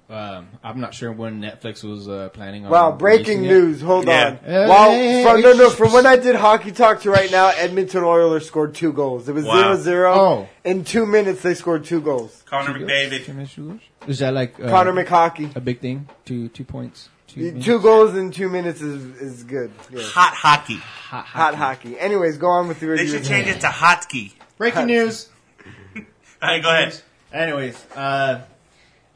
Um, 0.10 0.48
I'm 0.64 0.80
not 0.80 0.96
sure 0.96 1.12
when 1.12 1.40
Netflix 1.40 1.84
was 1.84 2.10
uh, 2.10 2.30
planning 2.34 2.66
on. 2.66 2.72
Wow, 2.72 2.92
breaking 2.94 3.42
releasing 3.42 3.46
it. 3.46 3.48
news. 3.48 3.82
Hold 3.82 4.08
Yeah. 4.08 4.28
on. 4.30 4.38
Hey, 4.38 4.68
Wow, 4.68 4.90
hey, 4.90 5.24
from, 5.24 5.42
no, 5.42 5.54
no, 5.54 5.70
from 5.70 5.94
when 5.94 6.08
I 6.08 6.16
did 6.16 6.36
Hockey 6.36 6.72
Talk 6.72 7.02
to 7.02 7.12
right 7.12 7.30
now, 7.32 7.50
Edmonton 7.50 8.04
Oilers 8.04 8.48
scored 8.48 8.74
two 8.74 8.92
goals. 8.92 9.30
It 9.30 9.34
was 9.36 9.46
Wow. 9.46 9.76
0-0. 9.76 10.16
Oh. 10.18 10.50
In 10.64 10.84
two 10.84 11.06
minutes, 11.06 11.44
they 11.44 11.54
scored 11.54 11.86
two 11.86 12.02
goals. 12.02 12.42
Connor 12.48 12.80
McDavid. 12.80 13.56
Goals? 13.56 13.80
Is 14.08 14.18
that 14.20 14.34
like 14.34 14.60
uh, 14.60 14.68
Connor 14.70 14.94
McHockey. 14.94 15.56
a 15.56 15.62
big 15.62 15.80
thing? 15.80 16.10
Two 16.26 16.48
two 16.50 16.64
points. 16.64 17.10
Two, 17.28 17.62
Two 17.62 17.80
goals 17.80 18.16
in 18.16 18.32
two 18.32 18.50
minutes 18.50 18.82
is 18.82 19.04
is 19.22 19.44
good. 19.44 19.72
Yeah. 19.92 20.02
Hot 20.02 20.34
hockey. 20.34 20.78
Hot, 20.78 21.26
Hot 21.26 21.54
hockey. 21.54 22.00
Anyways, 22.00 22.40
go 22.40 22.48
on 22.48 22.68
with 22.68 22.82
your 22.82 22.96
They 22.98 23.04
review. 23.04 23.20
should 23.20 23.28
change 23.28 23.48
it 23.48 23.62
to 23.62 23.68
hotkey. 23.68 24.34
Breaking 24.58 24.88
news. 24.88 25.30
All 25.96 26.02
right, 26.42 26.64
go 26.64 26.70
ahead. 26.72 27.00
Anyways, 27.32 27.86
uh, 27.96 28.42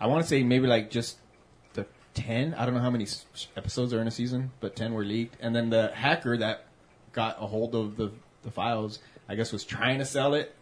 I 0.03 0.07
want 0.07 0.21
to 0.23 0.27
say 0.27 0.43
maybe 0.43 0.67
like 0.67 0.89
just 0.91 1.17
the 1.73 1.85
ten. 2.13 2.53
I 2.55 2.65
don't 2.65 2.73
know 2.75 2.81
how 2.81 2.89
many 2.89 3.05
s- 3.05 3.25
episodes 3.55 3.93
are 3.93 4.01
in 4.01 4.07
a 4.07 4.11
season, 4.11 4.51
but 4.59 4.75
ten 4.75 4.93
were 4.93 5.05
leaked. 5.05 5.37
And 5.39 5.55
then 5.55 5.69
the 5.69 5.91
hacker 5.93 6.37
that 6.37 6.65
got 7.13 7.37
a 7.41 7.47
hold 7.47 7.73
of 7.75 7.95
the 7.95 8.11
the 8.43 8.51
files, 8.51 8.99
I 9.29 9.35
guess, 9.35 9.51
was 9.53 9.63
trying 9.63 9.99
to 9.99 10.05
sell 10.05 10.33
it. 10.33 10.53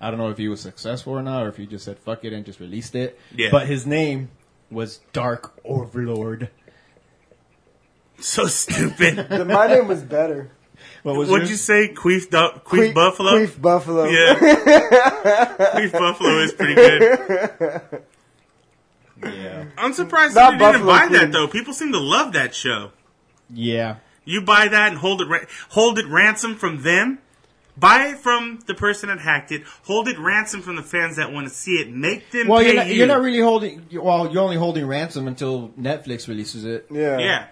I 0.00 0.10
don't 0.10 0.18
know 0.18 0.28
if 0.28 0.36
he 0.38 0.48
was 0.48 0.60
successful 0.60 1.14
or 1.14 1.22
not, 1.22 1.44
or 1.44 1.48
if 1.48 1.56
he 1.56 1.66
just 1.66 1.84
said 1.86 1.98
fuck 1.98 2.24
it 2.24 2.32
and 2.34 2.44
just 2.44 2.60
released 2.60 2.94
it. 2.94 3.18
Yeah. 3.34 3.48
But 3.50 3.66
his 3.66 3.86
name 3.86 4.30
was 4.70 5.00
Dark 5.12 5.54
Overlord. 5.64 6.50
So 8.20 8.46
stupid. 8.46 9.16
The- 9.30 9.44
My 9.44 9.66
name 9.66 9.88
was 9.88 10.02
better. 10.02 10.50
What 11.02 11.16
was 11.16 11.28
What'd 11.30 11.48
yours? 11.48 11.50
you 11.50 11.56
say? 11.56 11.94
Queef, 11.94 12.28
du- 12.30 12.60
Queef 12.64 12.92
Buffalo? 12.94 13.32
Queef 13.38 13.60
Buffalo. 13.60 14.04
Yeah. 14.04 14.34
Queef 15.74 15.92
Buffalo 15.92 16.38
is 16.40 16.52
pretty 16.52 16.74
good. 16.74 18.02
Yeah. 19.32 19.64
I'm 19.78 19.92
surprised 19.92 20.34
Not 20.34 20.54
you 20.54 20.58
didn't 20.58 20.72
Buffalo 20.86 20.86
buy 20.92 21.08
that 21.08 21.18
Queen. 21.18 21.30
though. 21.30 21.48
People 21.48 21.72
seem 21.72 21.92
to 21.92 22.00
love 22.00 22.32
that 22.34 22.54
show. 22.54 22.90
Yeah. 23.52 23.96
You 24.24 24.40
buy 24.42 24.68
that 24.68 24.88
and 24.90 24.98
hold 24.98 25.20
it 25.20 25.28
ra- 25.28 25.44
hold 25.70 25.98
it 25.98 26.06
ransom 26.06 26.54
from 26.56 26.82
them. 26.82 27.18
Buy 27.76 28.06
it 28.08 28.18
from 28.18 28.60
the 28.66 28.74
person 28.74 29.08
that 29.08 29.18
hacked 29.18 29.50
it. 29.50 29.64
Hold 29.86 30.06
it 30.08 30.16
ransom 30.18 30.62
from 30.62 30.76
the 30.76 30.82
fans 30.82 31.16
that 31.16 31.32
want 31.32 31.48
to 31.48 31.52
see 31.52 31.72
it. 31.72 31.90
Make 31.90 32.30
them 32.30 32.46
Well, 32.46 32.60
pay 32.60 32.66
you're 32.66 32.74
not, 32.76 32.86
you. 32.86 32.94
you're 32.94 33.06
not 33.08 33.20
really 33.20 33.40
holding. 33.40 33.84
Well, 33.92 34.32
you're 34.32 34.42
only 34.42 34.56
holding 34.56 34.86
ransom 34.86 35.26
until 35.26 35.70
Netflix 35.70 36.28
releases 36.28 36.64
it. 36.64 36.86
Yeah. 36.90 37.18
yeah. 37.18 37.46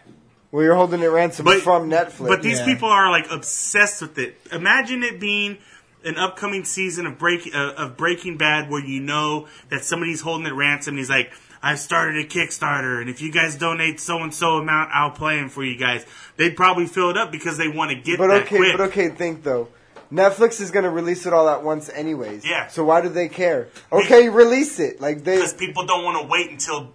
Well, 0.53 0.63
you're 0.65 0.77
holding 0.77 1.01
it 1.03 1.07
ransom 1.09 1.45
But 1.45 1.63
from 1.63 1.91
Netflix. 1.91 2.29
But 2.29 2.43
these 2.43 2.61
Yeah. 2.61 2.67
people 2.67 2.89
are 2.89 3.11
like 3.11 3.27
obsessed 3.33 4.01
with 4.01 4.17
it. 4.19 4.39
Imagine 4.53 5.03
it 5.03 5.19
being 5.19 5.59
an 6.05 6.17
upcoming 6.17 6.65
season 6.65 7.07
of 7.07 7.19
break 7.19 7.53
uh, 7.55 7.73
of 7.77 7.97
Breaking 7.97 8.37
Bad 8.37 8.71
where 8.71 8.85
you 8.85 9.01
know 9.01 9.49
that 9.71 9.85
somebody's 9.85 10.21
holding 10.21 10.47
it 10.47 10.55
ransom. 10.55 10.93
and 10.93 10.99
He's 10.99 11.11
like, 11.11 11.33
I've 11.63 11.79
started 11.79 12.25
a 12.25 12.29
Kickstarter, 12.29 13.01
and 13.01 13.09
if 13.09 13.23
you 13.23 13.31
guys 13.31 13.57
donate 13.57 14.01
so 14.01 14.19
and 14.19 14.35
so 14.35 14.57
amount, 14.57 14.91
I'll 14.93 15.13
play 15.13 15.37
them 15.37 15.49
for 15.49 15.63
you 15.65 15.77
guys. 15.79 16.05
They'd 16.37 16.57
probably 16.57 16.87
fill 16.87 17.11
it 17.11 17.17
up 17.17 17.31
because 17.31 17.57
they 17.57 17.69
want 17.69 17.91
to 17.93 17.97
get 17.97 18.19
But 18.19 18.29
that 18.29 18.43
okay, 18.47 18.57
quick. 18.57 18.73
but 18.77 18.81
okay, 18.89 19.09
think 19.11 19.45
though. 19.45 19.69
Netflix 20.13 20.61
is 20.61 20.71
going 20.71 20.85
to 20.85 20.91
release 20.91 21.25
it 21.25 21.33
all 21.33 21.49
at 21.49 21.63
once, 21.63 21.89
anyways. 21.89 22.45
Yeah. 22.45 22.67
So 22.67 22.85
why 22.85 23.01
do 23.01 23.09
they 23.09 23.29
care? 23.29 23.69
Okay, 23.91 24.29
release 24.29 24.79
it. 24.81 25.01
Like 25.01 25.25
they. 25.25 25.37
Because 25.37 25.55
people 25.55 25.87
don't 25.87 26.05
want 26.05 26.21
to 26.21 26.27
wait 26.29 26.51
until 26.51 26.93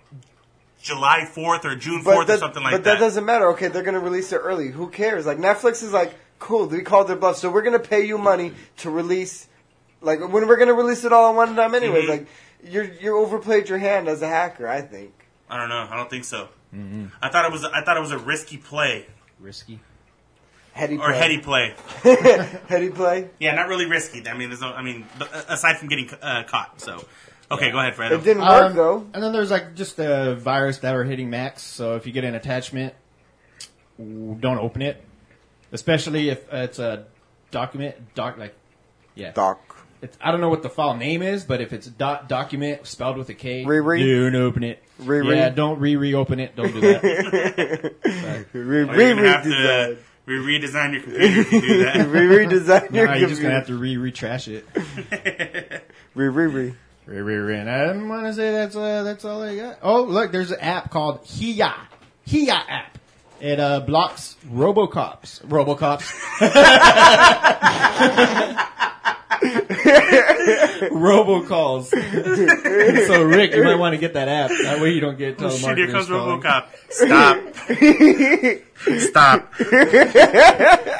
July 0.81 1.27
4th 1.33 1.65
or 1.65 1.75
June 1.75 2.01
4th 2.03 2.27
But, 2.27 2.29
or 2.29 2.37
something 2.37 2.61
like 2.61 2.73
that. 2.73 2.83
but 2.83 2.91
that. 2.91 2.99
doesn't 2.99 3.25
matter. 3.25 3.47
Okay, 3.53 3.69
they're 3.69 3.83
going 3.83 3.95
to 3.95 3.99
release 3.99 4.31
it 4.31 4.37
early. 4.37 4.67
Who 4.69 4.89
cares? 4.89 5.25
Like 5.25 5.37
Netflix 5.39 5.81
is 5.81 5.91
like, 5.93 6.13
cool. 6.39 6.67
We 6.67 6.81
called 6.81 7.07
their 7.07 7.15
bluff, 7.15 7.37
so 7.37 7.49
we're 7.49 7.63
going 7.63 7.79
to 7.81 7.87
pay 7.87 8.05
you 8.05 8.17
money 8.17 8.53
to 8.77 8.89
release. 8.91 9.47
Like 10.01 10.19
when 10.19 10.45
we're 10.47 10.57
going 10.57 10.67
to 10.67 10.75
release 10.75 11.03
it 11.03 11.11
all 11.11 11.31
at 11.31 11.35
one 11.35 11.55
time, 11.55 11.73
anyways. 11.73 12.05
Mhm. 12.05 12.09
Like 12.09 12.27
you're 12.63 12.83
you 12.85 13.17
overplayed 13.17 13.69
your 13.69 13.77
hand 13.77 14.07
as 14.07 14.21
a 14.21 14.27
hacker. 14.27 14.67
I 14.67 14.81
think. 14.81 15.13
I 15.49 15.57
don't 15.57 15.69
know. 15.69 15.87
I 15.89 15.95
don't 15.95 16.09
think 16.09 16.25
so. 16.25 16.49
Mm-hmm. 16.73 17.05
I 17.21 17.29
thought 17.29 17.45
it 17.45 17.51
was. 17.51 17.63
I 17.63 17.83
thought 17.83 17.97
it 17.97 18.01
was 18.01 18.11
a 18.11 18.17
risky 18.17 18.57
play 18.57 19.05
Risky. 19.39 19.79
Heady 20.73 20.97
or 20.97 21.11
heady 21.11 21.39
play. 21.39 21.73
heady 22.67 22.89
play. 22.89 23.29
Yeah, 23.39 23.55
not 23.55 23.67
really 23.67 23.85
risky. 23.87 24.27
I 24.27 24.37
mean, 24.37 24.49
there's 24.49 24.61
no. 24.61 24.73
I 24.73 24.81
mean, 24.83 25.05
uh, 25.19 25.43
aside 25.47 25.77
from 25.77 25.87
getting 25.87 26.09
uh, 26.21 26.43
caught. 26.43 26.79
So, 26.81 27.03
okay, 27.49 27.71
go 27.71 27.79
ahead, 27.79 27.95
Fred. 27.95 28.11
It 28.11 28.23
didn't 28.23 28.43
work 28.43 28.71
Um, 28.71 28.75
though. 28.75 28.97
And 29.13 29.23
then 29.23 29.31
there's 29.31 29.49
like 29.49 29.73
just 29.75 29.97
the 29.97 30.35
virus 30.35 30.79
that 30.79 30.93
are 30.95 31.03
hitting 31.03 31.29
Macs. 31.31 31.63
So 31.63 31.95
if 31.95 32.05
you 32.05 32.11
get 32.11 32.23
an 32.25 32.35
attachment, 32.35 32.93
don't 33.97 34.59
open 34.59 34.83
it, 34.83 35.03
especially 35.71 36.29
if 36.29 36.51
it's 36.53 36.77
a 36.77 37.05
document. 37.49 38.13
Doc 38.13 38.37
like, 38.37 38.53
yeah. 39.15 39.31
Doc. 39.31 39.66
It's, 40.01 40.15
I 40.21 40.31
don't 40.31 40.41
know 40.41 40.49
what 40.49 40.61
the 40.61 40.69
file 40.69 40.95
name 40.95 41.21
is, 41.23 41.43
but 41.43 41.59
if 41.59 41.73
it's 41.73 41.87
dot 41.87 42.29
document 42.29 42.85
spelled 42.85 43.17
with 43.17 43.29
a 43.29 43.33
K, 43.33 43.63
Riri? 43.65 43.99
don't 44.31 44.35
open 44.41 44.63
it. 44.63 44.83
Riri? 45.01 45.35
Yeah, 45.35 45.49
don't 45.49 45.79
re 45.79 45.95
reopen 45.95 46.39
it. 46.39 46.55
Don't 46.55 46.71
do 46.71 46.81
that. 46.81 47.03
Re- 48.53 48.81
Or 48.81 48.95
you're 48.95 49.15
gonna 49.15 49.27
have 49.27 49.43
redesign. 49.45 49.95
to 49.95 49.97
re- 50.27 50.59
redesign 50.59 50.93
your 50.93 51.01
computer 51.01 51.39
if 51.39 51.51
you 51.51 51.61
do 51.61 51.83
that. 51.83 51.95
Re 52.09 52.21
redesign 52.45 52.93
your 52.93 53.07
nah, 53.07 53.13
you're 53.15 53.29
just 53.29 53.41
gonna 53.41 53.53
have 53.55 53.67
to 53.67 53.75
re 53.77 53.95
retrash 53.95 54.47
it. 54.47 54.65
Re 56.13 56.27
re 56.27 56.45
re. 56.47 56.73
Re 57.07 57.21
re 57.21 57.35
re. 57.37 57.57
And 57.57 57.69
I 57.69 57.87
didn't 57.87 58.07
want 58.09 58.25
to 58.27 58.33
say 58.33 58.51
that's 58.51 58.75
uh, 58.75 59.01
that's 59.03 59.23
all 59.25 59.41
I 59.41 59.55
got. 59.55 59.79
Oh, 59.81 60.03
look, 60.03 60.31
there's 60.31 60.51
an 60.51 60.59
app 60.59 60.91
called 60.91 61.21
Hiya. 61.25 61.73
Hiya 62.25 62.53
app. 62.67 62.97
It 63.39 63.59
uh, 63.59 63.79
blocks 63.81 64.35
RoboCops. 64.47 65.45
RoboCops. 65.45 66.11
Robocalls. 70.97 71.87
so 73.07 73.23
Rick, 73.23 73.53
you 73.53 73.63
might 73.63 73.75
want 73.75 73.93
to 73.93 73.97
get 73.97 74.13
that 74.13 74.27
app. 74.27 74.49
That 74.63 74.81
way 74.81 74.91
you 74.91 75.01
don't 75.01 75.17
get 75.17 75.41
Oh, 75.41 75.49
shit, 75.49 75.77
here 75.77 75.87
comes 75.89 76.07
calling. 76.07 76.41
RoboCop. 76.41 76.65
Stop. 76.89 77.37
Stop. 78.99 79.51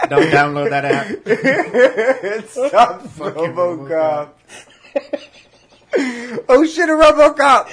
Don't 0.09 0.31
download 0.31 0.69
that 0.69 0.85
app. 0.85 1.07
Stop 2.49 3.03
RoboCop. 3.03 4.29
oh 6.49 6.65
shit, 6.65 6.89
a 6.89 6.93
RoboCop! 6.93 7.67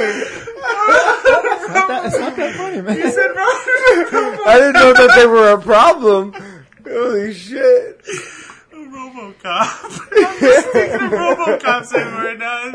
It's 0.00 1.68
not 1.74 1.88
that, 1.88 2.06
it's 2.06 2.18
not 2.18 2.36
that 2.36 2.54
funny, 2.56 2.80
man. 2.80 2.96
I 4.46 4.58
didn't 4.58 4.74
know 4.74 4.92
that 4.92 5.12
they 5.16 5.26
were 5.26 5.52
a 5.52 5.60
problem. 5.60 6.34
Holy 6.88 7.34
shit. 7.34 8.02
RoboCop. 8.72 9.40
I'm 10.16 10.40
just 10.40 10.68
thinking 10.68 11.00
of 11.00 11.10
RoboCop 11.10 11.84
saying 11.84 12.14
right 12.14 12.38
now. 12.38 12.70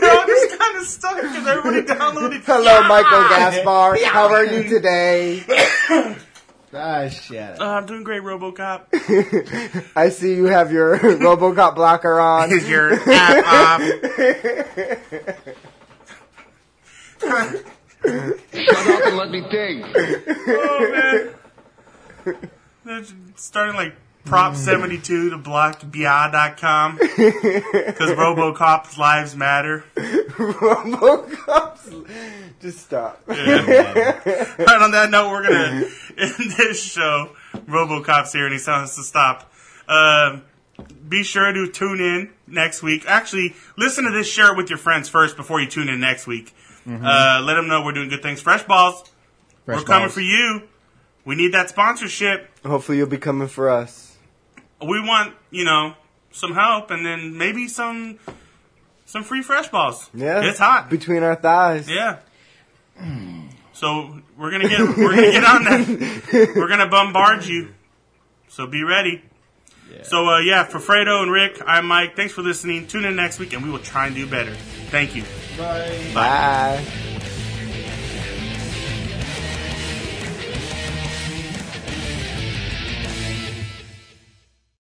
They're 0.00 0.10
all 0.10 0.26
just 0.26 0.58
kind 0.58 0.76
of 0.78 0.84
stuck 0.86 1.16
because 1.16 1.46
everybody 1.46 1.82
downloaded. 1.82 2.42
Hello, 2.44 2.82
Michael 2.88 3.28
Gaspar. 3.28 4.04
How 4.06 4.28
are 4.28 4.44
you 4.44 4.64
today? 4.64 5.44
Ah, 6.76 7.06
shit. 7.08 7.60
Uh, 7.60 7.64
I'm 7.64 7.86
doing 7.86 8.02
great, 8.02 8.22
RoboCop. 8.22 9.92
I 9.96 10.08
see 10.08 10.34
you 10.34 10.46
have 10.46 10.72
your 10.72 10.98
RoboCop 10.98 11.76
blocker 11.76 12.18
on. 12.18 12.50
Is 12.50 12.68
your 12.68 12.94
app 13.08 13.80
off? 17.22 17.70
Shut 18.04 18.86
up 18.86 19.06
and 19.06 19.16
let 19.16 19.30
me 19.30 19.42
think. 19.50 19.86
Oh 20.46 21.34
man. 22.24 22.38
They're 22.84 23.04
starting 23.36 23.76
like 23.76 23.94
Prop 24.24 24.56
72 24.56 25.30
to 25.30 25.38
block 25.38 25.82
BIA.com 25.90 26.96
because 26.96 28.10
RoboCop's 28.10 28.96
lives 28.96 29.36
matter. 29.36 29.84
RoboCop's. 29.96 31.90
Just 32.60 32.80
stop. 32.80 33.22
Right 33.26 33.38
on 33.38 34.90
that 34.92 35.08
note, 35.10 35.30
we're 35.30 35.42
gonna 35.42 35.86
end 36.16 36.50
this 36.56 36.82
show. 36.82 37.30
RoboCop's 37.54 38.32
here, 38.32 38.44
and 38.44 38.52
he's 38.52 38.64
telling 38.64 38.84
us 38.84 38.96
to 38.96 39.02
stop. 39.02 39.52
Um, 39.88 40.42
be 41.06 41.22
sure 41.22 41.52
to 41.52 41.70
tune 41.70 42.00
in 42.00 42.30
next 42.46 42.82
week. 42.82 43.04
Actually, 43.06 43.54
listen 43.76 44.04
to 44.04 44.10
this. 44.10 44.26
Share 44.26 44.52
it 44.52 44.56
with 44.56 44.70
your 44.70 44.78
friends 44.78 45.08
first 45.08 45.36
before 45.36 45.60
you 45.60 45.68
tune 45.68 45.88
in 45.88 46.00
next 46.00 46.26
week. 46.26 46.54
Uh, 46.86 47.40
let 47.42 47.54
them 47.54 47.66
know 47.68 47.82
we're 47.84 47.92
doing 47.92 48.08
good 48.08 48.22
things. 48.22 48.40
Fresh 48.40 48.64
balls, 48.64 49.04
Fresh 49.64 49.78
we're 49.78 49.84
coming 49.84 50.02
balls. 50.08 50.14
for 50.14 50.20
you. 50.20 50.62
We 51.24 51.34
need 51.34 51.52
that 51.54 51.70
sponsorship. 51.70 52.50
Hopefully, 52.64 52.98
you'll 52.98 53.06
be 53.06 53.18
coming 53.18 53.48
for 53.48 53.70
us. 53.70 54.16
We 54.80 55.00
want 55.00 55.34
you 55.50 55.64
know 55.64 55.94
some 56.30 56.52
help, 56.52 56.90
and 56.90 57.04
then 57.06 57.38
maybe 57.38 57.68
some 57.68 58.18
some 59.06 59.22
free 59.24 59.42
fresh 59.42 59.68
balls. 59.68 60.10
Yeah. 60.12 60.42
it's 60.44 60.58
hot. 60.58 60.90
Between 60.90 61.22
our 61.22 61.36
thighs. 61.36 61.88
Yeah. 61.88 62.18
So 63.72 64.20
we're 64.38 64.50
gonna 64.50 64.68
get 64.68 64.80
we're 64.80 65.14
gonna 65.14 65.32
get 65.32 65.44
on 65.44 65.64
that. 65.64 66.52
We're 66.56 66.68
gonna 66.68 66.88
bombard 66.88 67.44
you. 67.44 67.74
So 68.48 68.66
be 68.66 68.84
ready. 68.84 69.22
So 70.02 70.28
uh, 70.28 70.38
yeah, 70.40 70.64
for 70.64 70.78
Fredo 70.78 71.22
and 71.22 71.30
Rick, 71.30 71.60
I'm 71.66 71.86
Mike. 71.86 72.14
Thanks 72.16 72.32
for 72.32 72.42
listening. 72.42 72.86
Tune 72.86 73.04
in 73.04 73.16
next 73.16 73.38
week, 73.38 73.52
and 73.52 73.64
we 73.64 73.70
will 73.70 73.78
try 73.78 74.06
and 74.06 74.14
do 74.14 74.26
better. 74.26 74.54
Thank 74.90 75.14
you. 75.16 75.24
Bye. 75.56 76.12
Bye. 76.14 76.88